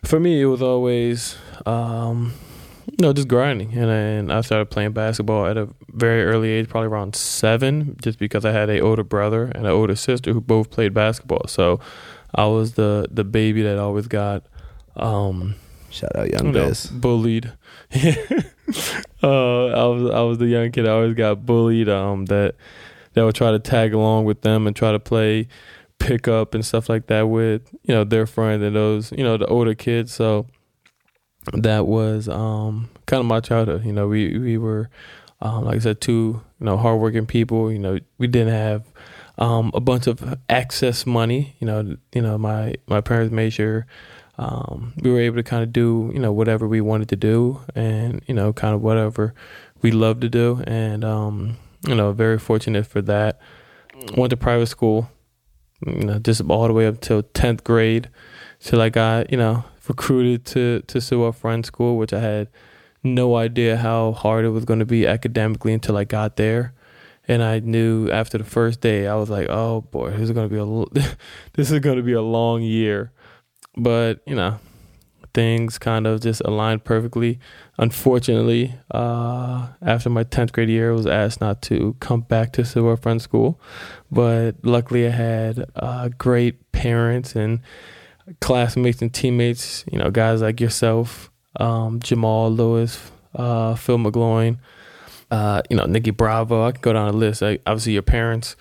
for 0.05 0.19
me, 0.19 0.41
it 0.41 0.47
was 0.47 0.63
always, 0.63 1.37
um, 1.67 2.33
no, 3.01 3.13
just 3.15 3.29
grinding. 3.29 3.73
And 3.73 3.89
then 3.89 4.31
I 4.31 4.43
started 4.43 4.67
playing 4.67 4.93
basketball 4.93 5.47
at 5.47 5.57
a 5.57 5.69
very 5.89 6.23
early 6.25 6.51
age, 6.51 6.69
probably 6.69 6.89
around 6.89 7.17
seven, 7.17 7.97
just 8.03 8.19
because 8.19 8.45
I 8.45 8.53
had 8.53 8.69
a 8.69 8.81
older 8.81 9.03
brother 9.03 9.45
and 9.45 9.65
an 9.65 9.73
older 9.73 9.97
sister 9.97 10.33
who 10.33 10.41
both 10.41 10.71
played 10.71 10.93
basketball. 10.93 11.47
So 11.49 11.81
I 12.35 12.45
was 12.47 12.75
the 12.75 13.09
the 13.11 13.25
baby 13.25 13.63
that 13.63 13.79
always 13.79 14.07
got 14.07 14.45
um 14.97 15.55
shout 15.91 16.15
out 16.15 16.31
young 16.31 16.47
you 16.47 16.53
know, 16.53 16.69
Biz. 16.69 16.87
bullied. 16.89 17.53
uh, 19.23 19.67
I 19.67 19.85
was 19.87 20.11
I 20.11 20.21
was 20.21 20.39
the 20.39 20.47
young 20.47 20.71
kid. 20.71 20.87
I 20.87 20.93
always 20.93 21.15
got 21.15 21.47
bullied. 21.47 21.89
Um, 21.89 22.27
that 22.27 22.55
that 23.15 23.25
would 23.25 23.35
try 23.35 23.51
to 23.51 23.59
tag 23.59 23.95
along 23.95 24.27
with 24.27 24.43
them 24.43 24.67
and 24.67 24.77
try 24.77 24.93
to 24.93 25.01
play 25.01 25.49
pickup 25.99 26.55
and 26.55 26.65
stuff 26.65 26.89
like 26.89 27.07
that 27.07 27.29
with 27.29 27.75
you 27.83 27.95
know 27.95 28.05
their 28.05 28.27
friends 28.27 28.63
and 28.63 28.77
those 28.77 29.11
you 29.13 29.25
know 29.25 29.39
the 29.39 29.47
older 29.47 29.75
kids. 29.75 30.13
So 30.13 30.47
that 31.55 31.87
was 31.87 32.29
um, 32.29 32.89
kind 33.07 33.21
of 33.21 33.27
my 33.27 33.41
childhood. 33.41 33.85
You 33.85 33.93
know, 33.93 34.09
we 34.09 34.39
we 34.39 34.59
were 34.59 34.91
um, 35.41 35.65
like 35.65 35.77
I 35.77 35.81
said, 35.81 36.01
two 36.01 36.41
you 36.61 36.67
know 36.67 36.77
hardworking 36.77 37.27
people. 37.27 37.73
You 37.73 37.79
know, 37.79 37.99
we 38.19 38.27
didn't 38.27 38.53
have 38.53 38.85
um, 39.39 39.71
a 39.75 39.81
bunch 39.81 40.07
of 40.07 40.39
excess 40.49 41.07
money. 41.07 41.57
You 41.61 41.67
know, 41.67 41.97
you 42.15 42.23
know 42.23 42.39
my 42.39 42.75
my 42.87 43.01
parents 43.01 43.33
made 43.33 43.53
sure 43.53 43.87
um, 44.39 44.95
we 45.03 45.11
were 45.11 45.21
able 45.21 45.37
to 45.37 45.43
kind 45.43 45.63
of 45.63 45.73
do 45.73 46.11
you 46.15 46.19
know 46.19 46.33
whatever 46.33 46.67
we 46.67 46.81
wanted 46.81 47.09
to 47.11 47.17
do, 47.17 47.61
and 47.75 48.23
you 48.27 48.35
know 48.35 48.53
kind 48.53 48.75
of 48.75 48.83
whatever 48.83 49.35
we 49.83 49.91
loved 49.91 50.21
to 50.23 50.29
do, 50.29 50.63
and 50.67 51.05
um, 51.05 51.57
you 51.87 51.95
know 51.95 52.13
very 52.13 52.39
fortunate 52.39 52.87
for 52.87 53.03
that. 53.03 53.39
Went 54.17 54.31
to 54.31 54.37
private 54.39 54.67
school, 54.67 55.11
you 55.87 56.05
know, 56.05 56.19
just 56.19 56.41
all 56.49 56.67
the 56.67 56.73
way 56.73 56.87
up 56.87 57.03
till 57.03 57.23
tenth 57.23 57.65
grade, 57.65 58.09
till 58.61 58.81
I 58.81 58.89
got 58.89 59.31
you 59.31 59.37
know 59.37 59.65
recruited 59.89 60.45
to 60.47 60.83
to 60.87 61.01
Sidwell 61.01 61.33
Friends 61.33 61.69
School, 61.69 61.97
which 61.97 62.13
I 62.13 62.21
had 62.21 62.49
no 63.03 63.37
idea 63.37 63.77
how 63.77 64.13
hard 64.13 64.45
it 64.45 64.51
was 64.51 64.65
going 64.65 64.81
to 64.81 64.87
be 64.87 65.07
academically 65.07 65.73
until 65.73 65.97
I 65.97 66.05
got 66.05 66.37
there. 66.37 66.75
And 67.29 67.43
I 67.43 67.61
knew 67.61 68.11
after 68.11 68.39
the 68.39 68.45
first 68.45 68.81
day, 68.81 69.07
I 69.07 69.15
was 69.15 69.31
like, 69.31 69.49
"Oh 69.49 69.83
boy, 69.83 70.11
this 70.11 70.23
is 70.23 70.33
going 70.33 70.49
to 70.49 70.55
be 70.55 70.61
a 70.61 71.15
this 71.55 71.71
is 71.71 71.79
going 71.81 71.97
to 71.97 72.03
be 72.03 72.13
a 72.13 72.23
long 72.23 72.63
year." 72.63 73.13
But 73.77 74.21
you 74.27 74.35
know, 74.35 74.59
things 75.35 75.79
kind 75.79 76.07
of 76.07 76.21
just 76.21 76.41
aligned 76.45 76.85
perfectly. 76.85 77.39
Unfortunately, 77.79 78.75
uh, 78.91 79.69
after 79.83 80.11
my 80.11 80.25
tenth 80.25 80.53
grade 80.53 80.69
year, 80.69 80.91
I 80.91 80.95
was 80.95 81.07
asked 81.07 81.41
not 81.41 81.63
to 81.63 81.97
come 82.01 82.23
back 82.23 82.53
to 82.55 82.65
Sidwell 82.65 82.97
Friends 82.97 83.23
School, 83.23 83.61
but 84.11 84.57
luckily 84.63 85.07
I 85.07 85.11
had 85.11 85.65
uh, 85.77 86.09
great 86.19 86.73
parents 86.73 87.37
and 87.37 87.61
classmates 88.41 89.03
and 89.03 89.13
teammates, 89.13 89.85
you 89.91 89.99
know, 89.99 90.11
guys 90.11 90.43
like 90.43 90.61
yourself, 90.61 91.31
um, 91.57 92.01
Jamal 92.01 92.51
Lewis, 92.51 93.11
uh, 93.35 93.75
Phil 93.75 93.99
McGloin, 93.99 94.59
uh, 95.31 95.63
you 95.71 95.77
know, 95.77 95.85
Nikki 95.85 96.11
Bravo. 96.11 96.65
I 96.65 96.73
can 96.73 96.81
go 96.81 96.93
down 96.93 97.11
the 97.11 97.17
list. 97.17 97.43
Like, 97.43 97.63
obviously, 97.67 97.93
your 97.93 98.03
parents. 98.03 98.57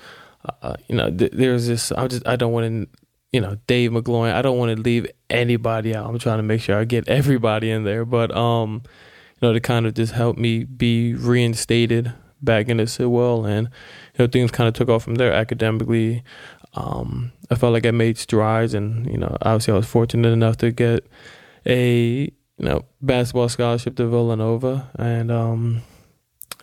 Uh, 0.61 0.75
you 0.87 0.95
know, 0.95 1.11
th- 1.11 1.31
there's 1.33 1.67
this. 1.67 1.91
I 1.91 2.07
just 2.07 2.27
I 2.27 2.35
don't 2.35 2.53
want 2.53 2.65
to. 2.67 2.99
You 3.31 3.41
know, 3.41 3.57
Dave 3.67 3.91
McGloin. 3.91 4.33
I 4.33 4.41
don't 4.41 4.57
want 4.57 4.75
to 4.75 4.81
leave 4.81 5.05
anybody 5.29 5.95
out. 5.95 6.07
I'm 6.09 6.17
trying 6.17 6.39
to 6.39 6.43
make 6.43 6.61
sure 6.61 6.79
I 6.79 6.85
get 6.85 7.07
everybody 7.07 7.69
in 7.69 7.83
there. 7.83 8.05
But 8.05 8.35
um, 8.35 8.81
you 9.35 9.47
know, 9.47 9.53
to 9.53 9.59
kind 9.59 9.85
of 9.85 9.93
just 9.93 10.13
help 10.13 10.37
me 10.37 10.63
be 10.63 11.13
reinstated 11.13 12.13
back 12.41 12.69
into 12.69 12.87
Sidwell, 12.87 13.45
and 13.45 13.67
you 13.67 14.25
know, 14.25 14.27
things 14.27 14.51
kind 14.51 14.67
of 14.67 14.73
took 14.73 14.89
off 14.89 15.03
from 15.03 15.15
there 15.15 15.33
academically 15.33 16.23
um, 16.73 17.31
I 17.49 17.55
felt 17.55 17.73
like 17.73 17.85
I 17.85 17.91
made 17.91 18.17
strides, 18.17 18.73
and 18.73 19.05
you 19.07 19.17
know, 19.17 19.35
obviously, 19.41 19.73
I 19.73 19.77
was 19.77 19.87
fortunate 19.87 20.29
enough 20.29 20.57
to 20.57 20.71
get 20.71 21.05
a 21.65 22.31
you 22.57 22.65
know 22.65 22.85
basketball 23.01 23.49
scholarship 23.49 23.95
to 23.95 24.07
Villanova, 24.07 24.89
and 24.97 25.31
um, 25.31 25.81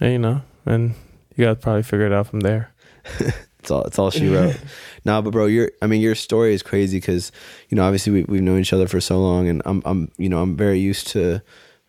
and, 0.00 0.12
you 0.12 0.18
know, 0.18 0.42
and 0.64 0.94
you 1.34 1.44
got 1.44 1.54
to 1.54 1.56
probably 1.56 1.82
figure 1.82 2.06
it 2.06 2.12
out 2.12 2.28
from 2.28 2.40
there. 2.40 2.72
it's 3.18 3.70
all 3.70 3.82
it's 3.82 3.98
all 3.98 4.10
she 4.10 4.28
wrote. 4.28 4.58
nah, 5.04 5.20
but 5.20 5.32
bro, 5.32 5.46
your 5.46 5.70
I 5.82 5.86
mean, 5.86 6.00
your 6.00 6.14
story 6.14 6.54
is 6.54 6.62
crazy 6.62 6.98
because 6.98 7.32
you 7.68 7.76
know, 7.76 7.84
obviously, 7.84 8.12
we 8.12 8.24
we've 8.24 8.42
known 8.42 8.60
each 8.60 8.72
other 8.72 8.86
for 8.86 9.00
so 9.00 9.18
long, 9.20 9.48
and 9.48 9.62
I'm 9.64 9.82
I'm 9.84 10.10
you 10.18 10.28
know 10.28 10.40
I'm 10.40 10.56
very 10.56 10.78
used 10.78 11.08
to 11.08 11.42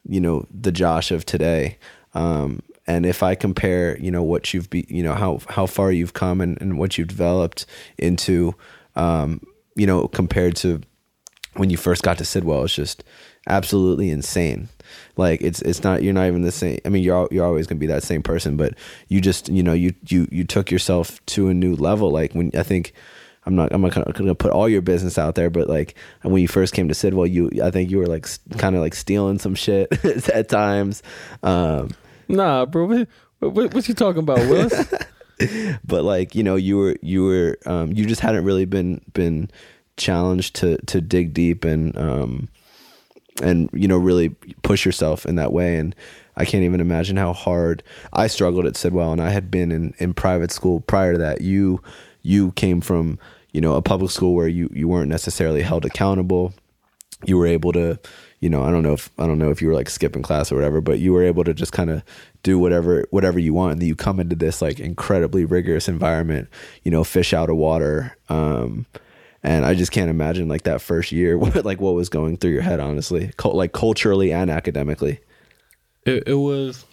you 0.07 0.19
know 0.19 0.47
the 0.49 0.71
Josh 0.71 1.11
of 1.11 1.25
today. 1.25 1.77
Um, 2.13 2.63
and 2.87 3.05
if 3.05 3.21
I 3.21 3.35
compare, 3.35 3.97
you 3.99 4.09
know, 4.09 4.23
what 4.23 4.53
you've 4.53 4.69
be, 4.69 4.85
you 4.87 5.03
know, 5.03 5.13
how 5.13 5.39
how 5.49 5.65
far 5.65 5.91
you've 5.91 6.13
come 6.13 6.39
and, 6.39 6.59
and 6.61 6.79
what 6.79 6.97
you've 6.97 7.09
developed 7.09 7.65
into, 7.97 8.55
um, 8.97 9.41
you 9.75 9.87
know, 9.87 10.07
compared 10.07 10.55
to 10.57 10.81
when 11.55 11.69
you 11.69 11.77
first 11.77 12.03
got 12.03 12.17
to 12.17 12.25
Sidwell, 12.25 12.63
it's 12.65 12.75
just 12.75 13.03
absolutely 13.47 14.09
insane. 14.09 14.69
Like 15.15 15.41
it's 15.41 15.61
it's 15.61 15.83
not 15.83 16.03
you're 16.03 16.13
not 16.13 16.27
even 16.27 16.41
the 16.41 16.51
same. 16.51 16.79
I 16.85 16.89
mean, 16.89 17.03
you're 17.03 17.27
you're 17.31 17.45
always 17.45 17.67
gonna 17.67 17.79
be 17.79 17.87
that 17.87 18.03
same 18.03 18.21
person, 18.23 18.57
but 18.57 18.73
you 19.07 19.21
just 19.21 19.49
you 19.49 19.63
know 19.63 19.73
you 19.73 19.93
you 20.07 20.27
you 20.31 20.43
took 20.43 20.69
yourself 20.69 21.25
to 21.27 21.47
a 21.47 21.53
new 21.53 21.75
level. 21.75 22.11
Like 22.11 22.33
when 22.33 22.51
I 22.55 22.63
think. 22.63 22.93
I'm 23.45 23.55
not. 23.55 23.71
I'm 23.71 23.79
not 23.79 23.93
gonna 23.93 24.35
put 24.35 24.51
all 24.51 24.67
your 24.67 24.81
business 24.81 25.17
out 25.17 25.35
there, 25.35 25.49
but 25.49 25.69
like 25.69 25.95
when 26.21 26.41
you 26.41 26.49
first 26.49 26.73
came 26.73 26.89
to 26.89 26.93
Sidwell, 26.93 27.25
you 27.25 27.49
I 27.63 27.71
think 27.71 27.89
you 27.89 27.97
were 27.97 28.05
like 28.05 28.27
kind 28.57 28.75
of 28.75 28.81
like 28.81 28.93
stealing 28.93 29.39
some 29.39 29.55
shit 29.55 29.87
at 30.27 30.49
times. 30.49 31.01
Um, 31.43 31.91
Nah, 32.27 32.65
bro. 32.65 32.85
What, 32.85 33.07
what, 33.53 33.73
what 33.73 33.87
you 33.87 33.93
talking 33.93 34.19
about, 34.19 34.39
Willis? 34.39 34.93
but 35.85 36.03
like 36.03 36.35
you 36.35 36.43
know, 36.43 36.55
you 36.55 36.77
were 36.77 36.95
you 37.01 37.23
were 37.23 37.57
um, 37.65 37.91
you 37.91 38.05
just 38.05 38.21
hadn't 38.21 38.43
really 38.43 38.65
been 38.65 39.01
been 39.13 39.49
challenged 39.97 40.55
to 40.55 40.77
to 40.85 41.01
dig 41.01 41.33
deep 41.33 41.65
and 41.65 41.97
um, 41.97 42.49
and 43.41 43.69
you 43.73 43.87
know 43.87 43.97
really 43.97 44.29
push 44.63 44.85
yourself 44.85 45.25
in 45.25 45.35
that 45.35 45.51
way. 45.51 45.77
And 45.77 45.95
I 46.35 46.45
can't 46.45 46.63
even 46.63 46.79
imagine 46.79 47.17
how 47.17 47.33
hard 47.33 47.83
I 48.13 48.27
struggled 48.27 48.65
at 48.65 48.75
Sidwell, 48.75 49.11
and 49.11 49.21
I 49.21 49.29
had 49.29 49.51
been 49.51 49.71
in, 49.71 49.93
in 49.97 50.13
private 50.13 50.51
school 50.51 50.81
prior 50.81 51.13
to 51.13 51.19
that. 51.19 51.41
You 51.41 51.81
you 52.21 52.51
came 52.53 52.81
from 52.81 53.19
you 53.51 53.61
know 53.61 53.75
a 53.75 53.81
public 53.81 54.11
school 54.11 54.35
where 54.35 54.47
you 54.47 54.69
you 54.73 54.87
weren't 54.87 55.09
necessarily 55.09 55.61
held 55.61 55.85
accountable. 55.85 56.53
You 57.25 57.37
were 57.37 57.47
able 57.47 57.73
to 57.73 57.99
you 58.39 58.49
know 58.49 58.63
I 58.63 58.71
don't 58.71 58.83
know 58.83 58.93
if 58.93 59.09
I 59.17 59.25
don't 59.25 59.39
know 59.39 59.49
if 59.49 59.61
you 59.61 59.67
were 59.67 59.73
like 59.73 59.89
skipping 59.89 60.21
class 60.21 60.51
or 60.51 60.55
whatever, 60.55 60.81
but 60.81 60.99
you 60.99 61.13
were 61.13 61.23
able 61.23 61.43
to 61.43 61.53
just 61.53 61.73
kind 61.73 61.89
of 61.89 62.03
do 62.47 62.57
whatever 62.57 63.05
whatever 63.09 63.39
you 63.39 63.53
want. 63.53 63.73
And 63.73 63.83
you 63.83 63.93
come 63.93 64.21
into 64.21 64.35
this 64.35 64.61
like 64.61 64.79
incredibly 64.79 65.43
rigorous 65.43 65.89
environment. 65.89 66.47
You 66.83 66.91
know, 66.91 67.03
fish 67.03 67.33
out 67.33 67.49
of 67.49 67.57
water. 67.57 68.15
Um, 68.29 68.85
and 69.43 69.65
I 69.65 69.73
just 69.73 69.91
can't 69.91 70.09
imagine 70.09 70.47
like 70.47 70.63
that 70.63 70.79
first 70.79 71.11
year, 71.11 71.37
what 71.41 71.65
like 71.65 71.81
what 71.81 71.93
was 71.93 72.07
going 72.07 72.37
through 72.37 72.51
your 72.51 72.61
head, 72.61 72.79
honestly, 72.79 73.31
Cul- 73.35 73.53
like 73.53 73.73
culturally 73.73 74.31
and 74.31 74.49
academically. 74.49 75.19
it, 76.05 76.23
it 76.25 76.35
was 76.35 76.85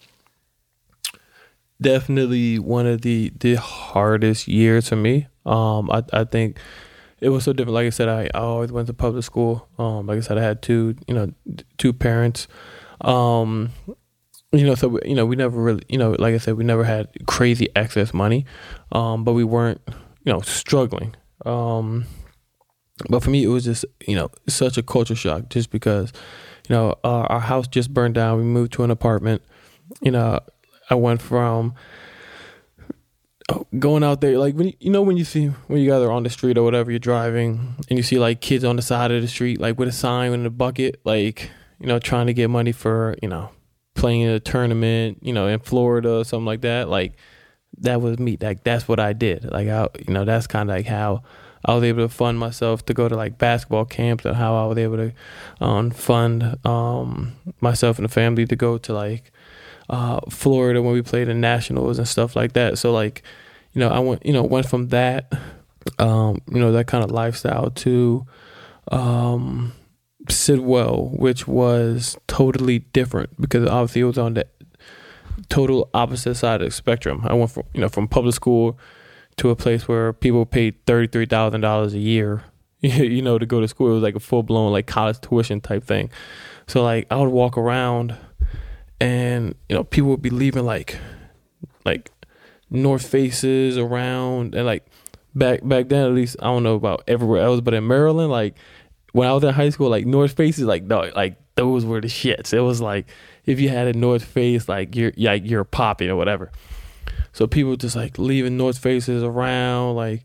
definitely 1.81 2.59
one 2.59 2.87
of 2.87 3.03
the 3.03 3.33
the 3.39 3.55
hardest 3.55 4.49
years 4.49 4.89
for 4.89 4.97
me. 4.97 5.29
Um, 5.47 5.89
I 5.89 6.03
I 6.13 6.25
think 6.25 6.59
it 7.21 7.29
was 7.29 7.45
so 7.45 7.53
different. 7.53 7.75
Like 7.75 7.87
I 7.87 7.91
said, 7.91 8.09
I, 8.09 8.25
I 8.35 8.41
always 8.41 8.73
went 8.73 8.89
to 8.89 8.93
public 8.93 9.23
school. 9.23 9.69
Um, 9.79 10.09
like 10.09 10.19
I 10.19 10.21
said, 10.21 10.37
I 10.37 10.43
had 10.43 10.63
two 10.63 10.97
you 11.07 11.15
know 11.15 11.33
two 11.79 11.93
parents. 11.93 12.49
Um, 13.01 13.71
you 14.55 14.67
know, 14.67 14.75
so 14.75 14.89
we, 14.89 15.01
you 15.05 15.15
know 15.15 15.27
we 15.27 15.37
never 15.37 15.61
really 15.61 15.83
you 15.89 15.99
know 15.99 16.17
like 16.19 16.35
I 16.35 16.39
said 16.39 16.55
we 16.55 16.65
never 16.65 16.85
had 16.85 17.09
crazy 17.27 17.69
excess 17.75 18.15
money, 18.15 18.47
um, 18.93 19.25
but 19.25 19.33
we 19.33 19.45
weren't 19.45 19.81
you 19.89 20.33
know 20.33 20.41
struggling. 20.41 21.15
Um, 21.45 22.07
but 23.09 23.23
for 23.23 23.31
me, 23.31 23.43
it 23.43 23.49
was 23.49 23.65
just 23.65 23.85
you 24.07 24.17
know 24.17 24.31
such 24.49 24.77
a 24.79 24.83
culture 24.83 25.15
shock 25.15 25.49
just 25.49 25.71
because 25.71 26.13
you 26.69 26.75
know 26.75 26.95
our, 27.05 27.27
our 27.31 27.41
house 27.41 27.67
just 27.67 27.93
burned 27.93 28.15
down. 28.15 28.39
We 28.39 28.45
moved 28.45 28.73
to 28.75 28.85
an 28.85 28.91
apartment. 28.91 29.43
You 30.01 30.13
know, 30.13 30.41
I 30.91 30.95
went 30.95 31.21
from 31.21 31.75
oh, 33.51 33.67
going 33.79 34.05
out 34.05 34.21
there 34.21 34.39
like 34.39 34.55
when 34.55 34.69
you, 34.69 34.73
you 34.81 34.91
know 34.91 35.03
when 35.03 35.17
you 35.17 35.25
see 35.25 35.47
when 35.67 35.81
you 35.81 35.91
guys 35.91 36.03
are 36.03 36.13
on 36.13 36.23
the 36.23 36.31
street 36.31 36.57
or 36.57 36.63
whatever 36.63 36.91
you're 36.91 36.99
driving 36.99 37.77
and 37.89 37.99
you 37.99 38.03
see 38.03 38.19
like 38.19 38.41
kids 38.41 38.65
on 38.65 38.77
the 38.77 38.83
side 38.83 39.11
of 39.11 39.21
the 39.23 39.29
street 39.29 39.61
like 39.61 39.79
with 39.79 39.89
a 39.89 39.93
sign 39.93 40.33
and 40.33 40.47
a 40.47 40.51
bucket 40.51 41.01
like 41.05 41.51
you 41.81 41.87
know 41.87 41.99
trying 41.99 42.27
to 42.27 42.35
get 42.35 42.49
money 42.49 42.73
for 42.73 43.17
you 43.23 43.29
know 43.29 43.51
playing 43.95 44.23
in 44.23 44.31
a 44.31 44.41
tournament 44.41 45.19
you 45.23 45.33
know 45.33 45.47
in 45.47 45.61
Florida 45.61 46.19
or 46.19 46.25
something 46.25 46.47
like 46.47 46.63
that 46.63 46.89
like 46.89 47.15
that 47.79 48.01
was 48.01 48.19
me 48.19 48.37
like 48.41 48.63
that's 48.65 48.87
what 48.87 49.01
I 49.01 49.13
did 49.13 49.51
like 49.51 49.69
I 49.69 49.89
you 50.07 50.13
know 50.13 50.25
that's 50.25 50.47
kind 50.47 50.71
of 50.71 50.77
like 50.77 50.87
how 50.87 51.23
I 51.65 51.75
was 51.75 51.83
able 51.85 52.03
to 52.03 52.09
fund 52.09 52.39
myself 52.39 52.85
to 52.87 52.95
go 52.95 53.09
to 53.09 53.17
like 53.17 53.39
basketball 53.39 53.87
camps 53.87 54.25
and 54.25 54.37
how 54.37 54.55
I 54.55 54.67
was 54.67 54.77
able 54.77 54.97
to 54.97 55.13
um, 55.61 55.91
fund 55.91 56.59
um, 56.67 57.37
myself 57.61 57.99
and 57.99 58.05
the 58.05 58.13
family 58.13 58.47
to 58.47 58.57
go 58.57 58.77
to 58.79 58.93
like 58.93 59.33
uh, 59.89 60.21
Florida 60.29 60.83
when 60.83 60.93
we 60.93 61.03
played 61.03 61.29
in 61.29 61.41
nationals 61.41 61.99
and 61.99 62.07
stuff 62.07 62.37
like 62.37 62.53
that. 62.53 62.79
So 62.79 62.93
like, 62.93 63.23
you 63.73 63.81
know, 63.81 63.89
I 63.89 63.99
went, 64.01 64.27
you 64.27 64.33
know, 64.33 64.43
went 64.43 64.69
from 64.69 64.89
that, 64.89 65.33
um, 65.99 66.43
you 66.51 66.61
know, 66.61 66.73
that 66.73 66.87
kind 66.87 67.03
of 67.03 67.11
lifestyle 67.11 67.71
to 67.71 68.27
um, 68.93 69.73
Sidwell, 70.29 71.11
which 71.15 71.47
was 71.47 72.17
totally 72.27 72.81
different 72.81 73.41
because 73.41 73.69
obviously 73.69 74.03
it 74.03 74.05
was 74.05 74.19
on 74.19 74.35
the 74.35 74.47
total 75.49 75.91
opposite 75.95 76.37
side 76.37 76.63
of 76.63 76.69
the 76.69 76.71
spectrum. 76.71 77.23
I 77.25 77.35
went 77.35 77.51
from, 77.51 77.65
you 77.75 77.81
know, 77.81 77.89
from 77.89 78.09
public 78.09 78.35
school 78.35 78.79
to 79.37 79.51
a 79.51 79.57
place 79.57 79.89
where 79.89 80.13
people 80.13 80.47
paid 80.47 80.75
thirty 80.87 81.09
three 81.09 81.27
thousand 81.27 81.61
dollars 81.61 81.95
a 81.95 81.99
year, 81.99 82.43
you 82.81 83.23
know, 83.23 83.39
to 83.39 83.47
go 83.47 83.61
to 83.61 83.69
school. 83.69 83.91
It 83.91 83.95
was 83.95 84.03
like 84.03 84.17
a 84.17 84.21
full 84.21 84.43
blown 84.43 84.73
like 84.73 84.87
college 84.87 85.21
tuition 85.21 85.61
type 85.61 85.85
thing. 85.85 86.11
So 86.67 86.83
like 86.83 87.07
I 87.11 87.17
would 87.17 87.31
walk 87.31 87.59
around 87.59 88.17
and 89.01 89.55
you 89.69 89.77
know 89.77 89.85
people 89.85 90.11
would 90.11 90.23
be 90.23 90.31
leaving 90.31 90.65
like 90.65 90.99
like 91.85 92.11
north 92.71 93.07
faces 93.07 93.77
around 93.77 94.55
and 94.55 94.67
like 94.67 94.87
back 95.35 95.61
back 95.67 95.89
then 95.89 96.07
at 96.07 96.13
least 96.13 96.37
i 96.41 96.45
don't 96.45 96.63
know 96.63 96.75
about 96.75 97.03
everywhere 97.07 97.43
else 97.43 97.61
but 97.61 97.75
in 97.75 97.87
maryland 97.87 98.31
like 98.31 98.55
when 99.15 99.29
i 99.29 99.33
was 99.33 99.43
in 99.43 99.53
high 99.53 99.71
school 99.71 99.89
like 99.89 100.07
north 100.07 100.33
faces 100.33 100.65
like 100.65 100.83
no 100.85 101.11
like 101.17 101.37
those 101.57 101.85
were 101.85 102.01
the 102.01 102.09
shits 102.09 102.53
it 102.53 102.61
was 102.61 102.81
like 102.81 103.07
if 103.47 103.59
you 103.59 103.69
had 103.69 103.87
a 103.87 103.93
north 103.93 104.25
face 104.25 104.69
like 104.69 104.95
you're 104.95 105.13
like 105.17 105.43
you're 105.45 105.65
popping 105.65 106.11
or 106.11 106.17
whatever 106.17 106.53
so 107.33 107.47
people 107.47 107.77
just 107.77 107.97
like 107.97 108.19
leaving 108.19 108.57
north 108.57 108.79
faces 108.79 109.23
around 109.23 109.97
like 109.97 110.23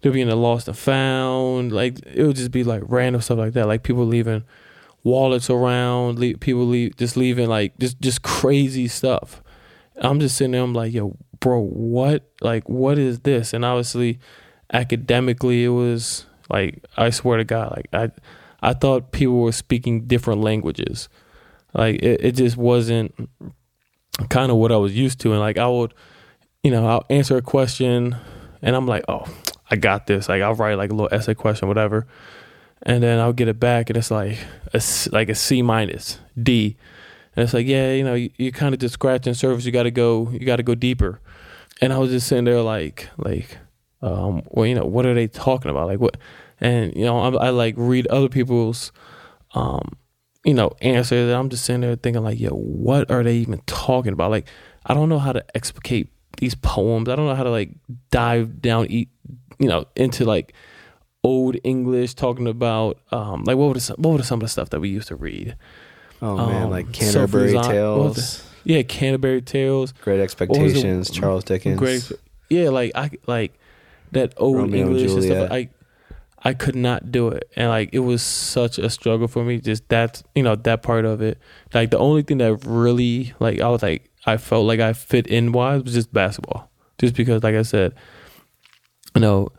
they'll 0.00 0.12
be 0.12 0.20
in 0.20 0.28
the 0.28 0.36
lost 0.36 0.68
and 0.68 0.76
found 0.76 1.72
like 1.72 1.98
it 2.06 2.24
would 2.24 2.36
just 2.36 2.50
be 2.50 2.62
like 2.62 2.82
random 2.86 3.22
stuff 3.22 3.38
like 3.38 3.54
that 3.54 3.66
like 3.66 3.82
people 3.82 4.04
leaving 4.04 4.44
wallets 5.04 5.50
around, 5.50 6.18
leave, 6.18 6.40
people 6.40 6.66
leave 6.66 6.96
just 6.96 7.16
leaving 7.16 7.48
like 7.48 7.76
just 7.78 8.00
just 8.00 8.22
crazy 8.22 8.88
stuff. 8.88 9.42
I'm 9.96 10.20
just 10.20 10.36
sitting 10.36 10.52
there. 10.52 10.62
I'm 10.62 10.72
like, 10.72 10.92
yo, 10.92 11.16
bro, 11.40 11.60
what? 11.60 12.30
Like, 12.40 12.68
what 12.68 12.98
is 12.98 13.20
this? 13.20 13.52
And 13.52 13.64
obviously, 13.64 14.18
academically, 14.72 15.64
it 15.64 15.68
was 15.68 16.26
like 16.52 16.84
I 16.96 17.10
swear 17.10 17.38
to 17.38 17.44
God, 17.44 17.72
like 17.76 17.88
I 17.92 18.10
I 18.60 18.74
thought 18.74 19.12
people 19.12 19.40
were 19.40 19.52
speaking 19.52 20.06
different 20.06 20.40
languages. 20.42 21.08
Like 21.74 21.96
it, 22.02 22.24
it 22.24 22.32
just 22.32 22.56
wasn't 22.56 23.14
kind 24.28 24.50
of 24.50 24.58
what 24.58 24.70
I 24.70 24.76
was 24.76 24.94
used 24.94 25.20
to. 25.20 25.32
And 25.32 25.40
like 25.40 25.58
I 25.58 25.66
would, 25.66 25.94
you 26.62 26.70
know, 26.70 26.86
I'll 26.86 27.06
answer 27.10 27.36
a 27.36 27.42
question, 27.42 28.14
and 28.60 28.76
I'm 28.76 28.86
like, 28.86 29.04
oh, 29.08 29.26
I 29.70 29.76
got 29.76 30.06
this. 30.06 30.28
Like 30.28 30.42
I'll 30.42 30.54
write 30.54 30.74
like 30.74 30.90
a 30.90 30.94
little 30.94 31.12
essay 31.12 31.34
question, 31.34 31.68
whatever 31.68 32.06
and 32.82 33.02
then 33.02 33.20
I'll 33.20 33.32
get 33.32 33.48
it 33.48 33.60
back, 33.60 33.90
and 33.90 33.96
it's 33.96 34.10
like 34.10 34.38
a 34.74 34.82
like 35.12 35.28
a 35.28 35.34
C 35.34 35.62
minus 35.62 36.18
D, 36.40 36.76
and 37.36 37.44
it's 37.44 37.54
like 37.54 37.66
yeah, 37.66 37.92
you 37.92 38.04
know, 38.04 38.14
you, 38.14 38.30
you 38.36 38.52
kind 38.52 38.74
of 38.74 38.80
just 38.80 38.94
scratching 38.94 39.34
surface. 39.34 39.64
You 39.64 39.72
got 39.72 39.84
to 39.84 39.90
go, 39.90 40.28
you 40.30 40.44
got 40.44 40.56
to 40.56 40.62
go 40.62 40.74
deeper. 40.74 41.20
And 41.80 41.92
I 41.92 41.98
was 41.98 42.10
just 42.10 42.26
sitting 42.26 42.44
there 42.44 42.60
like 42.60 43.08
like, 43.18 43.58
um, 44.02 44.42
well, 44.48 44.66
you 44.66 44.74
know, 44.74 44.84
what 44.84 45.06
are 45.06 45.14
they 45.14 45.28
talking 45.28 45.70
about? 45.70 45.86
Like 45.86 46.00
what? 46.00 46.16
And 46.62 46.94
you 46.96 47.04
know, 47.04 47.18
I, 47.18 47.46
I 47.46 47.50
like 47.50 47.74
read 47.76 48.06
other 48.06 48.28
people's, 48.28 48.92
um, 49.54 49.96
you 50.44 50.54
know, 50.54 50.70
answers, 50.80 51.28
and 51.28 51.32
I'm 51.36 51.48
just 51.50 51.64
sitting 51.64 51.80
there 51.82 51.96
thinking 51.96 52.22
like, 52.22 52.38
yo, 52.40 52.50
what 52.50 53.10
are 53.10 53.22
they 53.22 53.36
even 53.36 53.60
talking 53.66 54.12
about? 54.12 54.30
Like, 54.30 54.46
I 54.86 54.94
don't 54.94 55.08
know 55.08 55.18
how 55.18 55.32
to 55.32 55.44
explicate 55.54 56.08
these 56.38 56.54
poems. 56.54 57.08
I 57.08 57.16
don't 57.16 57.26
know 57.26 57.34
how 57.34 57.42
to 57.42 57.50
like 57.50 57.70
dive 58.10 58.62
down, 58.62 58.86
eat, 58.88 59.08
you 59.58 59.68
know, 59.68 59.86
into 59.96 60.24
like 60.24 60.54
old 61.24 61.56
English, 61.64 62.14
talking 62.14 62.46
about 62.48 62.98
um, 63.10 63.44
like 63.44 63.56
what 63.56 63.74
were 63.74 63.94
what 63.96 64.16
were 64.16 64.22
some 64.22 64.38
of 64.38 64.42
the 64.42 64.48
stuff 64.48 64.70
that 64.70 64.80
we 64.80 64.88
used 64.88 65.08
to 65.08 65.16
read? 65.16 65.56
Oh 66.20 66.36
man, 66.36 66.62
Um, 66.64 66.70
like 66.70 66.92
Canterbury 66.92 67.50
Self-Design- 67.52 67.70
Tales, 67.74 68.44
Yeah, 68.62 68.82
Canterbury 68.82 69.42
Tales. 69.42 69.92
Great 70.02 70.20
Expectations, 70.20 71.10
Charles 71.10 71.42
Dickens. 71.42 71.76
Great, 71.78 72.10
yeah, 72.48 72.68
like 72.70 72.92
I 72.94 73.10
like 73.26 73.58
that 74.12 74.32
old 74.36 74.58
Romeo 74.58 74.86
English 74.86 75.02
and 75.02 75.10
stuff. 75.10 75.22
Juliet. 75.24 75.52
I 76.44 76.54
could 76.54 76.74
not 76.74 77.12
do 77.12 77.28
it, 77.28 77.48
and 77.54 77.68
like 77.68 77.90
it 77.92 78.00
was 78.00 78.22
such 78.22 78.78
a 78.78 78.90
struggle 78.90 79.28
for 79.28 79.44
me. 79.44 79.60
Just 79.60 79.88
that 79.90 80.22
you 80.34 80.42
know 80.42 80.56
that 80.56 80.82
part 80.82 81.04
of 81.04 81.22
it. 81.22 81.38
Like 81.72 81.90
the 81.90 81.98
only 81.98 82.22
thing 82.22 82.38
that 82.38 82.64
really 82.66 83.32
like 83.38 83.60
I 83.60 83.68
was 83.68 83.82
like 83.82 84.10
I 84.26 84.36
felt 84.36 84.66
like 84.66 84.80
I 84.80 84.92
fit 84.92 85.28
in 85.28 85.52
wise 85.52 85.84
was 85.84 85.94
just 85.94 86.12
basketball, 86.12 86.68
just 86.98 87.14
because 87.14 87.44
like 87.44 87.54
I 87.54 87.62
said, 87.62 87.94
you 89.14 89.20
know, 89.20 89.50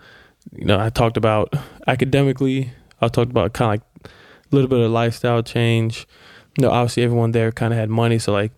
you 0.52 0.66
know 0.66 0.78
I 0.78 0.90
talked 0.90 1.16
about 1.16 1.54
academically. 1.88 2.72
I 3.00 3.08
talked 3.08 3.32
about 3.32 3.54
kind 3.54 3.82
of 3.82 3.88
like 4.04 4.12
a 4.52 4.56
little 4.56 4.70
bit 4.70 4.80
of 4.82 4.92
lifestyle 4.92 5.42
change. 5.42 6.06
You 6.58 6.64
know, 6.64 6.72
obviously 6.72 7.04
everyone 7.04 7.32
there 7.32 7.52
kind 7.54 7.74
of 7.74 7.80
had 7.80 7.90
money, 7.90 8.20
so 8.20 8.34
like 8.34 8.52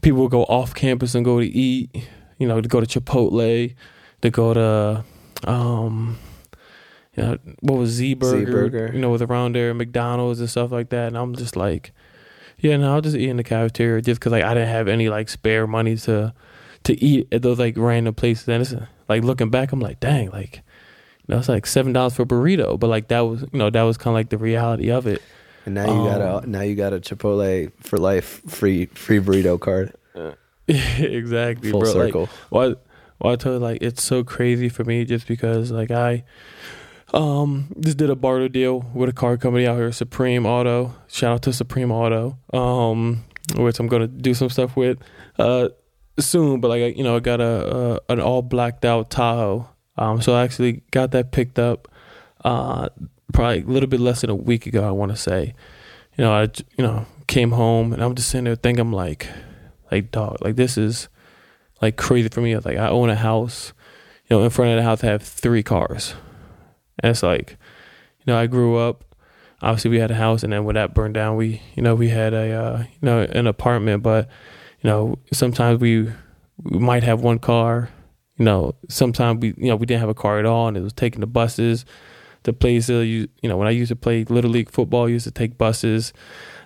people 0.00 0.22
would 0.22 0.30
go 0.30 0.44
off 0.44 0.74
campus 0.74 1.14
and 1.14 1.26
go 1.26 1.40
to 1.40 1.46
eat. 1.46 1.90
You 2.38 2.48
know, 2.48 2.60
to 2.60 2.68
go 2.68 2.80
to 2.80 2.86
Chipotle, 2.86 3.74
to 4.20 4.30
go 4.30 4.54
to 4.54 5.04
um, 5.44 6.18
you 7.16 7.22
know, 7.22 7.38
what 7.60 7.78
was 7.78 7.90
Z 7.90 8.14
Burger? 8.14 8.44
Z-Burger. 8.46 8.90
You 8.92 9.00
know, 9.00 9.10
with 9.10 9.22
around 9.22 9.54
there, 9.54 9.72
McDonald's 9.74 10.40
and 10.40 10.50
stuff 10.50 10.70
like 10.70 10.90
that. 10.90 11.08
And 11.08 11.16
I'm 11.18 11.34
just 11.34 11.56
like, 11.56 11.92
yeah, 12.58 12.76
no, 12.76 12.94
I'll 12.94 13.00
just 13.00 13.16
eat 13.16 13.28
in 13.28 13.36
the 13.36 13.44
cafeteria 13.44 14.02
just 14.02 14.20
because 14.20 14.32
like 14.32 14.44
I 14.44 14.54
didn't 14.54 14.68
have 14.68 14.88
any 14.88 15.08
like 15.08 15.28
spare 15.28 15.66
money 15.66 15.96
to 15.96 16.34
to 16.84 17.02
eat 17.02 17.28
at 17.32 17.42
those 17.42 17.58
like 17.58 17.76
random 17.76 18.14
places. 18.14 18.48
And 18.48 18.62
it's 18.62 18.74
like 19.08 19.24
looking 19.24 19.50
back, 19.50 19.72
I'm 19.72 19.80
like, 19.80 20.00
dang, 20.00 20.30
like 20.30 20.56
you 21.26 21.34
know, 21.34 21.38
it's 21.38 21.48
like 21.48 21.66
seven 21.66 21.92
dollars 21.92 22.14
for 22.14 22.22
a 22.22 22.26
burrito, 22.26 22.78
but 22.78 22.88
like 22.88 23.08
that 23.08 23.20
was 23.20 23.42
you 23.42 23.58
know 23.58 23.70
that 23.70 23.82
was 23.82 23.96
kind 23.96 24.08
of 24.12 24.14
like 24.14 24.28
the 24.28 24.38
reality 24.38 24.90
of 24.90 25.06
it. 25.06 25.22
And 25.64 25.74
now 25.74 25.84
you 25.86 26.08
got 26.08 26.20
Um, 26.20 26.44
a 26.44 26.46
now 26.46 26.60
you 26.60 26.74
got 26.76 26.92
a 26.92 27.00
Chipotle 27.00 27.72
for 27.80 27.98
life 27.98 28.42
free 28.46 28.86
free 28.86 29.20
burrito 29.20 29.58
card. 29.58 29.94
exactly, 30.68 31.70
Full 31.70 31.80
bro. 31.80 31.92
Like, 31.92 32.06
circle. 32.08 32.28
Why? 32.50 32.74
Why 33.18 33.32
I 33.32 33.36
told 33.36 33.60
you 33.60 33.66
like 33.66 33.82
it's 33.82 34.02
so 34.02 34.22
crazy 34.22 34.68
for 34.68 34.84
me 34.84 35.04
just 35.04 35.26
because 35.26 35.70
like 35.70 35.90
I 35.90 36.24
um 37.14 37.72
just 37.80 37.98
did 37.98 38.10
a 38.10 38.16
barter 38.16 38.48
deal 38.48 38.80
with 38.94 39.08
a 39.08 39.12
car 39.12 39.36
company 39.36 39.66
out 39.66 39.76
here, 39.76 39.92
Supreme 39.92 40.46
Auto. 40.46 40.94
Shout 41.08 41.32
out 41.32 41.42
to 41.42 41.52
Supreme 41.52 41.90
Auto. 41.92 42.38
Um, 42.52 43.24
which 43.54 43.78
I'm 43.78 43.86
gonna 43.86 44.08
do 44.08 44.34
some 44.34 44.48
stuff 44.48 44.76
with 44.76 44.98
uh 45.38 45.68
soon. 46.18 46.60
But 46.60 46.68
like 46.68 46.96
you 46.96 47.04
know, 47.04 47.16
I 47.16 47.20
got 47.20 47.40
a, 47.40 47.76
a 47.76 48.00
an 48.12 48.20
all 48.20 48.42
blacked 48.42 48.84
out 48.84 49.10
Tahoe. 49.10 49.68
Um, 49.98 50.20
so 50.20 50.34
I 50.34 50.42
actually 50.42 50.82
got 50.90 51.12
that 51.12 51.32
picked 51.32 51.58
up 51.58 51.88
uh 52.44 52.88
probably 53.32 53.62
a 53.62 53.66
little 53.66 53.88
bit 53.88 54.00
less 54.00 54.22
than 54.22 54.30
a 54.30 54.34
week 54.34 54.66
ago. 54.66 54.86
I 54.86 54.90
want 54.90 55.12
to 55.12 55.16
say. 55.16 55.54
You 56.18 56.24
know, 56.24 56.32
I 56.32 56.42
you 56.76 56.84
know 56.84 57.06
came 57.26 57.52
home 57.52 57.92
and 57.92 58.02
I'm 58.02 58.14
just 58.14 58.30
sitting 58.30 58.44
there 58.44 58.56
thinking 58.56 58.90
like 58.90 59.28
like 59.90 60.10
dog, 60.10 60.38
like 60.40 60.56
this 60.56 60.76
is 60.78 61.08
like 61.80 61.96
crazy 61.96 62.28
for 62.28 62.40
me. 62.40 62.56
Like 62.56 62.78
I 62.78 62.88
own 62.88 63.10
a 63.10 63.16
house, 63.16 63.72
you 64.28 64.36
know, 64.36 64.44
in 64.44 64.50
front 64.50 64.70
of 64.72 64.76
the 64.76 64.82
house 64.82 65.04
I 65.04 65.08
have 65.08 65.22
three 65.22 65.62
cars. 65.62 66.14
And 67.00 67.10
it's 67.10 67.22
like, 67.22 67.56
you 68.20 68.32
know, 68.32 68.38
I 68.38 68.46
grew 68.46 68.76
up 68.76 69.04
obviously 69.62 69.90
we 69.90 69.98
had 69.98 70.10
a 70.10 70.14
house 70.14 70.42
and 70.42 70.52
then 70.52 70.64
when 70.64 70.74
that 70.74 70.94
burned 70.94 71.14
down 71.14 71.36
we 71.36 71.62
you 71.74 71.82
know 71.82 71.94
we 71.94 72.08
had 72.08 72.34
a 72.34 72.52
uh, 72.52 72.78
you 72.80 72.98
know 73.02 73.22
an 73.22 73.46
apartment 73.46 74.02
but 74.02 74.28
you 74.80 74.90
know 74.90 75.18
sometimes 75.32 75.80
we 75.80 76.02
we 76.62 76.78
might 76.78 77.02
have 77.02 77.20
one 77.20 77.38
car 77.38 77.88
you 78.36 78.44
know 78.44 78.74
sometimes 78.88 79.40
we 79.40 79.48
you 79.56 79.68
know 79.68 79.76
we 79.76 79.86
didn't 79.86 80.00
have 80.00 80.08
a 80.08 80.14
car 80.14 80.38
at 80.38 80.46
all 80.46 80.68
and 80.68 80.76
it 80.76 80.82
was 80.82 80.92
taking 80.92 81.20
the 81.20 81.26
buses 81.26 81.84
the 82.42 82.52
places. 82.52 82.90
uh, 82.90 83.00
you 83.00 83.28
you 83.42 83.48
know 83.48 83.56
when 83.56 83.68
I 83.68 83.72
used 83.72 83.88
to 83.88 83.96
play 83.96 84.24
little 84.24 84.50
league 84.50 84.70
football 84.70 85.06
I 85.06 85.10
used 85.10 85.24
to 85.24 85.30
take 85.30 85.56
buses 85.56 86.12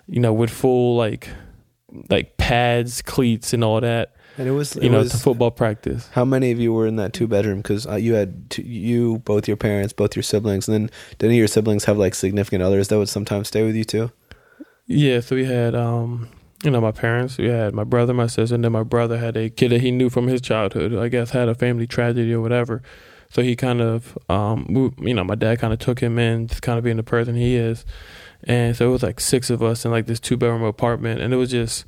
you 0.07 0.21
know 0.21 0.33
with 0.33 0.51
full 0.51 0.97
like 0.97 1.29
like 2.09 2.37
pads 2.37 3.03
cleats 3.03 3.53
and 3.53 3.63
all 3.63 3.81
that 3.81 4.15
And 4.39 4.49
it 4.49 4.53
was, 4.53 4.77
you 4.77 4.83
it 4.83 4.89
know 4.91 4.99
was 4.99 5.11
to 5.13 5.19
football 5.19 5.51
practice 5.51 6.09
How 6.13 6.25
many 6.25 6.51
of 6.51 6.59
you 6.59 6.73
were 6.73 6.87
in 6.87 6.97
that 6.97 7.13
two 7.13 7.27
bedroom? 7.27 7.59
Because 7.59 7.87
uh, 7.87 7.97
you 7.97 8.15
had 8.15 8.49
two, 8.51 8.63
you, 8.63 9.19
both 9.25 9.47
your 9.49 9.57
parents, 9.57 9.93
both 9.93 10.17
your 10.17 10.23
siblings, 10.23 10.69
and 10.69 10.75
then 10.75 10.91
did 11.19 11.27
any 11.27 11.35
of 11.37 11.39
your 11.39 11.49
siblings 11.49 11.85
have 11.85 11.99
like 11.99 12.15
significant 12.15 12.63
others 12.63 12.89
that 12.89 12.99
would 12.99 13.09
sometimes 13.09 13.49
stay 13.49 13.65
with 13.65 13.77
you 13.77 13.85
too? 13.85 14.13
Yeah, 14.87 15.21
so 15.21 15.37
we 15.37 15.45
had 15.45 15.75
um 15.75 16.29
you 16.65 16.71
know 16.71 16.81
my 16.81 16.93
parents, 16.93 17.39
we 17.39 17.49
had 17.49 17.75
my 17.75 17.85
brother, 17.85 18.13
my 18.15 18.27
sister, 18.27 18.55
and 18.55 18.65
then 18.65 18.73
my 18.73 18.83
brother 18.83 19.19
had 19.19 19.37
a 19.37 19.51
kid 19.51 19.71
that 19.73 19.81
he 19.81 19.91
knew 19.91 20.11
from 20.11 20.27
his 20.27 20.41
childhood. 20.41 20.95
I 20.95 21.09
guess 21.09 21.31
had 21.31 21.49
a 21.49 21.55
family 21.55 21.87
tragedy 21.87 22.33
or 22.33 22.41
whatever. 22.41 22.83
So 23.31 23.43
he 23.43 23.55
kind 23.57 23.81
of 23.81 24.19
um 24.29 24.67
we- 24.69 25.09
you 25.09 25.15
know 25.15 25.25
my 25.25 25.35
dad 25.37 25.59
kind 25.59 25.73
of 25.73 25.79
took 25.79 26.01
him 26.01 26.19
in, 26.19 26.47
just 26.49 26.63
kind 26.63 26.79
of 26.79 26.85
being 26.85 26.97
the 26.97 27.03
person 27.03 27.35
he 27.35 27.57
is. 27.57 27.85
And 28.45 28.75
so 28.75 28.89
it 28.89 28.93
was 28.93 29.03
like 29.03 29.21
six 29.21 29.51
of 29.51 29.63
us 29.63 29.85
in 29.85 29.91
like 29.91 30.07
this 30.07 30.19
two 30.21 30.37
bedroom 30.37 30.63
apartment, 30.63 31.21
and 31.21 31.33
it 31.35 31.37
was 31.37 31.51
just 31.51 31.85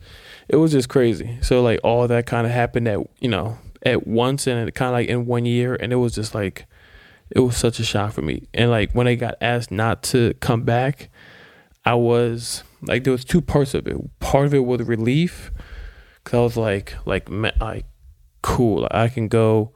it 0.49 0.57
was 0.57 0.73
just 0.73 0.89
crazy. 0.89 1.39
So 1.43 1.63
like 1.63 1.81
all 1.83 2.07
that 2.09 2.27
kind 2.27 2.47
of 2.47 2.53
happened 2.53 2.89
at 2.89 3.01
you 3.21 3.29
know 3.29 3.59
at 3.85 4.07
once, 4.07 4.47
and 4.47 4.69
it 4.69 4.75
kind 4.75 4.89
of 4.89 4.93
like 4.93 5.09
in 5.09 5.27
one 5.27 5.45
year, 5.45 5.75
and 5.75 5.93
it 5.93 5.97
was 5.97 6.15
just 6.15 6.35
like 6.35 6.67
it 7.31 7.41
was 7.41 7.57
such 7.57 7.81
a 7.81 7.85
shock 7.85 8.13
for 8.13 8.23
me. 8.23 8.47
And 8.55 8.71
like 8.71 8.93
when 8.93 9.07
I 9.07 9.15
got 9.15 9.35
asked 9.41 9.71
not 9.71 10.03
to 10.05 10.35
come 10.41 10.63
back, 10.63 11.09
I 11.85 11.95
was 11.95 12.63
like 12.83 13.05
there 13.05 13.13
was 13.13 13.25
two 13.25 13.41
parts 13.41 13.75
of 13.75 13.87
it. 13.87 13.97
Part 14.21 14.47
of 14.47 14.55
it 14.55 14.61
was 14.61 14.83
relief 14.83 15.51
because 16.23 16.39
I 16.39 16.43
was 16.43 16.57
like 16.57 16.95
like 17.07 17.29
like 17.61 17.87
cool. 18.43 18.87
I 18.91 19.09
can 19.09 19.29
go, 19.29 19.73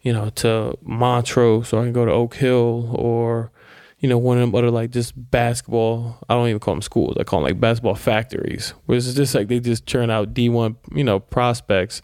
you 0.00 0.12
know, 0.12 0.30
to 0.30 0.76
Montrose 0.82 1.72
or 1.72 1.82
I 1.82 1.84
can 1.84 1.92
go 1.92 2.04
to 2.04 2.12
Oak 2.12 2.34
Hill 2.36 2.94
or 2.94 3.52
you 4.00 4.08
know 4.08 4.18
one 4.18 4.38
of 4.38 4.42
them 4.42 4.54
other 4.54 4.70
like 4.70 4.90
just 4.90 5.12
basketball. 5.30 6.18
I 6.28 6.34
don't 6.34 6.48
even 6.48 6.60
call 6.60 6.74
them 6.74 6.82
schools. 6.82 7.16
I 7.18 7.24
call 7.24 7.40
them 7.40 7.48
like 7.48 7.60
basketball 7.60 7.94
factories. 7.94 8.74
Where 8.86 8.96
it's 8.96 9.12
just 9.14 9.34
like 9.34 9.48
they 9.48 9.60
just 9.60 9.86
churn 9.86 10.10
out 10.10 10.34
D 10.34 10.48
one 10.48 10.76
you 10.94 11.04
know 11.04 11.20
prospects, 11.20 12.00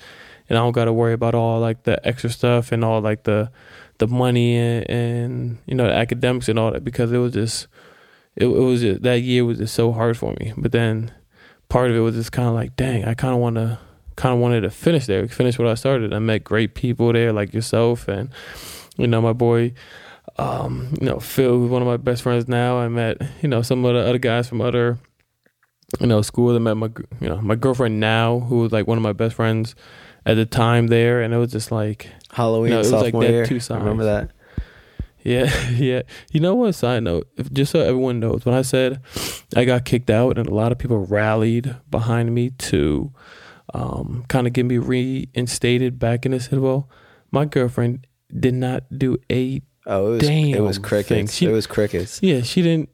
and 0.49 0.59
I 0.59 0.63
don't 0.63 0.73
got 0.73 0.87
to 0.87 0.93
worry 0.93 1.13
about 1.13 1.35
all 1.35 1.61
like 1.61 1.85
the 1.85 2.05
extra 2.07 2.31
stuff 2.31 2.73
and 2.73 2.85
all 2.85 3.01
like 3.01 3.25
the 3.25 3.51
the 3.99 4.09
money 4.09 4.57
and, 4.57 4.91
and 4.91 5.59
you 5.67 5.75
know 5.75 5.87
the 5.87 5.95
academics 5.95 6.49
and 6.49 6.59
all 6.59 6.73
that 6.73 6.85
because 6.85 7.13
it 7.13 7.19
was 7.19 7.33
just 7.33 7.69
it, 8.37 8.47
it 8.47 8.49
was 8.49 8.81
just, 8.81 9.03
that 9.03 9.21
year 9.21 9.45
was 9.45 9.59
just 9.59 9.75
so 9.75 9.93
hard 9.93 10.17
for 10.17 10.35
me. 10.41 10.53
But 10.57 10.73
then 10.73 11.13
part 11.69 11.91
of 11.91 11.97
it 11.97 12.01
was 12.01 12.17
just 12.17 12.33
kind 12.33 12.49
of 12.49 12.55
like, 12.55 12.75
dang, 12.75 13.05
I 13.05 13.15
kind 13.15 13.35
of 13.35 13.41
want 13.41 13.57
to 13.57 13.79
kind 14.17 14.33
of 14.33 14.41
wanted 14.41 14.63
to 14.63 14.71
finish 14.71 15.07
there, 15.07 15.27
finish 15.29 15.59
what 15.59 15.69
I 15.69 15.75
started. 15.75 16.13
I 16.13 16.19
met 16.19 16.45
great 16.45 16.75
people 16.75 17.13
there 17.13 17.33
like 17.33 17.53
yourself 17.53 18.09
and 18.09 18.31
you 18.97 19.07
know 19.07 19.21
my 19.21 19.33
boy 19.33 19.73
um, 20.37 20.95
you 21.01 21.07
know 21.07 21.19
Phil, 21.19 21.59
who's 21.59 21.71
one 21.71 21.83
of 21.83 21.89
my 21.89 21.97
best 21.97 22.23
friends 22.23 22.49
now. 22.49 22.79
I 22.79 22.89
met 22.89 23.19
you 23.43 23.49
know 23.49 23.63
some 23.63 23.85
of 23.85 23.95
the 23.95 24.01
other 24.01 24.19
guys 24.19 24.49
from 24.49 24.61
other 24.61 24.99
you 26.01 26.07
know 26.07 26.23
schools. 26.23 26.57
I 26.57 26.59
met 26.59 26.77
my 26.77 26.91
you 27.21 27.29
know 27.29 27.41
my 27.41 27.55
girlfriend 27.55 28.01
now, 28.01 28.41
who 28.41 28.61
was 28.61 28.73
like 28.73 28.87
one 28.87 28.99
of 28.99 29.03
my 29.03 29.13
best 29.13 29.37
friends 29.37 29.75
at 30.27 30.35
the 30.35 30.47
time 30.47 30.89
there, 30.89 31.23
and 31.23 31.35
it 31.35 31.37
was 31.39 31.53
just 31.53 31.71
like 31.71 32.11
Halloween, 32.33 32.71
No, 32.71 32.77
it 32.77 32.79
was 32.81 32.93
like 32.93 33.05
sophomore 33.07 33.25
that 33.25 33.31
year. 33.31 33.47
two 33.47 33.61
I 33.71 33.77
remember 33.77 34.05
that. 34.05 34.31
Yeah, 35.23 35.69
yeah. 35.71 36.03
You 36.33 36.41
know 36.41 36.55
what? 36.55 36.75
Side 36.75 37.03
note, 37.03 37.29
if, 37.37 37.53
just 37.53 37.73
so 37.73 37.81
everyone 37.81 38.21
knows, 38.21 38.45
when 38.45 38.55
I 38.55 38.63
said 38.63 39.01
I 39.57 39.65
got 39.65 39.85
kicked 39.85 40.11
out, 40.11 40.39
and 40.39 40.47
a 40.49 40.55
lot 40.55 40.73
of 40.73 40.79
people 40.79 41.07
rallied 41.07 41.77
behind 41.91 42.35
me 42.35 42.51
to 42.51 43.13
um, 43.73 44.25
kind 44.29 44.47
of 44.47 44.53
get 44.53 44.67
me 44.67 44.79
reinstated 44.79 45.99
back 45.99 46.27
in 46.27 46.33
the 46.33 46.41
Citadel, 46.41 46.89
my 47.31 47.45
girlfriend 47.45 48.07
did 48.39 48.55
not 48.55 48.85
do 48.97 49.17
a. 49.31 49.63
Oh, 49.87 50.13
it 50.15 50.17
was 50.17 50.29
it 50.29 50.61
was 50.61 50.79
crickets. 50.79 51.35
She- 51.35 51.47
it 51.47 51.53
was 51.53 51.67
crickets. 51.67 52.21
Yeah, 52.23 52.43
she 52.43 52.63
didn't 52.63 52.89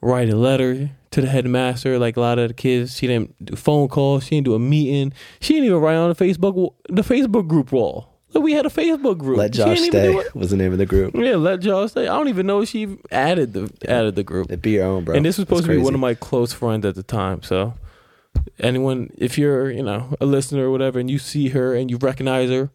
write 0.00 0.28
a 0.28 0.36
letter 0.36 0.90
to 1.10 1.20
the 1.20 1.28
headmaster 1.28 1.98
like 1.98 2.16
a 2.16 2.20
lot 2.20 2.38
of 2.38 2.48
the 2.48 2.54
kids. 2.54 2.96
She 2.96 3.06
didn't 3.06 3.42
do 3.44 3.56
phone 3.56 3.88
calls. 3.88 4.24
She 4.24 4.30
didn't 4.30 4.44
do 4.46 4.54
a 4.54 4.58
meeting. 4.58 5.12
She 5.40 5.54
didn't 5.54 5.66
even 5.66 5.78
write 5.80 5.96
on 5.96 6.08
the 6.08 6.14
Facebook 6.16 6.74
the 6.88 7.02
Facebook 7.02 7.46
group 7.48 7.72
wall. 7.72 8.10
Like 8.32 8.42
we 8.42 8.52
had 8.52 8.66
a 8.66 8.68
Facebook 8.68 9.18
group. 9.18 9.38
Let 9.38 9.52
Josh 9.52 9.78
didn't 9.80 9.94
even 9.94 10.12
do 10.16 10.20
stay 10.30 10.38
was 10.38 10.50
the 10.50 10.56
name 10.56 10.72
of 10.72 10.78
the 10.78 10.86
group. 10.86 11.14
Yeah, 11.14 11.36
let 11.36 11.60
Josh 11.60 11.92
stay. 11.92 12.02
I 12.08 12.16
don't 12.16 12.28
even 12.28 12.46
know 12.46 12.62
if 12.62 12.68
she 12.68 12.98
added 13.12 13.52
the 13.52 13.70
added 13.88 14.16
the 14.16 14.24
group. 14.24 14.48
It'd 14.48 14.60
be 14.60 14.72
your 14.72 14.86
own, 14.86 15.04
bro. 15.04 15.14
and 15.14 15.24
this 15.24 15.38
was 15.38 15.46
That's 15.46 15.60
supposed 15.60 15.66
to 15.66 15.76
be 15.78 15.82
one 15.82 15.94
of 15.94 16.00
my 16.00 16.14
close 16.14 16.52
friends 16.52 16.84
at 16.84 16.96
the 16.96 17.04
time. 17.04 17.42
So 17.44 17.74
anyone, 18.58 19.10
if 19.16 19.38
you're 19.38 19.70
you 19.70 19.82
know 19.84 20.16
a 20.20 20.26
listener 20.26 20.66
or 20.66 20.70
whatever, 20.70 20.98
and 20.98 21.08
you 21.10 21.18
see 21.18 21.48
her 21.50 21.74
and 21.74 21.90
you 21.90 21.96
recognize 21.96 22.50
her, 22.50 22.70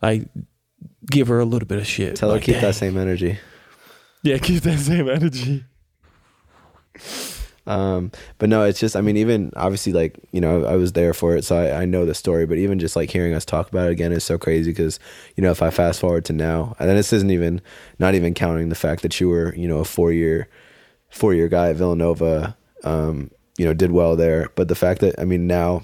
like 0.00 0.28
give 1.10 1.28
her 1.28 1.40
a 1.40 1.44
little 1.44 1.66
bit 1.66 1.78
of 1.78 1.86
shit. 1.86 2.16
Tell 2.16 2.30
her 2.30 2.36
Like, 2.36 2.44
keep 2.44 2.54
dang. 2.56 2.62
that 2.62 2.74
same 2.74 2.96
energy. 2.98 3.38
Yeah, 4.22 4.38
keep 4.38 4.62
that 4.62 4.78
same 4.78 5.08
energy. 5.08 5.64
Um, 7.64 8.10
but 8.38 8.48
no, 8.48 8.64
it's 8.64 8.80
just, 8.80 8.96
I 8.96 9.00
mean, 9.02 9.16
even 9.16 9.52
obviously, 9.54 9.92
like, 9.92 10.18
you 10.32 10.40
know, 10.40 10.64
I 10.64 10.74
was 10.74 10.92
there 10.92 11.14
for 11.14 11.36
it, 11.36 11.44
so 11.44 11.56
I, 11.56 11.82
I 11.82 11.84
know 11.84 12.04
the 12.04 12.14
story, 12.14 12.44
but 12.44 12.58
even 12.58 12.80
just 12.80 12.96
like 12.96 13.10
hearing 13.10 13.34
us 13.34 13.44
talk 13.44 13.68
about 13.68 13.86
it 13.88 13.92
again 13.92 14.10
is 14.12 14.24
so 14.24 14.36
crazy 14.36 14.70
because, 14.72 14.98
you 15.36 15.42
know, 15.42 15.52
if 15.52 15.62
I 15.62 15.70
fast 15.70 16.00
forward 16.00 16.24
to 16.24 16.32
now, 16.32 16.74
and 16.80 16.88
then 16.88 16.96
this 16.96 17.12
isn't 17.12 17.30
even, 17.30 17.60
not 18.00 18.14
even 18.14 18.34
counting 18.34 18.68
the 18.68 18.74
fact 18.74 19.02
that 19.02 19.20
you 19.20 19.28
were, 19.28 19.54
you 19.54 19.68
know, 19.68 19.78
a 19.78 19.84
four 19.84 20.12
year, 20.12 20.48
four 21.08 21.34
year 21.34 21.46
guy 21.48 21.70
at 21.70 21.76
Villanova, 21.76 22.56
um, 22.82 23.30
you 23.56 23.64
know, 23.64 23.74
did 23.74 23.92
well 23.92 24.16
there. 24.16 24.48
But 24.56 24.66
the 24.66 24.74
fact 24.74 25.00
that, 25.02 25.14
I 25.20 25.24
mean, 25.24 25.46
now, 25.46 25.82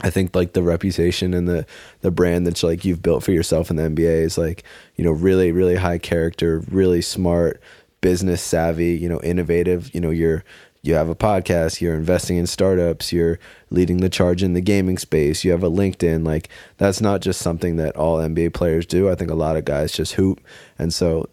I 0.00 0.10
think 0.10 0.34
like 0.34 0.52
the 0.52 0.62
reputation 0.62 1.32
and 1.32 1.48
the 1.48 1.66
the 2.02 2.10
brand 2.10 2.46
that 2.46 2.62
like 2.62 2.84
you've 2.84 3.02
built 3.02 3.22
for 3.22 3.32
yourself 3.32 3.70
in 3.70 3.76
the 3.76 3.84
NBA 3.84 4.22
is 4.22 4.36
like 4.36 4.62
you 4.96 5.04
know 5.04 5.10
really 5.10 5.52
really 5.52 5.76
high 5.76 5.98
character, 5.98 6.62
really 6.70 7.00
smart, 7.00 7.60
business 8.00 8.42
savvy, 8.42 8.96
you 8.96 9.08
know 9.08 9.20
innovative. 9.22 9.94
You 9.94 10.00
know 10.00 10.10
you're 10.10 10.44
you 10.82 10.94
have 10.94 11.08
a 11.08 11.16
podcast, 11.16 11.80
you're 11.80 11.94
investing 11.94 12.36
in 12.36 12.46
startups, 12.46 13.12
you're 13.12 13.38
leading 13.70 13.96
the 13.98 14.08
charge 14.08 14.42
in 14.42 14.52
the 14.52 14.60
gaming 14.60 14.98
space. 14.98 15.44
You 15.44 15.50
have 15.50 15.64
a 15.64 15.70
LinkedIn. 15.70 16.24
Like 16.24 16.48
that's 16.76 17.00
not 17.00 17.22
just 17.22 17.40
something 17.40 17.76
that 17.76 17.96
all 17.96 18.18
NBA 18.18 18.54
players 18.54 18.86
do. 18.86 19.10
I 19.10 19.14
think 19.14 19.30
a 19.30 19.34
lot 19.34 19.56
of 19.56 19.64
guys 19.64 19.92
just 19.92 20.12
hoop, 20.12 20.40
and 20.78 20.92
so 20.92 21.28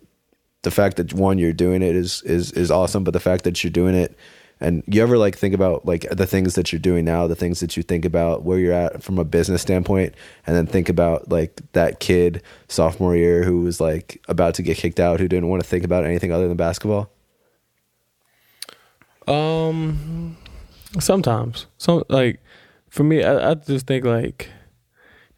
the 0.62 0.72
fact 0.72 0.96
that 0.98 1.14
one 1.14 1.38
you're 1.38 1.52
doing 1.52 1.82
it 1.82 1.96
is 1.96 2.22
is 2.24 2.52
is 2.54 2.72
awesome, 2.72 3.04
but 3.04 3.12
the 3.12 3.20
fact 3.20 3.44
that 3.44 3.62
you're 3.64 3.72
doing 3.72 3.96
it 3.96 4.18
and 4.64 4.82
you 4.88 5.04
ever 5.04 5.18
like 5.18 5.38
think 5.38 5.54
about 5.54 5.86
like 5.86 6.10
the 6.10 6.26
things 6.26 6.56
that 6.56 6.72
you're 6.72 6.80
doing 6.80 7.04
now, 7.06 7.28
the 7.28 7.36
things 7.36 7.60
that 7.60 7.76
you 7.76 7.84
think 7.84 8.06
about 8.06 8.44
where 8.44 8.58
you're 8.58 8.74
at 8.74 9.04
from 9.04 9.20
a 9.20 9.26
business 9.26 9.62
standpoint, 9.62 10.16
and 10.48 10.56
then 10.56 10.66
think 10.66 10.90
about 10.90 11.30
like 11.30 11.62
that 11.74 12.00
kid 12.00 12.42
sophomore 12.70 13.16
year 13.16 13.44
who 13.44 13.62
was 13.62 13.82
like 13.82 14.24
about 14.28 14.56
to 14.56 14.64
get 14.64 14.78
kicked 14.78 15.00
out, 15.00 15.20
who 15.20 15.28
didn't 15.28 15.50
want 15.50 15.62
to 15.62 15.68
think 15.68 15.84
about 15.84 16.06
anything 16.06 16.32
other 16.32 16.48
than 16.48 16.58
basketball. 16.58 17.12
Um, 19.28 20.38
sometimes, 21.00 21.68
some 21.78 22.04
like 22.10 22.40
for 22.90 23.04
me, 23.04 23.24
I, 23.24 23.52
I 23.52 23.54
just 23.56 23.86
think 23.86 24.06
like, 24.06 24.50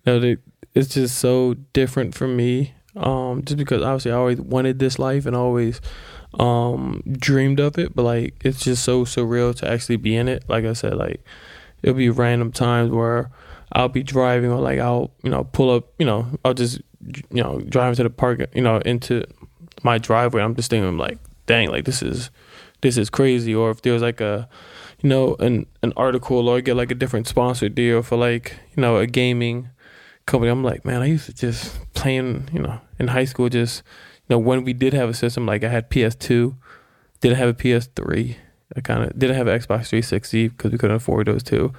you 0.06 0.14
know, 0.14 0.20
that 0.20 0.40
it's 0.76 0.94
just 0.94 1.18
so 1.18 1.56
different 1.74 2.14
for 2.14 2.28
me. 2.28 2.74
Um, 2.96 3.44
just 3.44 3.58
because 3.58 3.82
obviously 3.82 4.12
I 4.12 4.16
always 4.16 4.40
wanted 4.40 4.80
this 4.80 4.98
life 5.00 5.26
and 5.26 5.36
always 5.36 5.82
um 6.40 7.02
dreamed 7.18 7.60
of 7.60 7.78
it, 7.78 7.96
but 7.96 8.04
like 8.04 8.36
it's 8.44 8.64
just 8.64 8.84
so 8.84 9.06
surreal 9.06 9.56
to 9.56 9.70
actually 9.70 9.98
be 9.98 10.16
in 10.16 10.28
it. 10.28 10.44
Like 10.48 10.66
I 10.66 10.74
said, 10.74 10.96
like 10.96 11.24
it'll 11.82 11.96
be 11.96 12.10
random 12.10 12.52
times 12.52 12.92
where 12.92 13.32
I'll 13.72 13.90
be 13.90 14.04
driving 14.04 14.52
or 14.52 14.60
like 14.60 14.80
I'll 14.80 15.12
you 15.24 15.30
know 15.30 15.44
pull 15.46 15.70
up, 15.70 15.94
you 16.00 16.06
know, 16.06 16.28
I'll 16.44 16.54
just 16.54 16.82
you 17.32 17.44
know 17.44 17.60
drive 17.62 17.96
to 17.98 18.04
the 18.04 18.10
park, 18.10 18.42
you 18.54 18.62
know, 18.62 18.78
into 18.80 19.24
my 19.84 19.98
driveway. 19.98 20.42
I'm 20.42 20.56
just 20.56 20.70
thinking 20.70 20.98
like, 20.98 21.20
dang, 21.46 21.70
like 21.70 21.86
this 21.86 22.02
is 22.02 22.30
this 22.82 22.98
is 22.98 23.10
crazy. 23.10 23.54
Or 23.54 23.72
if 23.72 23.82
there's 23.82 24.02
like 24.02 24.22
a 24.22 24.50
you 25.02 25.10
know 25.10 25.36
an 25.40 25.66
an 25.84 25.94
article 25.96 26.48
or 26.50 26.58
I 26.58 26.62
get 26.62 26.76
like 26.76 26.92
a 26.92 26.96
different 26.96 27.28
sponsor 27.28 27.70
deal 27.70 28.02
for 28.02 28.18
like 28.18 28.58
you 28.76 28.82
know 28.82 28.98
a 28.98 29.08
gaming 29.08 29.70
company. 30.26 30.52
I'm 30.52 30.64
like, 30.64 30.86
man, 30.86 31.02
I 31.02 31.06
used 31.06 31.28
to 31.28 31.34
just 31.34 31.78
playing, 31.94 32.50
you 32.52 32.60
know, 32.60 32.80
in 33.00 33.08
high 33.10 33.26
school. 33.26 33.50
Just 33.50 33.84
know, 34.30 34.40
when 34.40 34.64
we 34.64 34.74
did 34.74 34.94
have 34.94 35.10
a 35.10 35.14
system, 35.14 35.46
like 35.46 35.64
I 35.64 35.70
had 35.70 35.90
PS2, 35.90 36.56
didn't 37.22 37.38
have 37.38 37.50
a 37.50 37.54
PS3. 37.54 38.36
I 38.76 38.82
kind 38.82 39.04
of 39.04 39.18
didn't 39.18 39.36
have 39.38 39.48
Xbox 39.48 39.88
360 39.90 40.50
because 40.50 40.72
we 40.72 40.78
couldn't 40.78 40.96
afford 40.96 41.28
those 41.28 41.44
two. 41.44 41.72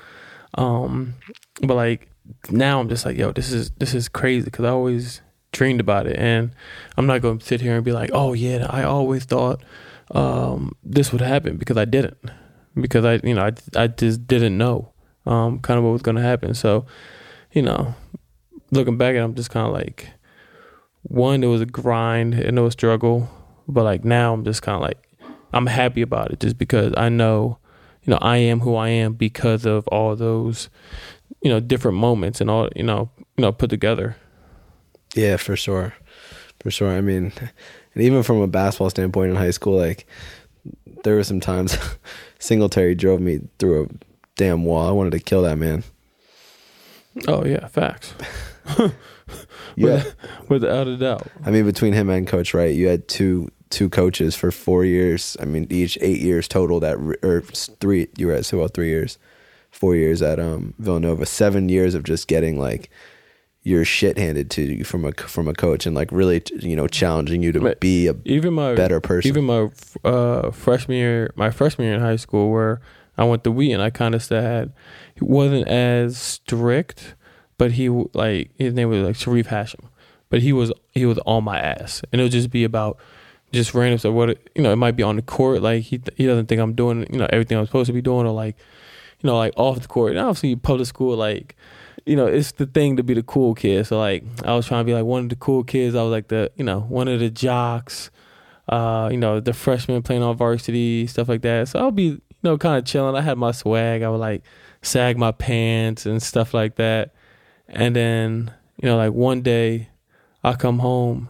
Um, 0.55 1.15
but 1.63 1.75
like 1.75 2.09
now, 2.51 2.81
I'm 2.81 2.89
just 2.89 3.05
like, 3.05 3.17
yo, 3.17 3.33
this 3.33 3.53
is 3.53 3.71
this 3.79 3.95
is 3.95 4.09
crazy 4.09 4.45
because 4.47 4.65
I 4.65 4.71
always 4.71 5.21
dreamed 5.53 5.81
about 5.81 6.07
it, 6.07 6.17
and 6.19 6.51
I'm 6.97 7.07
not 7.07 7.23
going 7.23 7.39
to 7.39 7.45
sit 7.47 7.61
here 7.61 7.77
and 7.77 7.85
be 7.85 7.93
like, 7.93 8.11
oh 8.13 8.33
yeah, 8.33 8.67
I 8.71 8.85
always 8.85 9.25
thought 9.25 9.63
um, 10.13 10.73
this 10.85 11.13
would 11.13 11.21
happen 11.21 11.57
because 11.57 11.77
I 11.77 11.85
didn't, 11.85 12.19
because 12.81 13.05
I 13.05 13.21
you 13.25 13.35
know 13.35 13.45
I 13.47 13.53
I 13.83 13.87
just 13.89 14.27
didn't 14.27 14.57
know. 14.59 14.93
um, 15.27 15.59
kind 15.61 15.79
of 15.79 15.85
what 15.85 15.91
was 15.93 16.03
going 16.03 16.17
to 16.17 16.23
happen. 16.23 16.55
So, 16.55 16.87
you 17.53 17.63
know, 17.63 17.95
looking 18.71 18.97
back 18.97 19.15
it, 19.15 19.19
I'm 19.19 19.35
just 19.35 19.51
kind 19.51 19.67
of 19.67 19.73
like, 19.73 20.09
one, 21.09 21.45
it 21.45 21.47
was 21.47 21.61
a 21.61 21.67
grind 21.67 22.35
and 22.35 22.59
it 22.59 22.63
was 22.63 22.73
a 22.75 22.79
struggle, 22.79 23.31
but 23.69 23.85
like 23.85 24.05
now 24.05 24.33
I'm 24.33 24.45
just 24.45 24.63
kind 24.63 24.77
of 24.77 24.83
like, 24.83 24.99
I'm 25.53 25.67
happy 25.67 26.03
about 26.03 26.33
it 26.33 26.41
just 26.41 26.59
because 26.59 26.93
I 26.97 27.09
know, 27.09 27.59
you 28.03 28.11
know, 28.11 28.19
I 28.21 28.39
am 28.39 28.61
who 28.61 28.75
I 28.77 28.89
am 28.89 29.15
because 29.15 29.65
of 29.65 29.87
all 29.89 30.17
those, 30.17 30.69
you 31.43 31.51
know, 31.51 31.61
different 31.61 31.97
moments 31.97 32.41
and 32.41 32.51
all, 32.51 32.69
you 32.75 32.83
know, 32.83 33.11
you 33.37 33.43
know, 33.43 33.53
put 33.53 33.71
together. 33.71 34.17
Yeah, 35.15 35.37
for 35.37 35.57
sure. 35.57 35.95
For 36.61 36.71
sure. 36.71 36.91
I 36.91 37.01
mean, 37.01 37.33
and 37.95 38.03
even 38.03 38.23
from 38.23 38.41
a 38.41 38.47
basketball 38.47 38.91
standpoint 38.91 39.31
in 39.31 39.37
high 39.37 39.51
school, 39.51 39.77
like 39.79 40.07
there 41.05 41.15
were 41.15 41.25
some 41.25 41.41
times 41.41 41.79
Singletary 42.39 42.95
drove 42.95 43.21
me 43.21 43.41
through 43.59 43.85
a 43.85 43.89
damn 44.37 44.65
wall. 44.65 44.89
I 44.89 44.93
wanted 44.93 45.13
to 45.13 45.21
kill 45.21 45.43
that 45.43 45.57
man. 45.59 45.85
Oh 47.29 47.45
yeah, 47.45 47.67
facts. 47.69 48.13
Yeah. 49.79 50.05
Without 50.49 50.87
a 50.87 50.97
doubt. 50.97 51.27
I 51.45 51.51
mean, 51.51 51.67
between 51.67 51.93
him 51.93 52.09
and 52.09 52.27
Coach 52.27 52.55
Wright, 52.55 52.75
you 52.75 52.89
had 52.89 53.09
two 53.09 53.51
two 53.69 53.91
coaches 53.91 54.35
for 54.35 54.51
four 54.51 54.85
years. 54.85 55.37
I 55.39 55.45
mean, 55.45 55.67
each 55.69 55.99
eight 56.01 56.21
years 56.21 56.49
total. 56.49 56.81
That 56.81 56.97
or 57.23 57.43
three. 57.43 58.09
You 58.17 58.29
were 58.29 58.33
at 58.33 58.51
well 58.53 58.69
three 58.69 58.89
years, 58.89 59.19
four 59.71 59.95
years 59.95 60.23
at 60.23 60.41
um 60.41 60.73
Villanova. 60.79 61.27
Seven 61.27 61.69
years 61.69 61.95
of 61.95 62.05
just 62.05 62.27
getting 62.27 62.59
like 62.59 62.91
your 63.67 63.85
shit 63.85 64.17
handed 64.17 64.49
to 64.49 64.63
you 64.63 64.85
from 64.85 65.05
a 65.05 65.13
from 65.13 65.49
a 65.49 65.53
coach 65.53 65.87
and 65.87 65.97
like 65.97 66.13
really 66.13 66.41
you 66.61 66.77
know 66.77 66.87
challenging 66.87 67.43
you 67.43 67.51
to 67.51 67.75
be 67.81 68.07
a 68.07 68.15
even 68.25 68.55
my 68.55 68.75
better 68.75 69.01
person. 69.01 69.29
Even 69.29 69.45
my 69.45 69.69
uh, 70.05 70.53
freshman 70.53 70.97
year, 70.97 71.33
my 71.35 71.51
freshman 71.51 71.87
year 71.87 71.97
in 71.97 72.01
high 72.01 72.17
school, 72.17 72.51
where 72.51 72.81
I 73.19 73.25
went 73.25 73.43
to 73.45 73.51
Wheaton, 73.51 73.81
I 73.81 73.91
kind 73.91 74.15
of 74.15 74.27
had. 74.29 74.73
He 75.17 75.25
wasn't 75.25 75.67
as 75.67 76.17
strict, 76.17 77.17
but 77.59 77.73
he 77.73 77.89
like 77.89 78.51
his 78.59 78.75
name 78.75 78.89
was 78.89 79.03
like 79.03 79.17
Sharif 79.17 79.49
Hashim, 79.49 79.85
but 80.29 80.43
he 80.43 80.53
was 80.53 80.73
he 80.93 81.07
was 81.07 81.19
on 81.27 81.45
my 81.45 81.59
ass, 81.59 82.03
and 82.13 82.21
it 82.21 82.25
would 82.25 82.33
just 82.33 82.51
be 82.51 82.65
about 82.65 82.99
just 83.53 83.75
random 83.75 83.99
stuff. 83.99 84.15
What 84.15 84.39
you 84.55 84.63
know, 84.63 84.73
it 84.73 84.77
might 84.77 84.97
be 84.97 85.03
on 85.03 85.17
the 85.17 85.23
court, 85.23 85.63
like 85.63 85.85
he 85.85 86.01
he 86.17 86.27
doesn't 86.27 86.47
think 86.47 86.61
I'm 86.61 86.75
doing 86.75 87.07
you 87.11 87.19
know 87.19 87.29
everything 87.31 87.59
I'm 87.59 87.67
supposed 87.67 87.87
to 87.89 87.93
be 87.93 88.03
doing, 88.03 88.27
or 88.27 88.33
like 88.33 88.57
you 89.21 89.29
know 89.29 89.37
like 89.37 89.55
off 89.57 89.81
the 89.81 89.89
court. 89.89 90.13
And 90.13 90.21
obviously, 90.21 90.57
public 90.57 90.87
school 90.87 91.17
like 91.17 91.57
you 92.07 92.15
know, 92.15 92.27
it's 92.27 92.53
the 92.53 92.67
thing 92.67 92.97
to 92.97 93.03
be 93.03 93.15
the 93.15 93.23
cool 93.23 93.55
kid. 93.55 93.87
So 93.87 93.99
like 93.99 94.25
I 94.45 94.55
was 94.55 94.67
trying 94.67 94.83
to 94.83 94.85
be 94.85 94.95
like 94.95 95.05
one 95.05 95.25
of 95.25 95.29
the 95.29 95.37
cool 95.37 95.65
kids. 95.65 95.95
I 95.95 96.03
was 96.03 96.13
like 96.13 96.29
the, 96.29 96.51
you 96.57 96.65
know, 96.65 96.81
one 96.81 97.09
of 97.09 97.19
the 97.19 97.29
jocks, 97.29 98.11
uh, 98.69 99.09
you 99.11 99.19
know, 99.19 99.41
the 99.41 99.53
freshman 99.53 100.03
playing 100.03 100.23
on 100.23 100.37
varsity, 100.37 101.09
stuff 101.09 101.29
like 101.29 101.43
that. 101.43 101.69
So 101.69 101.81
I'll 101.81 101.91
be, 101.91 102.05
you 102.05 102.21
know, 102.45 102.57
kind 102.57 102.79
of 102.79 102.85
chilling. 102.85 103.17
I 103.17 103.23
had 103.23 103.37
my 103.37 103.51
swag. 103.51 104.03
I 104.03 104.09
would 104.09 104.19
like 104.19 104.45
sag 104.83 105.19
my 105.19 105.33
pants 105.33 106.07
and 106.07 106.23
stuff 106.23 106.55
like 106.55 106.77
that. 106.77 107.13
And 107.69 107.97
then, 107.97 108.53
you 108.81 108.89
know, 108.89 108.97
like 108.97 109.13
one 109.13 109.43
day 109.43 109.89
I 110.45 110.55
come 110.55 110.79
home 110.79 111.29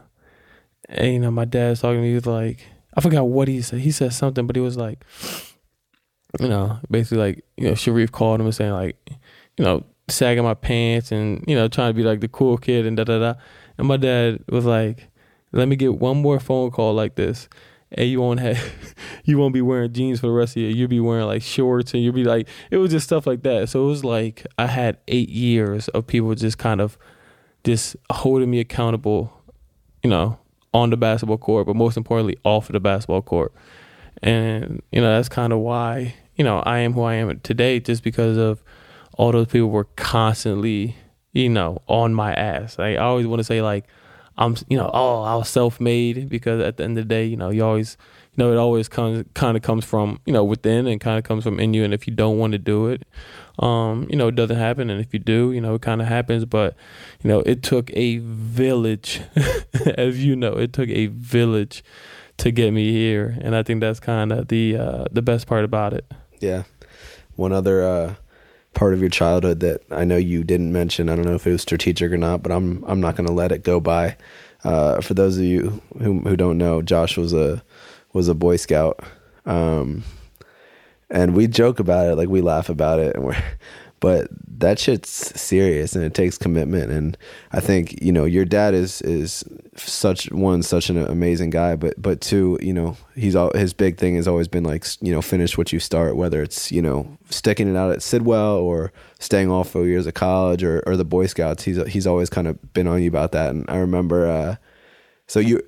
and, 0.89 1.12
you 1.12 1.18
know, 1.18 1.30
my 1.30 1.45
dad's 1.45 1.80
talking 1.80 1.97
to 1.97 2.03
me. 2.03 2.12
He 2.12 2.20
like, 2.20 2.61
I 2.97 3.01
forgot 3.01 3.24
what 3.24 3.49
he 3.49 3.62
said. 3.62 3.80
He 3.80 3.91
said 3.91 4.12
something, 4.12 4.47
but 4.47 4.57
he 4.57 4.62
was 4.62 4.76
like, 4.76 5.05
you 6.41 6.49
know, 6.49 6.78
basically 6.91 7.18
like, 7.18 7.45
you 7.57 7.68
know, 7.68 7.74
Sharif 7.74 8.12
called 8.12 8.41
him 8.41 8.47
and 8.47 8.55
saying 8.55 8.72
like, 8.72 8.97
you 9.57 9.64
know, 9.64 9.84
sagging 10.09 10.45
my 10.45 10.55
pants 10.55 11.12
and, 11.12 11.45
you 11.47 11.57
know, 11.57 11.68
trying 11.68 11.91
to 11.91 11.97
be 11.97 12.03
like 12.03 12.20
the 12.20 12.28
cool 12.28 12.59
kid 12.59 12.87
and 12.87 12.97
da 12.97 13.05
da 13.05 13.18
da. 13.18 13.34
And 13.78 13.89
my 13.89 13.97
dad 13.97 14.45
was 14.49 14.64
like, 14.64 15.09
let 15.53 15.68
me 15.68 15.76
get 15.76 15.99
one 15.99 16.20
more 16.22 16.39
phone 16.41 16.70
call 16.70 16.95
like 16.95 17.14
this. 17.14 17.49
And 17.93 18.09
you 18.09 18.20
won't 18.20 18.41
have, 18.41 18.59
you 19.24 19.39
won't 19.39 19.55
be 19.55 19.62
wearing 19.62 19.93
jeans 19.93 20.20
for 20.20 20.26
the 20.26 20.32
rest 20.32 20.51
of 20.51 20.55
the 20.55 20.61
year. 20.62 20.70
You'll 20.70 20.89
be 20.89 21.01
wearing 21.01 21.26
like 21.26 21.43
shorts 21.43 21.95
and 21.95 22.03
you'll 22.03 22.12
be 22.12 22.24
like, 22.24 22.49
it 22.70 22.78
was 22.78 22.91
just 22.91 23.07
stuff 23.07 23.26
like 23.26 23.43
that. 23.43 23.68
So 23.68 23.84
it 23.84 23.89
was 23.89 24.05
like 24.05 24.47
I 24.59 24.66
had 24.66 24.99
eight 25.09 25.28
years 25.28 25.89
of 25.89 26.07
people 26.07 26.34
just 26.34 26.59
kind 26.59 26.80
of 26.80 26.99
just 27.64 27.97
holding 28.11 28.51
me 28.51 28.61
accountable, 28.61 29.32
you 30.03 30.11
know, 30.11 30.39
on 30.72 30.91
the 30.91 30.97
basketball 30.97 31.39
court, 31.39 31.66
but 31.66 31.74
most 31.74 31.97
importantly, 31.97 32.37
off 32.45 32.68
of 32.68 32.74
the 32.74 32.80
basketball 32.80 33.22
court. 33.22 33.53
And, 34.22 34.82
you 34.93 35.01
know, 35.01 35.14
that's 35.16 35.28
kind 35.28 35.53
of 35.53 35.61
why, 35.61 36.14
you 36.37 36.45
know, 36.45 36.61
I 36.61 36.78
am 36.78 36.93
who 36.93 37.03
I 37.03 37.14
am 37.14 37.41
today, 37.41 37.80
just 37.80 38.03
because 38.03 38.37
of 38.37 38.62
all 39.14 39.32
those 39.32 39.47
people 39.49 39.70
were 39.70 39.84
constantly, 39.97 40.97
you 41.32 41.49
know, 41.49 41.82
on 41.87 42.14
my 42.14 42.34
ass. 42.34 42.78
Like, 42.78 42.97
I 42.97 43.01
always 43.01 43.26
want 43.26 43.41
to 43.41 43.45
say, 43.45 43.62
like, 43.62 43.87
I'm, 44.39 44.57
you 44.68 44.76
know, 44.76 44.91
oh, 44.93 45.22
I 45.22 45.34
was 45.37 45.49
self 45.49 45.80
made 45.80 46.28
because 46.28 46.61
at 46.61 46.76
the 46.76 46.84
end 46.84 46.99
of 46.99 47.09
the 47.09 47.09
day, 47.09 47.24
you 47.24 47.37
know, 47.37 47.51
you 47.51 47.64
always, 47.64 47.97
you 48.34 48.45
know, 48.45 48.53
it 48.53 48.57
always 48.57 48.89
comes, 48.89 49.24
kind 49.34 49.57
of 49.57 49.62
comes 49.62 49.84
from, 49.84 50.20
you 50.26 50.32
know, 50.32 50.45
within 50.45 50.87
and 50.87 51.01
kind 51.01 51.18
of 51.18 51.24
comes 51.24 51.45
from 51.45 51.59
in 51.59 51.72
you. 51.72 51.84
And 51.84 51.95
if 51.95 52.07
you 52.07 52.14
don't 52.14 52.39
want 52.39 52.53
to 52.53 52.59
do 52.59 52.89
it, 52.89 53.03
um, 53.59 54.07
you 54.11 54.16
know, 54.16 54.28
it 54.28 54.34
doesn't 54.34 54.57
happen. 54.57 54.91
And 54.91 55.01
if 55.01 55.14
you 55.14 55.20
do, 55.20 55.53
you 55.53 55.61
know, 55.61 55.74
it 55.74 55.82
kind 55.82 56.03
of 56.03 56.09
happens. 56.09 56.45
But, 56.45 56.76
you 57.22 57.28
know, 57.28 57.41
it 57.41 57.62
took 57.62 57.91
a 57.95 58.18
village, 58.18 59.22
as 59.97 60.22
you 60.24 60.37
know, 60.37 60.53
it 60.53 60.72
took 60.72 60.91
a 60.91 61.07
village 61.07 61.82
to 62.39 62.51
get 62.51 62.72
me 62.72 62.93
here. 62.93 63.39
And 63.41 63.57
I 63.57 63.62
think 63.62 63.80
that's 63.80 64.01
kind 64.01 64.32
of 64.32 64.49
the, 64.49 64.76
uh, 64.76 65.05
the 65.11 65.22
best 65.22 65.47
part 65.47 65.64
about 65.64 65.95
it. 65.95 66.05
Yeah. 66.41 66.64
One 67.37 67.53
other 67.53 67.82
uh, 67.82 68.14
part 68.77 68.95
of 68.95 69.01
your 69.01 69.09
childhood 69.09 69.61
that 69.61 69.83
I 69.91 70.05
know 70.05 70.18
you 70.18 70.45
didn't 70.45 70.70
mention. 70.70 71.09
I 71.09 71.16
don't 71.16 71.24
know 71.24 71.35
if 71.35 71.47
it 71.47 71.53
was 71.53 71.62
strategic 71.62 72.12
or 72.12 72.18
not, 72.18 72.43
but 72.43 72.53
I'm 72.53 72.85
I'm 72.87 73.01
not 73.01 73.16
going 73.16 73.27
to 73.27 73.33
let 73.33 73.51
it 73.51 73.64
go 73.64 73.81
by. 73.81 74.16
Uh, 74.62 75.01
for 75.01 75.14
those 75.14 75.37
of 75.39 75.45
you 75.45 75.83
who 75.99 76.20
who 76.20 76.37
don't 76.37 76.59
know, 76.59 76.83
Josh 76.83 77.16
was 77.16 77.33
a 77.33 77.64
was 78.12 78.29
a 78.29 78.35
Boy 78.35 78.57
Scout, 78.57 79.01
um, 79.47 80.05
and 81.11 81.35
we 81.35 81.49
joke 81.49 81.81
about 81.81 82.07
it, 82.07 82.16
like 82.16 82.29
we 82.29 82.43
laugh 82.43 82.68
about 82.68 83.01
it, 83.01 83.16
and 83.16 83.24
we're, 83.24 83.43
but 84.07 84.28
that 84.59 84.78
shit's 84.78 85.11
serious 85.11 85.96
and 85.96 86.04
it 86.04 86.14
takes 86.14 86.38
commitment. 86.38 86.92
And 86.92 87.18
I 87.50 87.59
think 87.59 88.00
you 88.00 88.12
know 88.12 88.24
your 88.24 88.44
dad 88.44 88.72
is 88.72 89.02
is 89.02 89.42
such 89.74 90.30
one 90.30 90.62
such 90.62 90.90
an 90.90 90.96
amazing 90.96 91.50
guy, 91.50 91.74
but 91.74 92.00
but 92.00 92.20
two, 92.20 92.57
you 92.62 92.72
know 92.72 92.96
he's 93.16 93.34
all 93.34 93.50
his 93.57 93.74
big 93.74 93.98
thing 93.98 94.14
has 94.14 94.28
always 94.28 94.46
been 94.46 94.62
like 94.62 94.86
you 95.00 95.11
know 95.11 95.20
finish 95.20 95.59
what 95.59 95.72
you 95.72 95.80
start, 95.80 96.14
whether 96.14 96.40
it's 96.40 96.70
you 96.70 96.80
know 96.80 97.18
sticking 97.30 97.68
it 97.68 97.76
out 97.76 97.90
at 97.90 98.00
Sidwell 98.00 98.59
or 98.59 98.92
staying 99.18 99.50
all 99.50 99.64
four 99.64 99.86
years 99.86 100.07
of 100.07 100.14
college 100.14 100.62
or 100.62 100.84
or 100.86 100.96
the 100.96 101.04
Boy 101.04 101.26
Scouts. 101.26 101.64
He's 101.64 101.84
he's 101.88 102.07
always 102.07 102.30
kind 102.30 102.46
of 102.46 102.72
been 102.74 102.86
on 102.86 103.02
you 103.02 103.09
about 103.09 103.32
that. 103.32 103.50
And 103.50 103.64
I 103.68 103.78
remember, 103.78 104.28
uh, 104.28 104.54
so 105.26 105.40
you. 105.40 105.61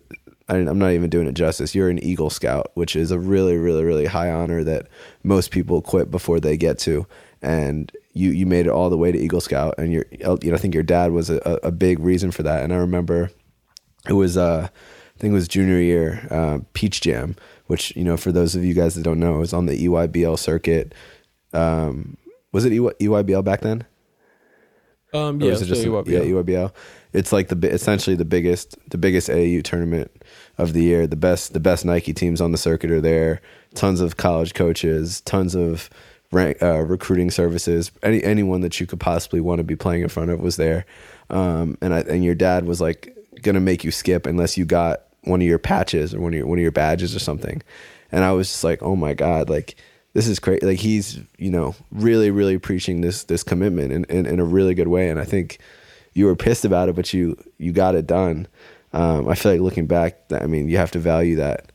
I- 0.51 0.55
I'm 0.55 0.79
not 0.79 0.93
even 0.93 1.11
doing 1.11 1.27
it 1.27 1.35
justice. 1.35 1.75
You're 1.75 1.91
an 1.91 2.03
Eagle 2.03 2.31
Scout, 2.31 2.71
which 2.73 2.97
is 2.97 3.11
a 3.11 3.19
really, 3.19 3.59
really, 3.59 3.85
really 3.85 4.07
high 4.07 4.31
honor 4.31 4.65
that 4.65 4.87
most 5.23 5.51
people 5.51 5.83
quit 5.83 6.11
before 6.11 6.41
they 6.41 6.57
get 6.57 6.79
to. 6.79 7.07
And 7.41 7.93
you, 8.13 8.31
you 8.31 8.47
made 8.47 8.67
it 8.67 8.71
all 8.71 8.91
the 8.91 8.97
way 8.97 9.13
to 9.13 9.19
Eagle 9.19 9.41
Scout, 9.41 9.75
and 9.79 9.93
you're, 9.93 10.07
you 10.11 10.19
know, 10.25 10.55
I 10.55 10.59
think 10.59 10.75
your 10.75 10.83
dad 10.83 11.13
was 11.13 11.31
a, 11.31 11.61
a 11.63 11.71
big 11.71 12.01
reason 12.01 12.31
for 12.33 12.43
that. 12.43 12.65
And 12.65 12.73
I 12.73 12.77
remember 12.77 13.31
it 14.09 14.15
was, 14.15 14.37
uh, 14.37 14.69
I 14.73 15.19
think 15.21 15.31
it 15.33 15.35
was 15.35 15.47
junior 15.47 15.79
year, 15.79 16.27
uh, 16.31 16.59
Peach 16.73 17.01
Jam, 17.01 17.37
which 17.67 17.95
you 17.95 18.03
know, 18.03 18.17
for 18.17 18.33
those 18.33 18.57
of 18.57 18.65
you 18.65 18.75
guys 18.75 18.97
that 18.97 19.03
don't 19.03 19.21
know, 19.21 19.37
it 19.37 19.39
was 19.41 19.53
on 19.53 19.67
the 19.67 19.87
EYBL 19.87 20.39
circuit. 20.39 20.95
Um, 21.53 22.17
was 22.51 22.65
it 22.65 22.73
EY, 22.73 23.07
EYBL 23.07 23.45
back 23.45 23.61
then? 23.61 23.85
Um, 25.15 25.41
yeah, 25.41 25.53
it 25.53 25.65
just 25.65 25.83
so 25.83 26.05
yeah, 26.07 26.21
EYBL. 26.21 26.73
It's 27.13 27.33
like 27.33 27.49
the 27.49 27.73
essentially 27.73 28.17
the 28.17 28.25
biggest 28.25 28.77
the 28.91 28.99
biggest 28.99 29.29
AAU 29.29 29.65
tournament 29.65 30.11
of 30.59 30.73
the 30.73 30.83
year. 30.83 31.07
The 31.07 31.17
best 31.17 31.53
the 31.53 31.61
best 31.61 31.85
Nike 31.85 32.13
teams 32.13 32.41
on 32.41 32.53
the 32.53 32.59
circuit 32.59 32.91
are 32.91 33.01
there. 33.01 33.41
Tons 33.75 34.01
of 34.01 34.17
college 34.17 34.55
coaches, 34.55 35.21
tons 35.23 35.55
of 35.55 35.89
rank, 36.33 36.63
uh, 36.63 36.81
recruiting 36.81 37.31
services. 37.31 37.91
Any 38.03 38.23
anyone 38.23 38.61
that 38.63 38.81
you 38.81 38.87
could 38.87 39.01
possibly 39.01 39.41
want 39.41 39.59
to 39.59 39.65
be 39.65 39.77
playing 39.77 40.03
in 40.03 40.09
front 40.09 40.31
of 40.31 40.41
was 40.41 40.57
there. 40.57 40.87
Um, 41.31 41.79
and 41.81 41.95
I, 41.95 42.01
and 42.01 42.25
your 42.25 42.35
dad 42.35 42.65
was 42.65 42.81
like 42.81 43.17
gonna 43.43 43.61
make 43.61 43.85
you 43.85 43.91
skip 43.91 44.27
unless 44.27 44.57
you 44.57 44.65
got 44.65 45.03
one 45.25 45.41
of 45.41 45.47
your 45.47 45.59
patches 45.59 46.15
or 46.15 46.21
one 46.21 46.33
of 46.33 46.39
your 46.39 46.47
one 46.47 46.59
of 46.59 46.63
your 46.63 46.73
badges 46.73 47.15
or 47.15 47.19
something. 47.19 47.63
And 48.11 48.25
I 48.25 48.33
was 48.33 48.49
just 48.49 48.65
like, 48.65 48.83
oh 48.83 48.97
my 48.97 49.15
god, 49.15 49.51
like 49.51 49.77
this 50.15 50.27
is 50.27 50.39
crazy. 50.39 50.65
Like 50.65 50.79
he's, 50.79 51.21
you 51.37 51.51
know, 51.51 51.75
really, 51.93 52.31
really 52.31 52.59
preaching 52.59 53.01
this 53.03 53.25
this 53.25 53.43
commitment 53.43 53.93
in, 53.93 54.05
in, 54.05 54.27
in 54.27 54.41
a 54.41 54.45
really 54.45 54.75
good 54.75 54.89
way. 54.89 55.11
And 55.11 55.21
I 55.21 55.25
think 55.25 55.59
you 56.15 56.27
were 56.27 56.37
pissed 56.37 56.65
about 56.65 56.89
it, 56.89 56.97
but 56.97 57.13
you 57.13 57.37
you 57.59 57.73
got 57.73 57.95
it 57.95 58.07
done. 58.07 58.49
Um, 58.93 59.29
I 59.29 59.35
feel 59.35 59.53
like 59.53 59.61
looking 59.61 59.87
back, 59.87 60.19
I 60.33 60.47
mean, 60.47 60.69
you 60.69 60.79
have 60.79 60.91
to 60.93 60.99
value 60.99 61.37
that. 61.37 61.71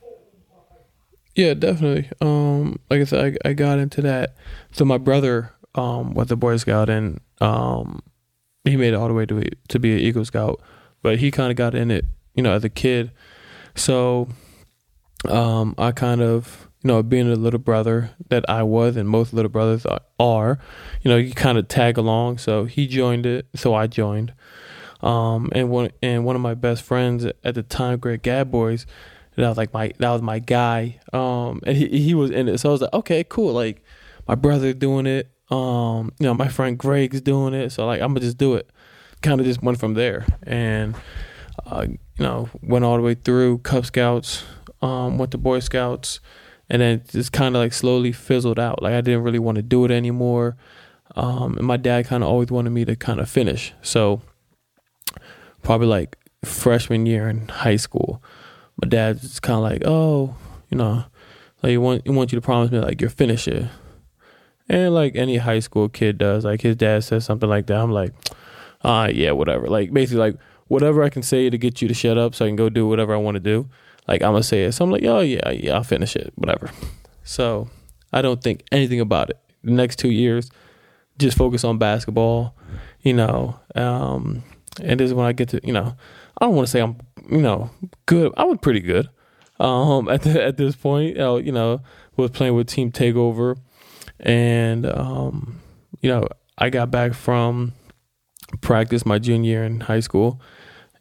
Yeah, 1.36 1.54
definitely. 1.56 2.10
Um, 2.22 2.80
like 2.90 3.02
I 3.02 3.04
said, 3.06 3.38
I, 3.46 3.50
I 3.50 3.54
got 3.54 3.80
into 3.80 4.02
that. 4.04 4.36
So 4.72 4.86
my 4.86 4.98
brother 4.98 5.52
um 5.76 6.14
was 6.14 6.32
a 6.32 6.36
Boy 6.36 6.58
Scout 6.58 6.88
and 6.90 7.20
um 7.42 8.02
he 8.64 8.78
made 8.78 8.94
it 8.94 8.96
all 8.96 9.08
the 9.08 9.14
way 9.14 9.26
to 9.26 9.44
to 9.70 9.80
be 9.80 9.94
an 9.94 10.00
Eagle 10.00 10.26
Scout, 10.26 10.62
but 11.02 11.18
he 11.20 11.32
kind 11.32 11.50
of 11.52 11.58
got 11.58 11.74
in 11.74 11.90
it, 11.90 12.06
you 12.36 12.44
know, 12.44 12.54
as 12.54 12.64
a 12.64 12.70
kid. 12.70 13.12
So 13.76 14.28
um 15.28 15.74
I 15.78 15.92
kind 15.92 16.22
of 16.22 16.68
you 16.84 16.90
know 16.90 17.02
being 17.02 17.32
a 17.32 17.36
little 17.36 17.60
brother 17.60 18.12
that 18.30 18.48
I 18.48 18.62
was 18.62 18.96
and 18.96 19.10
most 19.10 19.34
little 19.34 19.50
brothers 19.50 19.86
are, 20.20 20.60
you 21.02 21.10
know 21.10 21.18
you 21.18 21.34
kind 21.34 21.58
of 21.58 21.68
tag 21.68 21.98
along. 21.98 22.38
So 22.38 22.66
he 22.66 22.86
joined 22.88 23.26
it, 23.26 23.48
so 23.56 23.74
I 23.74 23.88
joined. 23.88 24.34
Um 25.02 25.50
and 25.54 25.70
one 25.72 25.90
and 26.04 26.26
one 26.26 26.36
of 26.36 26.42
my 26.44 26.54
best 26.54 26.84
friends 26.84 27.26
at 27.44 27.56
the 27.56 27.64
time, 27.64 27.98
Greg 27.98 28.22
Gadboys, 28.22 28.86
that 29.36 29.50
was 29.50 29.58
like 29.58 29.74
my 29.74 29.92
that 29.98 30.12
was 30.12 30.22
my 30.22 30.40
guy. 30.40 31.00
Um, 31.12 31.62
and 31.66 31.76
he 31.76 31.88
he 31.88 32.14
was 32.14 32.32
in 32.32 32.48
it, 32.48 32.60
so 32.60 32.70
I 32.70 32.72
was 32.72 32.82
like, 32.82 32.94
okay, 32.94 33.24
cool. 33.24 33.54
Like 33.54 33.84
my 34.28 34.36
brother 34.36 34.74
doing 34.74 35.06
it. 35.06 35.30
Um, 35.50 36.12
you 36.20 36.26
know, 36.26 36.34
my 36.34 36.48
friend 36.48 36.78
Greg's 36.78 37.22
doing 37.22 37.54
it, 37.54 37.72
so 37.72 37.86
like 37.86 38.02
I'm 38.02 38.10
gonna 38.10 38.22
just 38.22 38.38
do 38.38 38.56
it. 38.56 38.70
Kind 39.22 39.40
of 39.40 39.46
just 39.46 39.62
went 39.62 39.80
from 39.80 39.94
there, 39.94 40.26
and 40.44 40.96
uh, 41.66 41.86
you 41.90 41.98
know, 42.24 42.50
went 42.62 42.86
all 42.86 42.98
the 42.98 43.04
way 43.04 43.16
through 43.16 43.60
Cub 43.60 43.86
Scouts, 43.86 44.44
um, 44.82 45.18
went 45.18 45.32
to 45.32 45.38
Boy 45.38 45.60
Scouts, 45.60 46.20
and 46.70 46.82
then 46.82 47.04
just 47.08 47.32
kind 47.32 47.56
of 47.56 47.62
like 47.62 47.74
slowly 47.74 48.12
fizzled 48.12 48.60
out. 48.60 48.82
Like 48.82 48.94
I 48.94 49.02
didn't 49.02 49.24
really 49.24 49.40
want 49.40 49.58
to 49.58 49.62
do 49.62 49.86
it 49.86 49.92
anymore. 49.92 50.58
Um, 51.16 51.58
and 51.58 51.68
my 51.68 51.78
dad 51.78 52.08
kind 52.08 52.24
of 52.24 52.30
always 52.30 52.50
wanted 52.50 52.72
me 52.72 52.86
to 52.86 52.96
kind 52.96 53.20
of 53.20 53.30
finish. 53.30 53.74
So 53.82 54.22
probably 55.62 55.88
like 55.88 56.18
freshman 56.44 57.06
year 57.06 57.30
in 57.30 57.48
high 57.48 57.76
school, 57.76 58.22
my 58.84 58.90
dad's 58.90 59.40
kind 59.40 59.56
of 59.56 59.64
like, 59.64 59.82
oh, 59.86 60.36
you 60.70 60.78
know, 60.78 61.06
like 61.62 61.70
he 61.70 61.78
want 61.78 62.02
he 62.04 62.12
wants 62.12 62.34
you 62.34 62.38
to 62.38 62.44
promise 62.44 62.70
me 62.70 62.80
like 62.80 63.00
you're 63.00 63.10
finish 63.10 63.48
it. 63.48 63.70
And 64.68 64.94
like 64.94 65.16
any 65.16 65.38
high 65.38 65.60
school 65.60 65.88
kid 65.88 66.18
does, 66.18 66.44
like 66.44 66.62
his 66.62 66.76
dad 66.76 67.06
says 67.06 67.24
something 67.24 67.50
like 67.50 67.68
that. 67.68 67.78
I'm 67.80 67.92
like, 67.92 68.14
ah, 68.84 69.04
uh, 69.04 69.08
yeah, 69.08 69.32
whatever. 69.32 69.68
Like 69.68 69.94
basically 69.94 70.20
like 70.20 70.38
whatever 70.68 71.02
I 71.02 71.10
can 71.10 71.24
say 71.24 71.50
to 71.50 71.58
get 71.58 71.82
you 71.82 71.88
to 71.88 71.94
shut 71.94 72.18
up 72.18 72.36
so 72.36 72.44
I 72.44 72.50
can 72.50 72.58
go 72.58 72.68
do 72.68 72.86
whatever 72.86 73.14
I 73.14 73.18
want 73.18 73.36
to 73.36 73.40
do. 73.40 73.70
Like 74.06 74.22
I'm 74.22 74.34
gonna 74.34 74.44
say 74.44 74.66
it. 74.66 74.74
So 74.74 74.84
I'm 74.84 74.92
like, 74.92 75.06
oh 75.06 75.22
yeah, 75.22 75.50
yeah, 75.52 75.76
I'll 75.76 75.84
finish 75.84 76.18
it, 76.18 76.34
whatever. 76.36 76.70
So 77.24 77.70
I 78.12 78.22
don't 78.22 78.44
think 78.44 78.66
anything 78.70 79.00
about 79.00 79.30
it. 79.30 79.40
The 79.64 79.72
next 79.72 79.98
two 79.98 80.12
years, 80.12 80.52
just 81.18 81.38
focus 81.38 81.64
on 81.64 81.78
basketball, 81.78 82.58
you 83.00 83.14
know. 83.14 83.58
Um, 83.76 84.44
and 84.82 85.00
this 85.00 85.08
is 85.08 85.14
when 85.14 85.26
I 85.26 85.32
get 85.32 85.50
to, 85.50 85.62
you 85.64 85.72
know, 85.72 85.96
I 86.38 86.46
don't 86.46 86.56
want 86.56 86.68
to 86.68 86.72
say 86.72 86.82
I'm, 86.82 86.98
you 87.30 87.42
know, 87.42 87.70
good. 88.06 88.34
I 88.38 88.44
was 88.44 88.58
pretty 88.62 88.82
good 88.82 89.10
um, 89.60 90.08
at 90.10 90.24
the, 90.24 90.44
at 90.44 90.58
this 90.58 90.76
point. 90.76 91.18
You 91.18 91.52
know, 91.52 91.82
was 92.16 92.32
playing 92.32 92.56
with 92.56 92.68
Team 92.68 92.92
Takeover, 92.92 93.58
and 94.20 94.86
um, 94.86 95.60
you 96.02 96.10
know, 96.10 96.28
I 96.58 96.70
got 96.70 96.92
back 96.92 97.14
from 97.14 97.74
practice 98.62 99.06
my 99.06 99.20
junior 99.20 99.50
year 99.50 99.64
in 99.64 99.82
high 99.82 100.00
school, 100.00 100.42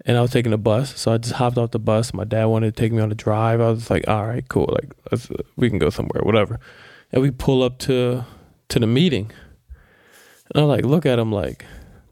and 0.06 0.16
I 0.16 0.22
was 0.22 0.30
taking 0.30 0.52
a 0.52 0.58
bus. 0.58 0.98
So 0.98 1.12
I 1.12 1.18
just 1.18 1.34
hopped 1.34 1.58
off 1.58 1.72
the 1.72 1.78
bus. 1.78 2.14
My 2.14 2.24
dad 2.24 2.46
wanted 2.46 2.74
to 2.74 2.80
take 2.80 2.92
me 2.92 3.00
on 3.00 3.12
a 3.12 3.14
drive. 3.14 3.60
I 3.60 3.70
was 3.70 3.90
like, 3.90 4.06
all 4.08 4.26
right, 4.26 4.46
cool. 4.48 4.68
Like, 4.72 5.20
we 5.56 5.68
can 5.68 5.78
go 5.78 5.90
somewhere, 5.90 6.22
whatever. 6.22 6.58
And 7.12 7.22
we 7.22 7.30
pull 7.30 7.62
up 7.62 7.78
to 7.80 8.24
to 8.68 8.78
the 8.78 8.86
meeting. 8.86 9.30
And 10.54 10.62
I 10.62 10.66
like 10.66 10.84
look 10.84 11.04
at 11.04 11.18
him 11.18 11.30
like, 11.30 11.64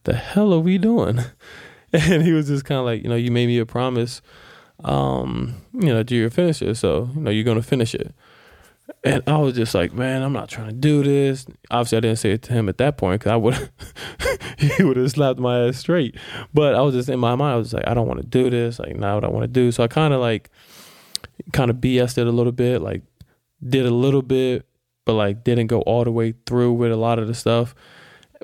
the 0.04 0.14
hell 0.14 0.52
are 0.52 0.61
we 0.61 0.78
doing? 0.78 1.20
And 1.93 2.22
he 2.22 2.32
was 2.32 2.47
just 2.47 2.64
kind 2.64 2.78
of 2.78 2.84
like, 2.84 3.03
you 3.03 3.09
know, 3.09 3.16
you 3.16 3.32
made 3.32 3.47
me 3.47 3.59
a 3.59 3.66
promise, 3.66 4.22
um, 4.84 5.57
you 5.72 5.86
know, 5.86 6.03
do 6.05 6.14
your 6.14 6.30
finish 6.30 6.62
it. 6.62 6.76
So, 6.76 7.11
you 7.14 7.20
know, 7.20 7.30
you're 7.30 7.45
going 7.45 7.61
to 7.61 7.66
finish 7.66 7.95
it. 7.95 8.14
And 9.03 9.22
I 9.26 9.38
was 9.38 9.55
just 9.55 9.74
like, 9.74 9.93
man, 9.93 10.22
I'm 10.22 10.32
not 10.32 10.49
trying 10.49 10.68
to 10.68 10.74
do 10.74 11.03
this. 11.03 11.47
Obviously, 11.70 11.99
I 11.99 12.01
didn't 12.01 12.18
say 12.18 12.32
it 12.32 12.43
to 12.43 12.53
him 12.53 12.68
at 12.68 12.78
that 12.78 12.97
point 12.97 13.20
because 13.20 13.32
I 13.32 13.36
would, 13.36 13.70
he 14.59 14.84
would 14.84 14.97
have 14.97 15.11
slapped 15.11 15.41
my 15.41 15.66
ass 15.66 15.78
straight. 15.78 16.16
But 16.53 16.74
I 16.74 16.80
was 16.82 16.95
just 16.95 17.09
in 17.09 17.18
my 17.18 17.34
mind, 17.34 17.55
I 17.55 17.57
was 17.57 17.72
like, 17.72 17.86
I 17.86 17.95
don't 17.95 18.07
want 18.07 18.20
to 18.20 18.26
do 18.26 18.51
this. 18.51 18.78
Like, 18.78 18.97
now 18.97 19.14
what 19.14 19.24
I 19.24 19.28
want 19.28 19.45
to 19.45 19.49
do. 19.49 19.72
So 19.72 19.82
I 19.82 19.88
kind 19.88 20.12
of 20.12 20.20
like, 20.20 20.51
kind 21.53 21.70
of 21.70 21.76
BS'd 21.78 22.18
it 22.18 22.26
a 22.26 22.32
little 22.32 22.53
bit, 22.53 22.82
like, 22.82 23.03
did 23.66 23.86
a 23.86 23.91
little 23.91 24.22
bit, 24.22 24.66
but 25.05 25.14
like, 25.14 25.45
didn't 25.45 25.68
go 25.68 25.80
all 25.82 26.05
the 26.05 26.12
way 26.12 26.34
through 26.47 26.72
with 26.74 26.93
a 26.93 26.97
lot 26.97 27.18
of 27.18 27.26
the 27.26 27.34
stuff. 27.34 27.74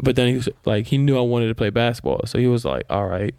But 0.03 0.17
then 0.17 0.29
he 0.29 0.35
was 0.35 0.49
like, 0.65 0.87
he 0.87 0.99
knew 0.99 1.17
I 1.17 1.23
wanted 1.23 1.49
to 1.49 1.55
play 1.55 1.71
basketball. 1.71 2.21
So 2.27 2.39
he 2.39 2.47
was 2.47 2.65
like, 2.65 2.85
all 2.91 3.07
right, 3.07 3.35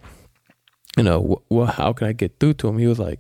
you 0.98 1.04
know, 1.04 1.44
well, 1.50 1.68
how 1.68 1.94
can 1.94 2.08
I 2.08 2.14
get 2.14 2.40
through 2.40 2.56
to 2.56 2.68
him? 2.68 2.80
He 2.80 2.88
was 2.88 3.00
like, 3.00 3.20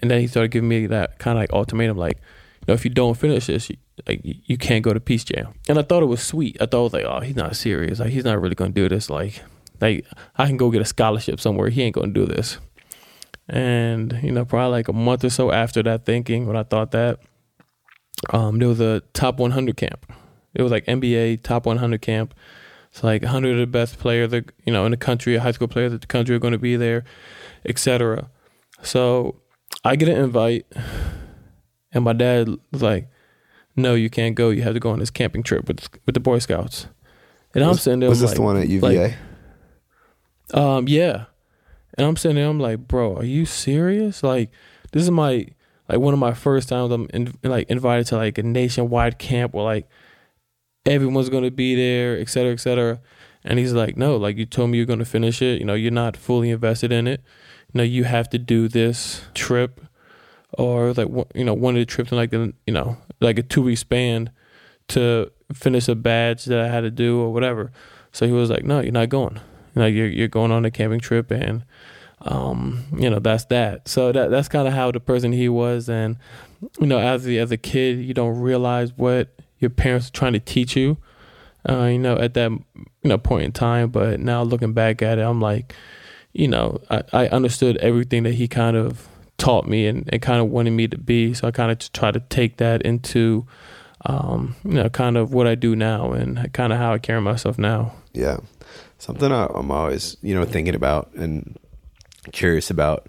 and 0.00 0.10
then 0.10 0.20
he 0.20 0.26
started 0.26 0.50
giving 0.50 0.68
me 0.68 0.86
that 0.86 1.18
kind 1.18 1.38
of 1.38 1.42
like 1.42 1.52
ultimatum, 1.52 1.96
like, 1.96 2.18
you 2.60 2.64
know, 2.68 2.74
if 2.74 2.84
you 2.84 2.90
don't 2.90 3.16
finish 3.16 3.46
this, 3.46 3.70
you, 3.70 3.76
like 4.06 4.20
you 4.22 4.58
can't 4.58 4.84
go 4.84 4.92
to 4.92 5.00
Peach 5.00 5.24
Jam. 5.24 5.54
And 5.68 5.78
I 5.78 5.82
thought 5.82 6.02
it 6.02 6.06
was 6.06 6.22
sweet. 6.22 6.56
I 6.60 6.66
thought 6.66 6.84
was 6.84 6.92
like, 6.92 7.04
oh, 7.04 7.20
he's 7.20 7.36
not 7.36 7.56
serious. 7.56 7.98
Like 7.98 8.10
he's 8.10 8.24
not 8.24 8.40
really 8.40 8.54
gonna 8.54 8.70
do 8.70 8.88
this. 8.88 9.10
Like, 9.10 9.42
like 9.80 10.06
I 10.36 10.46
can 10.46 10.56
go 10.56 10.70
get 10.70 10.82
a 10.82 10.86
scholarship 10.86 11.40
somewhere. 11.40 11.70
He 11.70 11.82
ain't 11.82 11.94
gonna 11.94 12.12
do 12.12 12.26
this. 12.26 12.58
And 13.48 14.18
you 14.22 14.30
know, 14.30 14.44
probably 14.44 14.72
like 14.72 14.88
a 14.88 14.92
month 14.92 15.24
or 15.24 15.30
so 15.30 15.50
after 15.50 15.82
that 15.84 16.04
thinking, 16.04 16.46
when 16.46 16.56
I 16.56 16.62
thought 16.62 16.90
that, 16.92 17.20
um, 18.30 18.58
there 18.58 18.68
was 18.68 18.80
a 18.80 19.00
top 19.14 19.38
100 19.38 19.76
camp. 19.76 20.12
It 20.54 20.62
was 20.62 20.72
like 20.72 20.86
NBA 20.86 21.42
top 21.42 21.66
100 21.66 22.00
camp. 22.00 22.34
It's 22.90 23.04
like 23.04 23.22
100 23.22 23.52
of 23.52 23.58
the 23.58 23.66
best 23.66 23.98
players, 23.98 24.30
that, 24.30 24.50
you 24.64 24.72
know, 24.72 24.84
in 24.84 24.90
the 24.90 24.96
country, 24.96 25.36
high 25.36 25.52
school 25.52 25.68
players 25.68 25.92
in 25.92 25.98
the 25.98 26.06
country 26.06 26.34
are 26.34 26.38
going 26.38 26.52
to 26.52 26.58
be 26.58 26.76
there, 26.76 27.04
etc. 27.64 28.30
So 28.82 29.36
I 29.84 29.96
get 29.96 30.08
an 30.08 30.16
invite 30.16 30.66
and 31.92 32.04
my 32.04 32.12
dad 32.12 32.48
was 32.72 32.82
like, 32.82 33.08
"No, 33.76 33.94
you 33.94 34.10
can't 34.10 34.34
go. 34.34 34.50
You 34.50 34.62
have 34.62 34.74
to 34.74 34.80
go 34.80 34.90
on 34.90 34.98
this 34.98 35.10
camping 35.10 35.42
trip 35.42 35.68
with 35.68 35.88
with 36.06 36.14
the 36.14 36.20
Boy 36.20 36.38
Scouts." 36.38 36.86
And 37.54 37.66
was, 37.66 37.78
I'm 37.78 37.80
sitting 37.80 38.00
there. 38.00 38.08
Was 38.08 38.20
this 38.20 38.30
like, 38.30 38.36
the 38.36 38.42
one 38.42 38.56
at 38.56 38.68
UVA? 38.68 39.16
Like, 40.52 40.58
um, 40.58 40.88
yeah. 40.88 41.26
And 41.96 42.06
I'm 42.06 42.16
sitting 42.16 42.36
there. 42.36 42.48
I'm 42.48 42.60
like, 42.60 42.86
"Bro, 42.86 43.16
are 43.16 43.24
you 43.24 43.46
serious? 43.46 44.22
Like, 44.22 44.50
this 44.92 45.02
is 45.02 45.10
my 45.10 45.46
like 45.88 45.98
one 45.98 46.12
of 46.12 46.20
my 46.20 46.34
first 46.34 46.68
times 46.68 46.92
I'm 46.92 47.08
in, 47.14 47.32
like 47.42 47.68
invited 47.70 48.06
to 48.08 48.16
like 48.16 48.38
a 48.38 48.42
nationwide 48.42 49.18
camp 49.18 49.54
where 49.54 49.64
like 49.64 49.88
everyone's 50.88 51.28
gonna 51.28 51.50
be 51.50 51.74
there, 51.74 52.18
et 52.18 52.28
cetera, 52.28 52.52
et 52.52 52.60
cetera." 52.60 53.00
And 53.44 53.58
he's 53.58 53.72
like, 53.72 53.96
"No, 53.96 54.16
like 54.16 54.36
you 54.36 54.46
told 54.46 54.70
me 54.70 54.78
you're 54.78 54.86
gonna 54.86 55.04
finish 55.04 55.40
it. 55.42 55.60
You 55.60 55.64
know, 55.64 55.74
you're 55.74 55.90
not 55.90 56.16
fully 56.16 56.50
invested 56.50 56.92
in 56.92 57.06
it. 57.06 57.22
You 57.72 57.78
know, 57.78 57.84
you 57.84 58.04
have 58.04 58.28
to 58.30 58.38
do 58.38 58.68
this 58.68 59.22
trip." 59.34 59.80
or 60.56 60.92
like 60.94 61.08
you 61.34 61.44
know 61.44 61.54
one 61.54 61.76
of 61.76 61.80
the 61.80 61.86
trips 61.86 62.10
in 62.10 62.16
like 62.16 62.30
the, 62.30 62.52
you 62.66 62.72
know 62.72 62.96
like 63.20 63.38
a 63.38 63.42
two 63.42 63.62
week 63.62 63.78
span 63.78 64.30
to 64.88 65.30
finish 65.52 65.88
a 65.88 65.94
badge 65.94 66.46
that 66.46 66.60
I 66.60 66.68
had 66.68 66.80
to 66.80 66.90
do 66.90 67.20
or 67.20 67.32
whatever. 67.32 67.70
So 68.12 68.26
he 68.26 68.32
was 68.32 68.50
like, 68.50 68.64
"No, 68.64 68.80
you're 68.80 68.92
not 68.92 69.08
going. 69.08 69.34
You 69.74 69.82
know, 69.82 69.86
you're 69.86 70.08
you're 70.08 70.28
going 70.28 70.50
on 70.50 70.64
a 70.64 70.70
camping 70.70 71.00
trip, 71.00 71.30
and 71.30 71.64
um, 72.22 72.84
you 72.96 73.10
know 73.10 73.18
that's 73.18 73.44
that." 73.46 73.88
So 73.88 74.12
that 74.12 74.30
that's 74.30 74.48
kind 74.48 74.66
of 74.66 74.74
how 74.74 74.90
the 74.90 75.00
person 75.00 75.32
he 75.32 75.48
was, 75.48 75.88
and 75.88 76.16
you 76.80 76.86
know, 76.86 76.98
as 76.98 77.24
the 77.24 77.38
as 77.38 77.50
a 77.50 77.56
kid, 77.56 77.98
you 77.98 78.14
don't 78.14 78.40
realize 78.40 78.92
what 78.96 79.37
your 79.58 79.70
parents 79.70 80.08
are 80.08 80.12
trying 80.12 80.32
to 80.34 80.40
teach 80.40 80.76
you. 80.76 80.98
Uh, 81.68 81.84
you 81.84 81.98
know, 81.98 82.16
at 82.16 82.34
that 82.34 82.50
you 82.50 82.86
know 83.04 83.18
point 83.18 83.44
in 83.44 83.52
time, 83.52 83.90
but 83.90 84.20
now 84.20 84.42
looking 84.42 84.72
back 84.72 85.02
at 85.02 85.18
it, 85.18 85.22
I'm 85.22 85.40
like, 85.40 85.74
you 86.32 86.48
know, 86.48 86.80
I, 86.90 87.02
I 87.12 87.26
understood 87.28 87.76
everything 87.78 88.22
that 88.22 88.34
he 88.34 88.48
kind 88.48 88.76
of 88.76 89.08
taught 89.38 89.66
me 89.66 89.86
and, 89.86 90.08
and 90.12 90.20
kind 90.20 90.40
of 90.40 90.50
wanted 90.50 90.70
me 90.70 90.88
to 90.88 90.98
be. 90.98 91.32
So 91.32 91.48
I 91.48 91.50
kind 91.50 91.70
of 91.70 91.92
try 91.92 92.10
to 92.10 92.20
take 92.20 92.58
that 92.58 92.82
into, 92.82 93.46
um, 94.04 94.56
you 94.64 94.74
know, 94.74 94.88
kind 94.88 95.16
of 95.16 95.32
what 95.32 95.46
I 95.46 95.54
do 95.54 95.74
now 95.74 96.12
and 96.12 96.52
kind 96.52 96.72
of 96.72 96.78
how 96.78 96.92
I 96.92 96.98
carry 96.98 97.20
myself 97.20 97.58
now. 97.58 97.94
Yeah. 98.12 98.38
Something 98.98 99.32
I, 99.32 99.46
am 99.54 99.70
always, 99.70 100.16
you 100.22 100.34
know, 100.34 100.44
thinking 100.44 100.74
about 100.74 101.12
and 101.14 101.56
curious 102.32 102.70
about. 102.70 103.08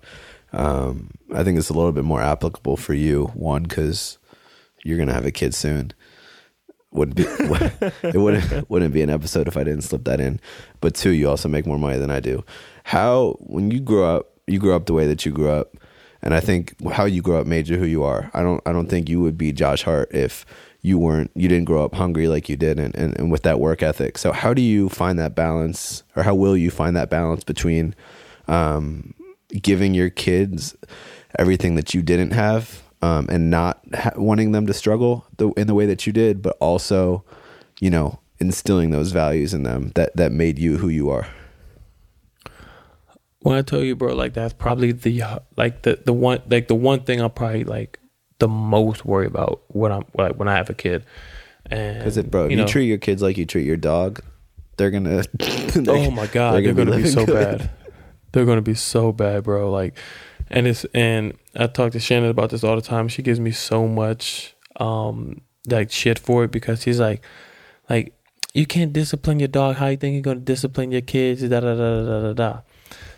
Um, 0.53 1.11
I 1.33 1.43
think 1.43 1.57
it's 1.59 1.69
a 1.69 1.73
little 1.73 1.91
bit 1.91 2.03
more 2.03 2.21
applicable 2.21 2.77
for 2.77 2.93
you. 2.93 3.25
One, 3.35 3.63
because 3.63 4.17
you're 4.83 4.97
going 4.97 5.09
to 5.09 5.13
have 5.13 5.25
a 5.25 5.31
kid 5.31 5.53
soon. 5.53 5.93
Would 6.91 7.13
be 7.13 7.23
it 7.27 8.19
wouldn't 8.19 8.69
wouldn't 8.69 8.93
be 8.93 9.01
an 9.01 9.09
episode 9.09 9.47
if 9.47 9.55
I 9.55 9.63
didn't 9.63 9.83
slip 9.83 10.05
that 10.05 10.19
in. 10.19 10.39
But 10.81 10.95
two, 10.95 11.11
you 11.11 11.29
also 11.29 11.47
make 11.47 11.65
more 11.65 11.77
money 11.77 11.97
than 11.97 12.09
I 12.09 12.19
do. 12.19 12.43
How 12.83 13.37
when 13.41 13.69
you 13.71 13.79
grow 13.79 14.17
up, 14.17 14.39
you 14.47 14.59
grow 14.59 14.75
up 14.75 14.87
the 14.87 14.93
way 14.93 15.05
that 15.05 15.25
you 15.25 15.31
grew 15.31 15.49
up 15.49 15.75
and 16.21 16.33
I 16.33 16.39
think 16.39 16.75
how 16.91 17.05
you 17.05 17.21
grow 17.21 17.39
up 17.39 17.47
made 17.47 17.67
you 17.67 17.77
who 17.77 17.85
you 17.85 18.03
are. 18.03 18.29
I 18.33 18.41
don't 18.41 18.61
I 18.65 18.71
don't 18.71 18.87
think 18.87 19.09
you 19.09 19.21
would 19.21 19.37
be 19.37 19.51
Josh 19.51 19.83
Hart 19.83 20.13
if 20.13 20.45
you 20.81 20.97
weren't 20.97 21.31
you 21.35 21.47
didn't 21.47 21.65
grow 21.65 21.83
up 21.83 21.95
hungry 21.95 22.27
like 22.27 22.49
you 22.49 22.55
did 22.55 22.79
and, 22.79 22.95
and, 22.95 23.17
and 23.17 23.31
with 23.31 23.43
that 23.43 23.59
work 23.59 23.81
ethic. 23.81 24.17
So 24.17 24.31
how 24.31 24.53
do 24.53 24.61
you 24.61 24.89
find 24.89 25.17
that 25.19 25.35
balance 25.35 26.03
or 26.15 26.23
how 26.23 26.35
will 26.35 26.57
you 26.57 26.71
find 26.71 26.95
that 26.95 27.09
balance 27.09 27.43
between 27.43 27.95
um, 28.47 29.13
giving 29.61 29.93
your 29.93 30.09
kids 30.09 30.75
everything 31.37 31.75
that 31.75 31.93
you 31.93 32.01
didn't 32.01 32.31
have 32.31 32.83
um, 33.01 33.27
and 33.29 33.49
not 33.49 33.81
ha- 33.93 34.11
wanting 34.15 34.51
them 34.51 34.67
to 34.67 34.73
struggle 34.73 35.25
the, 35.37 35.49
in 35.51 35.67
the 35.67 35.73
way 35.73 35.85
that 35.85 36.05
you 36.07 36.13
did, 36.13 36.41
but 36.41 36.57
also, 36.59 37.23
you 37.79 37.89
know, 37.89 38.19
instilling 38.39 38.91
those 38.91 39.11
values 39.11 39.53
in 39.53 39.63
them 39.63 39.91
that, 39.95 40.15
that 40.15 40.31
made 40.31 40.59
you 40.59 40.77
who 40.77 40.89
you 40.89 41.09
are? 41.09 41.27
when 43.41 43.57
I 43.57 43.61
tell 43.61 43.83
you, 43.83 43.95
bro, 43.95 44.13
like 44.15 44.33
that's 44.33 44.53
probably 44.53 44.91
the 44.91 45.23
like 45.55 45.83
the 45.83 45.99
the 46.03 46.13
one 46.13 46.41
like 46.49 46.67
the 46.67 46.75
one 46.75 47.01
thing 47.01 47.21
I'm 47.21 47.31
probably 47.31 47.63
like 47.63 47.99
the 48.39 48.47
most 48.47 49.05
worried 49.05 49.27
about 49.27 49.61
when 49.67 49.91
I'm 49.91 50.05
like 50.17 50.35
when 50.35 50.47
I 50.47 50.55
have 50.55 50.69
a 50.69 50.73
kid. 50.73 51.05
And 51.65 51.99
because 51.99 52.17
it, 52.17 52.31
bro, 52.31 52.45
you, 52.45 52.51
you 52.51 52.55
know, 52.57 52.67
treat 52.67 52.87
your 52.87 52.97
kids 52.97 53.21
like 53.21 53.37
you 53.37 53.45
treat 53.45 53.65
your 53.65 53.77
dog, 53.77 54.21
they're 54.77 54.91
gonna. 54.91 55.23
they're, 55.33 55.83
oh 55.95 56.11
my 56.11 56.27
god, 56.27 56.55
they're, 56.55 56.73
they're 56.73 56.85
gonna, 56.85 56.97
be, 56.97 57.03
be 57.03 57.09
so 57.09 57.25
good. 57.25 57.59
bad. 57.59 57.69
They're 58.31 58.45
gonna 58.45 58.61
be 58.61 58.75
so 58.75 59.11
bad, 59.11 59.43
bro. 59.43 59.71
Like, 59.71 59.97
and 60.49 60.67
it's 60.67 60.85
and 60.93 61.33
I 61.55 61.67
talk 61.67 61.91
to 61.93 61.99
Shannon 61.99 62.29
about 62.29 62.49
this 62.49 62.63
all 62.63 62.75
the 62.75 62.81
time. 62.81 63.07
She 63.07 63.21
gives 63.21 63.39
me 63.39 63.51
so 63.51 63.87
much 63.87 64.55
um 64.77 65.41
like 65.67 65.91
shit 65.91 66.17
for 66.17 66.43
it 66.45 66.51
because 66.51 66.81
she's 66.81 66.99
like, 66.99 67.23
like 67.89 68.13
you 68.53 68.65
can't 68.65 68.91
discipline 68.93 69.39
your 69.39 69.47
dog. 69.47 69.75
How 69.75 69.87
you 69.87 69.97
think 69.97 70.13
you're 70.13 70.21
gonna 70.21 70.39
discipline 70.39 70.91
your 70.91 71.01
kids? 71.01 71.41
Da 71.41 71.59
da 71.59 71.75
da 71.75 72.03
da 72.03 72.21
da 72.21 72.33
da. 72.33 72.59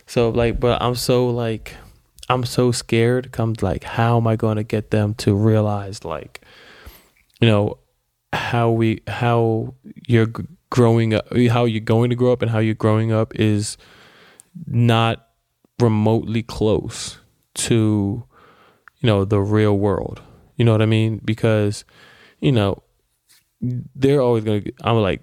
So 0.06 0.30
like, 0.30 0.60
but 0.60 0.82
I'm 0.82 0.96
so 0.96 1.30
like, 1.30 1.76
I'm 2.30 2.44
so 2.44 2.72
scared. 2.72 3.32
Comes 3.32 3.64
like, 3.64 3.84
how 3.84 4.18
am 4.18 4.28
I 4.28 4.36
to 4.36 4.64
get 4.64 4.92
them 4.92 5.14
to 5.16 5.34
realize 5.34 6.04
like, 6.04 6.42
you 7.40 7.48
know, 7.48 7.78
how 8.34 8.72
we 8.72 9.02
how 9.08 9.76
you're 10.08 10.32
growing 10.70 11.14
up, 11.14 11.28
how 11.50 11.66
you're 11.66 11.80
going 11.80 12.10
to 12.10 12.16
grow 12.16 12.34
up, 12.34 12.42
and 12.42 12.52
how 12.52 12.60
you're 12.60 12.76
growing 12.76 13.12
up 13.12 13.34
is 13.36 13.78
not 14.68 15.28
remotely 15.80 16.44
close 16.44 17.21
to 17.54 18.24
you 19.00 19.08
know 19.08 19.26
the 19.26 19.40
real 19.40 19.78
world. 19.78 20.22
You 20.56 20.66
know 20.66 20.72
what 20.72 20.82
I 20.82 20.86
mean? 20.86 21.22
Because 21.24 21.86
you 22.40 22.52
know 22.52 22.84
they're 23.62 24.22
always 24.22 24.44
gonna. 24.44 24.62
I'm 24.82 24.98
like 24.98 25.22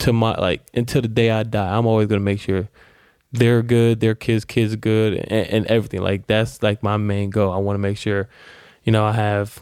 to 0.00 0.12
my 0.12 0.34
like 0.34 0.62
until 0.74 1.02
the 1.02 1.08
day 1.08 1.30
I 1.30 1.42
die. 1.42 1.76
I'm 1.76 1.86
always 1.86 2.08
gonna 2.08 2.20
make 2.20 2.40
sure 2.40 2.68
they're 3.32 3.62
good, 3.62 4.00
their 4.00 4.14
kids, 4.14 4.44
kids 4.44 4.76
good, 4.76 5.14
and, 5.14 5.46
and 5.48 5.66
everything. 5.66 6.02
Like 6.02 6.26
that's 6.26 6.62
like 6.62 6.82
my 6.82 6.96
main 6.96 7.30
goal. 7.30 7.52
I 7.52 7.58
want 7.58 7.74
to 7.74 7.80
make 7.80 7.96
sure, 7.96 8.28
you 8.84 8.92
know, 8.92 9.04
I 9.04 9.12
have 9.12 9.58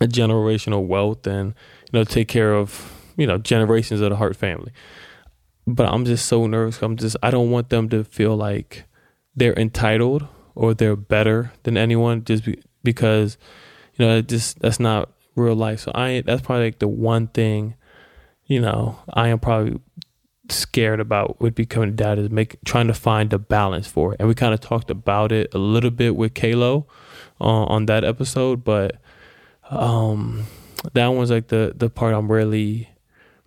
a 0.00 0.06
generational 0.06 0.86
wealth 0.86 1.26
and 1.26 1.54
you 1.92 1.98
know 1.98 2.04
take 2.04 2.28
care 2.28 2.54
of 2.54 2.92
you 3.16 3.26
know 3.26 3.38
generations 3.38 4.00
of 4.00 4.10
the 4.10 4.16
Hart 4.16 4.36
family. 4.36 4.72
But 5.66 5.92
I'm 5.92 6.04
just 6.04 6.26
so 6.26 6.46
nervous. 6.46 6.82
I'm 6.82 6.96
just 6.96 7.16
I 7.22 7.30
don't 7.30 7.50
want 7.50 7.68
them 7.68 7.88
to 7.90 8.04
feel 8.04 8.36
like 8.36 8.84
they're 9.36 9.54
entitled 9.54 10.26
or 10.54 10.74
they're 10.74 10.96
better 10.96 11.52
than 11.62 11.76
anyone 11.76 12.24
just 12.24 12.44
be, 12.44 12.62
because 12.82 13.38
you 13.94 14.06
know 14.06 14.16
it 14.18 14.28
just 14.28 14.60
that's 14.60 14.80
not 14.80 15.10
real 15.36 15.54
life. 15.54 15.80
So 15.80 15.92
I 15.94 16.22
that's 16.24 16.42
probably 16.42 16.66
like 16.66 16.78
the 16.78 16.88
one 16.88 17.28
thing 17.28 17.74
you 18.46 18.60
know 18.60 18.98
I 19.12 19.28
am 19.28 19.38
probably 19.38 19.80
scared 20.48 21.00
about 21.00 21.40
with 21.40 21.54
becoming 21.54 21.96
dad 21.96 22.18
is 22.18 22.30
make 22.30 22.62
trying 22.64 22.88
to 22.88 22.94
find 22.94 23.32
a 23.32 23.38
balance 23.38 23.86
for 23.86 24.12
it. 24.12 24.16
And 24.20 24.28
we 24.28 24.34
kind 24.34 24.54
of 24.54 24.60
talked 24.60 24.90
about 24.90 25.32
it 25.32 25.54
a 25.54 25.58
little 25.58 25.90
bit 25.90 26.16
with 26.16 26.34
Kalo 26.34 26.86
uh, 27.40 27.44
on 27.44 27.86
that 27.86 28.04
episode, 28.04 28.64
but 28.64 29.00
um, 29.70 30.44
that 30.92 31.08
one's 31.08 31.30
like 31.30 31.48
the 31.48 31.72
the 31.74 31.88
part 31.88 32.14
I'm 32.14 32.30
really 32.30 32.88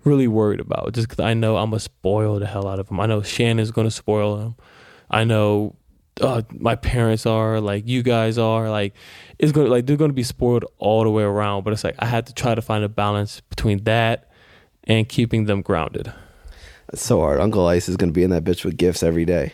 really 0.04 0.28
worried 0.28 0.60
about 0.60 0.94
just 0.94 1.10
because 1.10 1.24
I 1.24 1.34
know 1.34 1.58
I'm 1.58 1.72
gonna 1.72 1.80
spoil 1.80 2.40
the 2.40 2.46
hell 2.46 2.68
out 2.68 2.80
of 2.80 2.90
him. 2.90 3.00
I 3.00 3.06
know 3.06 3.22
Shannon's 3.22 3.72
gonna 3.72 3.92
spoil 3.92 4.38
him. 4.40 4.56
I 5.10 5.24
know 5.24 5.76
uh, 6.22 6.42
my 6.52 6.76
parents 6.76 7.26
are 7.26 7.60
like 7.60 7.88
you 7.88 8.02
guys 8.02 8.38
are 8.38 8.70
like 8.70 8.94
it's 9.38 9.52
gonna 9.52 9.70
like 9.70 9.86
they're 9.86 9.98
gonna 9.98 10.14
be 10.14 10.24
spoiled 10.24 10.66
all 10.78 11.04
the 11.04 11.10
way 11.10 11.24
around. 11.24 11.64
But 11.64 11.74
it's 11.74 11.84
like 11.84 11.96
I 12.00 12.06
had 12.06 12.26
to 12.28 12.34
try 12.34 12.56
to 12.56 12.62
find 12.62 12.84
a 12.84 12.90
balance 12.90 13.42
between 13.42 13.84
that 13.84 14.30
and 14.86 15.08
keeping 15.08 15.46
them 15.46 15.62
grounded. 15.62 16.14
It's 16.94 17.04
so 17.04 17.20
hard. 17.20 17.40
Uncle 17.40 17.66
Ice 17.68 17.90
is 17.90 17.98
going 17.98 18.10
to 18.10 18.14
be 18.14 18.24
in 18.24 18.30
that 18.30 18.44
bitch 18.44 18.64
with 18.64 18.78
gifts 18.78 19.02
every 19.04 19.26
day. 19.26 19.54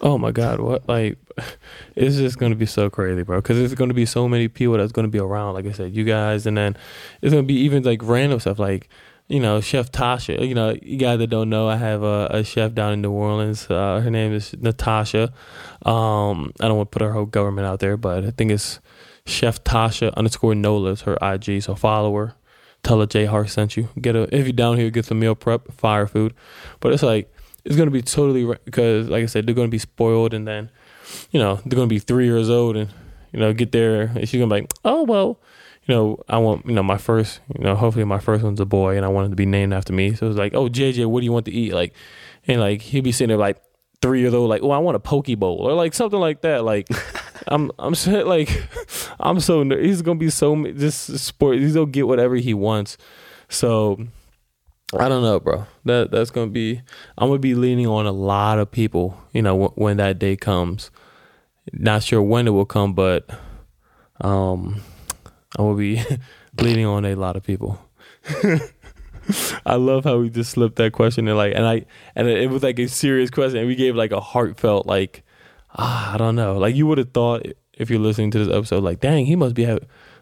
Oh 0.00 0.18
my 0.18 0.32
God, 0.32 0.60
what 0.60 0.88
like 0.88 1.18
it's 1.96 2.16
just 2.16 2.38
gonna 2.38 2.56
be 2.56 2.66
so 2.66 2.90
crazy, 2.90 3.22
bro. 3.22 3.38
Because 3.38 3.56
there's 3.56 3.74
gonna 3.74 3.94
be 3.94 4.04
so 4.04 4.28
many 4.28 4.48
people 4.48 4.76
that's 4.76 4.92
gonna 4.92 5.08
be 5.08 5.18
around. 5.18 5.54
Like 5.54 5.66
I 5.66 5.72
said, 5.72 5.94
you 5.94 6.04
guys, 6.04 6.46
and 6.46 6.56
then 6.58 6.76
it's 7.22 7.32
gonna 7.32 7.46
be 7.46 7.54
even 7.60 7.82
like 7.84 8.00
random 8.02 8.38
stuff, 8.40 8.58
like 8.58 8.88
you 9.28 9.40
know, 9.40 9.60
Chef 9.60 9.90
Tasha. 9.90 10.46
You 10.46 10.54
know, 10.54 10.76
you 10.82 10.98
guys 10.98 11.18
that 11.18 11.28
don't 11.28 11.48
know, 11.48 11.68
I 11.68 11.76
have 11.76 12.02
a, 12.02 12.28
a 12.30 12.44
chef 12.44 12.74
down 12.74 12.92
in 12.92 13.02
New 13.02 13.12
Orleans. 13.12 13.70
Uh, 13.70 14.00
her 14.00 14.10
name 14.10 14.32
is 14.32 14.54
Natasha. 14.58 15.32
Um, 15.82 16.52
I 16.60 16.68
don't 16.68 16.76
want 16.76 16.90
to 16.90 16.98
put 16.98 17.02
her 17.02 17.12
whole 17.12 17.26
government 17.26 17.66
out 17.66 17.80
there, 17.80 17.96
but 17.96 18.24
I 18.24 18.30
think 18.30 18.50
it's 18.50 18.80
Chef 19.26 19.64
Tasha 19.64 20.14
underscore 20.14 20.54
Nola 20.54 20.90
is 20.90 21.02
her 21.02 21.16
IG. 21.22 21.62
So 21.62 21.74
follow 21.74 22.14
her. 22.16 22.34
Tell 22.82 23.00
her 23.00 23.06
J 23.06 23.24
Hart 23.24 23.48
sent 23.48 23.76
you. 23.76 23.88
Get 23.98 24.14
a 24.14 24.22
if 24.34 24.44
you're 24.44 24.52
down 24.52 24.76
here, 24.76 24.90
get 24.90 25.06
some 25.06 25.18
meal 25.18 25.34
prep, 25.34 25.72
fire 25.72 26.06
food. 26.06 26.34
But 26.80 26.92
it's 26.92 27.02
like 27.02 27.32
it's 27.64 27.76
gonna 27.76 27.90
be 27.90 28.02
totally 28.02 28.44
because, 28.66 29.08
like 29.08 29.22
I 29.22 29.26
said, 29.26 29.46
they're 29.46 29.54
gonna 29.54 29.68
be 29.68 29.78
spoiled, 29.78 30.34
and 30.34 30.46
then 30.46 30.70
you 31.30 31.40
know 31.40 31.60
they're 31.64 31.76
gonna 31.76 31.86
be 31.86 31.98
three 31.98 32.26
years 32.26 32.50
old, 32.50 32.76
and 32.76 32.90
you 33.32 33.40
know 33.40 33.54
get 33.54 33.72
there, 33.72 34.02
and 34.02 34.28
she's 34.28 34.38
gonna 34.38 34.54
be 34.54 34.60
like, 34.60 34.72
oh 34.84 35.04
well, 35.04 35.40
you 35.86 35.94
know 35.94 36.22
I 36.28 36.38
want 36.38 36.66
you 36.66 36.72
know 36.72 36.82
my 36.82 36.98
first, 36.98 37.40
you 37.56 37.64
know 37.64 37.74
hopefully 37.76 38.04
my 38.04 38.18
first 38.18 38.44
one's 38.44 38.60
a 38.60 38.64
boy, 38.66 38.96
and 38.96 39.04
I 39.04 39.08
want 39.08 39.26
him 39.26 39.32
to 39.32 39.36
be 39.36 39.46
named 39.46 39.72
after 39.72 39.92
me. 39.92 40.14
So 40.14 40.28
it's 40.28 40.38
like, 40.38 40.54
oh 40.54 40.68
JJ, 40.68 41.06
what 41.06 41.20
do 41.20 41.24
you 41.24 41.32
want 41.32 41.46
to 41.46 41.52
eat? 41.52 41.72
Like, 41.72 41.94
and 42.46 42.60
like 42.60 42.82
he'll 42.82 43.02
be 43.02 43.12
sitting 43.12 43.28
there 43.28 43.38
like 43.38 43.60
three 44.00 44.20
years 44.20 44.34
old, 44.34 44.50
like, 44.50 44.62
oh 44.62 44.70
I 44.70 44.78
want 44.78 44.96
a 44.96 45.00
poke 45.00 45.26
bowl 45.38 45.58
or 45.58 45.72
like 45.72 45.94
something 45.94 46.20
like 46.20 46.42
that. 46.42 46.64
Like 46.64 46.88
I'm 47.48 47.70
I'm 47.78 47.94
so, 47.94 48.10
like 48.24 48.50
I'm 49.20 49.40
so 49.40 49.62
ner- 49.62 49.80
he's 49.80 50.02
gonna 50.02 50.18
be 50.18 50.30
so 50.30 50.52
m- 50.54 50.78
just 50.78 51.18
sport. 51.18 51.58
He's 51.58 51.74
gonna 51.74 51.86
get 51.86 52.06
whatever 52.06 52.36
he 52.36 52.54
wants. 52.54 52.96
So 53.48 53.98
I 54.98 55.08
don't 55.08 55.22
know, 55.22 55.40
bro. 55.40 55.66
That 55.84 56.10
that's 56.10 56.30
gonna 56.30 56.50
be. 56.50 56.80
I'm 57.18 57.28
gonna 57.28 57.38
be 57.38 57.54
leaning 57.54 57.86
on 57.86 58.06
a 58.06 58.12
lot 58.12 58.58
of 58.58 58.70
people. 58.70 59.18
You 59.32 59.42
know, 59.42 59.52
w- 59.52 59.72
when 59.74 59.96
that 59.98 60.18
day 60.18 60.36
comes. 60.36 60.90
Not 61.72 62.02
sure 62.02 62.22
when 62.22 62.46
it 62.46 62.50
will 62.50 62.66
come, 62.66 62.92
but 62.92 63.28
um, 64.20 64.82
I 65.58 65.62
will 65.62 65.74
be 65.74 66.02
bleeding 66.54 66.86
on 66.86 67.04
a 67.04 67.14
lot 67.14 67.36
of 67.36 67.44
people. 67.44 67.78
I 69.66 69.76
love 69.76 70.04
how 70.04 70.18
we 70.18 70.28
just 70.28 70.50
slipped 70.50 70.76
that 70.76 70.92
question 70.92 71.28
and 71.28 71.36
like, 71.36 71.54
and 71.54 71.66
I 71.66 71.84
and 72.14 72.28
it 72.28 72.50
was 72.50 72.62
like 72.62 72.78
a 72.78 72.88
serious 72.88 73.30
question, 73.30 73.58
and 73.58 73.68
we 73.68 73.74
gave 73.74 73.96
like 73.96 74.12
a 74.12 74.20
heartfelt 74.20 74.86
like, 74.86 75.22
ah, 75.76 76.14
I 76.14 76.18
don't 76.18 76.36
know, 76.36 76.58
like 76.58 76.74
you 76.74 76.86
would 76.86 76.98
have 76.98 77.12
thought 77.12 77.46
if 77.76 77.90
you're 77.90 78.00
listening 78.00 78.30
to 78.32 78.38
this 78.38 78.54
episode, 78.54 78.84
like, 78.84 79.00
dang, 79.00 79.26
he 79.26 79.36
must 79.36 79.54
be 79.54 79.78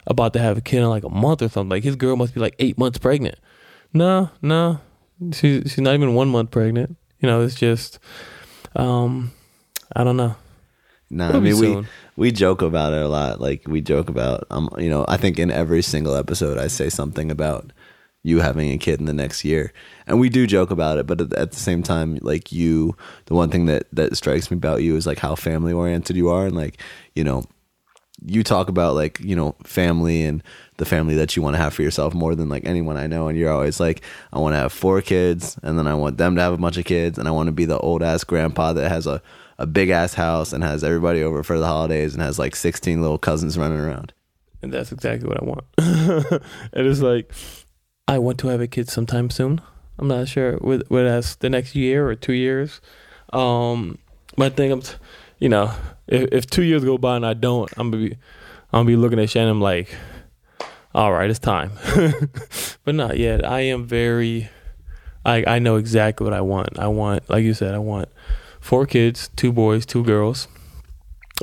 about 0.06 0.32
to 0.32 0.38
have 0.38 0.58
a 0.58 0.60
kid 0.60 0.78
in 0.78 0.88
like 0.88 1.04
a 1.04 1.08
month 1.08 1.42
or 1.42 1.48
something. 1.48 1.70
Like 1.70 1.84
his 1.84 1.96
girl 1.96 2.16
must 2.16 2.34
be 2.34 2.40
like 2.40 2.56
eight 2.58 2.78
months 2.78 2.98
pregnant. 2.98 3.36
No, 3.92 4.30
no, 4.40 4.80
she's 5.32 5.62
she's 5.64 5.78
not 5.78 5.94
even 5.94 6.14
one 6.14 6.28
month 6.28 6.50
pregnant. 6.50 6.96
You 7.20 7.28
know, 7.28 7.42
it's 7.42 7.54
just, 7.54 7.98
um, 8.74 9.32
I 9.94 10.02
don't 10.02 10.16
know. 10.16 10.34
Nah, 11.12 11.36
I 11.36 11.40
mean 11.40 11.58
we 11.58 11.86
we 12.16 12.32
joke 12.32 12.62
about 12.62 12.94
it 12.94 13.02
a 13.02 13.08
lot. 13.08 13.38
Like 13.38 13.68
we 13.68 13.82
joke 13.82 14.08
about 14.08 14.46
um, 14.50 14.70
you 14.78 14.88
know, 14.88 15.04
I 15.08 15.18
think 15.18 15.38
in 15.38 15.50
every 15.50 15.82
single 15.82 16.16
episode 16.16 16.56
I 16.56 16.68
say 16.68 16.88
something 16.88 17.30
about 17.30 17.70
you 18.22 18.40
having 18.40 18.70
a 18.70 18.78
kid 18.78 18.98
in 18.98 19.04
the 19.06 19.12
next 19.12 19.44
year, 19.44 19.74
and 20.06 20.18
we 20.18 20.30
do 20.30 20.46
joke 20.46 20.70
about 20.70 20.96
it. 20.96 21.06
But 21.06 21.20
at, 21.20 21.32
at 21.34 21.50
the 21.52 21.60
same 21.60 21.82
time, 21.82 22.18
like 22.22 22.50
you, 22.50 22.96
the 23.26 23.34
one 23.34 23.50
thing 23.50 23.66
that 23.66 23.86
that 23.92 24.16
strikes 24.16 24.50
me 24.50 24.56
about 24.56 24.82
you 24.82 24.96
is 24.96 25.06
like 25.06 25.18
how 25.18 25.34
family 25.34 25.74
oriented 25.74 26.16
you 26.16 26.30
are, 26.30 26.46
and 26.46 26.56
like 26.56 26.80
you 27.14 27.24
know, 27.24 27.44
you 28.24 28.42
talk 28.42 28.70
about 28.70 28.94
like 28.94 29.20
you 29.20 29.36
know 29.36 29.54
family 29.64 30.22
and 30.22 30.42
the 30.78 30.86
family 30.86 31.14
that 31.14 31.36
you 31.36 31.42
want 31.42 31.54
to 31.54 31.62
have 31.62 31.74
for 31.74 31.82
yourself 31.82 32.14
more 32.14 32.34
than 32.34 32.48
like 32.48 32.64
anyone 32.64 32.96
I 32.96 33.06
know 33.06 33.28
and 33.28 33.38
you're 33.38 33.52
always 33.52 33.78
like 33.78 34.02
I 34.32 34.38
want 34.38 34.54
to 34.54 34.58
have 34.58 34.72
four 34.72 35.02
kids 35.02 35.58
and 35.62 35.78
then 35.78 35.86
I 35.86 35.94
want 35.94 36.16
them 36.16 36.34
to 36.36 36.42
have 36.42 36.52
a 36.52 36.58
bunch 36.58 36.78
of 36.78 36.84
kids 36.84 37.18
and 37.18 37.28
I 37.28 37.30
want 37.32 37.48
to 37.48 37.52
be 37.52 37.66
the 37.66 37.78
old 37.78 38.02
ass 38.02 38.24
grandpa 38.24 38.72
that 38.72 38.88
has 38.88 39.06
a 39.06 39.22
a 39.62 39.66
big 39.66 39.90
ass 39.90 40.14
house 40.14 40.52
and 40.52 40.64
has 40.64 40.82
everybody 40.82 41.22
over 41.22 41.44
for 41.44 41.56
the 41.56 41.66
holidays 41.66 42.14
and 42.14 42.22
has 42.22 42.36
like 42.36 42.56
16 42.56 43.00
little 43.00 43.16
cousins 43.16 43.56
running 43.56 43.78
around. 43.78 44.12
and 44.60 44.72
that's 44.72 44.90
exactly 44.90 45.28
what 45.28 45.40
I 45.40 45.44
want. 45.44 45.64
and 46.72 46.86
it's 46.86 47.00
like 47.00 47.32
I 48.08 48.18
want 48.18 48.38
to 48.40 48.48
have 48.48 48.60
a 48.60 48.66
kid 48.66 48.90
sometime 48.90 49.30
soon. 49.30 49.60
I'm 49.98 50.08
not 50.08 50.26
sure 50.26 50.56
whether 50.56 50.84
whether 50.88 51.08
that's 51.10 51.36
the 51.36 51.48
next 51.48 51.76
year 51.76 52.08
or 52.08 52.16
two 52.16 52.32
years. 52.32 52.80
Um, 53.32 53.98
but 54.36 54.52
I 54.52 54.54
think 54.56 54.72
I'm, 54.72 54.82
t- 54.82 54.96
you 55.38 55.48
know, 55.48 55.72
if, 56.08 56.28
if 56.32 56.46
two 56.46 56.64
years 56.64 56.84
go 56.84 56.98
by 56.98 57.16
and 57.16 57.24
I 57.24 57.34
don't, 57.34 57.70
I'm 57.76 57.92
gonna 57.92 58.08
be, 58.08 58.12
I'm 58.72 58.80
gonna 58.80 58.86
be 58.86 58.96
looking 58.96 59.20
at 59.20 59.30
Shannon 59.30 59.60
like, 59.60 59.94
all 60.92 61.12
right, 61.12 61.30
it's 61.30 61.38
time. 61.38 61.70
but 62.84 62.96
not 62.96 63.16
yet. 63.16 63.46
I 63.46 63.60
am 63.60 63.86
very, 63.86 64.50
I 65.24 65.44
I 65.46 65.58
know 65.60 65.76
exactly 65.76 66.24
what 66.24 66.34
I 66.34 66.40
want. 66.40 66.80
I 66.80 66.88
want, 66.88 67.30
like 67.30 67.44
you 67.44 67.54
said, 67.54 67.74
I 67.74 67.78
want 67.78 68.08
four 68.62 68.86
kids, 68.86 69.28
two 69.36 69.52
boys, 69.52 69.84
two 69.84 70.02
girls. 70.02 70.48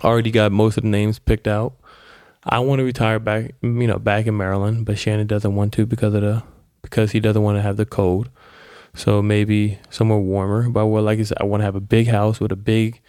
Already 0.03 0.31
got 0.31 0.51
most 0.51 0.77
of 0.77 0.83
the 0.83 0.89
names 0.89 1.19
picked 1.19 1.47
out. 1.47 1.73
I 2.43 2.59
want 2.59 2.79
to 2.79 2.85
retire 2.85 3.19
back, 3.19 3.51
you 3.61 3.85
know, 3.85 3.99
back 3.99 4.25
in 4.25 4.37
Maryland, 4.37 4.85
but 4.85 4.97
Shannon 4.97 5.27
doesn't 5.27 5.53
want 5.53 5.73
to 5.73 5.85
because 5.85 6.13
of 6.13 6.21
the 6.21 6.41
because 6.81 7.11
he 7.11 7.19
doesn't 7.19 7.43
want 7.43 7.57
to 7.57 7.61
have 7.61 7.75
the 7.77 7.85
cold. 7.85 8.29
So 8.95 9.21
maybe 9.21 9.77
somewhere 9.89 10.17
warmer. 10.17 10.69
But 10.69 10.87
well, 10.87 11.03
like 11.03 11.19
I 11.19 11.23
said, 11.23 11.37
I 11.39 11.43
want 11.43 11.61
to 11.61 11.65
have 11.65 11.75
a 11.75 11.81
big 11.81 12.07
house 12.07 12.39
with 12.39 12.53
a 12.53 12.55
big, 12.55 13.01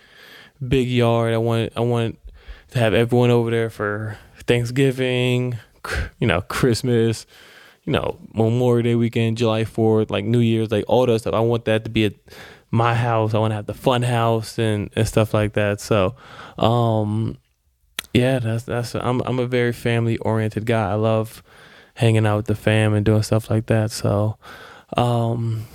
big 0.66 0.88
yard. 0.88 1.32
I 1.32 1.38
want 1.38 1.72
I 1.76 1.80
want 1.80 2.18
to 2.72 2.78
have 2.80 2.92
everyone 2.92 3.30
over 3.30 3.50
there 3.50 3.70
for 3.70 4.18
Thanksgiving, 4.46 5.56
you 6.18 6.26
know, 6.26 6.40
Christmas, 6.42 7.26
you 7.84 7.92
know, 7.92 8.18
Memorial 8.34 8.82
Day 8.82 8.94
weekend, 8.96 9.38
July 9.38 9.64
Fourth, 9.64 10.10
like 10.10 10.24
New 10.24 10.40
Year's, 10.40 10.72
like 10.72 10.84
all 10.88 11.06
that 11.06 11.20
stuff. 11.20 11.34
I 11.34 11.40
want 11.40 11.64
that 11.66 11.84
to 11.84 11.90
be 11.90 12.06
at 12.06 12.14
my 12.70 12.94
house. 12.94 13.34
I 13.34 13.38
want 13.38 13.50
to 13.52 13.56
have 13.56 13.66
the 13.66 13.74
fun 13.74 14.02
house 14.02 14.58
and 14.58 14.90
and 14.94 15.06
stuff 15.08 15.34
like 15.34 15.54
that. 15.54 15.80
So, 15.80 16.14
um, 16.58 17.36
yeah, 18.14 18.38
that's 18.38 18.64
that's 18.64 18.94
I'm 18.94 19.20
I'm 19.22 19.38
a 19.38 19.46
very 19.46 19.72
family 19.72 20.16
oriented 20.18 20.66
guy. 20.66 20.90
I 20.90 20.94
love 20.94 21.42
hanging 21.94 22.26
out 22.26 22.36
with 22.38 22.46
the 22.46 22.54
fam 22.54 22.94
and 22.94 23.04
doing 23.04 23.22
stuff 23.22 23.50
like 23.50 23.66
that. 23.66 23.90
So, 23.90 24.36
um, 24.96 25.66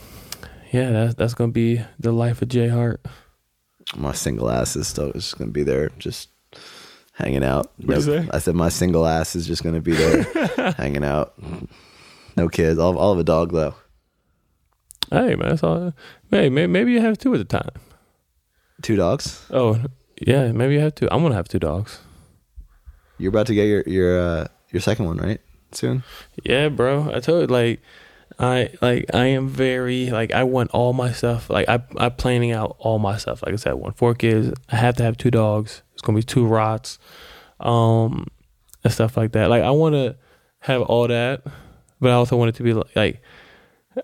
yeah, 0.72 0.92
that's 0.92 1.16
that's 1.16 1.34
gonna 1.34 1.52
be 1.52 1.82
the 2.00 2.12
life 2.12 2.42
of 2.42 2.48
Jay 2.50 2.68
Hart. 2.70 3.06
My 3.96 4.14
single 4.14 4.50
ass 4.50 4.76
is 4.76 4.88
still 4.88 5.12
just 5.12 5.38
going 5.38 5.50
to 5.50 5.54
be 5.54 5.62
there 5.62 5.90
just 6.00 6.30
hanging 7.14 7.44
out. 7.44 7.72
What'd 7.78 8.04
you 8.08 8.14
No- 8.16 8.22
say? 8.24 8.30
I 8.34 8.40
said 8.40 8.56
my 8.56 8.70
single 8.70 9.06
ass 9.06 9.36
is 9.36 9.46
just 9.46 9.62
going 9.62 9.76
to 9.76 9.80
be 9.82 9.92
there 9.94 10.24
hanging 10.74 11.04
out. 11.06 11.36
No 12.36 12.50
kids. 12.50 12.80
I'll, 12.80 12.98
I'll 12.98 13.12
have 13.14 13.20
a 13.20 13.24
dog 13.24 13.52
though. 13.52 13.76
Hey 15.12 15.36
man, 15.36 15.50
that's 15.50 15.64
all. 15.64 15.94
Hey, 16.32 16.50
may- 16.50 16.68
maybe 16.68 16.92
you 16.92 17.02
have 17.02 17.18
two 17.18 17.34
at 17.34 17.40
a 17.42 17.46
time. 17.46 17.70
Two 18.82 18.96
dogs. 18.96 19.46
Oh 19.52 19.80
yeah, 20.20 20.52
maybe 20.52 20.74
you 20.76 20.80
have 20.80 20.96
two. 20.96 21.08
I'm 21.12 21.22
gonna 21.22 21.36
have 21.36 21.48
two 21.48 21.60
dogs. 21.60 22.00
You're 23.18 23.30
about 23.30 23.48
to 23.48 23.56
get 23.56 23.66
your 23.66 23.84
your 23.86 24.20
uh, 24.20 24.48
your 24.72 24.82
second 24.82 25.06
one, 25.06 25.18
right? 25.18 25.40
soon? 25.76 26.04
Yeah, 26.44 26.70
bro. 26.70 27.12
I 27.14 27.20
told 27.20 27.42
you, 27.50 27.54
like, 27.54 27.82
I 28.40 28.72
like 28.82 29.14
I 29.14 29.26
am 29.28 29.48
very 29.48 30.10
like 30.10 30.32
I 30.32 30.44
want 30.44 30.72
all 30.72 30.94
my 30.94 31.12
stuff. 31.12 31.50
Like 31.50 31.70
I 31.70 31.82
I 31.98 32.10
planning 32.10 32.52
out 32.52 32.76
all 32.80 33.00
my 33.00 33.18
stuff. 33.18 33.44
Like 33.44 33.54
I 33.54 33.58
said, 33.58 33.72
I 33.72 33.76
want 33.76 33.98
four 33.98 34.14
kids. 34.16 34.52
I 34.70 34.76
have 34.78 34.96
to 34.98 35.04
have 35.04 35.18
two 35.18 35.32
dogs. 35.32 35.84
It's 35.94 36.02
gonna 36.02 36.18
be 36.18 36.24
two 36.24 36.46
rots, 36.46 36.98
um, 37.60 38.28
and 38.84 38.92
stuff 38.92 39.16
like 39.18 39.32
that. 39.34 39.50
Like 39.50 39.64
I 39.64 39.72
want 39.72 39.94
to 39.96 40.16
have 40.60 40.82
all 40.82 41.08
that, 41.08 41.44
but 42.02 42.10
I 42.12 42.14
also 42.14 42.36
want 42.36 42.50
it 42.50 42.56
to 42.56 42.64
be 42.64 42.74
like, 42.74 42.96
like 42.96 43.22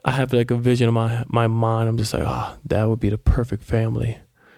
I 0.06 0.12
have 0.12 0.34
like 0.34 0.52
a 0.52 0.56
vision 0.56 0.88
in 0.88 0.94
my 0.94 1.24
my 1.28 1.48
mind. 1.48 1.90
I'm 1.90 1.98
just 1.98 2.14
like, 2.14 2.24
oh, 2.26 2.58
that 2.66 2.88
would 2.88 3.00
be 3.00 3.10
the 3.10 3.18
perfect 3.18 3.64
family. 3.64 4.18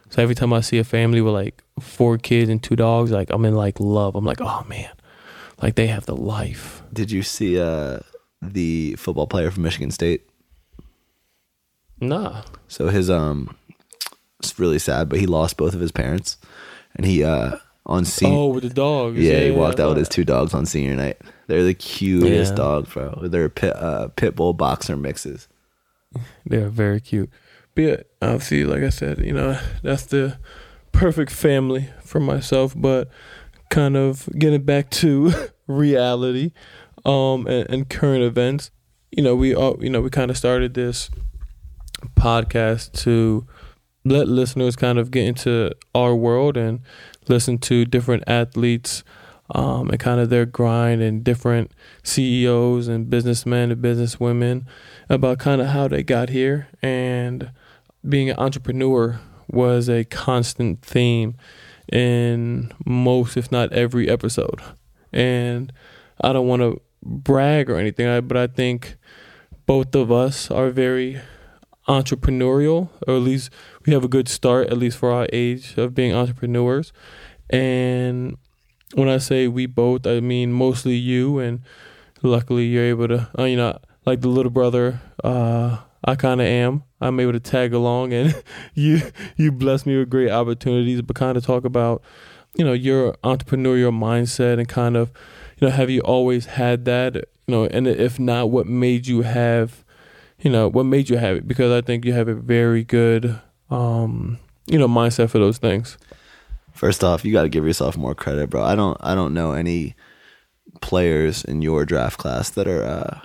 So 0.10 0.22
every 0.22 0.36
time 0.36 0.54
I 0.54 0.62
see 0.62 0.78
a 0.78 0.84
family 0.84 1.22
with 1.22 1.34
like 1.34 1.64
four 1.80 2.18
kids 2.18 2.50
and 2.50 2.62
two 2.62 2.76
dogs, 2.76 3.12
like 3.12 3.30
I'm 3.32 3.46
in 3.46 3.56
like 3.56 3.80
love. 3.80 4.16
I'm 4.16 4.26
like, 4.26 4.42
oh 4.42 4.64
man, 4.68 4.92
like 5.62 5.76
they 5.76 5.88
have 5.88 6.06
the 6.06 6.16
life. 6.16 6.84
Did 6.94 7.10
you 7.10 7.24
see 7.24 7.60
uh, 7.60 8.00
the 8.42 8.96
football 9.00 9.26
player 9.26 9.50
from 9.50 9.64
Michigan 9.64 9.90
State? 9.90 10.30
Nah. 12.00 12.44
So 12.68 12.90
his 12.90 13.10
um, 13.10 13.56
it's 14.40 14.60
really 14.60 14.80
sad, 14.80 15.10
but 15.10 15.20
he 15.20 15.26
lost 15.26 15.58
both 15.58 15.74
of 15.74 15.80
his 15.80 15.92
parents, 15.92 16.38
and 16.96 17.06
he 17.06 17.24
uh 17.24 17.58
on 17.86 18.06
senior. 18.06 18.36
Oh, 18.38 18.48
with 18.48 18.64
the 18.64 18.70
dogs. 18.70 19.20
yeah, 19.20 19.40
he 19.42 19.52
walked 19.52 19.80
I 19.80 19.84
out 19.84 19.90
with 19.90 19.98
his 19.98 20.10
two 20.10 20.24
dogs 20.24 20.54
on 20.54 20.66
senior 20.66 20.96
night. 20.96 21.18
They're 21.48 21.64
the 21.64 21.74
cutest 21.74 22.52
Yeah. 22.54 22.56
dogs, 22.58 22.94
bro. 22.94 23.20
They're 23.28 23.50
pit 23.50 23.76
uh, 23.76 24.08
pit 24.16 24.36
bull 24.36 24.54
boxer 24.54 24.96
mixes. 24.96 25.48
They're 26.46 26.70
very 26.70 27.00
cute. 27.02 27.30
But 27.76 27.82
yeah, 27.82 27.96
obviously, 28.22 28.66
like 28.66 28.84
I 28.84 28.90
said, 28.90 29.20
you 29.20 29.34
know, 29.34 29.60
that's 29.82 30.06
the 30.06 30.38
perfect 30.92 31.32
family 31.32 31.90
for 32.04 32.20
myself. 32.20 32.74
But 32.78 33.10
kind 33.70 33.98
of 33.98 34.30
getting 34.38 34.62
back 34.64 34.90
to 34.92 35.34
reality, 35.68 36.52
um, 37.04 37.48
and, 37.48 37.70
and 37.70 37.90
current 37.90 38.24
events. 38.24 38.70
You 39.12 39.24
know, 39.24 39.36
we 39.36 39.54
all, 39.54 39.78
you 39.84 39.90
know, 39.90 40.02
we 40.02 40.10
kind 40.10 40.32
of 40.32 40.38
started 40.38 40.74
this 40.76 41.10
podcast 42.16 42.92
to 43.04 43.46
let 44.06 44.28
listeners 44.28 44.76
kind 44.76 44.98
of 45.00 45.12
get 45.12 45.26
into 45.26 45.72
our 45.96 46.16
world 46.16 46.58
and 46.58 46.82
listen 47.30 47.58
to 47.60 47.86
different 47.86 48.24
athletes 48.28 49.04
um, 49.50 49.90
and 49.90 50.00
kind 50.00 50.20
of 50.20 50.30
their 50.30 50.46
grind 50.46 51.02
and 51.02 51.24
different 51.24 51.72
CEOs 52.04 52.88
and 52.88 53.10
businessmen 53.10 53.72
and 53.72 53.84
businesswomen 53.84 54.66
about 55.10 55.40
kind 55.40 55.62
of 55.62 55.68
how 55.68 55.88
they 55.88 56.04
got 56.04 56.30
here. 56.30 56.68
And 56.82 57.52
being 58.08 58.30
an 58.30 58.38
entrepreneur 58.38 59.20
was 59.48 59.90
a 59.90 60.06
constant 60.06 60.82
theme 60.82 61.36
in 61.92 62.72
most, 62.86 63.38
if 63.38 63.52
not 63.52 63.72
every 63.74 64.10
episode. 64.10 64.62
And 65.12 65.72
I 66.22 66.34
don't 66.34 66.48
want 66.48 66.62
to 66.62 66.82
brag 67.04 67.70
or 67.70 67.76
anything, 67.76 68.28
but 68.28 68.38
I 68.38 68.48
think 68.48 68.96
both 69.66 69.94
of 69.96 70.12
us 70.12 70.50
are 70.50 70.70
very 70.70 71.22
entrepreneurial, 71.88 72.90
or 73.08 73.16
at 73.16 73.22
least 73.22 73.50
we 73.86 73.94
have 73.94 74.04
a 74.04 74.08
good 74.08 74.28
start, 74.28 74.70
at 74.70 74.78
least 74.78 74.98
for 74.98 75.12
our 75.12 75.28
age 75.34 75.78
of 75.78 75.94
being 75.94 76.14
entrepreneurs. 76.14 76.94
And 77.50 78.38
when 78.94 79.10
I 79.10 79.18
say 79.18 79.48
we 79.48 79.66
both, 79.66 80.08
I 80.08 80.20
mean 80.20 80.54
mostly 80.54 80.96
you, 80.96 81.40
and 81.40 81.62
luckily 82.22 82.66
you're 82.66 82.86
able 82.86 83.08
to, 83.10 83.30
uh, 83.38 83.44
you 83.44 83.58
know, 83.58 83.78
like 84.06 84.22
the 84.22 84.30
little 84.30 84.52
brother, 84.52 85.02
uh, 85.24 85.80
I 86.06 86.16
kind 86.16 86.42
of 86.42 86.48
am. 86.48 86.84
I'm 87.00 87.20
able 87.20 87.34
to 87.34 87.40
tag 87.40 87.74
along, 87.74 88.14
and 88.14 88.44
you 88.74 89.02
you 89.38 89.52
bless 89.52 89.86
me 89.86 89.98
with 89.98 90.10
great 90.10 90.32
opportunities. 90.32 91.02
But 91.02 91.16
kind 91.16 91.38
of 91.38 91.46
talk 91.46 91.66
about, 91.66 92.02
you 92.56 92.66
know, 92.66 92.74
your 92.74 93.14
entrepreneurial 93.24 93.92
mindset 93.92 94.60
and 94.60 94.68
kind 94.68 94.98
of, 94.98 95.12
you 95.60 95.68
know, 95.68 95.74
have 95.74 95.90
you 95.90 96.02
always 96.02 96.46
had 96.46 96.86
that? 96.86 97.16
You 97.16 97.24
know, 97.48 97.66
and 97.66 97.88
if 97.88 98.20
not, 98.20 98.52
what 98.52 98.68
made 98.68 99.08
you 99.08 99.22
have, 99.22 99.83
you 100.44 100.52
know, 100.52 100.68
what 100.68 100.84
made 100.84 101.10
you 101.10 101.18
have 101.18 101.38
it? 101.38 101.48
Because 101.48 101.72
I 101.72 101.86
think 101.86 102.06
you 102.06 102.14
have 102.14 102.28
a 102.28 102.36
very 102.36 102.84
good, 102.84 103.40
um, 103.70 104.38
you 104.68 104.78
know, 104.78 104.88
mindset 104.88 105.30
for 105.30 105.40
those 105.40 105.58
things. 105.58 105.98
First 106.74 107.04
off, 107.04 107.24
you 107.24 107.32
got 107.32 107.44
to 107.44 107.50
give 107.50 107.66
yourself 107.66 107.96
more 107.96 108.14
credit, 108.14 108.50
bro. 108.50 108.62
I 108.62 108.76
don't 108.76 108.98
I 109.00 109.16
don't 109.16 109.34
know 109.34 109.54
any 109.54 109.96
players 110.82 111.44
in 111.44 111.62
your 111.62 111.86
draft 111.86 112.18
class 112.18 112.50
that 112.52 112.68
are 112.68 112.84
uh, 112.84 113.20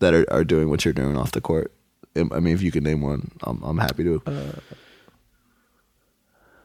that 0.00 0.12
are, 0.12 0.26
are 0.30 0.44
doing 0.44 0.68
what 0.68 0.84
you're 0.84 0.94
doing 0.94 1.16
off 1.16 1.32
the 1.32 1.40
court. 1.40 1.72
I 2.16 2.40
mean, 2.40 2.54
if 2.54 2.62
you 2.62 2.70
can 2.70 2.84
name 2.84 3.00
one, 3.00 3.30
I'm 3.42 3.62
I'm 3.62 3.78
happy 3.78 4.04
to. 4.04 4.22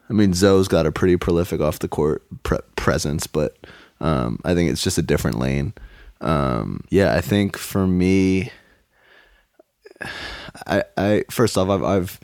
I 0.10 0.14
mean, 0.14 0.34
Zoe's 0.34 0.68
got 0.68 0.86
a 0.86 0.92
pretty 0.92 1.16
prolific 1.16 1.62
off 1.62 1.80
the 1.80 1.88
court 1.88 2.26
pre- 2.44 2.60
presence, 2.76 3.28
but 3.28 3.56
um, 4.02 4.40
I 4.44 4.54
think 4.54 4.70
it's 4.70 4.84
just 4.84 4.98
a 4.98 5.02
different 5.02 5.40
lane. 5.40 5.74
Um, 6.20 6.84
yeah, 6.90 7.16
I 7.16 7.22
think 7.22 7.58
for 7.58 7.88
me, 7.88 8.52
I, 10.68 10.84
I 10.98 11.24
first 11.30 11.58
off, 11.58 11.70
I've, 11.70 11.84
I've 11.84 12.20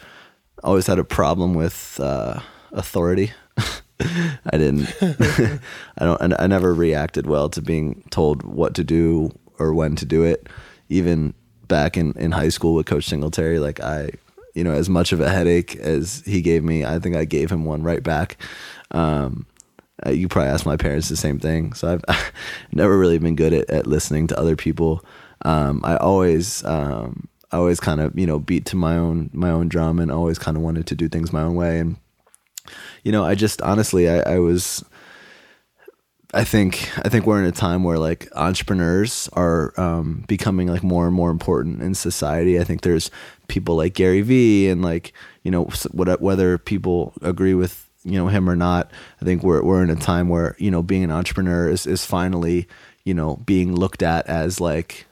always 0.63 0.87
had 0.87 0.99
a 0.99 1.03
problem 1.03 1.53
with 1.53 1.99
uh, 2.01 2.39
authority. 2.71 3.31
I 3.99 4.57
didn't. 4.57 4.93
I 5.97 6.05
don't. 6.05 6.33
I, 6.33 6.43
I 6.43 6.47
never 6.47 6.73
reacted 6.73 7.27
well 7.27 7.49
to 7.49 7.61
being 7.61 8.03
told 8.11 8.43
what 8.43 8.75
to 8.75 8.83
do 8.83 9.31
or 9.59 9.73
when 9.73 9.95
to 9.95 10.05
do 10.05 10.23
it. 10.23 10.47
Even 10.89 11.33
back 11.67 11.97
in 11.97 12.13
in 12.13 12.31
high 12.31 12.49
school 12.49 12.75
with 12.75 12.85
Coach 12.85 13.05
Singletary, 13.05 13.59
like 13.59 13.79
I, 13.79 14.11
you 14.53 14.63
know, 14.63 14.73
as 14.73 14.89
much 14.89 15.11
of 15.11 15.19
a 15.19 15.29
headache 15.29 15.75
as 15.77 16.21
he 16.25 16.41
gave 16.41 16.63
me, 16.63 16.85
I 16.85 16.99
think 16.99 17.15
I 17.15 17.25
gave 17.25 17.51
him 17.51 17.65
one 17.65 17.83
right 17.83 18.03
back. 18.03 18.37
Um, 18.91 19.47
uh, 20.05 20.11
you 20.11 20.27
probably 20.27 20.49
asked 20.49 20.65
my 20.65 20.77
parents 20.77 21.09
the 21.09 21.15
same 21.15 21.39
thing. 21.39 21.73
So 21.73 21.99
I've 22.07 22.33
never 22.71 22.97
really 22.97 23.17
been 23.17 23.35
good 23.35 23.53
at, 23.53 23.69
at 23.69 23.87
listening 23.87 24.27
to 24.27 24.39
other 24.39 24.55
people. 24.55 25.03
Um, 25.43 25.81
I 25.83 25.97
always, 25.97 26.63
um, 26.65 27.27
I 27.51 27.57
always 27.57 27.79
kind 27.79 28.01
of, 28.01 28.17
you 28.17 28.27
know, 28.27 28.39
beat 28.39 28.65
to 28.67 28.75
my 28.75 28.97
own, 28.97 29.29
my 29.33 29.49
own 29.49 29.69
drum 29.69 29.99
and 29.99 30.11
always 30.11 30.37
kind 30.37 30.57
of 30.57 30.63
wanted 30.63 30.85
to 30.87 30.95
do 30.95 31.07
things 31.07 31.31
my 31.31 31.41
own 31.43 31.55
way. 31.55 31.79
And, 31.79 31.95
you 33.03 33.11
know, 33.11 33.23
I 33.23 33.35
just, 33.35 33.61
honestly, 33.61 34.09
I, 34.09 34.19
I 34.35 34.39
was, 34.39 34.83
I 36.33 36.43
think, 36.43 36.91
I 37.05 37.09
think 37.09 37.25
we're 37.25 37.39
in 37.39 37.45
a 37.47 37.53
time 37.53 37.83
where 37.83 37.97
like 37.97 38.27
entrepreneurs 38.35 39.29
are, 39.33 39.73
um, 39.79 40.25
becoming 40.27 40.67
like 40.67 40.83
more 40.83 41.05
and 41.07 41.15
more 41.15 41.31
important 41.31 41.81
in 41.81 41.95
society. 41.95 42.59
I 42.59 42.65
think 42.65 42.81
there's 42.81 43.09
people 43.47 43.77
like 43.77 43.93
Gary 43.93 44.21
Vee 44.21 44.67
and 44.67 44.81
like, 44.81 45.13
you 45.43 45.51
know, 45.51 45.69
what- 45.91 46.21
whether 46.21 46.57
people 46.57 47.13
agree 47.21 47.53
with, 47.53 47.85
you 48.03 48.13
know 48.17 48.27
him 48.27 48.49
or 48.49 48.55
not 48.55 48.89
i 49.21 49.25
think 49.25 49.43
we're 49.43 49.61
we're 49.61 49.83
in 49.83 49.89
a 49.89 49.95
time 49.95 50.29
where 50.29 50.55
you 50.59 50.71
know 50.71 50.81
being 50.81 51.03
an 51.03 51.11
entrepreneur 51.11 51.67
is 51.67 51.85
is 51.85 52.05
finally 52.05 52.65
you 53.03 53.13
know 53.13 53.35
being 53.37 53.75
looked 53.75 54.01
at 54.01 54.25
as 54.27 54.61
like 54.61 55.06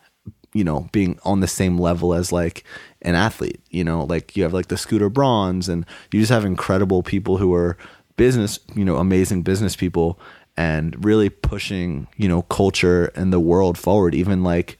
you 0.56 0.64
know 0.64 0.90
being 0.92 1.20
on 1.24 1.42
the 1.42 1.48
same 1.48 1.78
level 1.78 2.14
as 2.14 2.32
like 2.32 2.64
an 3.04 3.14
athlete 3.14 3.60
you 3.70 3.84
know 3.84 4.04
like 4.06 4.36
you 4.36 4.42
have 4.42 4.54
like 4.54 4.70
the 4.70 4.78
Scooter 4.78 5.10
Brauns 5.10 5.70
and 5.70 5.86
you 6.12 6.20
just 6.20 6.32
have 6.32 6.46
incredible 6.46 7.04
people 7.04 7.38
who 7.38 7.54
are 7.54 7.78
business 8.18 8.60
you 8.74 8.86
know 8.86 8.96
amazing 8.96 9.44
business 9.44 9.76
people 9.76 10.20
and 10.58 11.04
really 11.04 11.30
pushing 11.30 12.08
you 12.18 12.28
know 12.28 12.42
culture 12.44 13.12
and 13.16 13.32
the 13.32 13.40
world 13.40 13.78
forward 13.78 14.16
even 14.16 14.44
like 14.44 14.80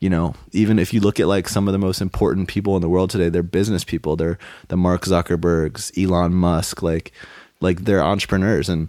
you 0.00 0.08
know, 0.08 0.34
even 0.52 0.78
if 0.78 0.94
you 0.94 1.00
look 1.00 1.20
at 1.20 1.28
like 1.28 1.46
some 1.46 1.68
of 1.68 1.72
the 1.72 1.78
most 1.78 2.00
important 2.00 2.48
people 2.48 2.74
in 2.74 2.80
the 2.80 2.88
world 2.88 3.10
today, 3.10 3.28
they're 3.28 3.42
business 3.42 3.84
people. 3.84 4.16
They're 4.16 4.38
the 4.68 4.76
Mark 4.76 5.02
Zuckerbergs, 5.02 5.92
Elon 6.02 6.32
Musk, 6.32 6.82
like 6.82 7.12
like 7.60 7.84
they're 7.84 8.02
entrepreneurs. 8.02 8.70
And 8.70 8.88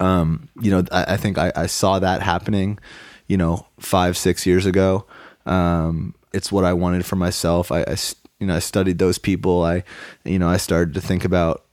um, 0.00 0.48
you 0.60 0.72
know, 0.72 0.84
I, 0.90 1.14
I 1.14 1.16
think 1.16 1.38
I, 1.38 1.52
I 1.54 1.66
saw 1.66 2.00
that 2.00 2.20
happening, 2.20 2.80
you 3.28 3.36
know, 3.36 3.66
five, 3.78 4.16
six 4.16 4.44
years 4.44 4.66
ago. 4.66 5.06
Um, 5.46 6.14
it's 6.32 6.50
what 6.50 6.64
I 6.64 6.72
wanted 6.72 7.06
for 7.06 7.16
myself. 7.16 7.70
I, 7.70 7.82
I 7.82 7.96
you 8.40 8.46
know, 8.46 8.56
I 8.56 8.60
studied 8.60 8.98
those 8.98 9.18
people. 9.18 9.62
I, 9.62 9.84
you 10.24 10.38
know, 10.38 10.48
I 10.48 10.56
started 10.56 10.94
to 10.94 11.00
think 11.00 11.24
about 11.24 11.64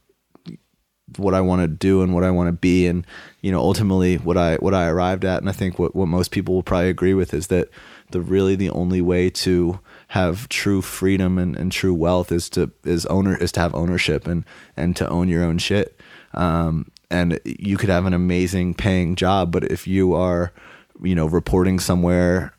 what 1.17 1.33
I 1.33 1.41
want 1.41 1.61
to 1.61 1.67
do 1.67 2.01
and 2.01 2.13
what 2.13 2.23
I 2.23 2.31
want 2.31 2.47
to 2.47 2.53
be 2.53 2.87
and 2.87 3.05
you 3.41 3.51
know 3.51 3.59
ultimately 3.59 4.17
what 4.17 4.37
I 4.37 4.55
what 4.57 4.73
I 4.73 4.87
arrived 4.87 5.25
at 5.25 5.39
and 5.39 5.49
I 5.49 5.51
think 5.51 5.77
what 5.77 5.95
what 5.95 6.07
most 6.07 6.31
people 6.31 6.55
will 6.55 6.63
probably 6.63 6.89
agree 6.89 7.13
with 7.13 7.33
is 7.33 7.47
that 7.47 7.69
the 8.11 8.21
really 8.21 8.55
the 8.55 8.69
only 8.69 9.01
way 9.01 9.29
to 9.29 9.79
have 10.09 10.47
true 10.49 10.81
freedom 10.81 11.37
and, 11.37 11.55
and 11.55 11.71
true 11.71 11.93
wealth 11.93 12.31
is 12.31 12.49
to 12.51 12.71
is 12.83 13.05
owner 13.07 13.35
is 13.37 13.51
to 13.53 13.59
have 13.59 13.75
ownership 13.75 14.27
and 14.27 14.45
and 14.77 14.95
to 14.95 15.09
own 15.09 15.27
your 15.27 15.43
own 15.43 15.57
shit 15.57 15.99
um 16.33 16.89
and 17.09 17.39
you 17.43 17.77
could 17.77 17.89
have 17.89 18.05
an 18.05 18.13
amazing 18.13 18.73
paying 18.73 19.15
job 19.15 19.51
but 19.51 19.63
if 19.65 19.87
you 19.87 20.13
are 20.13 20.53
you 21.01 21.15
know 21.15 21.25
reporting 21.25 21.79
somewhere 21.79 22.53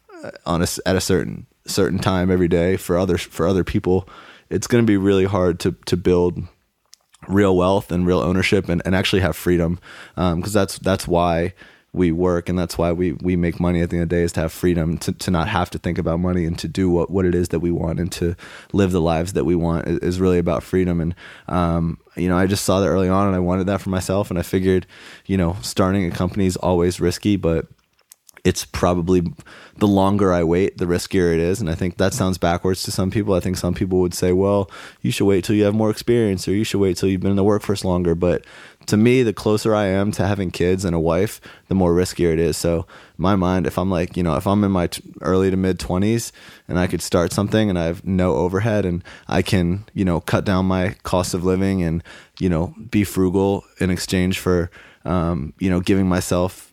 on 0.46 0.62
a 0.62 0.66
at 0.86 0.96
a 0.96 1.00
certain 1.00 1.46
certain 1.66 1.98
time 1.98 2.30
every 2.30 2.48
day 2.48 2.76
for 2.76 2.98
other 2.98 3.16
for 3.16 3.46
other 3.46 3.64
people 3.64 4.08
it's 4.50 4.66
going 4.66 4.82
to 4.82 4.86
be 4.86 4.96
really 4.96 5.24
hard 5.24 5.60
to 5.60 5.72
to 5.86 5.96
build 5.96 6.42
real 7.28 7.56
wealth 7.56 7.92
and 7.92 8.06
real 8.06 8.18
ownership 8.18 8.68
and, 8.68 8.82
and 8.84 8.94
actually 8.94 9.22
have 9.22 9.36
freedom 9.36 9.78
because 10.16 10.52
that's 10.52 10.78
that's 10.78 11.06
why 11.06 11.54
we 11.94 12.10
work 12.10 12.48
and 12.48 12.58
that's 12.58 12.78
why 12.78 12.90
we 12.90 13.12
we 13.12 13.36
make 13.36 13.60
money 13.60 13.82
at 13.82 13.90
the 13.90 13.96
end 13.96 14.04
of 14.04 14.08
the 14.08 14.16
day 14.16 14.22
is 14.22 14.32
to 14.32 14.40
have 14.40 14.52
freedom 14.52 14.96
to, 14.96 15.12
to 15.12 15.30
not 15.30 15.48
have 15.48 15.68
to 15.68 15.78
think 15.78 15.98
about 15.98 16.18
money 16.20 16.46
and 16.46 16.58
to 16.58 16.66
do 16.66 16.88
what, 16.88 17.10
what 17.10 17.26
it 17.26 17.34
is 17.34 17.50
that 17.50 17.60
we 17.60 17.70
want 17.70 18.00
and 18.00 18.10
to 18.10 18.34
live 18.72 18.92
the 18.92 19.00
lives 19.00 19.34
that 19.34 19.44
we 19.44 19.54
want 19.54 19.86
is, 19.86 19.98
is 19.98 20.20
really 20.20 20.38
about 20.38 20.62
freedom. 20.62 21.00
And 21.00 21.14
um, 21.48 21.98
you 22.16 22.28
know 22.28 22.36
I 22.36 22.46
just 22.46 22.64
saw 22.64 22.80
that 22.80 22.88
early 22.88 23.08
on 23.08 23.26
and 23.26 23.36
I 23.36 23.40
wanted 23.40 23.66
that 23.66 23.82
for 23.82 23.90
myself 23.90 24.30
and 24.30 24.38
I 24.38 24.42
figured 24.42 24.86
you 25.26 25.36
know 25.36 25.56
starting 25.60 26.06
a 26.06 26.10
company 26.10 26.46
is 26.46 26.56
always 26.56 27.00
risky 27.00 27.36
but 27.36 27.66
it's 28.44 28.64
probably 28.64 29.22
the 29.76 29.86
longer 29.86 30.32
I 30.32 30.42
wait, 30.42 30.78
the 30.78 30.84
riskier 30.84 31.32
it 31.32 31.38
is. 31.38 31.60
And 31.60 31.70
I 31.70 31.76
think 31.76 31.96
that 31.96 32.12
sounds 32.12 32.38
backwards 32.38 32.82
to 32.82 32.90
some 32.90 33.10
people. 33.10 33.34
I 33.34 33.40
think 33.40 33.56
some 33.56 33.72
people 33.72 34.00
would 34.00 34.14
say, 34.14 34.32
well, 34.32 34.68
you 35.00 35.12
should 35.12 35.26
wait 35.26 35.44
till 35.44 35.54
you 35.54 35.62
have 35.62 35.74
more 35.74 35.90
experience 35.90 36.48
or 36.48 36.52
you 36.52 36.64
should 36.64 36.80
wait 36.80 36.96
till 36.96 37.08
you've 37.08 37.20
been 37.20 37.30
in 37.30 37.36
the 37.36 37.44
workforce 37.44 37.84
longer. 37.84 38.16
But 38.16 38.44
to 38.86 38.96
me, 38.96 39.22
the 39.22 39.32
closer 39.32 39.76
I 39.76 39.86
am 39.86 40.10
to 40.12 40.26
having 40.26 40.50
kids 40.50 40.84
and 40.84 40.94
a 40.94 40.98
wife, 40.98 41.40
the 41.68 41.76
more 41.76 41.92
riskier 41.94 42.32
it 42.32 42.40
is. 42.40 42.56
So, 42.56 42.84
my 43.16 43.36
mind, 43.36 43.68
if 43.68 43.78
I'm 43.78 43.90
like, 43.90 44.16
you 44.16 44.24
know, 44.24 44.34
if 44.34 44.44
I'm 44.44 44.64
in 44.64 44.72
my 44.72 44.88
t- 44.88 45.02
early 45.20 45.48
to 45.48 45.56
mid 45.56 45.78
20s 45.78 46.32
and 46.66 46.80
I 46.80 46.88
could 46.88 47.00
start 47.00 47.32
something 47.32 47.70
and 47.70 47.78
I 47.78 47.84
have 47.84 48.04
no 48.04 48.34
overhead 48.34 48.84
and 48.84 49.04
I 49.28 49.42
can, 49.42 49.84
you 49.94 50.04
know, 50.04 50.20
cut 50.20 50.44
down 50.44 50.66
my 50.66 50.96
cost 51.04 51.32
of 51.32 51.44
living 51.44 51.84
and, 51.84 52.02
you 52.40 52.48
know, 52.48 52.74
be 52.90 53.04
frugal 53.04 53.64
in 53.78 53.90
exchange 53.90 54.40
for, 54.40 54.68
um, 55.04 55.52
you 55.60 55.70
know, 55.70 55.78
giving 55.78 56.08
myself 56.08 56.71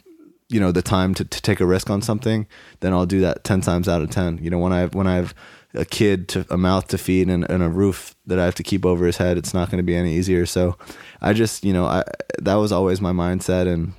you 0.50 0.60
know 0.60 0.72
the 0.72 0.82
time 0.82 1.14
to, 1.14 1.24
to 1.24 1.42
take 1.42 1.60
a 1.60 1.66
risk 1.66 1.90
on 1.90 2.02
something 2.02 2.48
then 2.82 2.94
i'll 2.94 3.06
do 3.06 3.22
that 3.22 3.44
10 3.44 3.62
times 3.62 3.88
out 3.88 4.02
of 4.02 4.10
10 4.10 4.40
you 4.42 4.50
know 4.50 4.60
when 4.60 4.74
i 4.74 4.88
when 4.88 5.08
i 5.08 5.16
have 5.16 5.34
a 5.76 5.86
kid 5.86 6.28
to 6.28 6.46
a 6.50 6.58
mouth 6.58 6.88
to 6.88 6.98
feed 6.98 7.30
and, 7.30 7.50
and 7.50 7.62
a 7.62 7.70
roof 7.70 8.16
that 8.26 8.40
i 8.40 8.46
have 8.46 8.56
to 8.56 8.64
keep 8.64 8.86
over 8.86 9.06
his 9.06 9.18
head 9.18 9.38
it's 9.38 9.54
not 9.54 9.70
going 9.70 9.78
to 9.78 9.84
be 9.84 9.96
any 9.96 10.16
easier. 10.16 10.46
So 10.46 10.78
i 11.22 11.32
just 11.34 11.64
you 11.64 11.74
know 11.74 11.86
i 11.86 12.04
that 12.40 12.56
was 12.56 12.72
always 12.72 13.00
my 13.00 13.12
mindset 13.12 13.72
and 13.72 13.94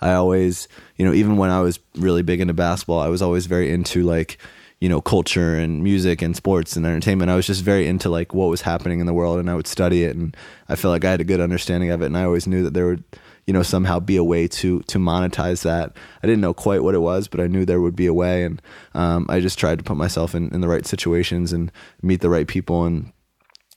i 0.00 0.12
always 0.12 0.68
you 0.96 1.06
know 1.06 1.14
even 1.14 1.38
when 1.38 1.50
i 1.50 1.60
was 1.62 1.80
really 1.96 2.22
big 2.22 2.40
into 2.40 2.52
basketball 2.52 3.00
i 3.00 3.08
was 3.08 3.22
always 3.22 3.46
very 3.46 3.70
into 3.70 4.02
like 4.02 4.38
you 4.80 4.90
know 4.90 5.00
culture 5.00 5.56
and 5.56 5.82
music 5.82 6.20
and 6.20 6.36
sports 6.36 6.76
and 6.76 6.84
entertainment. 6.84 7.30
I 7.30 7.36
was 7.36 7.46
just 7.46 7.62
very 7.62 7.86
into 7.86 8.10
like 8.10 8.34
what 8.34 8.50
was 8.50 8.60
happening 8.60 9.00
in 9.00 9.06
the 9.06 9.14
world 9.14 9.38
and 9.38 9.48
i 9.48 9.54
would 9.54 9.66
study 9.66 10.04
it 10.04 10.14
and 10.14 10.36
i 10.68 10.76
felt 10.76 10.92
like 10.92 11.06
i 11.06 11.10
had 11.10 11.22
a 11.22 11.24
good 11.24 11.40
understanding 11.40 11.90
of 11.90 12.02
it 12.02 12.06
and 12.06 12.18
i 12.18 12.24
always 12.24 12.46
knew 12.46 12.62
that 12.62 12.74
there 12.74 12.86
would 12.86 13.04
you 13.46 13.52
know 13.52 13.62
somehow 13.62 14.00
be 14.00 14.16
a 14.16 14.24
way 14.24 14.48
to 14.48 14.80
to 14.82 14.98
monetize 14.98 15.62
that. 15.62 15.96
I 16.22 16.26
didn't 16.26 16.40
know 16.40 16.54
quite 16.54 16.82
what 16.82 16.94
it 16.94 17.00
was 17.00 17.28
but 17.28 17.40
i 17.40 17.46
knew 17.46 17.64
there 17.64 17.80
would 17.80 17.96
be 17.96 18.06
a 18.06 18.14
way. 18.14 18.44
And 18.44 18.60
um, 18.94 19.26
i 19.28 19.40
just 19.40 19.58
tried 19.58 19.78
to 19.78 19.84
put 19.84 19.96
myself 19.96 20.34
in, 20.34 20.48
in 20.54 20.60
the 20.60 20.68
right 20.68 20.86
situations 20.86 21.52
and 21.52 21.70
meet 22.02 22.20
the 22.20 22.30
right 22.30 22.46
people. 22.46 22.84
And 22.84 23.12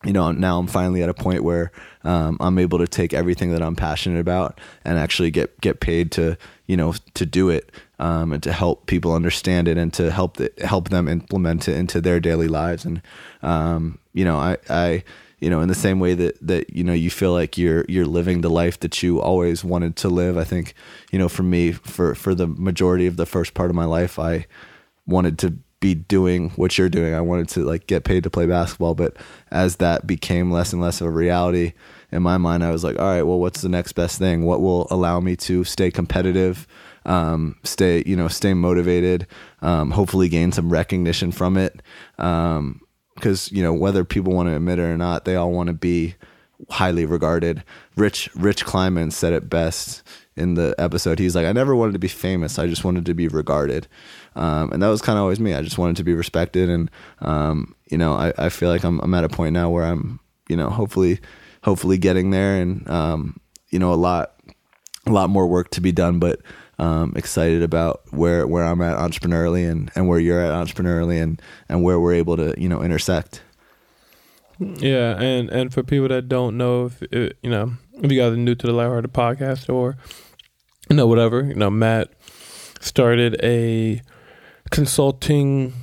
you 0.05 0.13
know 0.13 0.31
now 0.31 0.59
i'm 0.59 0.67
finally 0.67 1.01
at 1.01 1.09
a 1.09 1.13
point 1.13 1.43
where 1.43 1.71
um, 2.03 2.37
i'm 2.39 2.59
able 2.59 2.77
to 2.77 2.87
take 2.87 3.15
everything 3.15 3.51
that 3.51 3.63
i'm 3.63 3.75
passionate 3.75 4.19
about 4.19 4.59
and 4.85 4.99
actually 4.99 5.31
get 5.31 5.59
get 5.59 5.79
paid 5.79 6.11
to 6.11 6.37
you 6.67 6.77
know 6.77 6.93
to 7.15 7.25
do 7.25 7.49
it 7.49 7.71
um, 7.99 8.31
and 8.31 8.43
to 8.43 8.51
help 8.51 8.85
people 8.85 9.13
understand 9.13 9.67
it 9.67 9.77
and 9.77 9.93
to 9.93 10.11
help 10.11 10.37
the, 10.37 10.51
help 10.59 10.89
them 10.89 11.07
implement 11.07 11.67
it 11.67 11.75
into 11.75 11.99
their 11.99 12.19
daily 12.19 12.47
lives. 12.47 12.85
And 12.85 13.01
um, 13.41 13.99
you 14.13 14.25
know 14.25 14.37
i 14.37 14.57
i 14.69 15.03
you 15.39 15.49
know 15.49 15.61
in 15.61 15.67
the 15.67 15.75
same 15.75 15.99
way 15.99 16.13
that 16.13 16.37
that 16.45 16.69
you 16.75 16.83
know 16.83 16.93
you 16.93 17.09
feel 17.09 17.33
like 17.33 17.57
you're 17.57 17.85
you're 17.87 18.05
living 18.05 18.41
the 18.41 18.49
life 18.49 18.79
that 18.79 19.03
you 19.03 19.21
always 19.21 19.63
wanted 19.63 19.95
to 19.97 20.09
live. 20.09 20.37
I 20.37 20.43
think 20.43 20.73
you 21.11 21.19
know 21.19 21.29
for 21.29 21.43
me 21.43 21.71
for 21.71 22.15
for 22.15 22.33
the 22.35 22.47
majority 22.47 23.07
of 23.07 23.17
the 23.17 23.25
first 23.25 23.53
part 23.53 23.69
of 23.69 23.75
my 23.75 23.85
life 23.85 24.19
i 24.19 24.45
wanted 25.05 25.37
to 25.39 25.57
be 25.79 25.93
doing 25.93 26.49
what 26.51 26.77
you're 26.77 26.89
doing. 26.89 27.13
I 27.13 27.21
wanted 27.21 27.49
to 27.49 27.63
like 27.63 27.87
get 27.87 28.03
paid 28.03 28.23
to 28.23 28.29
play 28.29 28.47
basketball. 28.47 28.95
But 28.95 29.15
as 29.51 29.75
that 29.77 30.07
became 30.07 30.51
less 30.51 30.73
and 30.73 30.81
less 30.81 31.01
of 31.01 31.07
a 31.07 31.11
reality 31.11 31.73
in 32.09 32.23
my 32.23 32.37
mind 32.37 32.63
i 32.63 32.71
was 32.71 32.85
like 32.85 32.97
all 32.97 33.05
right 33.05 33.23
well 33.23 33.39
what's 33.39 33.61
the 33.61 33.69
next 33.69 33.91
best 33.93 34.17
thing? 34.17 34.43
What 34.45 34.61
will 34.61 34.87
allow 34.89 35.19
me 35.19 35.35
to 35.37 35.63
stay 35.63 35.91
competitive 35.91 36.65
um, 37.05 37.55
stay 37.63 38.03
you 38.05 38.15
know 38.15 38.27
stay 38.27 38.53
motivated 38.53 39.27
um, 39.61 39.91
hopefully 39.91 40.29
gain 40.29 40.51
some 40.51 40.69
recognition 40.69 41.31
from 41.31 41.57
it 41.57 41.81
um, 42.17 42.81
because 43.17 43.51
you 43.51 43.63
know 43.63 43.73
whether 43.73 44.05
people 44.05 44.33
want 44.33 44.47
to 44.47 44.55
admit 44.55 44.79
it 44.79 44.83
or 44.83 44.97
not, 44.97 45.25
they 45.25 45.35
all 45.35 45.51
want 45.51 45.67
to 45.67 45.73
be 45.73 46.15
highly 46.69 47.05
regarded. 47.05 47.63
Rich 47.95 48.29
Rich 48.35 48.65
Kleiman 48.65 49.11
said 49.11 49.33
it 49.33 49.49
best 49.49 50.03
in 50.35 50.53
the 50.53 50.75
episode. 50.77 51.19
He's 51.19 51.35
like, 51.35 51.45
I 51.45 51.51
never 51.51 51.75
wanted 51.75 51.93
to 51.93 51.99
be 51.99 52.07
famous. 52.07 52.59
I 52.59 52.67
just 52.67 52.83
wanted 52.83 53.05
to 53.07 53.13
be 53.13 53.27
regarded, 53.27 53.87
um, 54.35 54.71
and 54.71 54.81
that 54.81 54.87
was 54.87 55.01
kind 55.01 55.17
of 55.17 55.23
always 55.23 55.39
me. 55.39 55.53
I 55.53 55.61
just 55.61 55.77
wanted 55.77 55.97
to 55.97 56.03
be 56.03 56.13
respected, 56.13 56.69
and 56.69 56.89
um, 57.19 57.75
you 57.89 57.97
know, 57.97 58.13
I, 58.13 58.33
I 58.37 58.49
feel 58.49 58.69
like 58.69 58.83
I'm 58.83 58.99
I'm 58.99 59.13
at 59.13 59.23
a 59.23 59.29
point 59.29 59.53
now 59.53 59.69
where 59.69 59.85
I'm 59.85 60.19
you 60.47 60.55
know 60.55 60.69
hopefully 60.69 61.19
hopefully 61.63 61.97
getting 61.97 62.31
there, 62.31 62.61
and 62.61 62.87
um, 62.89 63.39
you 63.69 63.79
know 63.79 63.93
a 63.93 63.95
lot 63.95 64.33
a 65.05 65.11
lot 65.11 65.29
more 65.29 65.47
work 65.47 65.71
to 65.71 65.81
be 65.81 65.91
done, 65.91 66.19
but 66.19 66.39
um, 66.79 67.13
excited 67.15 67.63
about 67.63 68.01
where 68.11 68.45
where 68.45 68.63
I'm 68.63 68.81
at 68.81 68.97
entrepreneurially 68.97 69.69
and, 69.69 69.91
and 69.95 70.07
where 70.07 70.19
you're 70.19 70.39
at 70.39 70.51
entrepreneurially 70.51 71.21
and, 71.21 71.41
and 71.69 71.83
where 71.83 71.99
we're 71.99 72.13
able 72.13 72.37
to 72.37 72.53
you 72.57 72.69
know 72.69 72.81
intersect. 72.81 73.41
Yeah, 74.59 75.19
and 75.21 75.49
and 75.49 75.73
for 75.73 75.83
people 75.83 76.07
that 76.09 76.27
don't 76.27 76.57
know, 76.57 76.85
if 76.85 77.01
it, 77.03 77.37
you 77.41 77.49
know, 77.49 77.73
if 77.93 78.11
you 78.11 78.19
guys 78.19 78.33
are 78.33 78.37
new 78.37 78.55
to 78.55 78.67
the 78.67 78.73
Lighthearted 78.73 79.13
podcast 79.13 79.71
or 79.73 79.97
you 80.89 80.95
know 80.95 81.07
whatever, 81.07 81.43
you 81.43 81.55
know, 81.55 81.69
Matt 81.69 82.13
started 82.79 83.39
a 83.43 84.01
consulting 84.71 85.73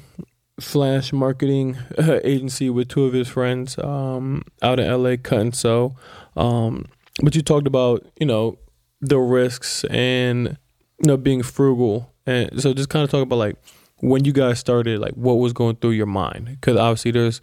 slash 0.58 1.12
marketing 1.12 1.76
uh, 1.98 2.20
agency 2.24 2.70
with 2.70 2.88
two 2.88 3.04
of 3.04 3.12
his 3.12 3.28
friends 3.28 3.78
um, 3.78 4.42
out 4.62 4.78
in 4.78 4.90
LA, 4.90 5.16
Cut 5.22 5.40
and 5.40 5.54
Sew. 5.54 5.96
Um, 6.36 6.86
but 7.22 7.34
you 7.34 7.42
talked 7.42 7.66
about 7.66 8.06
you 8.18 8.26
know 8.26 8.58
the 9.00 9.18
risks 9.18 9.84
and 9.84 10.56
you 10.98 11.06
know 11.06 11.16
being 11.16 11.42
frugal. 11.42 12.12
And 12.26 12.60
so 12.60 12.72
just 12.72 12.88
kind 12.88 13.04
of 13.04 13.10
talk 13.10 13.22
about 13.22 13.36
like 13.36 13.56
when 14.00 14.24
you 14.24 14.32
guys 14.32 14.58
started 14.58 15.00
like 15.00 15.14
what 15.14 15.34
was 15.34 15.52
going 15.52 15.76
through 15.76 15.90
your 15.92 16.06
mind? 16.06 16.46
Because 16.46 16.76
obviously 16.76 17.10
there's 17.10 17.40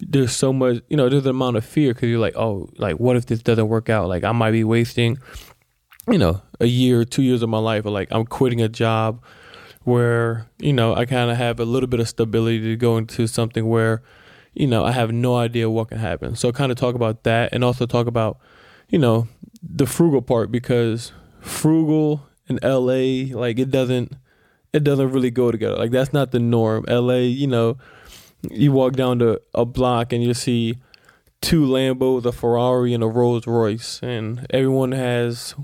there's 0.00 0.32
so 0.32 0.52
much 0.52 0.82
you 0.88 0.96
know 0.96 1.08
there's 1.08 1.24
an 1.24 1.30
amount 1.30 1.56
of 1.56 1.64
fear 1.64 1.94
because 1.94 2.08
you're 2.08 2.18
like 2.18 2.36
oh 2.36 2.68
like 2.76 2.96
what 2.96 3.16
if 3.16 3.26
this 3.26 3.42
doesn't 3.42 3.68
work 3.68 3.88
out? 3.88 4.08
Like 4.08 4.24
i 4.24 4.32
might 4.32 4.50
be 4.50 4.64
wasting 4.64 5.18
you 6.10 6.18
know 6.18 6.42
a 6.60 6.66
year 6.66 7.04
two 7.04 7.22
years 7.22 7.42
of 7.42 7.48
my 7.48 7.58
life 7.58 7.86
or 7.86 7.90
like 7.90 8.08
i'm 8.10 8.26
quitting 8.26 8.60
a 8.60 8.68
job 8.68 9.22
where 9.84 10.46
you 10.58 10.72
know 10.72 10.94
i 10.94 11.06
kind 11.06 11.30
of 11.30 11.36
have 11.36 11.58
a 11.58 11.64
little 11.64 11.86
bit 11.86 12.00
of 12.00 12.08
stability 12.08 12.60
to 12.60 12.76
go 12.76 12.98
into 12.98 13.26
something 13.26 13.66
where 13.68 14.02
you 14.52 14.66
know 14.66 14.84
i 14.84 14.92
have 14.92 15.12
no 15.12 15.36
idea 15.36 15.68
what 15.68 15.88
can 15.88 15.98
happen. 15.98 16.36
So 16.36 16.52
kind 16.52 16.70
of 16.70 16.78
talk 16.78 16.94
about 16.94 17.24
that 17.24 17.52
and 17.52 17.64
also 17.64 17.86
talk 17.86 18.06
about 18.06 18.38
you 18.88 18.98
know 18.98 19.28
the 19.62 19.86
frugal 19.86 20.22
part 20.22 20.50
because 20.50 21.12
frugal 21.40 22.26
in 22.48 22.58
LA, 22.62 23.36
like 23.36 23.58
it 23.58 23.70
doesn't 23.70 24.12
it 24.72 24.84
doesn't 24.84 25.12
really 25.12 25.30
go 25.30 25.50
together. 25.50 25.76
Like 25.76 25.90
that's 25.90 26.12
not 26.12 26.32
the 26.32 26.40
norm. 26.40 26.84
LA, 26.88 27.18
you 27.18 27.46
know, 27.46 27.78
you 28.50 28.72
walk 28.72 28.94
down 28.94 29.18
to 29.20 29.40
a 29.54 29.64
block 29.64 30.12
and 30.12 30.22
you 30.22 30.34
see 30.34 30.78
two 31.40 31.66
Lambos, 31.66 32.24
a 32.24 32.32
Ferrari, 32.32 32.94
and 32.94 33.02
a 33.02 33.06
Rolls 33.06 33.46
Royce, 33.46 34.00
and 34.02 34.46
everyone 34.50 34.92
has 34.92 35.54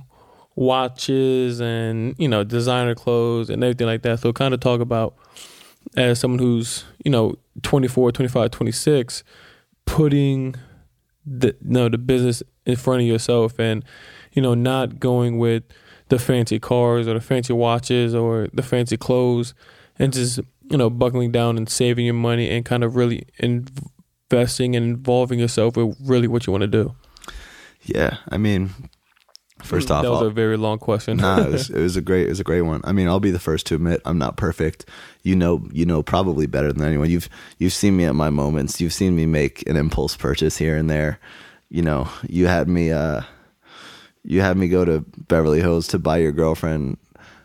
watches 0.56 1.60
and 1.60 2.14
you 2.18 2.28
know 2.28 2.44
designer 2.44 2.94
clothes 2.94 3.50
and 3.50 3.64
everything 3.64 3.86
like 3.86 4.02
that. 4.02 4.20
So 4.20 4.32
kind 4.32 4.54
of 4.54 4.60
talk 4.60 4.80
about 4.80 5.16
as 5.96 6.20
someone 6.20 6.38
who's 6.38 6.84
you 7.04 7.10
know 7.10 7.36
24, 7.62 8.12
25, 8.12 8.50
26, 8.50 9.24
putting 9.86 10.54
the 11.26 11.48
you 11.48 11.70
know 11.70 11.88
the 11.88 11.98
business 11.98 12.42
in 12.66 12.76
front 12.76 13.02
of 13.02 13.06
yourself 13.06 13.58
and 13.58 13.84
you 14.32 14.42
know 14.42 14.54
not 14.54 15.00
going 15.00 15.38
with 15.38 15.64
the 16.10 16.18
fancy 16.18 16.58
cars 16.58 17.08
or 17.08 17.14
the 17.14 17.20
fancy 17.20 17.52
watches 17.52 18.14
or 18.14 18.48
the 18.52 18.62
fancy 18.62 18.96
clothes 18.96 19.54
and 19.98 20.12
just 20.12 20.38
you 20.70 20.76
know 20.76 20.90
buckling 20.90 21.32
down 21.32 21.56
and 21.56 21.68
saving 21.68 22.04
your 22.04 22.14
money 22.14 22.50
and 22.50 22.64
kind 22.64 22.84
of 22.84 22.94
really 22.94 23.26
investing 23.38 24.76
and 24.76 24.84
involving 24.84 25.38
yourself 25.38 25.76
with 25.76 25.96
really 26.04 26.28
what 26.28 26.46
you 26.46 26.52
want 26.52 26.62
to 26.62 26.68
do 26.68 26.94
yeah 27.82 28.18
i 28.28 28.36
mean 28.36 28.70
first 29.62 29.90
off 29.90 30.02
that 30.02 30.10
was 30.10 30.20
I'll- 30.20 30.26
a 30.28 30.30
very 30.30 30.56
long 30.56 30.78
question 30.78 31.16
nah, 31.18 31.40
it 31.42 31.50
was, 31.50 31.70
it 31.78 31.80
was 31.80 31.96
a 31.96 32.00
great 32.00 32.26
it 32.26 32.30
was 32.30 32.40
a 32.40 32.44
great 32.44 32.62
one. 32.62 32.80
I 32.84 32.92
mean, 32.92 33.08
I'll 33.08 33.20
be 33.20 33.30
the 33.30 33.38
first 33.38 33.66
to 33.66 33.74
admit 33.74 34.00
I'm 34.06 34.16
not 34.18 34.36
perfect. 34.36 34.86
You 35.22 35.36
know, 35.36 35.68
you 35.70 35.84
know 35.84 36.02
probably 36.02 36.46
better 36.46 36.72
than 36.72 36.82
anyone. 36.82 37.10
You've 37.10 37.28
you've 37.58 37.74
seen 37.74 37.94
me 37.96 38.04
at 38.04 38.14
my 38.14 38.30
moments. 38.30 38.80
You've 38.80 38.94
seen 38.94 39.14
me 39.14 39.26
make 39.26 39.68
an 39.68 39.76
impulse 39.76 40.16
purchase 40.16 40.56
here 40.56 40.76
and 40.76 40.88
there. 40.88 41.18
You 41.68 41.82
know, 41.82 42.08
you 42.26 42.46
had 42.46 42.68
me 42.68 42.90
uh 42.90 43.20
you 44.24 44.40
had 44.40 44.56
me 44.56 44.68
go 44.68 44.84
to 44.84 45.00
Beverly 45.28 45.60
Hills 45.60 45.86
to 45.88 45.98
buy 45.98 46.18
your 46.18 46.32
girlfriend 46.32 46.98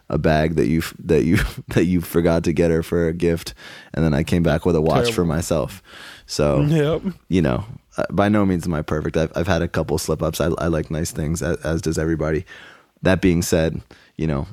a 0.07 0.17
bag 0.19 0.55
that 0.55 0.67
you 0.67 0.83
that 0.99 1.23
you 1.23 1.37
that 1.69 1.85
you 1.85 1.99
forgot 2.01 2.43
to 2.43 2.53
get 2.53 2.69
her 2.71 2.83
for 2.83 3.07
a 3.07 3.13
gift 3.13 3.53
and 3.93 4.05
then 4.05 4.13
I 4.13 4.23
came 4.23 4.43
back 4.43 4.65
with 4.65 4.75
a 4.75 4.81
watch 4.81 5.07
for 5.15 5.25
myself. 5.25 5.81
So, 6.27 6.61
yep 6.61 7.01
you 7.27 7.41
know, 7.41 7.65
uh, 7.97 8.05
by 8.11 8.29
no 8.29 8.45
means 8.45 8.65
am 8.67 8.73
I 8.73 8.81
perfect. 8.81 9.17
I've, 9.17 9.31
I've 9.35 9.47
had 9.47 9.61
a 9.61 9.67
couple 9.67 9.97
slip 9.97 10.21
ups. 10.21 10.39
I, 10.41 10.47
I 10.57 10.67
like 10.67 10.91
nice 10.91 11.11
things, 11.11 11.41
as, 11.41 11.57
as 11.65 11.81
does 11.81 11.97
everybody. 11.97 12.45
That 13.01 13.21
being 13.21 13.41
said, 13.41 13.81
you 14.15 14.27
know, 14.27 14.47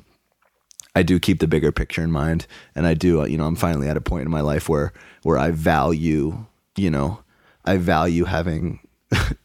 I 0.95 1.01
do 1.03 1.19
keep 1.19 1.39
the 1.39 1.47
bigger 1.47 1.71
picture 1.71 2.03
in 2.03 2.11
mind, 2.11 2.45
and 2.75 2.85
I 2.85 2.93
do. 2.93 3.21
uh, 3.21 3.25
You 3.25 3.37
know, 3.37 3.45
I'm 3.45 3.55
finally 3.55 3.87
at 3.89 3.97
a 3.97 4.01
point 4.01 4.25
in 4.25 4.31
my 4.31 4.41
life 4.41 4.69
where 4.69 4.93
where 5.23 5.37
I 5.37 5.49
value, 5.51 6.45
you 6.75 6.91
know, 6.91 7.19
I 7.65 7.77
value 7.77 8.25
having 8.25 8.79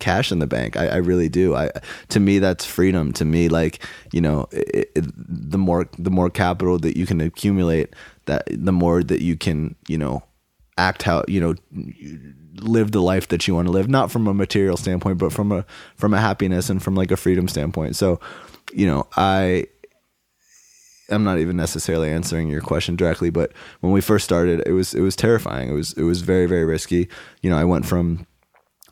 cash 0.00 0.32
in 0.32 0.38
the 0.38 0.46
bank. 0.46 0.76
I, 0.76 0.88
I 0.88 0.96
really 0.96 1.28
do. 1.28 1.54
I 1.54 1.70
to 2.08 2.20
me 2.20 2.38
that's 2.38 2.64
freedom. 2.64 3.12
To 3.14 3.24
me, 3.24 3.48
like 3.48 3.84
you 4.12 4.20
know, 4.20 4.48
it, 4.50 4.90
it, 4.94 5.04
the 5.16 5.58
more 5.58 5.88
the 5.98 6.10
more 6.10 6.30
capital 6.30 6.78
that 6.78 6.96
you 6.96 7.06
can 7.06 7.20
accumulate, 7.20 7.94
that 8.26 8.44
the 8.50 8.72
more 8.72 9.02
that 9.02 9.22
you 9.22 9.36
can 9.36 9.76
you 9.86 9.98
know 9.98 10.22
act 10.78 11.02
how 11.02 11.24
you 11.28 11.40
know 11.40 11.54
live 12.56 12.92
the 12.92 13.02
life 13.02 13.28
that 13.28 13.46
you 13.46 13.54
want 13.54 13.66
to 13.66 13.72
live 13.72 13.88
not 13.88 14.10
from 14.10 14.26
a 14.26 14.34
material 14.34 14.76
standpoint 14.76 15.18
but 15.18 15.32
from 15.32 15.52
a 15.52 15.64
from 15.96 16.12
a 16.12 16.20
happiness 16.20 16.68
and 16.68 16.82
from 16.82 16.94
like 16.94 17.10
a 17.10 17.16
freedom 17.16 17.48
standpoint 17.48 17.96
so 17.96 18.18
you 18.72 18.86
know 18.86 19.06
i 19.16 19.66
I'm 21.10 21.24
not 21.24 21.38
even 21.38 21.56
necessarily 21.56 22.10
answering 22.10 22.48
your 22.48 22.60
question 22.60 22.96
directly, 22.96 23.30
but 23.30 23.52
when 23.80 23.92
we 23.92 24.00
first 24.00 24.24
started, 24.24 24.62
it 24.66 24.72
was 24.72 24.94
it 24.94 25.00
was 25.00 25.16
terrifying. 25.16 25.68
It 25.68 25.72
was 25.72 25.92
it 25.94 26.02
was 26.02 26.22
very 26.22 26.46
very 26.46 26.64
risky. 26.64 27.08
You 27.42 27.50
know, 27.50 27.58
I 27.58 27.64
went 27.64 27.86
from 27.86 28.26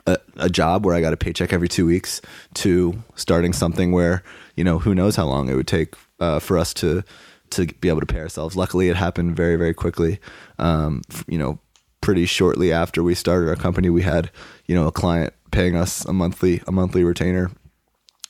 a, 0.08 0.18
a 0.36 0.50
job 0.50 0.84
where 0.84 0.94
I 0.94 1.00
got 1.00 1.12
a 1.12 1.16
paycheck 1.16 1.52
every 1.52 1.68
two 1.68 1.86
weeks 1.86 2.20
to 2.54 3.02
starting 3.14 3.52
something 3.52 3.92
where 3.92 4.22
you 4.56 4.64
know 4.64 4.78
who 4.78 4.94
knows 4.94 5.16
how 5.16 5.26
long 5.26 5.48
it 5.48 5.54
would 5.54 5.66
take 5.66 5.94
uh, 6.20 6.38
for 6.38 6.58
us 6.58 6.72
to 6.74 7.02
to 7.50 7.66
be 7.66 7.88
able 7.88 8.00
to 8.00 8.06
pay 8.06 8.20
ourselves. 8.20 8.56
Luckily, 8.56 8.88
it 8.88 8.96
happened 8.96 9.36
very 9.36 9.56
very 9.56 9.74
quickly. 9.74 10.18
Um, 10.58 11.02
you 11.26 11.38
know, 11.38 11.58
pretty 12.00 12.26
shortly 12.26 12.72
after 12.72 13.02
we 13.02 13.14
started 13.14 13.48
our 13.48 13.56
company, 13.56 13.90
we 13.90 14.02
had 14.02 14.30
you 14.66 14.74
know 14.74 14.86
a 14.86 14.92
client 14.92 15.34
paying 15.50 15.76
us 15.76 16.04
a 16.04 16.12
monthly 16.12 16.62
a 16.66 16.72
monthly 16.72 17.04
retainer 17.04 17.50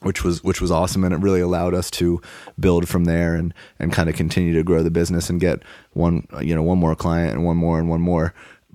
which 0.01 0.23
was 0.23 0.45
which 0.45 0.61
was 0.61 0.71
awesome 0.71 1.03
and 1.03 1.13
it 1.13 1.19
really 1.19 1.41
allowed 1.41 1.75
us 1.75 1.91
to 1.91 2.21
build 2.59 2.89
from 2.89 3.05
there 3.05 3.35
and 3.35 3.53
and 3.79 3.93
kind 3.93 4.09
of 4.09 4.15
continue 4.15 4.53
to 4.53 4.63
grow 4.63 4.83
the 4.83 4.91
business 4.91 5.29
and 5.29 5.41
get 5.41 5.63
one 5.93 6.27
you 6.41 6.55
know 6.55 6.63
one 6.63 6.79
more 6.79 6.95
client 6.95 7.35
and 7.35 7.45
one 7.45 7.57
more 7.57 7.79
and 7.79 7.89
one 7.89 8.01
more 8.01 8.33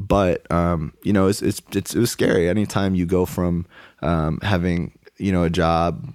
but 0.07 0.49
um, 0.51 0.93
you 1.03 1.13
know 1.13 1.27
it's, 1.27 1.41
it's 1.41 1.61
it's 1.73 1.95
it 1.95 1.99
was 1.99 2.11
scary. 2.11 2.49
Anytime 2.49 2.95
you 2.95 3.05
go 3.05 3.25
from 3.25 3.65
um, 4.01 4.39
having 4.41 4.97
you 5.17 5.31
know 5.31 5.43
a 5.43 5.49
job 5.49 6.13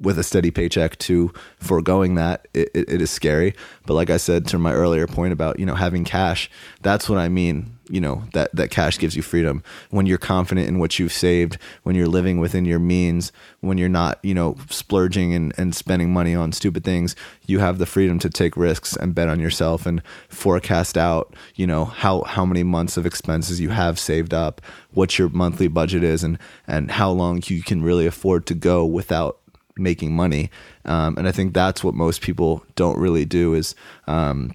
with 0.00 0.18
a 0.18 0.22
steady 0.22 0.50
paycheck 0.50 0.98
to 0.98 1.32
foregoing 1.58 2.14
that 2.14 2.46
it, 2.54 2.70
it, 2.74 2.88
it 2.88 3.02
is 3.02 3.10
scary. 3.10 3.54
But 3.86 3.94
like 3.94 4.10
i 4.10 4.16
said 4.16 4.46
to 4.48 4.58
my 4.58 4.72
earlier 4.72 5.06
point 5.06 5.32
about 5.32 5.58
you 5.58 5.66
know 5.66 5.74
having 5.74 6.04
cash 6.04 6.50
that's 6.82 7.08
what 7.08 7.18
i 7.18 7.28
mean 7.28 7.74
you 7.88 8.00
know 8.00 8.24
that 8.32 8.54
that 8.54 8.70
cash 8.70 8.98
gives 8.98 9.14
you 9.14 9.22
freedom. 9.22 9.62
When 9.90 10.06
you're 10.06 10.18
confident 10.18 10.68
in 10.68 10.78
what 10.78 10.98
you've 10.98 11.12
saved 11.12 11.58
when 11.82 11.94
you're 11.94 12.08
living 12.08 12.38
within 12.38 12.64
your 12.64 12.78
means 12.78 13.32
when 13.60 13.78
you're 13.78 13.88
not 13.88 14.18
you 14.22 14.34
know 14.34 14.56
splurging 14.70 15.34
and, 15.34 15.52
and 15.58 15.74
spending 15.74 16.12
money 16.12 16.34
on 16.34 16.52
stupid 16.52 16.84
things 16.84 17.14
you 17.46 17.58
have 17.58 17.78
the 17.78 17.86
freedom 17.86 18.18
to 18.20 18.30
take 18.30 18.56
risks 18.56 18.96
and 18.96 19.14
bet 19.14 19.28
on 19.28 19.40
yourself 19.40 19.86
and 19.86 20.02
forecast 20.28 20.96
out 20.96 21.34
you 21.54 21.66
know 21.66 21.84
how 21.84 22.22
how 22.22 22.44
many 22.44 22.62
months 22.62 22.96
of 22.96 23.06
expenses 23.06 23.60
you 23.60 23.70
have 23.70 23.98
saved 23.98 24.32
up 24.32 24.60
what 24.92 25.18
your 25.18 25.28
monthly 25.28 25.68
budget 25.68 26.02
is 26.02 26.24
and 26.24 26.38
and 26.66 26.92
how 26.92 27.10
long 27.10 27.42
you 27.46 27.62
can 27.62 27.82
really 27.82 28.06
afford 28.06 28.46
to 28.46 28.54
go 28.54 28.84
without 28.84 29.38
making 29.76 30.14
money 30.14 30.50
um, 30.84 31.16
and 31.16 31.26
i 31.26 31.32
think 31.32 31.52
that's 31.52 31.82
what 31.82 31.94
most 31.94 32.20
people 32.20 32.64
don't 32.76 32.98
really 32.98 33.24
do 33.24 33.54
is 33.54 33.74
um, 34.06 34.52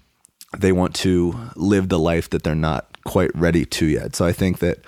they 0.56 0.72
want 0.72 0.94
to 0.96 1.34
live 1.56 1.88
the 1.88 1.98
life 1.98 2.30
that 2.30 2.42
they're 2.42 2.54
not 2.54 2.90
quite 3.04 3.30
ready 3.34 3.64
to 3.64 3.86
yet. 3.86 4.16
So 4.16 4.26
I 4.26 4.32
think 4.32 4.58
that 4.58 4.78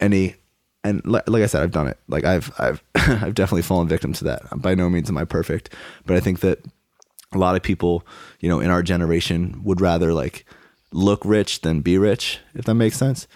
any 0.00 0.36
and 0.82 1.02
like 1.06 1.42
I 1.42 1.46
said, 1.46 1.62
I've 1.62 1.70
done 1.70 1.86
it. 1.86 1.98
Like 2.08 2.24
I've 2.24 2.52
I've 2.58 2.82
I've 2.94 3.34
definitely 3.34 3.62
fallen 3.62 3.88
victim 3.88 4.12
to 4.14 4.24
that. 4.24 4.42
By 4.60 4.74
no 4.74 4.88
means 4.90 5.08
am 5.08 5.16
I 5.16 5.24
perfect, 5.24 5.70
but 6.04 6.16
I 6.16 6.20
think 6.20 6.40
that 6.40 6.60
a 7.32 7.38
lot 7.38 7.56
of 7.56 7.62
people, 7.62 8.06
you 8.40 8.48
know, 8.48 8.60
in 8.60 8.70
our 8.70 8.82
generation 8.82 9.60
would 9.64 9.80
rather 9.80 10.12
like 10.12 10.44
look 10.92 11.24
rich 11.24 11.62
than 11.62 11.80
be 11.80 11.98
rich, 11.98 12.38
if 12.54 12.66
that 12.66 12.74
makes 12.74 12.96
sense. 12.96 13.26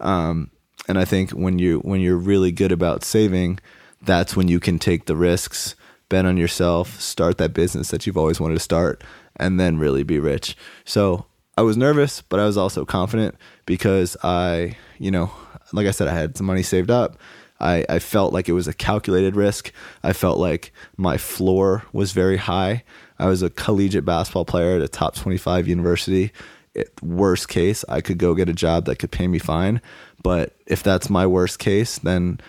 Um, 0.00 0.50
and 0.88 0.98
I 0.98 1.04
think 1.04 1.30
when 1.30 1.58
you 1.58 1.78
when 1.80 2.00
you're 2.00 2.16
really 2.16 2.50
good 2.50 2.72
about 2.72 3.04
saving, 3.04 3.60
that's 4.02 4.36
when 4.36 4.48
you 4.48 4.60
can 4.60 4.78
take 4.78 5.06
the 5.06 5.16
risks, 5.16 5.74
bet 6.08 6.24
on 6.24 6.36
yourself, 6.36 7.00
start 7.00 7.38
that 7.38 7.54
business 7.54 7.90
that 7.90 8.06
you've 8.06 8.16
always 8.16 8.40
wanted 8.40 8.54
to 8.54 8.60
start, 8.60 9.02
and 9.36 9.58
then 9.58 9.78
really 9.78 10.02
be 10.02 10.18
rich. 10.18 10.56
So 10.84 11.26
I 11.56 11.62
was 11.62 11.76
nervous, 11.76 12.22
but 12.22 12.40
I 12.40 12.46
was 12.46 12.56
also 12.56 12.84
confident 12.84 13.34
because 13.66 14.16
I, 14.22 14.76
you 14.98 15.10
know, 15.10 15.30
like 15.72 15.86
I 15.86 15.90
said, 15.90 16.08
I 16.08 16.14
had 16.14 16.36
some 16.36 16.46
money 16.46 16.62
saved 16.62 16.90
up. 16.90 17.18
I, 17.60 17.84
I 17.88 17.98
felt 17.98 18.32
like 18.32 18.48
it 18.48 18.52
was 18.52 18.68
a 18.68 18.72
calculated 18.72 19.34
risk. 19.34 19.72
I 20.02 20.12
felt 20.12 20.38
like 20.38 20.72
my 20.96 21.16
floor 21.16 21.84
was 21.92 22.12
very 22.12 22.36
high. 22.36 22.84
I 23.18 23.26
was 23.26 23.42
a 23.42 23.50
collegiate 23.50 24.04
basketball 24.04 24.44
player 24.44 24.76
at 24.76 24.82
a 24.82 24.88
top 24.88 25.16
25 25.16 25.66
university. 25.66 26.32
It, 26.74 26.92
worst 27.02 27.48
case, 27.48 27.84
I 27.88 28.00
could 28.00 28.18
go 28.18 28.34
get 28.34 28.48
a 28.48 28.54
job 28.54 28.84
that 28.84 29.00
could 29.00 29.10
pay 29.10 29.26
me 29.26 29.40
fine. 29.40 29.80
But 30.22 30.54
if 30.66 30.82
that's 30.82 31.10
my 31.10 31.26
worst 31.26 31.58
case, 31.58 31.98
then 31.98 32.40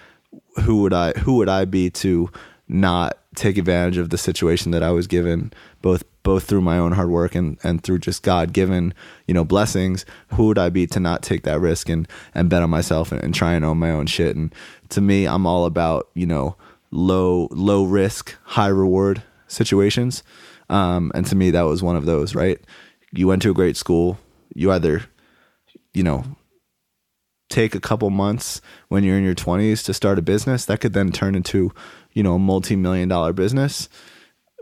who 0.61 0.81
would 0.81 0.93
I 0.93 1.11
who 1.13 1.35
would 1.35 1.49
I 1.49 1.65
be 1.65 1.89
to 1.91 2.29
not 2.67 3.17
take 3.35 3.57
advantage 3.57 3.97
of 3.97 4.09
the 4.09 4.17
situation 4.17 4.71
that 4.71 4.83
I 4.83 4.91
was 4.91 5.07
given 5.07 5.51
both 5.81 6.03
both 6.23 6.43
through 6.43 6.61
my 6.61 6.77
own 6.77 6.91
hard 6.91 7.09
work 7.09 7.33
and, 7.33 7.57
and 7.63 7.81
through 7.81 7.99
just 7.99 8.21
God 8.21 8.53
given, 8.53 8.93
you 9.25 9.33
know, 9.33 9.45
blessings, 9.45 10.05
who 10.33 10.47
would 10.47 10.59
I 10.59 10.69
be 10.69 10.85
to 10.87 10.99
not 10.99 11.23
take 11.23 11.43
that 11.43 11.59
risk 11.59 11.89
and, 11.89 12.07
and 12.35 12.49
bet 12.49 12.61
on 12.61 12.69
myself 12.69 13.11
and, 13.11 13.23
and 13.23 13.33
try 13.33 13.53
and 13.53 13.65
own 13.65 13.77
my 13.79 13.89
own 13.89 14.05
shit. 14.05 14.35
And 14.35 14.53
to 14.89 15.01
me, 15.01 15.25
I'm 15.25 15.47
all 15.47 15.65
about, 15.65 16.09
you 16.13 16.27
know, 16.27 16.55
low 16.91 17.47
low 17.51 17.85
risk, 17.85 18.35
high 18.43 18.67
reward 18.67 19.23
situations. 19.47 20.23
Um, 20.69 21.11
and 21.15 21.25
to 21.27 21.35
me 21.35 21.51
that 21.51 21.63
was 21.63 21.81
one 21.81 21.95
of 21.95 22.05
those, 22.05 22.35
right? 22.35 22.59
You 23.11 23.27
went 23.27 23.41
to 23.43 23.51
a 23.51 23.55
great 23.55 23.77
school, 23.77 24.19
you 24.53 24.71
either, 24.71 25.03
you 25.93 26.03
know, 26.03 26.23
take 27.49 27.75
a 27.75 27.79
couple 27.79 28.09
months 28.09 28.61
when 28.87 29.03
you're 29.03 29.17
in 29.17 29.23
your 29.23 29.35
20s 29.35 29.83
to 29.85 29.93
start 29.93 30.19
a 30.19 30.21
business 30.21 30.65
that 30.65 30.79
could 30.79 30.93
then 30.93 31.11
turn 31.11 31.35
into 31.35 31.73
you 32.13 32.23
know 32.23 32.35
a 32.35 32.39
multi-million 32.39 33.09
dollar 33.09 33.33
business. 33.33 33.89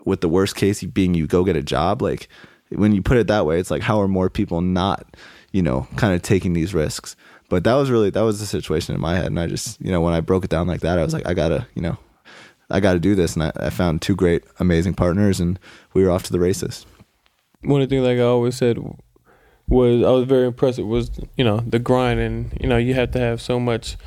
With 0.06 0.22
the 0.22 0.30
worst 0.30 0.56
case 0.56 0.84
being 0.84 1.14
you 1.14 1.28
go 1.28 1.44
get 1.44 1.58
a 1.58 1.64
job 1.64 2.02
like 2.02 2.30
when 2.70 2.94
you 2.94 3.02
put 3.02 3.18
it 3.18 3.28
that 3.28 3.46
way 3.46 3.60
it's 3.60 3.72
like 3.72 3.82
how 3.82 4.02
are 4.02 4.08
more 4.08 4.30
people 4.30 4.62
not 4.62 5.16
you 5.52 5.62
know 5.62 5.88
kind 5.98 6.14
of 6.14 6.22
taking 6.22 6.54
these 6.54 6.74
risks? 6.74 7.16
But 7.50 7.64
that 7.66 7.76
was 7.76 7.92
really 7.92 8.10
that 8.10 8.22
was 8.22 8.40
the 8.40 8.46
situation 8.46 8.96
in 8.96 9.02
my 9.02 9.16
head 9.16 9.28
and 9.28 9.40
i 9.40 9.48
just 9.48 9.80
you 9.80 9.92
know 9.92 10.02
when 10.02 10.14
i 10.14 10.20
broke 10.20 10.44
it 10.44 10.50
down 10.50 10.68
like 10.68 10.82
that 10.82 11.00
i 11.00 11.04
was 11.04 11.14
like 11.14 11.26
i 11.26 11.34
gotta 11.34 11.66
you 11.76 11.82
know 11.82 11.98
i 12.70 12.82
gotta 12.82 13.00
do 13.00 13.16
this 13.16 13.36
and 13.36 13.44
i, 13.44 13.54
I 13.56 13.70
found 13.70 14.02
two 14.02 14.18
great 14.18 14.44
amazing 14.60 14.96
partners 14.96 15.40
and 15.40 15.58
we 15.94 16.04
were 16.04 16.12
off 16.12 16.24
to 16.24 16.34
the 16.34 16.42
races. 16.42 16.86
One 17.62 17.82
of 17.82 17.90
the 17.90 17.96
things 17.96 18.06
like 18.06 18.20
I 18.20 18.22
always 18.22 18.56
said 18.56 18.78
was 19.68 20.04
I 20.04 20.10
was 20.12 20.26
very 20.26 20.48
impressed. 20.48 20.80
It 20.80 20.84
was 20.84 21.12
you 21.36 21.44
know 21.44 21.60
the 21.60 21.80
grind 21.80 22.20
and 22.20 22.58
you 22.60 22.68
know 22.68 22.78
you 22.78 22.94
have 22.94 23.12
to 23.12 23.20
have 23.20 23.42
so 23.42 23.60
much 23.60 23.98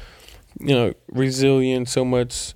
you 0.59 0.75
know 0.75 0.93
resilience 1.09 1.91
so 1.93 2.05
much 2.05 2.55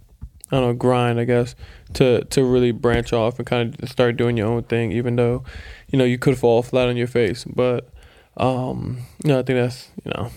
I 0.50 0.56
don't 0.56 0.68
know 0.68 0.74
grind 0.74 1.20
I 1.20 1.24
guess 1.24 1.54
to 1.94 2.24
to 2.24 2.44
really 2.44 2.72
branch 2.72 3.12
off 3.12 3.38
and 3.38 3.46
kind 3.46 3.76
of 3.80 3.88
start 3.88 4.16
doing 4.16 4.36
your 4.36 4.48
own 4.48 4.64
thing 4.64 4.92
even 4.92 5.16
though 5.16 5.44
you 5.88 5.98
know 5.98 6.04
you 6.04 6.18
could 6.18 6.38
fall 6.38 6.62
flat 6.62 6.88
on 6.88 6.96
your 6.96 7.06
face. 7.06 7.44
But 7.44 7.88
um 8.36 8.98
you 9.22 9.28
know 9.28 9.38
I 9.38 9.42
think 9.42 9.58
that's 9.58 9.90
you 10.04 10.10
know 10.10 10.30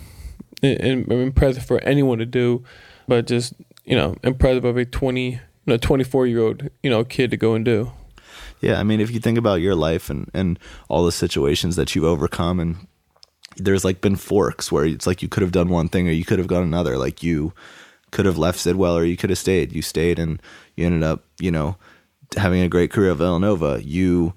impressive 0.63 1.65
for 1.65 1.79
anyone 1.83 2.17
to 2.17 2.25
do 2.25 2.63
but 3.07 3.27
just 3.27 3.53
you 3.85 3.95
know 3.95 4.15
impressive 4.23 4.65
of 4.65 4.75
a 4.75 4.85
20 4.85 5.31
you 5.31 5.39
know 5.65 5.77
24 5.77 6.27
year 6.27 6.39
old 6.39 6.69
you 6.81 6.89
know 6.89 7.03
kid 7.03 7.31
to 7.31 7.37
go 7.37 7.53
and 7.53 7.63
do 7.63 7.91
Yeah, 8.59 8.79
I 8.79 8.83
mean, 8.83 8.99
if 8.99 9.11
you 9.11 9.19
think 9.19 9.37
about 9.37 9.61
your 9.61 9.75
life 9.75 10.09
and 10.09 10.29
and 10.33 10.59
all 10.89 11.05
the 11.05 11.11
situations 11.11 11.75
that 11.75 11.95
you've 11.95 12.05
overcome, 12.05 12.59
and 12.59 12.87
there's 13.57 13.85
like 13.85 14.01
been 14.01 14.15
forks 14.15 14.71
where 14.71 14.85
it's 14.85 15.07
like 15.07 15.21
you 15.21 15.27
could 15.27 15.43
have 15.43 15.51
done 15.51 15.69
one 15.69 15.89
thing 15.89 16.07
or 16.07 16.11
you 16.11 16.25
could 16.25 16.39
have 16.39 16.47
gone 16.47 16.63
another. 16.63 16.97
Like 16.97 17.23
you 17.23 17.53
could 18.11 18.25
have 18.25 18.37
left 18.37 18.59
Sidwell 18.59 18.97
or 18.97 19.03
you 19.03 19.17
could 19.17 19.29
have 19.29 19.39
stayed. 19.39 19.73
You 19.73 19.81
stayed 19.81 20.19
and 20.19 20.41
you 20.75 20.85
ended 20.85 21.03
up, 21.03 21.23
you 21.39 21.51
know, 21.51 21.77
having 22.35 22.61
a 22.61 22.69
great 22.69 22.91
career 22.91 23.11
at 23.11 23.17
Villanova. 23.17 23.81
You 23.83 24.33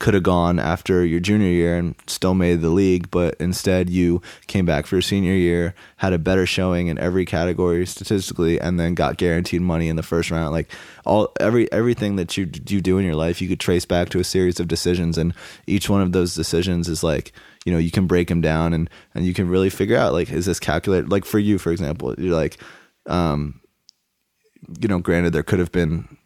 could 0.00 0.14
have 0.14 0.22
gone 0.22 0.58
after 0.58 1.04
your 1.04 1.20
junior 1.20 1.50
year 1.50 1.76
and 1.76 1.94
still 2.06 2.32
made 2.32 2.62
the 2.62 2.70
league, 2.70 3.10
but 3.10 3.36
instead 3.38 3.90
you 3.90 4.22
came 4.46 4.64
back 4.64 4.86
for 4.86 4.96
your 4.96 5.02
senior 5.02 5.34
year, 5.34 5.74
had 5.98 6.14
a 6.14 6.18
better 6.18 6.46
showing 6.46 6.86
in 6.86 6.98
every 6.98 7.26
category 7.26 7.86
statistically, 7.86 8.58
and 8.58 8.80
then 8.80 8.94
got 8.94 9.18
guaranteed 9.18 9.60
money 9.60 9.88
in 9.88 9.96
the 9.96 10.02
first 10.02 10.30
round. 10.30 10.52
Like 10.52 10.72
all 11.04 11.30
every 11.38 11.70
everything 11.70 12.16
that 12.16 12.36
you 12.36 12.50
you 12.66 12.80
do 12.80 12.96
in 12.96 13.04
your 13.04 13.14
life, 13.14 13.42
you 13.42 13.48
could 13.48 13.60
trace 13.60 13.84
back 13.84 14.08
to 14.08 14.18
a 14.18 14.24
series 14.24 14.58
of 14.58 14.68
decisions, 14.68 15.18
and 15.18 15.34
each 15.66 15.90
one 15.90 16.00
of 16.00 16.12
those 16.12 16.34
decisions 16.34 16.88
is 16.88 17.04
like 17.04 17.32
you 17.66 17.72
know 17.72 17.78
you 17.78 17.90
can 17.90 18.06
break 18.06 18.28
them 18.28 18.40
down 18.40 18.72
and 18.72 18.88
and 19.14 19.26
you 19.26 19.34
can 19.34 19.48
really 19.48 19.70
figure 19.70 19.98
out 19.98 20.14
like 20.14 20.30
is 20.32 20.46
this 20.46 20.58
calculated? 20.58 21.10
Like 21.10 21.26
for 21.26 21.38
you, 21.38 21.58
for 21.58 21.72
example, 21.72 22.14
you're 22.16 22.34
like, 22.34 22.56
um, 23.04 23.60
you 24.80 24.88
know, 24.88 24.98
granted 24.98 25.34
there 25.34 25.42
could 25.42 25.58
have 25.58 25.72
been 25.72 26.16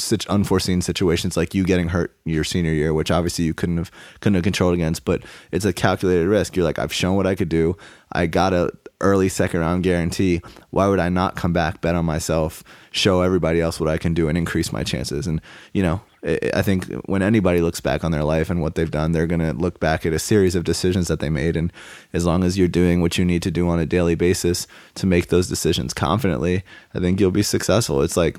such 0.00 0.26
unforeseen 0.26 0.80
situations 0.80 1.36
like 1.36 1.54
you 1.54 1.64
getting 1.64 1.88
hurt 1.88 2.16
your 2.24 2.44
senior 2.44 2.72
year, 2.72 2.92
which 2.94 3.10
obviously 3.10 3.44
you 3.44 3.54
couldn't 3.54 3.78
have 3.78 3.90
couldn't 4.20 4.34
have 4.34 4.44
controlled 4.44 4.74
against, 4.74 5.04
but 5.04 5.22
it's 5.52 5.64
a 5.64 5.72
calculated 5.72 6.26
risk. 6.26 6.56
You're 6.56 6.64
like, 6.64 6.78
I've 6.78 6.92
shown 6.92 7.16
what 7.16 7.26
I 7.26 7.34
could 7.34 7.48
do. 7.48 7.76
I 8.12 8.26
got 8.26 8.52
a 8.52 8.72
early 9.00 9.28
second 9.28 9.60
round 9.60 9.82
guarantee. 9.82 10.42
Why 10.70 10.88
would 10.88 10.98
I 10.98 11.08
not 11.08 11.36
come 11.36 11.52
back, 11.52 11.80
bet 11.80 11.94
on 11.94 12.04
myself, 12.04 12.62
show 12.90 13.22
everybody 13.22 13.60
else 13.60 13.80
what 13.80 13.88
I 13.88 13.98
can 13.98 14.14
do, 14.14 14.28
and 14.28 14.36
increase 14.36 14.72
my 14.72 14.84
chances? 14.84 15.26
And 15.26 15.40
you 15.72 15.82
know, 15.82 16.00
I 16.22 16.62
think 16.62 16.92
when 17.06 17.22
anybody 17.22 17.60
looks 17.60 17.80
back 17.80 18.04
on 18.04 18.12
their 18.12 18.24
life 18.24 18.50
and 18.50 18.60
what 18.60 18.74
they've 18.74 18.90
done, 18.90 19.12
they're 19.12 19.26
gonna 19.26 19.52
look 19.52 19.80
back 19.80 20.04
at 20.04 20.12
a 20.12 20.18
series 20.18 20.54
of 20.54 20.64
decisions 20.64 21.08
that 21.08 21.20
they 21.20 21.30
made. 21.30 21.56
And 21.56 21.72
as 22.12 22.26
long 22.26 22.44
as 22.44 22.58
you're 22.58 22.68
doing 22.68 23.00
what 23.00 23.16
you 23.16 23.24
need 23.24 23.42
to 23.42 23.50
do 23.50 23.68
on 23.68 23.78
a 23.78 23.86
daily 23.86 24.14
basis 24.14 24.66
to 24.96 25.06
make 25.06 25.28
those 25.28 25.48
decisions 25.48 25.94
confidently, 25.94 26.62
I 26.94 26.98
think 26.98 27.20
you'll 27.20 27.30
be 27.30 27.42
successful. 27.42 28.02
It's 28.02 28.16
like 28.16 28.38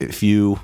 if 0.00 0.22
you 0.22 0.60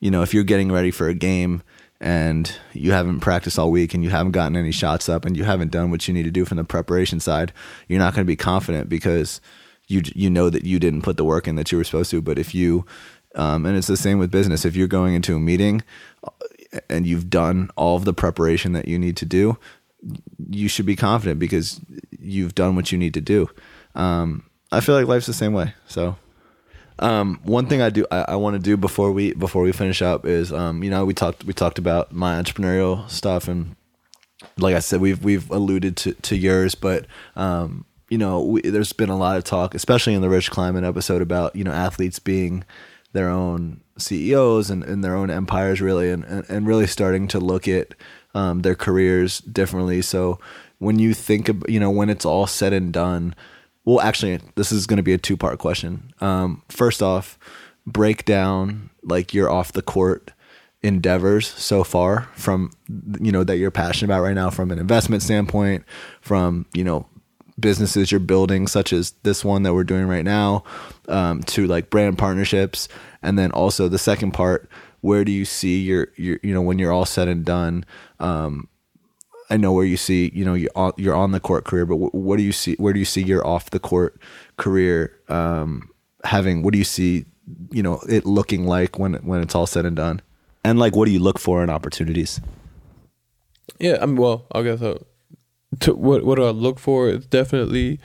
you 0.00 0.10
know 0.10 0.22
if 0.22 0.34
you're 0.34 0.44
getting 0.44 0.70
ready 0.70 0.90
for 0.90 1.08
a 1.08 1.14
game 1.14 1.62
and 2.00 2.56
you 2.72 2.92
haven't 2.92 3.20
practiced 3.20 3.58
all 3.58 3.70
week 3.70 3.92
and 3.92 4.02
you 4.02 4.10
haven't 4.10 4.32
gotten 4.32 4.56
any 4.56 4.72
shots 4.72 5.08
up 5.08 5.24
and 5.24 5.36
you 5.36 5.44
haven't 5.44 5.70
done 5.70 5.90
what 5.90 6.08
you 6.08 6.14
need 6.14 6.22
to 6.22 6.30
do 6.30 6.44
from 6.44 6.56
the 6.56 6.64
preparation 6.64 7.20
side 7.20 7.52
you're 7.88 7.98
not 7.98 8.14
going 8.14 8.24
to 8.24 8.30
be 8.30 8.36
confident 8.36 8.88
because 8.88 9.40
you 9.86 10.02
you 10.14 10.30
know 10.30 10.48
that 10.50 10.64
you 10.64 10.78
didn't 10.78 11.02
put 11.02 11.16
the 11.16 11.24
work 11.24 11.46
in 11.46 11.56
that 11.56 11.70
you 11.70 11.78
were 11.78 11.84
supposed 11.84 12.10
to 12.10 12.22
but 12.22 12.38
if 12.38 12.54
you 12.54 12.86
um, 13.36 13.64
and 13.64 13.76
it's 13.76 13.86
the 13.86 13.96
same 13.96 14.18
with 14.18 14.30
business 14.30 14.64
if 14.64 14.74
you're 14.74 14.88
going 14.88 15.14
into 15.14 15.36
a 15.36 15.40
meeting 15.40 15.82
and 16.88 17.06
you've 17.06 17.30
done 17.30 17.70
all 17.76 17.96
of 17.96 18.04
the 18.04 18.14
preparation 18.14 18.72
that 18.72 18.88
you 18.88 18.98
need 18.98 19.16
to 19.18 19.24
do, 19.24 19.58
you 20.50 20.68
should 20.68 20.86
be 20.86 20.96
confident 20.96 21.38
because 21.38 21.80
you've 22.18 22.54
done 22.54 22.76
what 22.76 22.92
you 22.92 22.98
need 22.98 23.14
to 23.14 23.20
do. 23.20 23.48
Um, 23.94 24.44
I 24.72 24.80
feel 24.80 24.94
like 24.94 25.06
life's 25.06 25.26
the 25.26 25.32
same 25.32 25.52
way. 25.52 25.74
So, 25.86 26.16
um, 27.00 27.40
one 27.42 27.66
thing 27.66 27.82
I 27.82 27.90
do 27.90 28.06
I, 28.10 28.26
I 28.28 28.36
want 28.36 28.54
to 28.54 28.60
do 28.60 28.76
before 28.76 29.10
we 29.10 29.32
before 29.32 29.62
we 29.62 29.72
finish 29.72 30.02
up 30.02 30.24
is 30.24 30.52
um, 30.52 30.82
you 30.82 30.90
know 30.90 31.04
we 31.04 31.14
talked 31.14 31.44
we 31.44 31.52
talked 31.52 31.78
about 31.78 32.12
my 32.12 32.40
entrepreneurial 32.40 33.08
stuff 33.10 33.48
and 33.48 33.74
like 34.56 34.74
I 34.74 34.80
said 34.80 35.00
we've 35.00 35.22
we've 35.24 35.50
alluded 35.50 35.96
to 35.98 36.14
to 36.14 36.36
yours, 36.36 36.74
but 36.74 37.06
um, 37.36 37.84
you 38.08 38.18
know 38.18 38.40
we, 38.42 38.60
there's 38.62 38.92
been 38.92 39.10
a 39.10 39.18
lot 39.18 39.36
of 39.36 39.44
talk, 39.44 39.74
especially 39.74 40.14
in 40.14 40.22
the 40.22 40.28
Rich 40.28 40.50
Kleiman 40.50 40.84
episode 40.84 41.22
about 41.22 41.56
you 41.56 41.64
know 41.64 41.72
athletes 41.72 42.18
being 42.18 42.64
their 43.12 43.28
own 43.28 43.80
CEOs 43.98 44.70
and, 44.70 44.84
and 44.84 45.02
their 45.02 45.16
own 45.16 45.30
empires 45.30 45.80
really 45.80 46.10
and, 46.10 46.24
and, 46.24 46.48
and 46.48 46.66
really 46.66 46.86
starting 46.86 47.26
to 47.28 47.40
look 47.40 47.66
at 47.66 47.94
um, 48.34 48.62
their 48.62 48.74
careers 48.74 49.40
differently. 49.40 50.02
So 50.02 50.38
when 50.78 50.98
you 50.98 51.12
think 51.14 51.48
of, 51.48 51.64
you 51.68 51.80
know, 51.80 51.90
when 51.90 52.08
it's 52.08 52.24
all 52.24 52.46
said 52.46 52.72
and 52.72 52.92
done, 52.92 53.34
well, 53.90 54.00
actually, 54.06 54.38
this 54.54 54.70
is 54.70 54.86
going 54.86 54.98
to 54.98 55.02
be 55.02 55.12
a 55.12 55.18
two 55.18 55.36
part 55.36 55.58
question. 55.58 56.12
Um, 56.20 56.62
first 56.68 57.02
off, 57.02 57.36
break 57.86 58.24
down 58.24 58.90
like 59.02 59.34
your 59.34 59.50
off 59.50 59.72
the 59.72 59.82
court 59.82 60.32
endeavors 60.80 61.48
so 61.48 61.82
far 61.82 62.28
from, 62.34 62.70
you 63.20 63.32
know, 63.32 63.42
that 63.42 63.56
you're 63.56 63.72
passionate 63.72 64.06
about 64.06 64.22
right 64.22 64.34
now 64.34 64.48
from 64.48 64.70
an 64.70 64.78
investment 64.78 65.24
standpoint, 65.24 65.84
from, 66.20 66.66
you 66.72 66.84
know, 66.84 67.04
businesses 67.58 68.12
you're 68.12 68.20
building, 68.20 68.68
such 68.68 68.92
as 68.92 69.10
this 69.24 69.44
one 69.44 69.64
that 69.64 69.74
we're 69.74 69.82
doing 69.82 70.06
right 70.06 70.24
now, 70.24 70.62
um, 71.08 71.42
to 71.42 71.66
like 71.66 71.90
brand 71.90 72.16
partnerships, 72.16 72.86
and 73.22 73.36
then 73.36 73.50
also 73.50 73.88
the 73.88 73.98
second 73.98 74.30
part, 74.30 74.70
where 75.00 75.24
do 75.24 75.32
you 75.32 75.44
see 75.44 75.80
your 75.80 76.08
your 76.14 76.38
you 76.44 76.54
know 76.54 76.62
when 76.62 76.78
you're 76.78 76.92
all 76.92 77.04
said 77.06 77.26
and 77.26 77.44
done? 77.44 77.84
Um, 78.20 78.68
I 79.50 79.56
know 79.56 79.72
where 79.72 79.84
you 79.84 79.96
see 79.96 80.30
you 80.34 80.44
know 80.44 80.54
you're 80.54 80.70
on, 80.76 80.92
you're 80.96 81.14
on 81.14 81.32
the 81.32 81.40
court 81.40 81.64
career, 81.64 81.84
but 81.84 81.96
what, 81.96 82.36
do 82.36 82.42
you 82.42 82.52
see? 82.52 82.74
Where 82.76 82.92
do 82.92 82.98
you 82.98 83.04
see 83.04 83.22
your 83.22 83.46
off 83.46 83.70
the 83.70 83.80
court 83.80 84.20
career 84.56 85.18
um, 85.28 85.90
having? 86.24 86.62
What 86.62 86.72
do 86.72 86.78
you 86.78 86.84
see? 86.84 87.26
You 87.72 87.82
know 87.82 88.00
it 88.08 88.24
looking 88.24 88.66
like 88.66 88.98
when 88.98 89.14
when 89.14 89.42
it's 89.42 89.54
all 89.54 89.66
said 89.66 89.84
and 89.84 89.96
done, 89.96 90.22
and 90.64 90.78
like 90.78 90.94
what 90.94 91.06
do 91.06 91.10
you 91.10 91.18
look 91.18 91.38
for 91.38 91.64
in 91.64 91.70
opportunities? 91.70 92.40
Yeah, 93.78 93.98
I 94.00 94.06
mean, 94.06 94.16
well, 94.16 94.46
I 94.52 94.62
guess 94.62 94.82
uh, 94.82 94.98
to 95.80 95.94
what 95.94 96.24
what 96.24 96.36
do 96.36 96.44
I 96.44 96.50
look 96.50 96.78
for 96.78 97.08
It's 97.08 97.26
definitely 97.26 97.98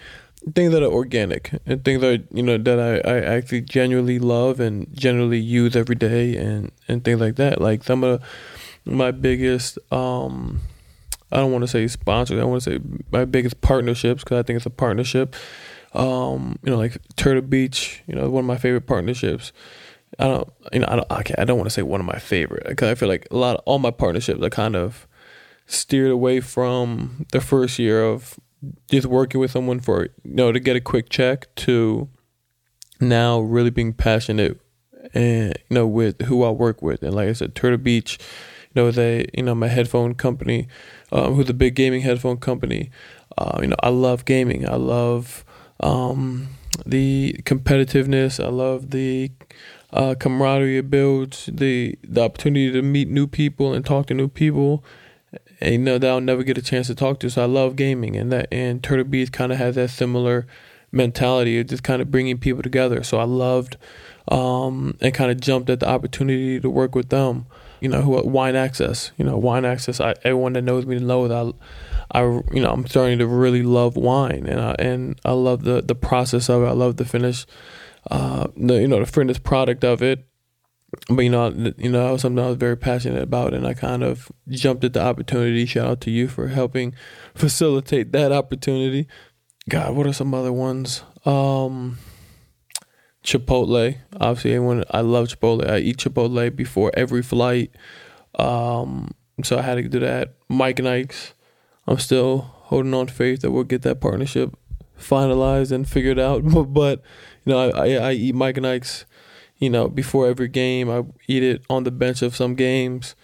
things 0.54 0.72
that 0.72 0.84
are 0.84 0.92
organic 0.92 1.60
and 1.66 1.84
things 1.84 2.02
that 2.02 2.26
you 2.32 2.44
know 2.44 2.58
that 2.58 2.80
I, 2.80 3.10
I 3.10 3.20
actually 3.20 3.62
genuinely 3.62 4.20
love 4.20 4.60
and 4.60 4.88
generally 4.96 5.40
use 5.40 5.76
every 5.76 5.96
day 5.96 6.36
and 6.36 6.72
and 6.88 7.04
things 7.04 7.20
like 7.20 7.36
that. 7.36 7.62
Like 7.62 7.84
some 7.84 8.04
of 8.04 8.24
my 8.86 9.12
biggest 9.12 9.80
um 9.92 10.62
I 11.32 11.38
don't 11.38 11.52
want 11.52 11.64
to 11.64 11.68
say 11.68 11.88
sponsors. 11.88 12.40
I 12.40 12.44
want 12.44 12.64
to 12.64 12.72
say 12.72 12.80
my 13.12 13.26
biggest 13.26 13.62
partnerships 13.62 14.24
because 14.24 14.40
I 14.40 14.44
think 14.44 14.58
it's 14.58 14.66
a 14.66 14.72
partnership. 14.72 15.36
Um, 15.94 16.60
you 16.64 16.72
know, 16.72 16.78
like 16.78 16.98
Turtle 17.16 17.42
Beach. 17.42 18.04
You 18.08 18.16
know, 18.16 18.30
one 18.30 18.44
of 18.44 18.48
my 18.48 18.58
favorite 18.58 18.88
partnerships. 18.88 19.52
I 20.20 20.26
don't, 20.28 20.50
you 20.72 20.80
know, 20.80 20.88
I 20.90 20.96
don't. 20.98 21.12
Okay, 21.12 21.36
I 21.38 21.46
don't 21.46 21.58
want 21.58 21.68
to 21.68 21.74
say 21.74 21.82
one 21.82 22.00
of 22.00 22.06
my 22.06 22.20
favorite 22.20 22.66
because 22.68 22.90
I 22.90 22.96
feel 22.96 23.10
like 23.10 23.28
a 23.32 23.38
lot 23.38 23.58
of 23.58 23.64
all 23.66 23.80
my 23.80 23.92
partnerships 23.92 24.42
are 24.42 24.50
kind 24.50 24.76
of 24.76 25.08
steered 25.66 26.12
away 26.12 26.40
from 26.40 27.26
the 27.32 27.42
first 27.42 27.80
year 27.80 28.04
of 28.04 28.40
just 28.90 29.08
working 29.08 29.42
with 29.42 29.52
someone 29.52 29.80
for 29.80 30.04
you 30.04 30.12
know 30.24 30.52
to 30.52 30.60
get 30.60 30.76
a 30.76 30.82
quick 30.82 31.10
check 31.10 31.54
to 31.56 32.10
now 33.00 33.40
really 33.40 33.70
being 33.70 33.94
passionate 33.94 34.60
and 35.14 35.54
you 35.70 35.76
know 35.76 35.88
with 35.88 36.22
who 36.24 36.44
I 36.44 36.50
work 36.50 36.82
with 36.82 37.04
and 37.04 37.14
like 37.14 37.30
I 37.30 37.34
said 37.34 37.56
Turtle 37.56 37.78
Beach 37.78 38.20
know 38.76 38.92
they 38.92 39.28
you 39.34 39.44
know 39.44 39.56
my 39.56 39.68
headphone 39.68 40.16
company 40.16 40.68
um, 41.12 41.36
who's 41.36 41.50
a 41.50 41.54
big 41.54 41.76
gaming 41.76 42.02
headphone 42.02 42.38
company 42.38 42.90
uh, 43.38 43.60
you 43.62 43.68
know 43.68 43.76
I 43.82 43.90
love 43.90 44.26
gaming 44.26 44.68
I 44.68 44.76
love 44.76 45.44
um, 45.80 46.50
the 46.86 47.36
competitiveness 47.44 48.44
I 48.44 48.50
love 48.50 48.92
the 48.92 49.32
uh, 49.92 50.16
camaraderie 50.20 50.78
it 50.78 50.90
builds 50.90 51.50
the 51.52 51.98
the 52.04 52.22
opportunity 52.22 52.72
to 52.72 52.82
meet 52.82 53.08
new 53.08 53.28
people 53.28 53.74
and 53.74 53.86
talk 53.86 54.08
to 54.08 54.14
new 54.14 54.28
people 54.28 54.84
and 55.62 55.74
you 55.74 55.80
know 55.80 55.98
that 55.98 56.10
I'll 56.10 56.22
never 56.22 56.44
get 56.44 56.58
a 56.58 56.62
chance 56.62 56.88
to 56.88 56.96
talk 56.96 57.20
to. 57.22 57.30
So 57.30 57.42
I 57.42 57.46
love 57.46 57.76
gaming, 57.76 58.16
and 58.16 58.32
that 58.32 58.48
and 58.52 58.84
Turtle 58.84 59.06
kind 59.32 59.52
of 59.52 59.58
has 59.58 59.76
that 59.76 59.90
similar 59.90 60.46
mentality 60.92 61.60
of 61.60 61.68
just 61.68 61.84
kind 61.84 62.02
of 62.02 62.12
bringing 62.12 62.38
people 62.38 62.64
together. 62.64 63.04
So 63.04 63.18
I 63.18 63.24
loved 63.24 63.78
um, 64.28 64.98
and 65.02 65.14
kind 65.14 65.32
of 65.32 65.40
jumped 65.40 65.70
at 65.70 65.80
the 65.80 65.90
opportunity 65.90 66.60
to 66.60 66.70
work 66.70 66.96
with 66.96 67.10
them. 67.10 67.46
You 67.86 67.92
know, 67.92 68.02
who 68.02 68.12
Wine 68.28 68.56
Access. 68.56 69.12
You 69.18 69.26
know, 69.26 69.38
Wine 69.38 69.64
Access. 69.64 70.02
I, 70.02 70.16
everyone 70.24 70.54
that 70.54 70.64
knows 70.64 70.86
me 70.86 70.98
knows 71.00 71.32
I, 71.32 72.20
I 72.20 72.24
you 72.24 72.62
know 72.62 72.72
I'm 72.72 72.88
starting 72.88 73.20
to 73.20 73.28
really 73.28 73.64
love 73.64 73.96
wine, 73.96 74.48
and 74.48 74.60
I 74.60 74.76
and 74.80 75.20
I 75.24 75.34
love 75.34 75.64
the 75.64 75.82
the 75.82 75.96
process 75.96 76.50
of 76.50 76.64
it. 76.64 76.66
I 76.66 76.72
love 76.72 76.98
the 76.98 77.06
finish, 77.06 77.46
uh, 78.10 78.48
the 78.58 78.82
you 78.82 78.88
know 78.88 79.00
the 79.00 79.06
finished 79.06 79.44
product 79.44 79.84
of 79.84 80.02
it 80.02 80.28
but 81.10 81.22
you 81.22 81.30
know, 81.30 81.50
you 81.78 81.90
know, 81.90 82.06
that 82.06 82.12
was 82.12 82.22
something 82.22 82.44
I 82.44 82.48
was 82.48 82.58
very 82.58 82.78
passionate 82.78 83.22
about, 83.22 83.54
and 83.54 83.68
I 83.68 83.74
kind 83.74 84.04
of 84.04 84.32
jumped 84.50 84.84
at 84.84 84.94
the 84.94 85.04
opportunity. 85.04 85.66
Shout 85.66 85.88
out 85.88 86.02
to 86.02 86.12
you 86.12 86.28
for 86.28 86.48
helping 86.48 86.94
facilitate 87.34 88.12
that 88.14 88.32
opportunity. 88.32 89.08
God, 89.70 89.96
what 89.96 90.08
are 90.08 90.14
some 90.14 90.34
other 90.34 90.54
ones? 90.54 91.04
Um, 91.26 91.98
Chipotle, 93.26 93.98
obviously, 94.20 94.54
everyone. 94.54 94.84
I 94.92 95.02
love 95.02 95.28
Chipotle. 95.28 95.70
I 95.70 95.80
eat 95.80 95.98
Chipotle 95.98 96.56
before 96.56 96.92
every 96.94 97.22
flight, 97.22 97.72
um, 98.36 99.12
so 99.44 99.58
I 99.58 99.62
had 99.62 99.76
to 99.76 99.84
do 99.84 100.00
that. 100.00 100.36
Mike 100.48 100.80
and 100.80 100.88
Ike's. 100.88 101.34
I'm 101.88 102.00
still 102.00 102.38
holding 102.40 102.94
on 102.94 103.08
to 103.08 103.14
faith 103.14 103.42
that 103.42 103.52
we'll 103.52 103.64
get 103.64 103.84
that 103.84 104.02
partnership 104.02 104.56
finalized 105.00 105.72
and 105.72 105.88
figured 105.88 106.20
out. 106.20 106.44
but, 106.54 106.66
but 106.66 107.02
you 107.46 107.54
know, 107.54 107.70
I, 107.70 107.90
I, 107.90 108.10
I 108.10 108.12
eat 108.14 108.34
Mike 108.36 108.58
and 108.58 108.66
Ike's 108.66 109.06
you 109.58 109.70
know, 109.70 109.88
before 109.88 110.28
every 110.28 110.48
game. 110.48 110.90
I 110.90 111.04
eat 111.28 111.44
it 111.44 111.64
on 111.70 111.84
the 111.84 111.92
bench 111.92 112.22
of 112.22 112.36
some 112.36 112.56
games. 112.56 113.16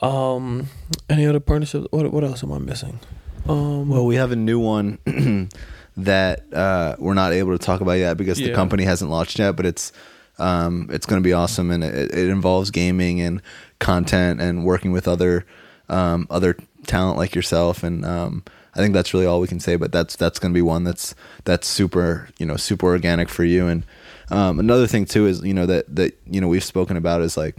Um, 0.00 0.68
any 1.08 1.26
other 1.26 1.40
partnerships? 1.40 1.86
What 1.90 2.12
what 2.12 2.24
else 2.24 2.42
am 2.42 2.52
I 2.52 2.58
missing? 2.58 3.00
Um, 3.48 3.88
well, 3.88 4.04
we 4.04 4.16
have 4.16 4.32
a 4.32 4.36
new 4.36 4.58
one 4.58 4.98
that 5.96 6.52
uh, 6.52 6.96
we're 6.98 7.14
not 7.14 7.32
able 7.32 7.56
to 7.56 7.64
talk 7.64 7.80
about 7.80 7.92
yet 7.92 8.16
because 8.16 8.38
Yeah. 8.40 8.48
the 8.48 8.54
company 8.54 8.84
hasn't 8.84 9.10
launched 9.10 9.38
yet, 9.38 9.56
but 9.56 9.66
it's 9.66 9.92
um, 10.38 10.88
it's 10.92 11.06
going 11.06 11.22
to 11.22 11.26
be 11.26 11.32
awesome, 11.32 11.70
and 11.70 11.82
it, 11.82 12.12
it 12.12 12.28
involves 12.28 12.70
gaming 12.70 13.20
and 13.22 13.40
content 13.78 14.40
and 14.40 14.64
working 14.66 14.92
with 14.92 15.08
other 15.08 15.46
um, 15.88 16.26
other 16.30 16.56
talent 16.86 17.16
like 17.16 17.34
yourself, 17.34 17.82
and 17.82 18.04
um, 18.04 18.44
I 18.74 18.78
think 18.80 18.92
that's 18.92 19.14
really 19.14 19.24
all 19.24 19.40
we 19.40 19.48
can 19.48 19.60
say. 19.60 19.76
But 19.76 19.92
that's 19.92 20.14
that's 20.16 20.38
going 20.38 20.52
to 20.52 20.54
be 20.56 20.62
one 20.62 20.84
that's 20.84 21.14
that's 21.44 21.66
super 21.66 22.28
you 22.38 22.44
know 22.44 22.56
super 22.56 22.86
organic 22.88 23.30
for 23.30 23.44
you, 23.44 23.66
and 23.66 23.84
um, 24.30 24.58
another 24.60 24.86
thing 24.86 25.06
too 25.06 25.26
is 25.26 25.42
you 25.42 25.54
know 25.54 25.64
that 25.64 25.94
that 25.96 26.18
you 26.26 26.40
know 26.42 26.48
we've 26.48 26.62
spoken 26.64 26.98
about 26.98 27.22
is 27.22 27.38
like 27.38 27.56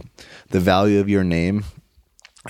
the 0.50 0.60
value 0.60 1.00
of 1.00 1.08
your 1.08 1.24
name 1.24 1.64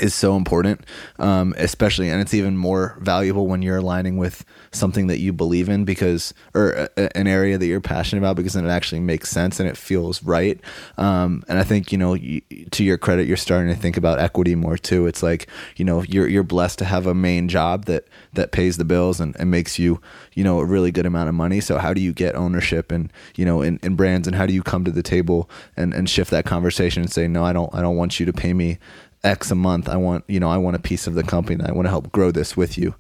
is 0.01 0.15
so 0.15 0.37
important, 0.37 0.85
um, 1.19 1.55
especially, 1.57 2.11
and 2.11 2.21
it's 2.21 2.35
even 2.35 2.57
more 2.57 2.97
valuable 3.01 3.47
when 3.47 3.63
you're 3.63 3.77
aligning 3.77 4.17
with 4.17 4.45
something 4.73 5.07
that 5.09 5.19
you 5.19 5.33
believe 5.33 5.69
in 5.69 5.85
because, 5.85 6.35
or 6.55 6.89
a, 6.97 7.17
an 7.17 7.27
area 7.27 7.59
that 7.59 7.67
you're 7.67 7.81
passionate 7.81 8.21
about 8.21 8.37
because 8.37 8.53
then 8.53 8.65
it 8.65 8.71
actually 8.71 9.01
makes 9.01 9.31
sense 9.31 9.61
and 9.61 9.69
it 9.69 9.77
feels 9.77 10.23
right. 10.23 10.61
Um, 10.97 11.43
and 11.49 11.59
I 11.59 11.65
think 11.65 11.93
you 11.93 11.99
know, 11.99 12.15
you, 12.15 12.41
to 12.71 12.85
your 12.85 12.99
credit, 12.99 13.27
you're 13.27 13.37
starting 13.37 13.75
to 13.75 13.81
think 13.81 13.97
about 13.97 14.19
equity 14.19 14.55
more 14.55 14.79
too. 14.79 15.07
It's 15.07 15.23
like 15.23 15.49
you 15.77 15.85
know, 15.85 16.03
you're 16.03 16.29
you're 16.29 16.43
blessed 16.43 16.79
to 16.81 16.85
have 16.85 17.07
a 17.07 17.15
main 17.15 17.49
job 17.49 17.87
that 17.87 18.07
that 18.33 18.53
pays 18.53 18.77
the 18.77 18.85
bills 18.85 19.21
and, 19.21 19.37
and 19.39 19.51
makes 19.51 19.79
you 19.79 20.01
you 20.35 20.45
know 20.45 20.61
a 20.61 20.65
really 20.65 20.91
good 20.91 21.07
amount 21.07 21.29
of 21.29 21.35
money. 21.35 21.61
So 21.61 21.79
how 21.79 21.93
do 21.93 22.01
you 22.01 22.13
get 22.13 22.35
ownership 22.35 22.93
and 22.93 23.13
you 23.37 23.45
know 23.45 23.63
in, 23.63 23.79
in 23.83 23.97
brands 23.97 24.27
and 24.27 24.37
how 24.37 24.47
do 24.47 24.53
you 24.53 24.63
come 24.63 24.85
to 24.85 24.91
the 24.91 25.03
table 25.03 25.49
and, 25.77 25.95
and 25.95 26.09
shift 26.09 26.31
that 26.31 26.45
conversation 26.45 27.03
and 27.03 27.13
say 27.13 27.29
no, 27.29 27.45
I 27.45 27.53
don't 27.53 27.75
I 27.75 27.81
don't 27.81 27.97
want 27.97 28.21
you 28.21 28.27
to 28.27 28.33
pay 28.33 28.53
me 28.53 28.79
X 29.25 29.51
a 29.51 29.55
month. 29.55 29.89
I 29.89 29.97
want, 29.97 30.25
you 30.29 30.41
know, 30.41 30.51
I 30.51 30.59
want 30.59 30.77
a 30.77 30.81
piece 30.81 31.07
of 31.07 31.15
the 31.15 31.23
company. 31.23 31.63
I 31.65 31.73
want 31.73 31.87
to 31.87 31.91
help 31.91 32.13
grow 32.13 32.31
this 32.31 32.57
with 32.57 32.79
you. 32.79 32.95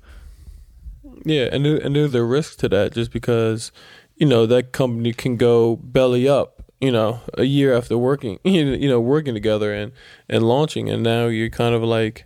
Yeah, 1.25 1.49
and 1.53 1.67
and 1.67 1.97
there's 1.97 2.15
a 2.15 2.25
risk 2.25 2.59
to 2.61 2.69
that 2.71 2.93
just 2.93 3.13
because, 3.13 3.73
you 4.17 4.27
know, 4.27 4.47
that 4.47 4.73
company 4.73 5.13
can 5.13 5.37
go 5.37 5.77
belly 5.77 6.29
up, 6.29 6.63
you 6.81 6.93
know, 6.93 7.21
a 7.35 7.45
year 7.45 7.77
after 7.77 7.99
working, 7.99 8.39
you 8.45 8.89
know, 8.89 9.01
working 9.01 9.35
together 9.35 9.73
and 9.73 9.93
and 10.29 10.47
launching, 10.47 10.89
and 10.89 11.03
now 11.03 11.27
you're 11.27 11.51
kind 11.51 11.75
of 11.75 11.83
like 11.83 12.25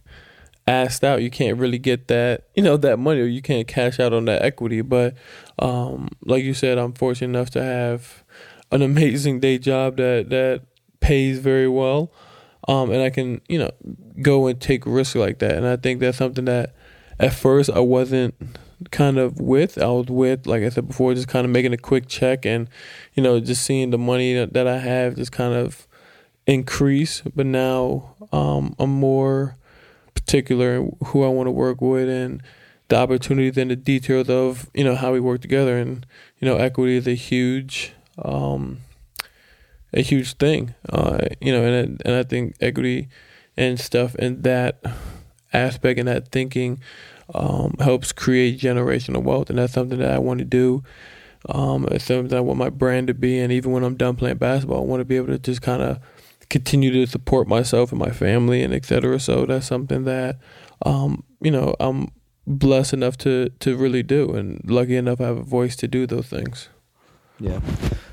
asked 0.66 1.05
out. 1.05 1.23
You 1.23 1.31
can't 1.31 1.59
really 1.59 1.78
get 1.78 2.09
that, 2.09 2.44
you 2.55 2.62
know, 2.62 2.77
that 2.77 2.98
money, 2.98 3.20
or 3.20 3.27
you 3.27 3.43
can't 3.43 3.66
cash 3.66 3.98
out 3.98 4.12
on 4.12 4.27
that 4.27 4.43
equity. 4.43 4.81
But 4.82 5.14
um, 5.59 6.09
like 6.24 6.44
you 6.44 6.55
said, 6.55 6.78
I'm 6.78 6.93
fortunate 6.93 7.36
enough 7.36 7.51
to 7.51 7.62
have 7.62 8.24
an 8.70 8.82
amazing 8.90 9.40
day 9.40 9.59
job 9.59 9.97
that 9.97 10.31
that 10.31 10.62
pays 11.01 11.39
very 11.39 11.69
well, 11.69 12.12
um, 12.68 12.90
and 12.90 13.02
I 13.02 13.10
can, 13.10 13.40
you 13.48 13.59
know, 13.59 13.70
go 14.20 14.47
and 14.47 14.60
take 14.60 14.86
risks 14.86 15.14
like 15.14 15.39
that. 15.40 15.56
And 15.56 15.66
I 15.66 15.76
think 15.76 16.01
that's 16.01 16.18
something 16.18 16.44
that 16.47 16.74
at 17.18 17.34
first 17.34 17.70
I 17.70 17.80
wasn't 17.80 18.34
kind 18.90 19.18
of 19.18 19.40
with. 19.40 19.78
I 19.78 19.86
was 19.86 20.06
with, 20.06 20.47
like 20.47 20.62
I 20.62 20.68
said 20.68 20.89
before, 20.89 21.14
just 21.14 21.28
kind 21.28 21.44
of 21.44 21.51
making 21.51 21.72
a 21.72 21.78
quick 21.78 22.09
check 22.09 22.44
and, 22.47 22.68
you 23.14 23.22
know, 23.22 23.40
just 23.40 23.64
seeing 23.64 23.90
the 23.90 23.98
money 23.98 24.34
that, 24.44 24.66
I 24.66 24.78
have 24.78 25.16
just 25.16 25.32
kind 25.32 25.55
of 25.55 25.86
increase, 26.47 27.22
but 27.34 27.47
now 27.47 28.14
um, 28.32 28.74
I'm 28.78 28.90
more 28.90 29.56
particular 30.14 30.82
who 31.06 31.24
I 31.24 31.28
want 31.28 31.47
to 31.47 31.52
work 31.52 31.80
with 31.80 32.09
and 32.09 32.43
the 32.89 32.97
opportunities 32.97 33.56
and 33.56 33.70
the 33.70 33.76
details 33.76 34.28
of 34.28 34.70
you 34.74 34.84
know 34.84 34.94
how 34.94 35.12
we 35.12 35.20
work 35.20 35.40
together. 35.40 35.78
And 35.78 36.05
you 36.39 36.47
know, 36.47 36.56
equity 36.56 36.97
is 36.97 37.06
a 37.06 37.14
huge 37.14 37.94
um, 38.18 38.80
a 39.93 40.01
huge 40.01 40.35
thing. 40.35 40.74
Uh, 40.89 41.19
you 41.40 41.52
know, 41.52 41.64
and 41.64 42.02
and 42.05 42.14
I 42.14 42.23
think 42.23 42.56
equity 42.60 43.09
and 43.56 43.78
stuff 43.78 44.14
and 44.19 44.43
that 44.44 44.82
aspect 45.52 45.98
and 45.98 46.09
that 46.09 46.28
thinking 46.28 46.81
um, 47.35 47.74
helps 47.78 48.12
create 48.12 48.60
generational 48.60 49.23
wealth, 49.23 49.51
and 49.51 49.59
that's 49.59 49.73
something 49.73 49.98
that 49.98 50.12
I 50.12 50.19
want 50.19 50.39
to 50.39 50.44
do. 50.44 50.82
Um, 51.48 51.89
it's 51.90 52.05
something 52.05 52.28
that 52.28 52.36
I 52.36 52.40
want 52.40 52.59
my 52.59 52.70
brand 52.70 53.09
to 53.09 53.14
be, 53.14 53.39
and 53.39 53.52
even 53.52 53.73
when 53.73 53.85
I'm 53.85 53.97
done 53.97 54.16
playing 54.16 54.36
basketball, 54.36 54.82
I 54.82 54.86
want 54.86 55.01
to 55.01 55.05
be 55.05 55.16
able 55.16 55.28
to 55.28 55.39
just 55.39 55.60
kind 55.60 55.82
of 55.82 55.98
continue 56.48 56.93
to 56.93 57.06
support 57.10 57.48
myself 57.48 57.90
and 57.93 57.98
my 57.98 58.10
family 58.10 58.62
and 58.62 58.73
et 58.74 58.85
cetera. 58.85 59.19
So 59.19 59.47
that's 59.47 59.66
something 59.66 60.05
that, 60.05 60.39
um, 60.85 61.24
you 61.40 61.51
know, 61.51 61.74
I'm 61.81 62.12
blessed 62.47 62.93
enough 62.93 63.16
to 63.19 63.51
to 63.60 63.77
really 63.77 64.02
do, 64.02 64.35
and 64.35 64.60
lucky 64.64 64.97
enough 64.97 65.20
I 65.20 65.24
have 65.24 65.39
a 65.39 65.43
voice 65.43 65.77
to 65.77 65.89
do 65.89 66.06
those 66.06 66.27
things. 66.27 66.69
Yeah. 67.40 67.60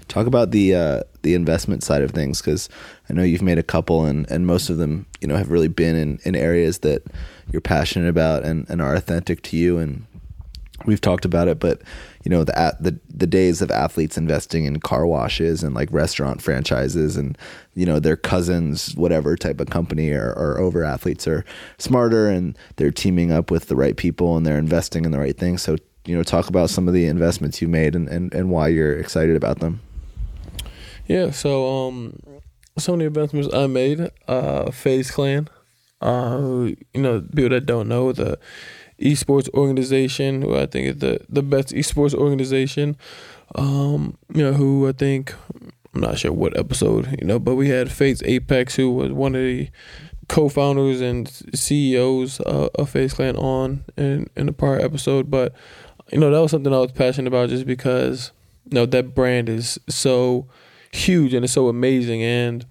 Talk 0.08 0.26
about 0.26 0.50
the 0.52 0.74
uh, 0.74 1.02
the 1.22 1.36
investment 1.36 1.84
side 1.84 2.02
of 2.02 2.12
things 2.12 2.42
because 2.42 2.70
I 3.10 3.14
know 3.14 3.24
you've 3.24 3.42
made 3.42 3.58
a 3.58 3.64
couple 3.64 4.06
and, 4.06 4.30
and 4.32 4.46
most 4.48 4.70
of 4.70 4.78
them 4.78 5.06
you 5.22 5.28
know 5.28 5.36
have 5.36 5.52
really 5.52 5.68
been 5.68 5.96
in, 5.96 6.20
in 6.24 6.36
areas 6.36 6.80
that 6.80 7.04
you're 7.52 7.62
passionate 7.62 8.10
about 8.10 8.44
and, 8.44 8.70
and 8.70 8.82
are 8.82 8.96
authentic 8.96 9.42
to 9.44 9.58
you 9.58 9.78
and 9.78 10.06
we've 10.86 11.02
talked 11.02 11.26
about 11.26 11.48
it 11.48 11.60
but 11.60 11.82
you 12.24 12.30
know 12.30 12.44
the 12.44 12.78
the 12.80 12.98
the 13.10 13.28
days 13.28 13.62
of 13.62 13.72
athletes 13.72 14.18
investing 14.18 14.66
in 14.66 14.80
car 14.80 15.06
washes 15.06 15.64
and 15.64 15.76
like 15.76 15.92
restaurant 15.92 16.42
franchises 16.42 17.18
and 17.18 17.38
you 17.76 17.86
know 17.86 18.00
their 18.00 18.16
cousins 18.16 18.96
whatever 18.96 19.36
type 19.36 19.60
of 19.60 19.70
company 19.70 20.12
or, 20.12 20.32
or 20.34 20.58
over 20.60 20.84
athletes 20.84 21.28
are 21.28 21.46
smarter 21.78 22.30
and 22.30 22.58
they're 22.76 22.92
teaming 22.92 23.32
up 23.32 23.52
with 23.52 23.68
the 23.68 23.76
right 23.76 23.98
people 23.98 24.38
and 24.38 24.46
they're 24.46 24.58
investing 24.58 25.06
in 25.06 25.12
the 25.12 25.20
right 25.20 25.38
things. 25.38 25.62
So 25.62 25.78
you 26.06 26.16
know 26.16 26.24
talk 26.24 26.48
about 26.48 26.70
some 26.70 26.88
of 26.88 26.94
the 26.94 27.06
investments 27.06 27.62
you 27.62 27.68
made 27.68 27.96
and, 27.96 28.08
and, 28.08 28.34
and 28.34 28.50
why 28.50 28.68
you're 28.68 28.98
excited 28.98 29.36
about 29.36 29.60
them 29.60 29.82
Yeah, 31.10 31.32
so 31.32 31.88
um, 31.88 32.20
some 32.78 32.94
of 32.94 33.00
the 33.00 33.08
investments 33.08 33.52
I 33.52 33.66
made, 33.66 34.12
uh, 34.28 34.70
FaZe 34.70 35.10
Clan, 35.10 35.50
uh, 36.02 36.70
you 36.94 37.02
know, 37.02 37.22
people 37.22 37.50
that 37.50 37.66
don't 37.66 37.88
know 37.88 38.12
the 38.12 38.38
esports 39.02 39.52
organization, 39.56 40.44
who 40.44 40.56
I 40.56 40.68
think 40.68 40.88
is 40.88 40.98
the 40.98 41.20
the 41.28 41.42
best 41.42 41.70
esports 41.70 42.14
organization. 42.14 42.96
Um, 43.56 44.20
you 44.32 44.44
know, 44.44 44.54
who 44.54 44.88
I 44.88 44.92
think 44.92 45.34
I'm 45.96 46.02
not 46.02 46.20
sure 46.20 46.32
what 46.32 46.56
episode, 46.56 47.18
you 47.20 47.26
know, 47.26 47.40
but 47.40 47.56
we 47.56 47.70
had 47.70 47.92
FaZe 47.92 48.22
Apex, 48.22 48.76
who 48.76 48.92
was 48.92 49.12
one 49.12 49.34
of 49.34 49.42
the 49.42 49.70
co-founders 50.28 51.02
and 51.02 51.28
CEOs 51.56 52.40
uh, 52.42 52.70
of 52.76 52.92
FaZe 52.92 53.16
Clan 53.16 53.36
on 53.36 53.84
in 53.98 54.30
in 54.36 54.46
the 54.46 54.54
prior 54.54 54.80
episode, 54.80 55.32
but 55.32 55.56
you 56.12 56.20
know 56.20 56.30
that 56.30 56.40
was 56.40 56.52
something 56.52 56.72
I 56.72 56.78
was 56.78 56.92
passionate 56.92 57.30
about 57.30 57.50
just 57.50 57.66
because 57.66 58.32
you 58.70 58.76
know 58.76 58.86
that 58.86 59.16
brand 59.16 59.50
is 59.50 59.80
so 59.90 60.48
huge 60.92 61.34
and 61.34 61.44
it's 61.44 61.54
so 61.54 61.68
amazing. 61.68 62.24
And 62.24 62.66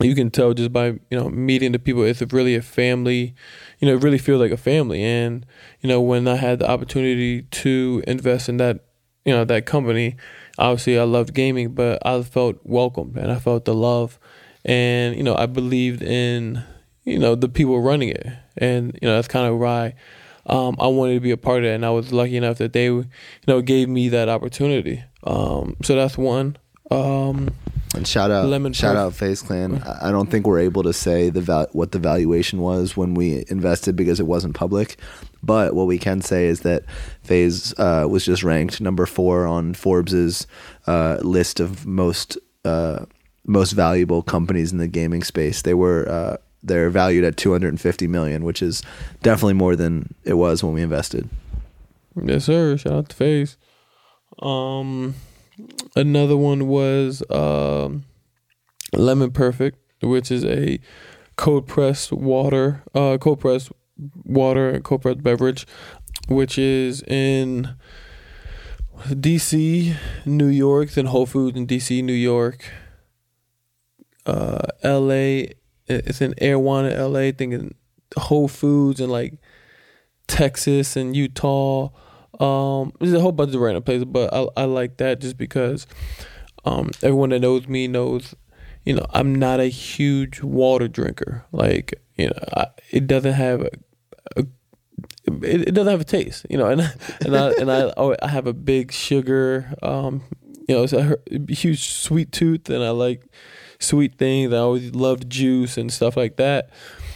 you 0.00 0.14
can 0.14 0.30
tell 0.30 0.54
just 0.54 0.72
by 0.72 0.86
you 0.86 1.00
know 1.18 1.28
meeting 1.28 1.72
the 1.72 1.78
people 1.78 2.04
it's 2.04 2.22
really 2.32 2.54
a 2.54 2.62
family 2.62 3.34
you 3.80 3.88
know 3.88 3.94
it 3.94 4.02
really 4.02 4.18
feels 4.18 4.40
like 4.40 4.52
a 4.52 4.56
family. 4.56 5.02
And 5.02 5.44
you 5.80 5.88
know 5.88 6.00
when 6.00 6.28
i 6.28 6.36
had 6.36 6.60
the 6.60 6.70
opportunity 6.70 7.42
to 7.42 8.02
invest 8.06 8.48
in 8.48 8.58
that 8.58 8.84
you 9.24 9.32
know 9.32 9.44
that 9.44 9.66
company 9.66 10.16
obviously 10.56 10.98
i 10.98 11.02
loved 11.02 11.34
gaming 11.34 11.72
but 11.72 12.04
i 12.06 12.22
felt 12.22 12.58
welcomed 12.62 13.16
and 13.16 13.32
i 13.32 13.38
felt 13.38 13.64
the 13.64 13.74
love. 13.74 14.18
And 14.64 15.16
you 15.16 15.22
know 15.22 15.34
i 15.34 15.46
believed 15.46 16.02
in 16.02 16.62
you 17.04 17.18
know 17.18 17.34
the 17.34 17.48
people 17.48 17.80
running 17.80 18.10
it. 18.10 18.26
And 18.56 18.98
you 19.00 19.08
know 19.08 19.16
that's 19.16 19.28
kind 19.28 19.46
of 19.46 19.58
why 19.58 19.94
um, 20.46 20.76
I 20.80 20.86
wanted 20.86 21.14
to 21.14 21.20
be 21.20 21.30
a 21.30 21.36
part 21.36 21.58
of 21.58 21.64
it, 21.64 21.74
and 21.74 21.84
I 21.84 21.90
was 21.90 22.12
lucky 22.12 22.36
enough 22.36 22.58
that 22.58 22.72
they, 22.72 22.86
you 22.86 23.04
know, 23.46 23.60
gave 23.60 23.88
me 23.88 24.08
that 24.08 24.28
opportunity. 24.28 25.04
Um, 25.24 25.76
so 25.82 25.94
that's 25.94 26.16
one. 26.16 26.56
Um, 26.90 27.50
And 27.94 28.06
shout 28.06 28.30
out, 28.30 28.46
Lemon 28.48 28.72
shout 28.72 28.96
Perf- 28.96 28.98
out, 28.98 29.14
FaZe 29.14 29.42
Clan. 29.42 29.82
I 29.84 30.08
I 30.08 30.10
don't 30.10 30.30
think 30.30 30.46
we're 30.46 30.58
able 30.60 30.82
to 30.84 30.92
say 30.92 31.30
the 31.30 31.40
val- 31.40 31.68
what 31.72 31.92
the 31.92 31.98
valuation 31.98 32.60
was 32.60 32.96
when 32.96 33.14
we 33.14 33.44
invested 33.48 33.96
because 33.96 34.20
it 34.20 34.26
wasn't 34.26 34.54
public. 34.54 34.96
But 35.42 35.74
what 35.74 35.86
we 35.86 35.98
can 35.98 36.20
say 36.20 36.46
is 36.46 36.60
that 36.60 36.84
FaZe 37.22 37.74
uh, 37.78 38.06
was 38.08 38.24
just 38.24 38.42
ranked 38.42 38.80
number 38.80 39.06
four 39.06 39.46
on 39.46 39.74
Forbes's 39.74 40.46
uh, 40.86 41.18
list 41.22 41.60
of 41.60 41.86
most 41.86 42.36
uh, 42.64 43.04
most 43.46 43.72
valuable 43.72 44.22
companies 44.22 44.72
in 44.72 44.78
the 44.78 44.88
gaming 44.88 45.22
space. 45.24 45.62
They 45.62 45.74
were 45.74 46.06
uh, 46.08 46.36
they're 46.62 46.90
valued 46.90 47.24
at 47.24 47.36
250 47.36 48.06
million, 48.06 48.44
which 48.44 48.60
is 48.62 48.82
definitely 49.22 49.54
more 49.54 49.76
than 49.76 50.14
it 50.24 50.34
was 50.34 50.62
when 50.62 50.74
we 50.74 50.82
invested. 50.82 51.28
Yes, 52.22 52.44
sir. 52.44 52.76
Shout 52.76 52.92
out 52.92 53.08
to 53.10 53.16
FaZe. 53.16 53.56
Um, 54.42 55.14
another 55.96 56.36
one 56.36 56.68
was 56.68 57.22
um, 57.30 58.04
Lemon 58.92 59.30
Perfect, 59.30 59.78
which 60.02 60.30
is 60.30 60.44
a 60.44 60.78
cold 61.36 61.66
pressed 61.66 62.12
water, 62.12 62.82
uh, 62.94 63.18
cold 63.18 63.40
pressed 63.40 63.70
water 64.24 64.80
cold 64.80 65.02
pressed 65.02 65.22
beverage, 65.22 65.66
which 66.28 66.58
is 66.58 67.02
in 67.02 67.76
DC, 69.06 69.96
New 70.26 70.46
York, 70.46 70.90
then 70.90 71.06
Whole 71.06 71.26
Foods 71.26 71.56
in 71.56 71.66
DC, 71.66 72.02
New 72.02 72.12
York, 72.12 72.70
uh, 74.26 74.66
LA. 74.84 75.52
It's 75.86 76.20
in 76.20 76.34
Erewhon, 76.38 76.90
LA. 76.90 77.32
Thinking 77.32 77.74
Whole 78.16 78.48
Foods 78.48 79.00
and 79.00 79.10
like 79.10 79.34
Texas 80.26 80.96
and 80.96 81.16
Utah. 81.16 81.90
Um, 82.40 82.92
there's 83.00 83.14
a 83.14 83.20
whole 83.20 83.32
bunch 83.32 83.54
of 83.54 83.60
random 83.60 83.82
places, 83.82 84.04
but 84.04 84.32
I 84.32 84.46
I 84.56 84.64
like 84.64 84.96
that 84.98 85.20
just 85.20 85.36
because 85.36 85.86
um 86.64 86.90
everyone 87.02 87.30
that 87.30 87.40
knows 87.40 87.68
me 87.68 87.88
knows, 87.88 88.34
you 88.84 88.94
know, 88.94 89.06
I'm 89.10 89.34
not 89.34 89.60
a 89.60 89.66
huge 89.66 90.42
water 90.42 90.88
drinker. 90.88 91.44
Like 91.52 91.94
you 92.16 92.28
know, 92.28 92.44
I, 92.56 92.66
it 92.90 93.06
doesn't 93.06 93.32
have 93.32 93.62
a, 93.62 93.70
a 94.36 94.46
it, 95.42 95.68
it 95.68 95.74
doesn't 95.74 95.90
have 95.90 96.00
a 96.00 96.04
taste, 96.04 96.46
you 96.48 96.58
know, 96.58 96.66
and 96.66 96.80
and 97.24 97.36
I 97.36 97.50
and 97.52 97.70
I 97.70 97.92
oh, 97.96 98.14
I 98.22 98.28
have 98.28 98.46
a 98.46 98.52
big 98.52 98.92
sugar, 98.92 99.74
um, 99.82 100.22
you 100.68 100.74
know, 100.74 100.82
it's 100.84 100.92
a 100.92 101.02
hu- 101.02 101.46
huge 101.48 101.88
sweet 101.88 102.32
tooth, 102.32 102.68
and 102.70 102.82
I 102.82 102.90
like 102.90 103.22
sweet 103.78 104.16
things. 104.16 104.52
I 104.52 104.58
always 104.58 104.94
loved 104.94 105.30
juice 105.30 105.76
and 105.76 105.92
stuff 105.92 106.16
like 106.16 106.36
that. 106.36 106.70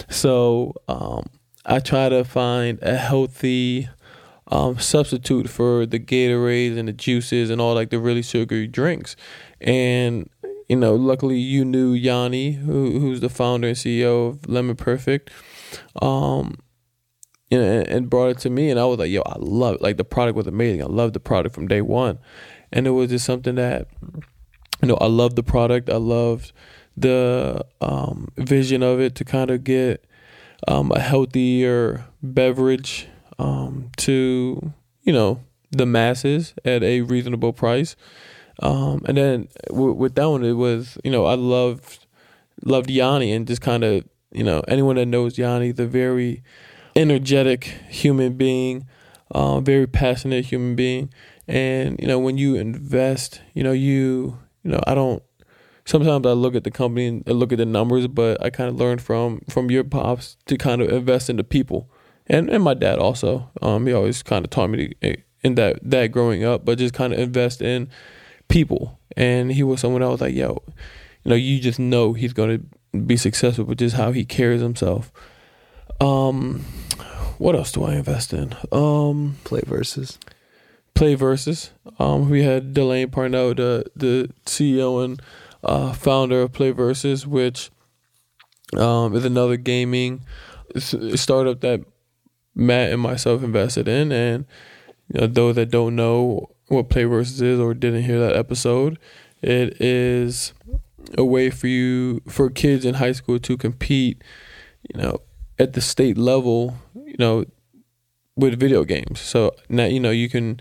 So 0.08 0.74
um, 0.88 1.26
I 1.64 1.78
try 1.80 2.08
to 2.08 2.24
find 2.24 2.78
a 2.82 2.96
healthy 2.96 3.88
um, 4.52 4.78
substitute 4.78 5.48
for 5.48 5.86
the 5.86 5.98
Gatorades 5.98 6.76
and 6.76 6.86
the 6.86 6.92
juices 6.92 7.48
and 7.48 7.58
all 7.58 7.74
like 7.74 7.88
the 7.88 7.98
really 7.98 8.20
sugary 8.20 8.66
drinks. 8.66 9.16
And 9.62 10.28
you 10.68 10.76
know, 10.76 10.94
luckily 10.94 11.38
you 11.38 11.64
knew 11.64 11.92
Yanni, 11.92 12.52
who 12.52 13.00
who's 13.00 13.20
the 13.20 13.30
founder 13.30 13.68
and 13.68 13.76
CEO 13.76 14.28
of 14.28 14.48
Lemon 14.48 14.76
Perfect. 14.76 15.30
Um, 16.02 16.58
you 17.50 17.58
know, 17.58 17.64
and, 17.64 17.88
and 17.88 18.10
brought 18.10 18.28
it 18.28 18.38
to 18.40 18.50
me, 18.50 18.68
and 18.68 18.78
I 18.78 18.84
was 18.84 18.98
like, 18.98 19.10
"Yo, 19.10 19.22
I 19.24 19.36
love 19.38 19.76
it. 19.76 19.82
Like 19.82 19.96
the 19.96 20.04
product 20.04 20.36
was 20.36 20.46
amazing. 20.46 20.82
I 20.82 20.86
loved 20.86 21.14
the 21.14 21.20
product 21.20 21.54
from 21.54 21.66
day 21.66 21.80
one, 21.80 22.18
and 22.70 22.86
it 22.86 22.90
was 22.90 23.08
just 23.08 23.24
something 23.24 23.54
that, 23.54 23.88
you 24.82 24.88
know, 24.88 24.98
I 25.00 25.06
loved 25.06 25.36
the 25.36 25.42
product. 25.42 25.88
I 25.88 25.96
loved 25.96 26.52
the 26.94 27.64
um, 27.80 28.28
vision 28.36 28.82
of 28.82 29.00
it 29.00 29.14
to 29.14 29.24
kind 29.24 29.50
of 29.50 29.64
get 29.64 30.04
um, 30.68 30.92
a 30.92 31.00
healthier 31.00 32.04
beverage 32.22 33.08
um, 33.42 33.90
to 33.96 34.72
you 35.02 35.12
know 35.12 35.40
the 35.70 35.86
masses 35.86 36.54
at 36.64 36.82
a 36.82 37.00
reasonable 37.00 37.52
price. 37.52 37.96
Um, 38.60 39.02
and 39.06 39.16
then 39.16 39.48
w- 39.68 39.94
with 39.94 40.14
that 40.14 40.26
one, 40.28 40.44
it 40.44 40.52
was 40.52 40.96
you 41.02 41.10
know 41.10 41.26
I 41.26 41.34
loved 41.34 42.06
loved 42.64 42.90
Yanni 42.90 43.32
and 43.32 43.46
just 43.46 43.60
kind 43.60 43.82
of 43.82 44.04
you 44.30 44.44
know 44.44 44.62
anyone 44.68 44.96
that 44.96 45.06
knows 45.06 45.38
Yanni, 45.38 45.72
the 45.72 45.86
very 45.86 46.42
energetic 46.94 47.64
human 47.88 48.34
being, 48.34 48.86
uh, 49.32 49.60
very 49.60 49.86
passionate 49.86 50.46
human 50.46 50.76
being, 50.76 51.12
and 51.48 51.98
you 52.00 52.06
know 52.06 52.18
when 52.18 52.38
you 52.38 52.54
invest, 52.54 53.40
you 53.54 53.64
know 53.64 53.72
you 53.72 54.38
you 54.62 54.70
know 54.70 54.80
I 54.86 54.94
don't. 54.94 55.22
Sometimes 55.84 56.24
I 56.26 56.30
look 56.30 56.54
at 56.54 56.62
the 56.62 56.70
company 56.70 57.08
and 57.08 57.24
I 57.26 57.32
look 57.32 57.50
at 57.50 57.58
the 57.58 57.66
numbers, 57.66 58.06
but 58.06 58.40
I 58.40 58.50
kind 58.50 58.68
of 58.68 58.76
learned 58.76 59.02
from 59.02 59.40
from 59.50 59.68
your 59.68 59.82
pops 59.82 60.36
to 60.46 60.56
kind 60.56 60.80
of 60.80 60.88
invest 60.90 61.28
in 61.28 61.36
the 61.36 61.44
people, 61.44 61.90
and 62.32 62.50
and 62.50 62.64
my 62.64 62.74
dad 62.74 62.98
also. 62.98 63.48
Um, 63.62 63.86
he 63.86 63.92
always 63.92 64.22
kind 64.24 64.44
of 64.44 64.50
taught 64.50 64.70
me 64.70 64.94
to, 65.00 65.16
in 65.44 65.54
that 65.54 65.78
that 65.82 66.08
growing 66.08 66.42
up, 66.44 66.64
but 66.64 66.78
just 66.78 66.94
kind 66.94 67.12
of 67.12 67.20
invest 67.20 67.62
in 67.62 67.88
people. 68.48 68.98
And 69.16 69.52
he 69.52 69.62
was 69.62 69.80
someone 69.80 70.02
I 70.02 70.08
was 70.08 70.20
like, 70.20 70.34
yo, 70.34 70.62
you 71.24 71.30
know, 71.30 71.34
you 71.36 71.60
just 71.60 71.78
know 71.78 72.12
he's 72.14 72.32
gonna 72.32 72.58
be 73.06 73.16
successful 73.16 73.64
with 73.66 73.78
just 73.78 73.94
how 73.96 74.10
he 74.12 74.24
carries 74.24 74.60
himself. 74.62 75.12
Um, 76.00 76.60
what 77.38 77.54
else 77.54 77.72
do 77.72 77.84
I 77.84 77.94
invest 77.94 78.32
in? 78.32 78.54
Um, 78.72 79.36
Play 79.44 79.62
versus. 79.66 80.18
play 80.94 81.14
versus. 81.14 81.70
Um, 81.98 82.28
we 82.30 82.42
had 82.42 82.74
Delane 82.74 83.10
Parnell, 83.10 83.54
the 83.54 83.84
the 83.96 84.30
CEO 84.46 85.04
and 85.04 85.20
uh, 85.64 85.92
founder 85.92 86.42
of 86.42 86.52
Play 86.52 86.72
Versus, 86.72 87.26
which 87.26 87.70
um, 88.76 89.14
is 89.14 89.24
another 89.24 89.56
gaming 89.56 90.22
s- 90.74 90.94
startup 91.14 91.60
that 91.60 91.80
Matt 92.54 92.92
and 92.92 93.00
myself 93.00 93.42
invested 93.42 93.88
in. 93.88 94.12
And 94.12 94.46
you 95.12 95.20
know, 95.20 95.26
those 95.26 95.56
that 95.56 95.70
don't 95.70 95.96
know 95.96 96.50
what 96.68 96.88
Play 96.88 97.04
Versus 97.04 97.40
is 97.40 97.60
or 97.60 97.74
didn't 97.74 98.04
hear 98.04 98.20
that 98.20 98.36
episode, 98.36 98.98
it 99.42 99.80
is 99.80 100.52
a 101.18 101.24
way 101.24 101.50
for 101.50 101.66
you 101.66 102.20
for 102.28 102.48
kids 102.48 102.84
in 102.84 102.94
high 102.94 103.12
school 103.12 103.38
to 103.40 103.56
compete, 103.56 104.22
you 104.92 105.00
know, 105.00 105.18
at 105.58 105.74
the 105.74 105.80
state 105.80 106.16
level, 106.16 106.76
you 106.94 107.16
know, 107.18 107.44
with 108.36 108.58
video 108.58 108.84
games. 108.84 109.20
So 109.20 109.54
now 109.68 109.84
you 109.84 110.00
know 110.00 110.10
you 110.10 110.28
can 110.28 110.60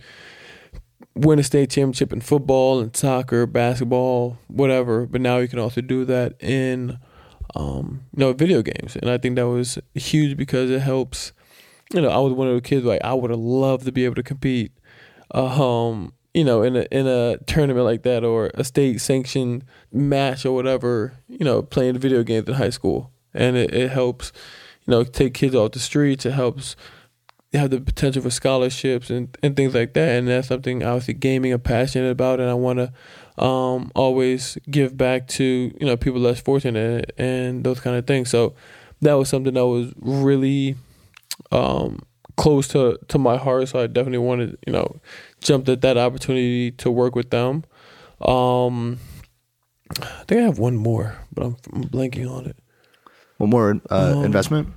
win 1.15 1.39
a 1.39 1.43
state 1.43 1.69
championship 1.69 2.13
in 2.13 2.21
football 2.21 2.79
and 2.79 2.95
soccer, 2.95 3.45
basketball, 3.45 4.37
whatever. 4.47 5.05
But 5.05 5.21
now 5.21 5.37
you 5.37 5.47
can 5.47 5.59
also 5.59 5.81
do 5.81 6.05
that 6.05 6.41
in 6.41 6.97
um, 7.55 8.01
you 8.15 8.21
know 8.21 8.33
video 8.33 8.61
games, 8.61 8.95
and 8.95 9.09
I 9.09 9.17
think 9.17 9.35
that 9.35 9.47
was 9.47 9.77
huge 9.93 10.37
because 10.37 10.69
it 10.69 10.81
helps. 10.81 11.33
You 11.93 12.01
know, 12.01 12.09
I 12.09 12.19
was 12.19 12.33
one 12.33 12.47
of 12.47 12.55
the 12.55 12.61
kids 12.61 12.85
like 12.85 13.01
I 13.03 13.13
would 13.13 13.31
have 13.31 13.39
loved 13.39 13.85
to 13.85 13.91
be 13.91 14.05
able 14.05 14.15
to 14.15 14.23
compete, 14.23 14.71
um, 15.31 16.13
you 16.33 16.43
know, 16.43 16.63
in 16.63 16.75
a 16.75 16.87
in 16.91 17.07
a 17.07 17.37
tournament 17.45 17.85
like 17.85 18.03
that 18.03 18.23
or 18.23 18.51
a 18.55 18.63
state 18.63 19.01
sanctioned 19.01 19.65
match 19.91 20.45
or 20.45 20.53
whatever. 20.53 21.13
You 21.27 21.45
know, 21.45 21.61
playing 21.61 21.97
video 21.97 22.23
games 22.23 22.47
in 22.47 22.53
high 22.55 22.69
school, 22.69 23.11
and 23.33 23.55
it, 23.57 23.73
it 23.73 23.91
helps. 23.91 24.31
You 24.87 24.91
know, 24.91 25.03
take 25.03 25.35
kids 25.35 25.53
off 25.53 25.73
the 25.73 25.79
streets. 25.79 26.25
It 26.25 26.31
helps 26.31 26.75
have 27.53 27.69
the 27.69 27.81
potential 27.81 28.21
for 28.21 28.29
scholarships 28.29 29.09
and, 29.09 29.37
and 29.43 29.55
things 29.55 29.73
like 29.73 29.93
that. 29.93 30.09
And 30.17 30.27
that's 30.27 30.47
something 30.47 30.83
obviously 30.83 31.15
gaming 31.15 31.51
I'm 31.51 31.59
passionate 31.59 32.09
about 32.09 32.39
and 32.39 32.49
I 32.49 32.53
want 32.53 32.79
to 32.79 33.43
um, 33.43 33.91
always 33.93 34.57
give 34.69 34.95
back 34.95 35.27
to, 35.29 35.43
you 35.43 35.85
know, 35.85 35.97
people 35.97 36.21
less 36.21 36.39
fortunate 36.39 37.11
and 37.17 37.63
those 37.63 37.79
kind 37.79 37.97
of 37.97 38.07
things. 38.07 38.29
So 38.29 38.55
that 39.01 39.13
was 39.13 39.29
something 39.29 39.53
that 39.53 39.65
was 39.65 39.93
really 39.97 40.75
um, 41.51 41.99
close 42.37 42.67
to, 42.69 42.97
to 43.09 43.17
my 43.17 43.37
heart. 43.37 43.67
So 43.69 43.79
I 43.79 43.87
definitely 43.87 44.19
wanted, 44.19 44.57
you 44.65 44.73
know, 44.73 44.99
jumped 45.41 45.69
at 45.69 45.81
that 45.81 45.97
opportunity 45.97 46.71
to 46.71 46.89
work 46.91 47.15
with 47.15 47.29
them. 47.29 47.63
Um, 48.21 48.99
I 50.01 50.23
think 50.27 50.41
I 50.41 50.43
have 50.45 50.59
one 50.59 50.75
more, 50.77 51.17
but 51.33 51.45
I'm, 51.45 51.57
I'm 51.73 51.83
blanking 51.85 52.29
on 52.31 52.45
it. 52.45 52.55
One 53.37 53.49
more 53.49 53.81
uh, 53.89 54.13
Um, 54.17 54.23
investment. 54.25 54.69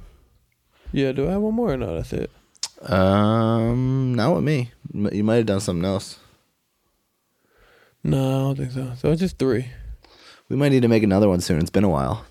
Yeah, 0.93 1.13
do 1.13 1.29
I 1.29 1.33
have 1.33 1.41
one 1.41 1.55
more 1.55 1.73
or 1.73 1.77
not? 1.77 1.95
That's 1.95 2.13
it. 2.13 2.31
Um, 2.83 4.15
not 4.15 4.35
with 4.35 4.45
me. 4.45 4.73
You 4.93 5.25
might 5.25 5.37
have 5.37 5.47
done 5.47 5.61
something 5.61 5.85
else. 5.85 6.19
No, 8.03 8.19
I 8.19 8.41
don't 8.43 8.57
think 8.57 8.73
so. 8.73 8.93
So 8.99 9.11
it's 9.11 9.21
just 9.21 9.39
three. 9.39 9.67
We 10.49 10.57
might 10.57 10.71
need 10.71 10.83
to 10.83 10.89
make 10.89 11.03
another 11.03 11.29
one 11.29 11.41
soon. 11.41 11.61
It's 11.61 11.71
been 11.71 11.85
a 11.85 11.89
while. 11.89 12.25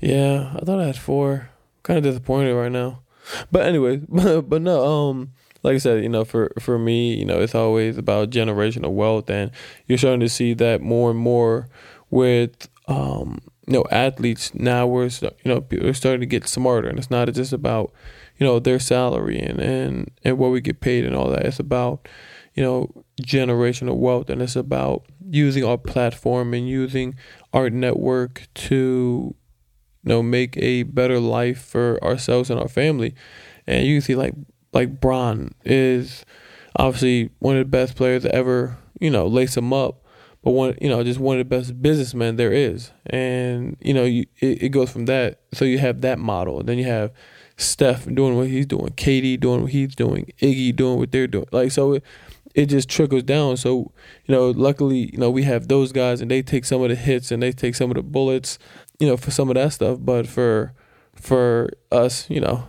Yeah, 0.00 0.52
I 0.56 0.64
thought 0.64 0.80
I 0.80 0.86
had 0.86 0.96
four. 0.96 1.32
I'm 1.50 1.82
Kind 1.82 1.98
of 1.98 2.04
disappointed 2.04 2.54
right 2.54 2.72
now. 2.72 3.02
But 3.50 3.66
anyway, 3.66 3.96
but 4.08 4.62
no, 4.62 4.84
um, 4.84 5.32
like 5.62 5.74
I 5.74 5.78
said, 5.78 6.02
you 6.02 6.08
know, 6.08 6.24
for 6.24 6.52
for 6.58 6.78
me, 6.78 7.14
you 7.14 7.24
know, 7.24 7.40
it's 7.40 7.54
always 7.54 7.98
about 7.98 8.30
generational 8.30 8.92
wealth, 8.92 9.28
and 9.30 9.50
you're 9.86 9.98
starting 9.98 10.20
to 10.20 10.28
see 10.28 10.54
that 10.54 10.80
more 10.80 11.10
and 11.10 11.18
more 11.18 11.68
with 12.10 12.68
um, 12.88 13.40
you 13.66 13.74
know, 13.74 13.84
athletes. 13.90 14.52
Now 14.54 14.86
we're 14.86 15.10
you 15.22 15.30
know, 15.44 15.64
are 15.88 15.94
starting 15.94 16.20
to 16.20 16.26
get 16.26 16.48
smarter, 16.48 16.88
and 16.88 16.98
it's 16.98 17.10
not 17.10 17.32
just 17.32 17.52
about 17.52 17.92
you 18.36 18.46
know 18.46 18.58
their 18.58 18.78
salary 18.78 19.38
and 19.38 19.60
and 19.60 20.10
and 20.24 20.38
what 20.38 20.50
we 20.50 20.60
get 20.60 20.80
paid 20.80 21.04
and 21.04 21.14
all 21.14 21.30
that. 21.30 21.46
It's 21.46 21.60
about 21.60 22.08
you 22.54 22.62
know 22.62 23.04
generational 23.22 23.96
wealth, 23.96 24.30
and 24.30 24.42
it's 24.42 24.56
about 24.56 25.04
using 25.30 25.64
our 25.64 25.78
platform 25.78 26.52
and 26.54 26.68
using 26.68 27.14
our 27.52 27.70
network 27.70 28.48
to 28.54 29.34
you 30.04 30.08
know 30.08 30.22
make 30.22 30.56
a 30.56 30.84
better 30.84 31.18
life 31.18 31.60
for 31.60 32.02
ourselves 32.02 32.50
and 32.50 32.60
our 32.60 32.68
family. 32.68 33.14
And 33.66 33.86
you 33.86 34.00
see 34.00 34.14
like 34.14 34.34
like 34.72 35.00
Bron 35.00 35.54
is 35.64 36.24
obviously 36.76 37.30
one 37.38 37.56
of 37.56 37.60
the 37.60 37.70
best 37.70 37.96
players 37.96 38.24
ever 38.26 38.78
you 39.00 39.10
know 39.10 39.26
lace 39.26 39.56
him 39.56 39.72
up 39.72 40.00
but 40.42 40.52
one 40.52 40.74
you 40.80 40.88
know 40.88 41.02
just 41.04 41.20
one 41.20 41.38
of 41.38 41.48
the 41.48 41.56
best 41.56 41.82
businessmen 41.82 42.36
there 42.36 42.52
is. 42.52 42.92
And 43.06 43.76
you 43.80 43.94
know 43.94 44.04
you 44.04 44.26
it, 44.38 44.62
it 44.64 44.68
goes 44.70 44.90
from 44.90 45.06
that. 45.06 45.40
So 45.52 45.64
you 45.64 45.78
have 45.78 46.00
that 46.00 46.18
model. 46.18 46.62
Then 46.62 46.78
you 46.78 46.84
have 46.84 47.12
Steph 47.56 48.06
doing 48.06 48.36
what 48.36 48.48
he's 48.48 48.66
doing 48.66 48.88
KD 48.88 49.38
doing 49.38 49.62
what 49.62 49.70
he's 49.72 49.94
doing 49.94 50.32
Iggy 50.40 50.74
doing 50.74 50.98
what 50.98 51.12
they're 51.12 51.26
doing. 51.26 51.46
Like 51.52 51.72
so 51.72 51.94
it, 51.94 52.04
it 52.54 52.66
just 52.66 52.88
trickles 52.88 53.22
down. 53.24 53.58
So 53.58 53.92
you 54.24 54.34
know 54.34 54.50
luckily 54.50 55.10
you 55.12 55.18
know 55.18 55.30
we 55.30 55.42
have 55.42 55.68
those 55.68 55.92
guys 55.92 56.20
and 56.20 56.30
they 56.30 56.42
take 56.42 56.64
some 56.64 56.82
of 56.82 56.88
the 56.88 56.96
hits 56.96 57.30
and 57.30 57.42
they 57.42 57.52
take 57.52 57.74
some 57.74 57.90
of 57.90 57.96
the 57.96 58.02
bullets 58.02 58.58
you 59.00 59.06
know 59.06 59.16
for 59.16 59.30
some 59.30 59.48
of 59.48 59.54
that 59.54 59.72
stuff 59.72 59.98
but 60.00 60.26
for 60.26 60.72
for 61.14 61.68
us 61.90 62.30
you 62.30 62.40
know 62.40 62.68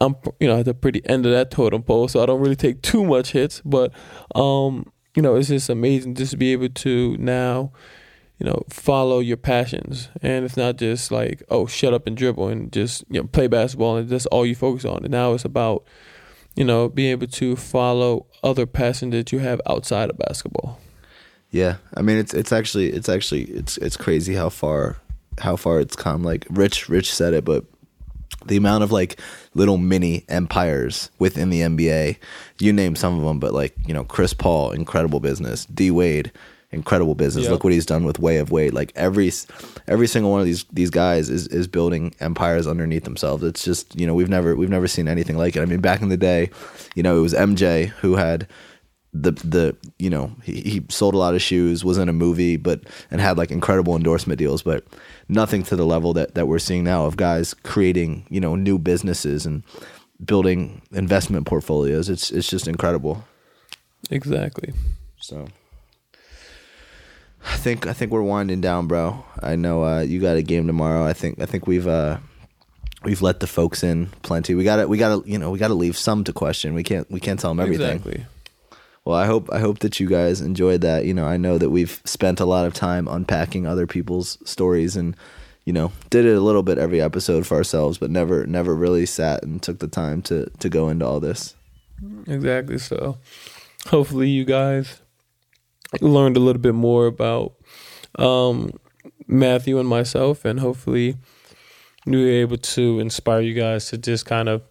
i'm 0.00 0.14
you 0.38 0.46
know 0.46 0.58
at 0.58 0.66
the 0.66 0.74
pretty 0.74 1.00
end 1.08 1.24
of 1.24 1.32
that 1.32 1.50
totem 1.50 1.82
pole 1.82 2.08
so 2.08 2.22
i 2.22 2.26
don't 2.26 2.40
really 2.40 2.56
take 2.56 2.82
too 2.82 3.04
much 3.04 3.32
hits 3.32 3.62
but 3.64 3.92
um 4.34 4.90
you 5.14 5.22
know 5.22 5.34
it's 5.36 5.48
just 5.48 5.70
amazing 5.70 6.14
just 6.14 6.32
to 6.32 6.36
be 6.36 6.52
able 6.52 6.68
to 6.68 7.16
now 7.18 7.72
you 8.40 8.46
know 8.46 8.64
follow 8.68 9.20
your 9.20 9.36
passions. 9.36 10.08
And 10.22 10.44
it's 10.44 10.56
not 10.56 10.76
just 10.76 11.12
like 11.12 11.42
oh 11.50 11.66
shut 11.66 11.94
up 11.94 12.06
and 12.06 12.16
dribble 12.16 12.48
and 12.48 12.72
just 12.72 13.04
you 13.08 13.20
know 13.20 13.28
play 13.28 13.46
basketball 13.46 13.98
and 13.98 14.08
that's 14.08 14.26
all 14.26 14.44
you 14.44 14.56
focus 14.56 14.84
on. 14.84 15.04
And 15.04 15.10
now 15.10 15.34
it's 15.34 15.44
about 15.44 15.84
you 16.56 16.64
know 16.64 16.88
being 16.88 17.10
able 17.10 17.28
to 17.28 17.54
follow 17.54 18.26
other 18.42 18.66
passions 18.66 19.12
that 19.12 19.30
you 19.30 19.38
have 19.38 19.60
outside 19.68 20.10
of 20.10 20.18
basketball. 20.18 20.80
Yeah, 21.50 21.76
I 21.94 22.02
mean 22.02 22.16
it's 22.16 22.32
it's 22.32 22.52
actually 22.52 22.90
it's 22.90 23.08
actually 23.08 23.42
it's 23.42 23.76
it's 23.76 23.96
crazy 23.96 24.34
how 24.34 24.48
far 24.48 24.96
how 25.38 25.56
far 25.56 25.80
it's 25.80 25.96
come. 25.96 26.22
Like 26.22 26.46
Rich 26.50 26.88
Rich 26.88 27.12
said 27.12 27.34
it, 27.34 27.44
but 27.44 27.64
the 28.46 28.56
amount 28.56 28.84
of 28.84 28.92
like 28.92 29.20
little 29.54 29.76
mini 29.78 30.24
empires 30.28 31.10
within 31.18 31.50
the 31.50 31.60
NBA, 31.60 32.16
you 32.58 32.72
name 32.72 32.96
some 32.96 33.18
of 33.18 33.24
them, 33.24 33.38
but 33.38 33.52
like 33.52 33.74
you 33.86 33.94
know 33.94 34.04
Chris 34.04 34.34
Paul, 34.34 34.72
incredible 34.72 35.20
business. 35.20 35.66
D 35.66 35.90
Wade, 35.90 36.32
incredible 36.72 37.14
business. 37.14 37.44
Yep. 37.44 37.52
Look 37.52 37.64
what 37.64 37.72
he's 37.72 37.86
done 37.86 38.04
with 38.04 38.18
Way 38.18 38.38
of 38.38 38.50
Wade. 38.50 38.72
Like 38.72 38.92
every 38.96 39.30
every 39.86 40.06
single 40.06 40.30
one 40.30 40.40
of 40.40 40.46
these 40.46 40.64
these 40.72 40.90
guys 40.90 41.30
is 41.30 41.46
is 41.48 41.66
building 41.66 42.14
empires 42.20 42.66
underneath 42.66 43.04
themselves. 43.04 43.42
It's 43.42 43.64
just 43.64 43.98
you 43.98 44.06
know 44.06 44.14
we've 44.14 44.28
never 44.28 44.56
we've 44.56 44.70
never 44.70 44.88
seen 44.88 45.08
anything 45.08 45.36
like 45.36 45.56
it. 45.56 45.60
I 45.60 45.64
mean 45.66 45.80
back 45.80 46.02
in 46.02 46.08
the 46.08 46.16
day, 46.16 46.50
you 46.94 47.02
know 47.02 47.18
it 47.18 47.22
was 47.22 47.34
MJ 47.34 47.88
who 47.88 48.16
had 48.16 48.46
the 49.12 49.32
the 49.32 49.76
you 49.98 50.08
know 50.08 50.30
he, 50.42 50.60
he 50.60 50.82
sold 50.88 51.14
a 51.14 51.18
lot 51.18 51.34
of 51.34 51.42
shoes 51.42 51.84
was 51.84 51.98
in 51.98 52.08
a 52.08 52.12
movie 52.12 52.56
but 52.56 52.82
and 53.10 53.20
had 53.20 53.36
like 53.36 53.50
incredible 53.50 53.96
endorsement 53.96 54.38
deals 54.38 54.62
but 54.62 54.84
nothing 55.30 55.62
to 55.64 55.76
the 55.76 55.86
level 55.86 56.12
that 56.14 56.34
that 56.34 56.46
we're 56.46 56.58
seeing 56.58 56.84
now 56.84 57.06
of 57.06 57.16
guys 57.16 57.54
creating 57.54 58.26
you 58.28 58.40
know 58.40 58.54
new 58.56 58.78
businesses 58.78 59.46
and 59.46 59.62
building 60.22 60.82
investment 60.92 61.46
portfolios. 61.46 62.08
It's 62.08 62.30
it's 62.30 62.48
just 62.48 62.68
incredible. 62.68 63.24
Exactly. 64.10 64.72
So 65.18 65.48
I 67.46 67.56
think 67.56 67.86
I 67.86 67.92
think 67.92 68.12
we're 68.12 68.22
winding 68.22 68.60
down 68.60 68.86
bro. 68.86 69.24
I 69.42 69.56
know 69.56 69.84
uh 69.84 70.00
you 70.00 70.20
got 70.20 70.36
a 70.36 70.42
game 70.42 70.66
tomorrow. 70.66 71.04
I 71.04 71.12
think 71.12 71.40
I 71.40 71.46
think 71.46 71.66
we've 71.66 71.86
uh 71.86 72.18
we've 73.04 73.22
let 73.22 73.40
the 73.40 73.46
folks 73.46 73.82
in 73.82 74.06
plenty. 74.22 74.54
We 74.54 74.64
got 74.64 74.76
to 74.76 74.88
we 74.88 74.98
got 74.98 75.24
to 75.24 75.30
you 75.30 75.38
know 75.38 75.50
we 75.50 75.58
got 75.58 75.68
to 75.68 75.74
leave 75.74 75.96
some 75.96 76.24
to 76.24 76.32
question. 76.32 76.74
We 76.74 76.82
can't 76.82 77.10
we 77.10 77.20
can't 77.20 77.38
tell 77.38 77.50
them 77.50 77.60
everything. 77.60 77.96
Exactly 77.96 78.26
Well, 79.04 79.16
I 79.16 79.26
hope 79.26 79.48
I 79.52 79.60
hope 79.60 79.80
that 79.80 79.98
you 79.98 80.08
guys 80.08 80.40
enjoyed 80.40 80.82
that. 80.82 81.04
You 81.04 81.14
know, 81.14 81.26
I 81.26 81.36
know 81.36 81.58
that 81.58 81.70
we've 81.70 82.00
spent 82.04 82.40
a 82.40 82.44
lot 82.44 82.66
of 82.66 82.74
time 82.74 83.08
unpacking 83.08 83.66
other 83.66 83.86
people's 83.86 84.38
stories 84.44 84.96
and 84.96 85.16
you 85.64 85.72
know, 85.72 85.92
did 86.08 86.24
it 86.24 86.36
a 86.36 86.40
little 86.40 86.62
bit 86.62 86.78
every 86.78 87.00
episode 87.00 87.46
for 87.46 87.56
ourselves, 87.56 87.98
but 87.98 88.10
never 88.10 88.46
never 88.46 88.74
really 88.74 89.06
sat 89.06 89.42
and 89.42 89.62
took 89.62 89.78
the 89.78 89.88
time 89.88 90.22
to 90.22 90.50
to 90.58 90.68
go 90.68 90.88
into 90.88 91.06
all 91.06 91.20
this. 91.20 91.54
Exactly. 92.26 92.78
So 92.78 93.18
hopefully 93.86 94.28
you 94.28 94.44
guys 94.44 95.00
learned 96.00 96.36
a 96.36 96.40
little 96.40 96.62
bit 96.62 96.74
more 96.74 97.06
about 97.06 97.52
um, 98.18 98.72
Matthew 99.26 99.78
and 99.78 99.88
myself, 99.88 100.44
and 100.44 100.60
hopefully 100.60 101.16
we 102.06 102.24
were 102.24 102.30
able 102.30 102.56
to 102.56 102.98
inspire 102.98 103.40
you 103.40 103.54
guys 103.54 103.90
to 103.90 103.98
just 103.98 104.24
kind 104.26 104.48
of 104.48 104.62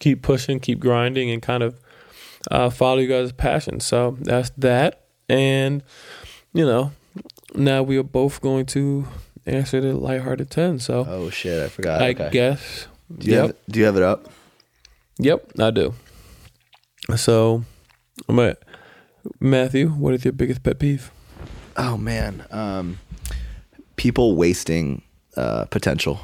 keep 0.00 0.22
pushing, 0.22 0.60
keep 0.60 0.80
grinding, 0.80 1.30
and 1.30 1.42
kind 1.42 1.62
of 1.62 1.78
uh, 2.50 2.70
follow 2.70 2.98
you 2.98 3.08
guys' 3.08 3.32
passion. 3.32 3.80
So 3.80 4.16
that's 4.20 4.50
that. 4.58 5.04
And, 5.28 5.82
you 6.52 6.64
know, 6.64 6.92
now 7.54 7.82
we 7.82 7.98
are 7.98 8.02
both 8.02 8.40
going 8.40 8.66
to 8.66 9.06
answer 9.46 9.80
the 9.80 9.94
lighthearted 9.94 10.50
10. 10.50 10.78
So 10.78 11.06
Oh 11.08 11.30
shit, 11.30 11.62
I 11.62 11.68
forgot. 11.68 12.02
I 12.02 12.10
okay. 12.10 12.30
guess. 12.30 12.86
do 13.16 13.26
you 13.26 13.32
yep. 13.34 13.46
have 13.46 13.56
do 13.68 13.80
you 13.80 13.86
have 13.86 13.96
it 13.96 14.02
up? 14.02 14.30
Yep, 15.18 15.52
I 15.58 15.70
do. 15.70 15.94
So, 17.16 17.64
I'm 18.28 18.38
at 18.38 18.62
Matthew. 19.40 19.88
What 19.88 20.14
is 20.14 20.24
your 20.24 20.32
biggest 20.32 20.62
pet 20.62 20.78
peeve? 20.78 21.10
Oh 21.76 21.96
man. 21.96 22.44
Um 22.50 22.98
people 23.96 24.36
wasting 24.36 25.02
uh 25.36 25.64
potential. 25.66 26.20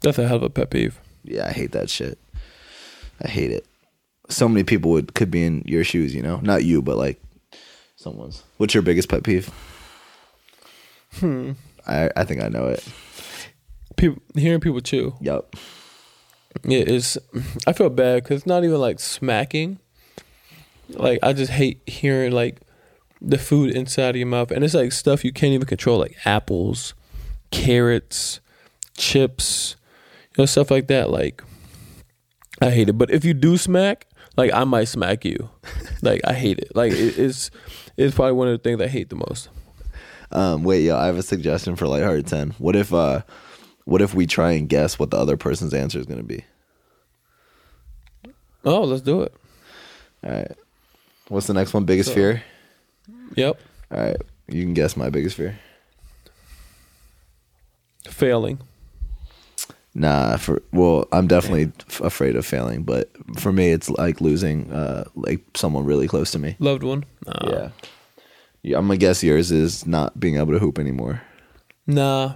That's 0.00 0.18
a 0.18 0.28
hell 0.28 0.36
of 0.36 0.42
a 0.42 0.50
pet 0.50 0.70
peeve. 0.70 1.00
Yeah, 1.24 1.46
I 1.48 1.52
hate 1.52 1.72
that 1.72 1.90
shit. 1.90 2.18
I 3.22 3.28
hate 3.28 3.50
it. 3.50 3.66
So 4.28 4.48
many 4.48 4.64
people 4.64 4.90
would 4.92 5.14
could 5.14 5.30
be 5.30 5.44
in 5.44 5.62
your 5.66 5.84
shoes, 5.84 6.14
you 6.14 6.22
know? 6.22 6.38
Not 6.42 6.64
you, 6.64 6.82
but 6.82 6.96
like 6.96 7.20
someone's. 7.96 8.42
What's 8.56 8.74
your 8.74 8.82
biggest 8.82 9.08
pet 9.08 9.22
peeve? 9.22 9.50
Hmm. 11.20 11.52
I 11.86 12.10
I 12.16 12.24
think 12.24 12.42
I 12.42 12.48
know 12.48 12.66
it. 12.66 12.86
People 13.96 14.22
hearing 14.34 14.60
people 14.60 14.80
chew. 14.80 15.14
Yep. 15.20 15.56
Yeah, 16.64 16.84
it's. 16.86 17.18
I 17.66 17.72
feel 17.72 17.90
bad 17.90 18.22
because 18.22 18.38
it's 18.38 18.46
not 18.46 18.64
even 18.64 18.78
like 18.80 19.00
smacking. 19.00 19.78
Like 20.88 21.18
I 21.22 21.32
just 21.32 21.52
hate 21.52 21.80
hearing 21.86 22.32
like 22.32 22.60
the 23.20 23.38
food 23.38 23.74
inside 23.74 24.10
of 24.10 24.16
your 24.16 24.26
mouth, 24.26 24.50
and 24.50 24.64
it's 24.64 24.74
like 24.74 24.92
stuff 24.92 25.24
you 25.24 25.32
can't 25.32 25.52
even 25.52 25.66
control, 25.66 25.98
like 25.98 26.16
apples, 26.24 26.94
carrots, 27.50 28.40
chips, 28.96 29.76
you 30.36 30.42
know, 30.42 30.46
stuff 30.46 30.70
like 30.70 30.86
that. 30.88 31.10
Like 31.10 31.42
I 32.60 32.70
hate 32.70 32.88
it. 32.88 32.98
But 32.98 33.10
if 33.10 33.24
you 33.24 33.34
do 33.34 33.56
smack, 33.56 34.05
like 34.36 34.52
I 34.52 34.64
might 34.64 34.84
smack 34.84 35.24
you. 35.24 35.48
like 36.02 36.20
I 36.26 36.32
hate 36.34 36.58
it. 36.58 36.72
Like 36.74 36.92
it, 36.92 37.18
it's 37.18 37.50
it's 37.96 38.14
probably 38.14 38.32
one 38.32 38.48
of 38.48 38.52
the 38.52 38.62
things 38.62 38.80
I 38.80 38.88
hate 38.88 39.08
the 39.08 39.16
most. 39.16 39.48
Um, 40.32 40.64
wait, 40.64 40.82
yo, 40.82 40.96
I 40.96 41.06
have 41.06 41.16
a 41.18 41.22
suggestion 41.22 41.76
for 41.76 41.86
lighthearted 41.86 42.26
ten. 42.26 42.50
What 42.58 42.74
if 42.76 42.92
uh, 42.92 43.22
what 43.84 44.02
if 44.02 44.14
we 44.14 44.26
try 44.26 44.52
and 44.52 44.68
guess 44.68 44.98
what 44.98 45.10
the 45.10 45.16
other 45.16 45.36
person's 45.36 45.72
answer 45.74 45.98
is 45.98 46.06
going 46.06 46.18
to 46.18 46.24
be? 46.24 46.44
Oh, 48.64 48.82
let's 48.82 49.02
do 49.02 49.22
it. 49.22 49.32
All 50.24 50.30
right. 50.32 50.52
What's 51.28 51.46
the 51.46 51.54
next 51.54 51.72
one? 51.72 51.84
Biggest 51.84 52.08
So- 52.10 52.14
fear. 52.16 52.42
Yep, 53.36 53.60
All 53.92 53.98
right. 54.00 54.16
You 54.48 54.62
can 54.64 54.74
guess 54.74 54.96
my 54.96 55.10
biggest 55.10 55.36
fear. 55.36 55.58
failing. 58.08 58.58
Nah, 59.98 60.36
for 60.36 60.62
well, 60.72 61.08
I'm 61.10 61.26
definitely 61.26 61.72
f- 61.88 62.02
afraid 62.02 62.36
of 62.36 62.44
failing, 62.44 62.82
but 62.82 63.10
for 63.38 63.50
me, 63.50 63.70
it's 63.70 63.88
like 63.88 64.20
losing 64.20 64.70
uh 64.70 65.04
like 65.14 65.42
someone 65.54 65.86
really 65.86 66.06
close 66.06 66.30
to 66.32 66.38
me. 66.38 66.54
Loved 66.58 66.82
one. 66.82 67.06
Nah. 67.24 67.50
Yeah. 67.50 67.70
Yeah, 68.62 68.76
I'm 68.76 68.88
gonna 68.88 68.98
guess 68.98 69.22
yours 69.24 69.50
is 69.50 69.86
not 69.86 70.20
being 70.20 70.36
able 70.36 70.52
to 70.52 70.58
hoop 70.58 70.78
anymore. 70.78 71.22
Nah. 71.86 72.34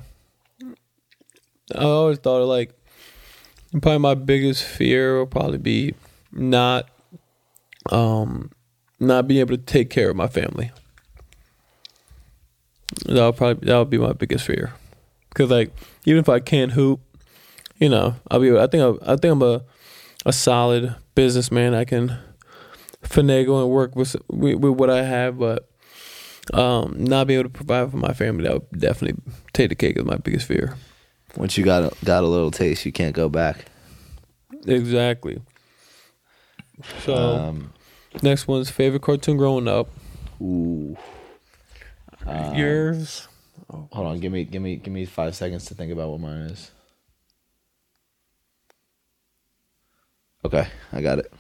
I 1.75 1.83
always 1.83 2.17
thought 2.17 2.41
of 2.41 2.49
like 2.49 2.73
probably 3.73 3.99
my 3.99 4.15
biggest 4.15 4.65
fear 4.65 5.19
will 5.19 5.27
probably 5.27 5.59
be 5.59 5.95
not 6.33 6.89
um 7.91 8.53
not 8.99 9.29
being 9.29 9.41
able 9.41 9.59
to 9.59 9.63
take 9.63 9.91
care 9.91 10.09
of 10.09 10.17
my 10.17 10.29
family. 10.29 10.71
That'll 13.05 13.35
probably 13.35 13.67
that'll 13.67 13.85
be 13.85 13.99
my 13.99 14.15
biggest 14.15 14.47
fear. 14.47 14.73
Cause 15.35 15.51
like 15.51 15.77
even 16.07 16.21
if 16.21 16.29
I 16.31 16.41
can't 16.41 16.73
hoop, 16.73 17.01
you 17.81 17.89
know, 17.89 18.15
I'll 18.31 18.39
be 18.41 18.57
I 18.57 18.67
think 18.69 19.01
I, 19.03 19.13
I 19.13 19.17
think 19.17 19.33
I'm 19.33 19.43
a 19.43 19.63
a 20.27 20.33
solid 20.33 20.95
businessman. 21.15 21.75
I 21.75 21.85
can 21.85 22.17
finagle 23.03 23.63
and 23.63 23.71
work 23.71 23.97
with 23.97 24.15
with, 24.29 24.57
with 24.59 24.75
what 24.79 24.91
I 24.91 25.03
have, 25.03 25.39
but 25.39 25.69
um, 26.55 26.95
not 26.99 27.27
be 27.27 27.35
able 27.35 27.45
to 27.45 27.49
provide 27.51 27.91
for 27.91 27.97
my 27.97 28.13
family, 28.13 28.45
that 28.45 28.53
would 28.55 28.81
definitely 28.81 29.23
take 29.53 29.69
the 29.71 29.75
cake 29.75 29.97
as 29.97 30.05
my 30.05 30.17
biggest 30.17 30.47
fear. 30.47 30.77
Once 31.37 31.57
you 31.57 31.65
got 31.65 31.85
a, 31.85 32.05
got 32.05 32.25
a 32.25 32.27
little 32.27 32.51
taste, 32.51 32.85
you 32.85 32.93
can't 32.93 33.15
go 33.15 33.29
back. 33.29 33.67
Exactly. 34.67 35.41
So 37.05 37.15
Um, 37.15 37.73
next 38.23 38.49
one's 38.49 38.69
favorite 38.71 39.03
cartoon 39.03 39.37
growing 39.37 39.69
up. 39.69 39.89
ooh. 40.43 40.97
Um, 42.27 42.55
Yours. 42.55 43.29
Hold 43.71 44.07
on, 44.07 44.19
give 44.21 44.33
me 44.33 44.45
give 44.45 44.61
me 44.61 44.77
give 44.77 44.93
me 44.93 45.05
five 45.07 45.35
seconds 45.37 45.65
to 45.67 45.75
think 45.75 45.93
about 45.93 46.11
what 46.11 46.21
mine 46.21 46.41
is. 46.51 46.71
Okay, 50.45 50.67
I 50.93 51.01
got 51.03 51.19
it. 51.19 51.33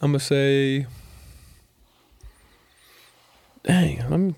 I'm 0.00 0.12
gonna 0.12 0.20
say. 0.20 0.86
Dang, 3.64 4.00
I'm. 4.02 4.36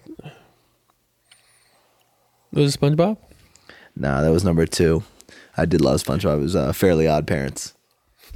Was 2.52 2.74
it 2.74 2.80
SpongeBob? 2.80 3.16
Nah, 3.94 4.22
that 4.22 4.32
was 4.32 4.44
number 4.44 4.66
two. 4.66 5.04
I 5.56 5.66
did 5.66 5.80
love 5.80 6.02
SpongeBob. 6.02 6.38
It 6.38 6.42
was 6.42 6.56
uh, 6.56 6.72
Fairly 6.72 7.06
Odd 7.06 7.26
Parents. 7.26 7.74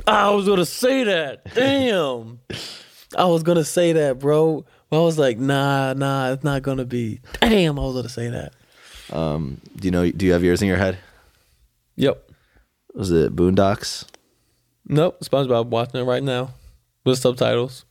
I 0.06 0.31
was 0.31 0.47
gonna 0.47 0.66
say 0.66 1.05
that. 1.05 1.52
Damn. 1.55 2.40
I 3.16 3.24
was 3.27 3.43
gonna 3.43 3.65
say 3.65 3.93
that, 3.93 4.19
bro. 4.19 4.65
I 4.93 4.98
was 4.98 5.19
like, 5.19 5.39
nah, 5.39 5.93
nah, 5.94 6.32
it's 6.32 6.44
not 6.44 6.62
gonna 6.62 6.85
be. 6.85 7.20
Damn, 7.40 7.78
I 7.78 7.82
was 7.82 7.94
gonna 7.94 8.09
say 8.09 8.28
that. 8.28 8.52
Um, 9.12 9.61
do 9.77 9.86
you 9.86 9.90
know? 9.90 10.09
Do 10.11 10.27
you 10.27 10.32
have 10.32 10.44
yours 10.44 10.62
in 10.62 10.69
your 10.69 10.77
head? 10.77 10.98
Yep. 11.97 12.24
Was 12.95 13.11
it 13.11 13.35
Boondocks? 13.35 14.07
Nope. 14.87 15.19
SpongeBob 15.21 15.66
watching 15.66 16.01
it 16.01 16.05
right 16.05 16.23
now 16.23 16.51
with 17.05 17.19
subtitles. 17.19 17.85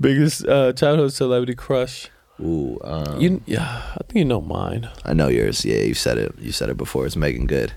Biggest 0.00 0.46
uh, 0.46 0.72
childhood 0.72 1.12
celebrity 1.12 1.54
crush. 1.54 2.10
Ooh, 2.40 2.80
um, 2.82 3.20
You, 3.20 3.42
yeah, 3.46 3.82
I 3.92 4.02
think 4.08 4.16
you 4.16 4.24
know 4.24 4.40
mine. 4.40 4.88
I 5.04 5.12
know 5.12 5.28
yours. 5.28 5.64
Yeah, 5.64 5.78
you 5.82 5.94
said 5.94 6.18
it. 6.18 6.34
You 6.38 6.50
said 6.50 6.68
it 6.68 6.76
before. 6.76 7.06
It's 7.06 7.14
Meagan 7.14 7.46
Good. 7.46 7.72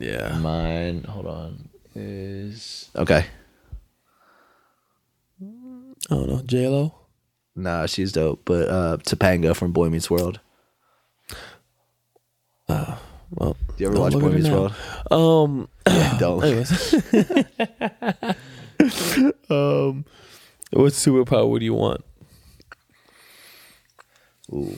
Yeah. 0.00 0.36
Mine, 0.38 1.04
hold 1.04 1.26
on, 1.26 1.68
is 1.94 2.90
okay. 2.96 3.26
I 5.40 6.14
don't 6.14 6.26
know. 6.28 6.42
J 6.44 6.66
Lo. 6.66 6.92
Nah, 7.54 7.86
she's 7.86 8.10
dope. 8.10 8.42
But 8.44 8.68
uh, 8.68 8.96
Topanga 8.96 9.54
from 9.54 9.70
Boy 9.72 9.90
Meets 9.90 10.10
World. 10.10 10.40
Well, 13.34 13.56
Do 13.76 13.84
you 13.84 13.90
ever 13.90 13.98
watch 14.00 14.12
Boy 14.12 14.28
Meets. 14.28 14.48
World? 14.48 14.74
um, 15.10 15.68
Don't. 16.18 16.44
anyways. 16.44 16.94
um, 19.50 20.04
what 20.72 20.92
superpower 20.92 21.48
would 21.48 21.62
you 21.62 21.74
want? 21.74 22.04
Ooh. 24.52 24.76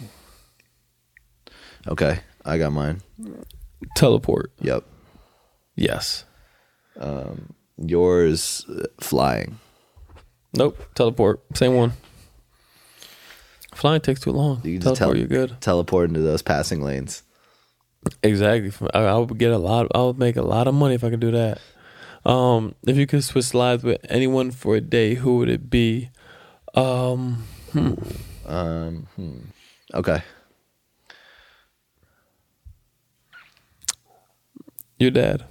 Okay, 1.88 2.20
I 2.44 2.58
got 2.58 2.72
mine. 2.72 3.00
Teleport. 3.96 4.52
Yep. 4.60 4.84
Yes. 5.76 6.24
Yours, 7.76 8.64
uh, 8.70 8.84
flying. 9.00 9.58
Nope. 10.56 10.80
Teleport. 10.94 11.40
Same 11.56 11.74
one. 11.74 11.92
Flying 13.74 14.00
takes 14.00 14.20
too 14.20 14.30
long. 14.30 14.60
You 14.62 14.74
can 14.78 14.82
just 14.82 14.96
Teleport, 14.98 14.98
tele- 14.98 15.18
you're 15.18 15.26
good. 15.48 15.60
Teleport 15.60 16.08
into 16.08 16.20
those 16.20 16.42
passing 16.42 16.80
lanes. 16.82 17.24
Exactly. 18.22 18.72
I, 18.92 19.04
I 19.04 19.16
would 19.16 19.38
get 19.38 19.52
a 19.52 19.58
lot. 19.58 19.88
I 19.94 20.02
would 20.02 20.18
make 20.18 20.36
a 20.36 20.42
lot 20.42 20.66
of 20.66 20.74
money 20.74 20.94
if 20.94 21.04
I 21.04 21.10
could 21.10 21.20
do 21.20 21.30
that. 21.32 21.58
Um, 22.24 22.74
if 22.86 22.96
you 22.96 23.06
could 23.06 23.22
switch 23.22 23.52
lives 23.52 23.84
with 23.84 24.00
anyone 24.08 24.50
for 24.50 24.76
a 24.76 24.80
day, 24.80 25.14
who 25.14 25.38
would 25.38 25.48
it 25.48 25.68
be? 25.68 26.10
Um, 26.74 27.44
Um. 28.46 29.06
hmm. 29.16 29.38
Okay. 29.92 30.22
your 34.98 35.10
dad. 35.10 35.44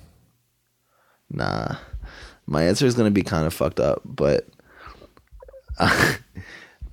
Nah. 1.29 1.75
My 2.45 2.63
answer 2.63 2.85
is 2.85 2.95
gonna 2.95 3.11
be 3.11 3.23
kind 3.23 3.45
of 3.47 3.53
fucked 3.53 3.79
up, 3.79 4.01
but 4.03 4.47
I, 5.79 6.17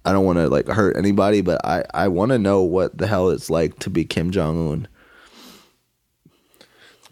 don't 0.05 0.25
want 0.25 0.39
to 0.39 0.49
like 0.49 0.69
hurt 0.69 0.97
anybody. 0.97 1.41
But 1.41 1.65
I 1.65 1.85
I 1.93 2.09
want 2.09 2.31
to 2.31 2.39
know 2.39 2.63
what 2.63 2.97
the 2.97 3.07
hell 3.07 3.31
it's 3.31 3.51
like 3.51 3.79
to 3.81 3.91
be 3.91 4.05
Kim 4.05 4.31
Jong 4.31 4.71
Un. 4.71 4.89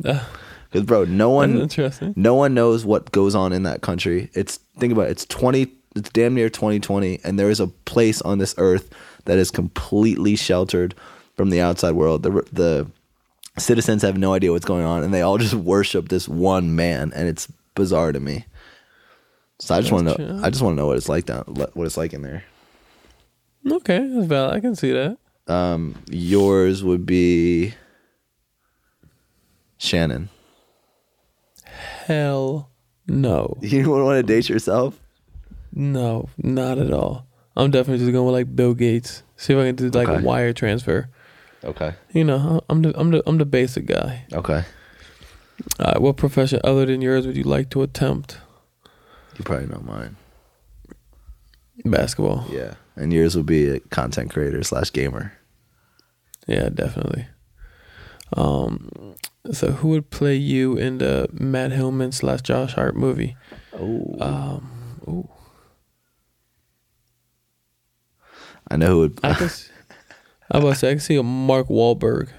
Uh, 0.05 0.25
Because 0.71 0.85
bro, 0.87 1.05
no 1.05 1.31
one 1.31 1.59
interesting. 1.61 2.13
no 2.17 2.35
one 2.35 2.55
knows 2.55 2.85
what 2.85 3.11
goes 3.13 3.35
on 3.35 3.53
in 3.53 3.63
that 3.65 3.81
country. 3.81 4.31
It's 4.35 4.59
think 4.79 4.93
about 4.93 5.09
it, 5.09 5.13
it's 5.13 5.25
twenty 5.27 5.73
it's 5.97 6.11
damn 6.11 6.35
near 6.35 6.51
twenty 6.51 6.79
twenty, 6.81 7.21
and 7.25 7.39
there 7.39 7.51
is 7.51 7.61
a 7.61 7.67
place 7.67 8.21
on 8.23 8.39
this 8.39 8.55
earth 8.59 8.93
that 9.25 9.39
is 9.39 9.51
completely 9.51 10.37
sheltered 10.37 10.95
from 11.37 11.51
the 11.51 11.61
outside 11.61 11.93
world. 11.93 12.23
The 12.23 12.31
the 12.53 12.87
citizens 13.59 14.03
have 14.03 14.17
no 14.19 14.35
idea 14.35 14.53
what's 14.53 14.65
going 14.67 14.85
on, 14.85 15.03
and 15.03 15.13
they 15.13 15.23
all 15.23 15.39
just 15.39 15.55
worship 15.55 16.09
this 16.09 16.29
one 16.29 16.77
man, 16.77 17.13
and 17.15 17.29
it's 17.29 17.49
bizarre 17.75 18.13
to 18.13 18.21
me. 18.21 18.45
So 19.61 19.75
I 19.75 19.81
just 19.81 19.91
want 19.93 20.09
to 20.09 20.19
know. 20.19 20.41
I 20.45 20.51
just 20.51 20.63
want 20.63 20.75
to 20.75 20.77
know 20.77 20.87
what 20.87 20.97
it's 20.99 21.09
like 21.09 21.25
down, 21.27 21.43
what 21.47 21.87
it's 21.87 21.97
like 21.97 22.13
in 22.13 22.23
there. 22.23 22.45
Okay, 23.71 23.99
that's 23.99 24.27
valid. 24.27 24.55
I 24.57 24.61
can 24.61 24.77
see 24.77 24.93
that. 24.93 25.19
Um, 25.49 25.97
yours 26.09 26.85
would 26.85 27.05
be 27.07 27.75
Shannon. 29.79 30.29
Hell 31.65 32.71
no, 33.07 33.57
You 33.63 33.89
wouldn't 33.89 34.05
want 34.07 34.19
to 34.19 34.23
date 34.35 34.49
yourself? 34.49 34.99
no, 35.73 36.29
not 36.39 36.79
at 36.79 36.93
all. 36.93 37.27
I'm 37.57 37.71
definitely 37.71 37.99
just 38.05 38.13
going 38.13 38.27
with 38.27 38.35
like 38.35 38.55
Bill 38.55 38.75
Gates. 38.75 39.23
See 39.37 39.53
if 39.53 39.59
I 39.59 39.67
can 39.67 39.75
do 39.77 39.89
like 39.91 40.09
Okay. 40.09 40.21
a 40.21 40.25
wire 40.25 40.53
transfer. 40.53 41.09
Okay. 41.65 41.95
You 42.13 42.25
know, 42.25 42.61
I'm 42.71 42.83
the 42.83 42.99
I'm 42.99 43.11
the 43.11 43.23
I'm 43.27 43.39
the 43.39 43.45
basic 43.45 43.87
guy. 43.87 44.25
Okay. 44.33 44.65
All 45.81 45.87
right, 45.93 46.01
what 46.01 46.17
profession 46.17 46.61
other 46.63 46.87
than 46.87 47.01
yours 47.03 47.27
would 47.27 47.37
you 47.37 47.43
like 47.43 47.69
to 47.71 47.83
attempt? 47.83 48.39
You 49.37 49.45
probably 49.45 49.67
know 49.67 49.81
mine. 49.85 50.17
Basketball. 51.85 52.47
Yeah. 52.51 52.75
And 52.97 53.13
yours 53.13 53.37
would 53.37 53.47
be 53.47 53.69
a 53.69 53.81
content 53.81 54.31
creator 54.31 54.63
slash 54.63 54.93
gamer. 54.93 55.33
Yeah, 56.47 56.69
definitely. 56.69 57.27
Um, 58.37 59.08
so 59.53 59.71
who 59.73 59.89
would 59.89 60.11
play 60.11 60.35
you 60.37 60.77
in 60.77 60.99
the 60.99 61.29
Matt 61.33 61.73
Hillman 61.73 62.13
slash 62.13 62.43
Josh 62.43 62.75
Hart 62.75 62.97
movie? 62.97 63.37
Oh. 63.73 64.17
Um, 64.21 65.01
ooh, 65.09 65.29
I 68.71 68.77
know 68.77 68.87
who 68.89 68.99
would. 68.99 69.21
I 69.23 69.35
can. 69.35 69.47
s- 69.47 69.71
I 70.51 70.57
was 70.59 70.65
about 70.65 70.73
to 70.75 70.79
say 70.79 70.89
I 70.89 70.93
can 70.93 71.01
see 71.01 71.17
a 71.17 71.23
Mark 71.23 71.69
Wahlberg. 71.69 72.31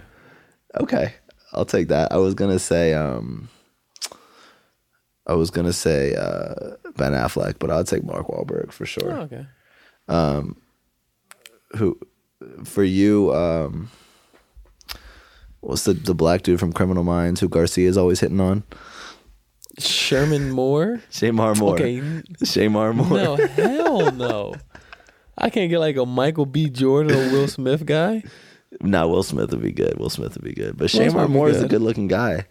Okay, 0.80 1.14
I'll 1.54 1.66
take 1.66 1.88
that. 1.90 2.12
I 2.12 2.18
was 2.18 2.34
gonna 2.34 2.60
say, 2.60 2.94
um, 2.94 3.50
I 5.28 5.34
was 5.34 5.50
gonna 5.52 5.74
say 5.74 6.16
uh, 6.16 6.76
Ben 6.98 7.14
Affleck, 7.14 7.56
but 7.60 7.72
I'll 7.72 7.84
take 7.84 8.04
Mark 8.04 8.28
Wahlberg 8.28 8.72
for 8.72 8.86
sure. 8.86 9.12
Oh, 9.14 9.22
okay. 9.32 9.46
Who, 11.78 12.00
for 12.64 12.84
you, 12.84 13.32
um, 13.34 13.90
what's 15.62 15.86
the 15.86 15.94
the 15.94 16.16
black 16.16 16.44
dude 16.44 16.60
from 16.60 16.74
Criminal 16.74 17.04
Minds 17.04 17.40
who 17.40 17.50
Garcia 17.50 17.90
is 17.90 17.98
always 17.98 18.20
hitting 18.20 18.40
on? 18.40 18.64
Sherman 19.78 20.52
Moore. 20.52 21.02
Shemar 21.12 21.58
Moore. 21.58 21.76
Okay. 21.76 22.00
Shemar 22.44 22.94
Moore. 22.94 23.18
No, 23.18 23.36
hell 23.36 24.12
no. 24.12 24.56
I 25.38 25.50
can't 25.50 25.70
get 25.70 25.80
like 25.80 25.96
a 25.96 26.06
Michael 26.06 26.46
B. 26.46 26.70
Jordan 26.70 27.16
or 27.16 27.32
Will 27.32 27.48
Smith 27.48 27.86
guy. 27.86 28.24
Nah, 28.82 29.08
Will 29.08 29.24
Smith 29.24 29.52
would 29.52 29.62
be 29.62 29.72
good. 29.72 29.98
Will 29.98 30.10
Smith 30.10 30.36
would 30.36 30.44
be 30.44 30.54
good. 30.54 30.78
But 30.78 30.94
Will 30.94 31.00
Shemar 31.00 31.22
would 31.22 31.28
be 31.28 31.34
Moore 31.34 31.50
is 31.50 31.58
a 31.58 31.62
good. 31.62 31.70
good 31.72 31.82
looking 31.82 32.08
guy. 32.08 32.46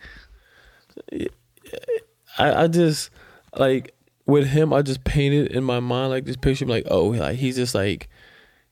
I, 2.38 2.64
I 2.64 2.66
just 2.68 3.10
like 3.56 3.94
with 4.26 4.46
him. 4.46 4.72
I 4.72 4.82
just 4.82 5.04
painted 5.04 5.52
in 5.52 5.64
my 5.64 5.80
mind 5.80 6.10
like 6.10 6.24
this 6.24 6.36
picture. 6.36 6.66
Like, 6.66 6.86
oh, 6.90 7.08
like 7.08 7.36
he's 7.36 7.56
just 7.56 7.74
like, 7.74 8.08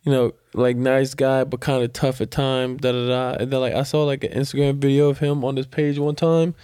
you 0.07 0.13
know, 0.13 0.33
like 0.55 0.77
nice 0.77 1.15
guy, 1.15 1.43
but 1.43 1.59
kind 1.59 1.83
of 1.83 1.93
tough 1.93 2.21
at 2.21 2.31
times. 2.31 2.81
Da 2.81 2.93
da 2.93 3.09
da. 3.09 3.37
And 3.43 3.51
then 3.53 3.61
like 3.61 3.75
I 3.75 3.83
saw 3.83 4.05
like 4.05 4.23
an 4.23 4.33
Instagram 4.33 4.77
video 4.77 5.09
of 5.09 5.19
him 5.19 5.45
on 5.45 5.57
this 5.57 5.67
page 5.67 5.99
one 5.99 6.15
time, 6.15 6.55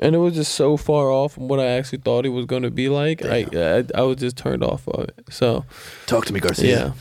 and 0.00 0.16
it 0.16 0.18
was 0.18 0.34
just 0.34 0.52
so 0.52 0.76
far 0.76 1.08
off 1.10 1.34
from 1.34 1.46
what 1.46 1.60
I 1.60 1.66
actually 1.66 2.00
thought 2.00 2.24
he 2.24 2.30
was 2.30 2.44
going 2.44 2.64
to 2.64 2.70
be 2.72 2.88
like. 2.88 3.24
I, 3.24 3.46
I 3.54 3.84
I 3.94 4.02
was 4.02 4.16
just 4.16 4.36
turned 4.36 4.64
off 4.64 4.88
of 4.88 5.04
it. 5.04 5.26
So 5.30 5.64
Talk 6.06 6.26
to 6.26 6.32
me, 6.32 6.40
Garcia. 6.40 6.92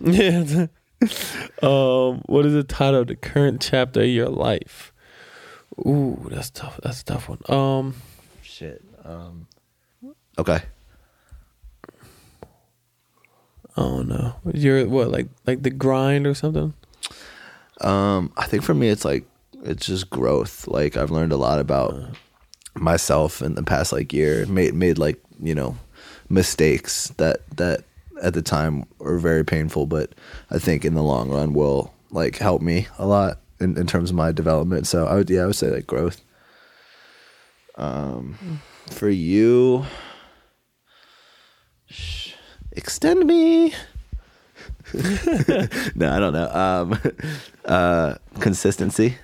yeah, 0.00 0.44
yeah. 0.48 0.66
um, 1.62 2.22
what 2.26 2.46
is 2.46 2.52
the 2.52 2.64
title 2.66 3.00
of 3.00 3.08
the 3.08 3.16
current 3.16 3.60
chapter 3.60 4.02
of 4.02 4.06
your 4.06 4.28
life? 4.28 4.92
Ooh, 5.80 6.28
that's 6.30 6.50
tough. 6.50 6.78
That's 6.84 7.00
a 7.00 7.04
tough 7.04 7.28
one. 7.28 7.40
Um. 7.48 7.96
Shit. 8.42 8.80
Um, 9.04 9.48
okay. 10.38 10.62
Oh 13.76 14.02
no, 14.02 14.36
you're 14.52 14.86
what 14.86 15.10
like 15.10 15.28
like 15.46 15.62
the 15.62 15.70
grind 15.70 16.26
or 16.26 16.34
something? 16.34 16.74
Um, 17.80 18.32
I 18.36 18.46
think 18.46 18.62
for 18.62 18.74
me, 18.74 18.88
it's 18.88 19.04
like 19.04 19.24
it's 19.62 19.86
just 19.86 20.10
growth. 20.10 20.68
Like 20.68 20.96
I've 20.96 21.10
learned 21.10 21.32
a 21.32 21.36
lot 21.36 21.58
about 21.58 22.16
myself 22.74 23.42
in 23.42 23.54
the 23.54 23.62
past 23.62 23.92
like 23.92 24.12
year. 24.12 24.46
Made 24.46 24.74
made 24.74 24.98
like 24.98 25.20
you 25.42 25.54
know 25.54 25.76
mistakes 26.28 27.08
that 27.16 27.38
that 27.56 27.84
at 28.22 28.34
the 28.34 28.42
time 28.42 28.84
were 28.98 29.18
very 29.18 29.44
painful, 29.44 29.86
but 29.86 30.14
I 30.50 30.58
think 30.58 30.84
in 30.84 30.94
the 30.94 31.02
long 31.02 31.30
run 31.30 31.52
will 31.52 31.92
like 32.10 32.36
help 32.38 32.62
me 32.62 32.86
a 32.98 33.06
lot 33.06 33.40
in, 33.60 33.76
in 33.76 33.86
terms 33.86 34.10
of 34.10 34.16
my 34.16 34.30
development. 34.30 34.86
So 34.86 35.06
I 35.06 35.14
would 35.16 35.28
yeah 35.30 35.42
I 35.42 35.46
would 35.46 35.56
say 35.56 35.70
like 35.70 35.86
growth. 35.86 36.20
Um, 37.76 38.60
for 38.90 39.08
you, 39.08 39.84
sh- 41.86 42.23
extend 42.76 43.26
me. 43.26 43.74
no, 44.94 46.10
I 46.12 46.18
don't 46.20 46.32
know. 46.32 46.50
Um, 46.50 47.00
uh, 47.64 48.14
consistency. 48.40 49.16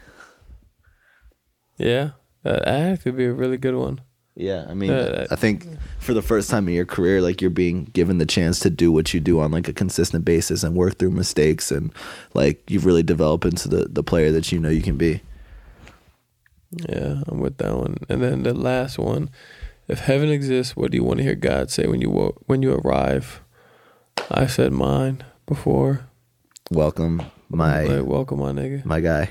Yeah, 1.78 2.10
that 2.42 2.64
that 2.64 3.02
could 3.02 3.16
be 3.16 3.24
a 3.26 3.32
really 3.32 3.56
good 3.56 3.74
one. 3.74 4.00
Yeah, 4.36 4.64
I 4.68 4.74
mean, 4.74 4.90
Uh, 4.90 5.26
I 5.30 5.36
think 5.36 5.66
for 5.98 6.14
the 6.14 6.22
first 6.22 6.48
time 6.50 6.68
in 6.68 6.74
your 6.74 6.86
career, 6.86 7.20
like 7.20 7.40
you're 7.42 7.50
being 7.50 7.84
given 7.92 8.18
the 8.18 8.26
chance 8.26 8.58
to 8.60 8.70
do 8.70 8.90
what 8.92 9.12
you 9.12 9.20
do 9.20 9.40
on 9.40 9.50
like 9.50 9.68
a 9.68 9.72
consistent 9.72 10.24
basis 10.24 10.62
and 10.62 10.74
work 10.76 10.98
through 10.98 11.10
mistakes, 11.10 11.70
and 11.70 11.92
like 12.34 12.62
you've 12.70 12.86
really 12.86 13.02
developed 13.02 13.44
into 13.44 13.68
the 13.68 13.86
the 13.90 14.02
player 14.02 14.30
that 14.32 14.52
you 14.52 14.58
know 14.58 14.68
you 14.70 14.82
can 14.82 14.96
be. 14.96 15.20
Yeah, 16.88 17.22
I'm 17.26 17.40
with 17.40 17.58
that 17.58 17.76
one. 17.76 17.96
And 18.08 18.22
then 18.22 18.42
the 18.44 18.54
last 18.54 18.98
one, 18.98 19.28
if 19.90 20.00
heaven 20.00 20.28
exists, 20.30 20.76
what 20.76 20.90
do 20.90 20.96
you 20.96 21.04
want 21.04 21.18
to 21.18 21.24
hear 21.24 21.34
God 21.34 21.70
say 21.70 21.86
when 21.86 22.00
you 22.00 22.10
wo- 22.10 22.36
when 22.46 22.62
you 22.62 22.74
arrive? 22.74 23.42
I 24.30 24.46
said 24.46 24.72
mine 24.72 25.24
before. 25.46 26.06
Welcome, 26.70 27.22
my 27.48 27.82
Like, 27.84 28.06
welcome, 28.06 28.38
my 28.38 28.52
nigga. 28.52 28.84
my 28.84 29.00
guy. 29.00 29.30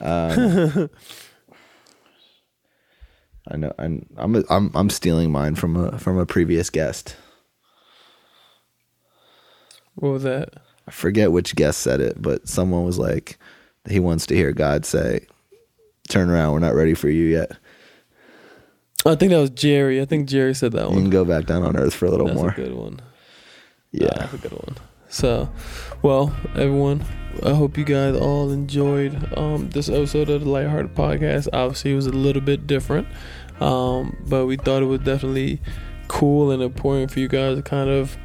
Um, 0.00 0.88
I 3.48 3.56
know, 3.56 3.72
I'm 3.78 4.06
I'm 4.16 4.44
I'm 4.48 4.70
I'm 4.74 4.90
stealing 4.90 5.30
mine 5.30 5.54
from 5.56 5.76
a 5.76 5.98
from 5.98 6.18
a 6.18 6.24
previous 6.26 6.70
guest. 6.70 7.16
What 9.96 10.10
was 10.12 10.22
that? 10.22 10.54
I 10.88 10.90
forget 10.90 11.32
which 11.32 11.54
guest 11.54 11.80
said 11.80 12.00
it, 12.00 12.20
but 12.20 12.48
someone 12.48 12.84
was 12.84 12.98
like, 12.98 13.38
he 13.88 14.00
wants 14.00 14.26
to 14.26 14.34
hear 14.34 14.52
God 14.52 14.86
say, 14.86 15.26
"Turn 16.08 16.30
around, 16.30 16.52
we're 16.54 16.58
not 16.60 16.74
ready 16.74 16.94
for 16.94 17.10
you 17.10 17.24
yet." 17.26 17.52
I 19.04 19.14
think 19.16 19.30
that 19.32 19.38
was 19.40 19.50
Jerry. 19.50 20.00
I 20.00 20.04
think 20.04 20.28
Jerry 20.28 20.54
said 20.54 20.72
that 20.72 20.82
You 20.88 20.94
can 20.94 21.02
one. 21.02 21.10
go 21.10 21.24
back 21.24 21.46
down 21.46 21.62
on 21.64 21.76
earth 21.76 21.94
for 21.94 22.06
a 22.06 22.10
little 22.10 22.26
more. 22.28 22.46
That's 22.48 22.58
more. 22.58 22.66
a 22.66 22.68
good 22.68 22.76
one. 22.76 23.00
Yeah. 23.90 24.08
That's 24.16 24.34
a 24.34 24.38
good 24.38 24.52
one. 24.52 24.76
So, 25.08 25.50
well, 26.02 26.34
everyone, 26.54 27.04
I 27.44 27.52
hope 27.52 27.76
you 27.76 27.84
guys 27.84 28.16
all 28.16 28.50
enjoyed 28.50 29.36
um, 29.36 29.68
this 29.70 29.88
episode 29.88 30.30
of 30.30 30.44
the 30.44 30.48
Lighthearted 30.48 30.94
Podcast. 30.94 31.48
Obviously, 31.52 31.92
it 31.92 31.96
was 31.96 32.06
a 32.06 32.12
little 32.12 32.40
bit 32.40 32.66
different, 32.66 33.06
um, 33.60 34.16
but 34.28 34.46
we 34.46 34.56
thought 34.56 34.82
it 34.82 34.86
was 34.86 35.00
definitely 35.00 35.60
cool 36.08 36.50
and 36.50 36.62
important 36.62 37.10
for 37.10 37.20
you 37.20 37.28
guys 37.28 37.56
to 37.56 37.62
kind 37.62 37.90
of 37.90 38.16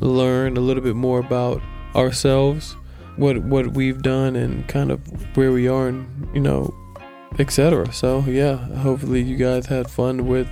learn 0.00 0.56
a 0.56 0.60
little 0.60 0.82
bit 0.82 0.96
more 0.96 1.18
about 1.18 1.60
ourselves, 1.94 2.74
what 3.16 3.36
what 3.44 3.68
we've 3.74 4.00
done, 4.00 4.34
and 4.36 4.66
kind 4.68 4.90
of 4.90 5.00
where 5.36 5.52
we 5.52 5.68
are, 5.68 5.88
and 5.88 6.28
you 6.34 6.40
know, 6.40 6.72
etc. 7.38 7.92
So, 7.92 8.20
yeah, 8.26 8.56
hopefully 8.56 9.22
you 9.22 9.36
guys 9.36 9.66
had 9.66 9.90
fun 9.90 10.26
with 10.26 10.48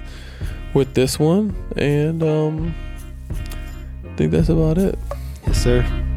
with 0.74 0.94
this 0.94 1.18
one, 1.18 1.54
and 1.76 2.22
um, 2.22 2.74
I 3.30 4.14
think 4.16 4.32
that's 4.32 4.48
about 4.48 4.78
it. 4.78 4.98
Yes, 5.46 5.62
sir. 5.62 6.09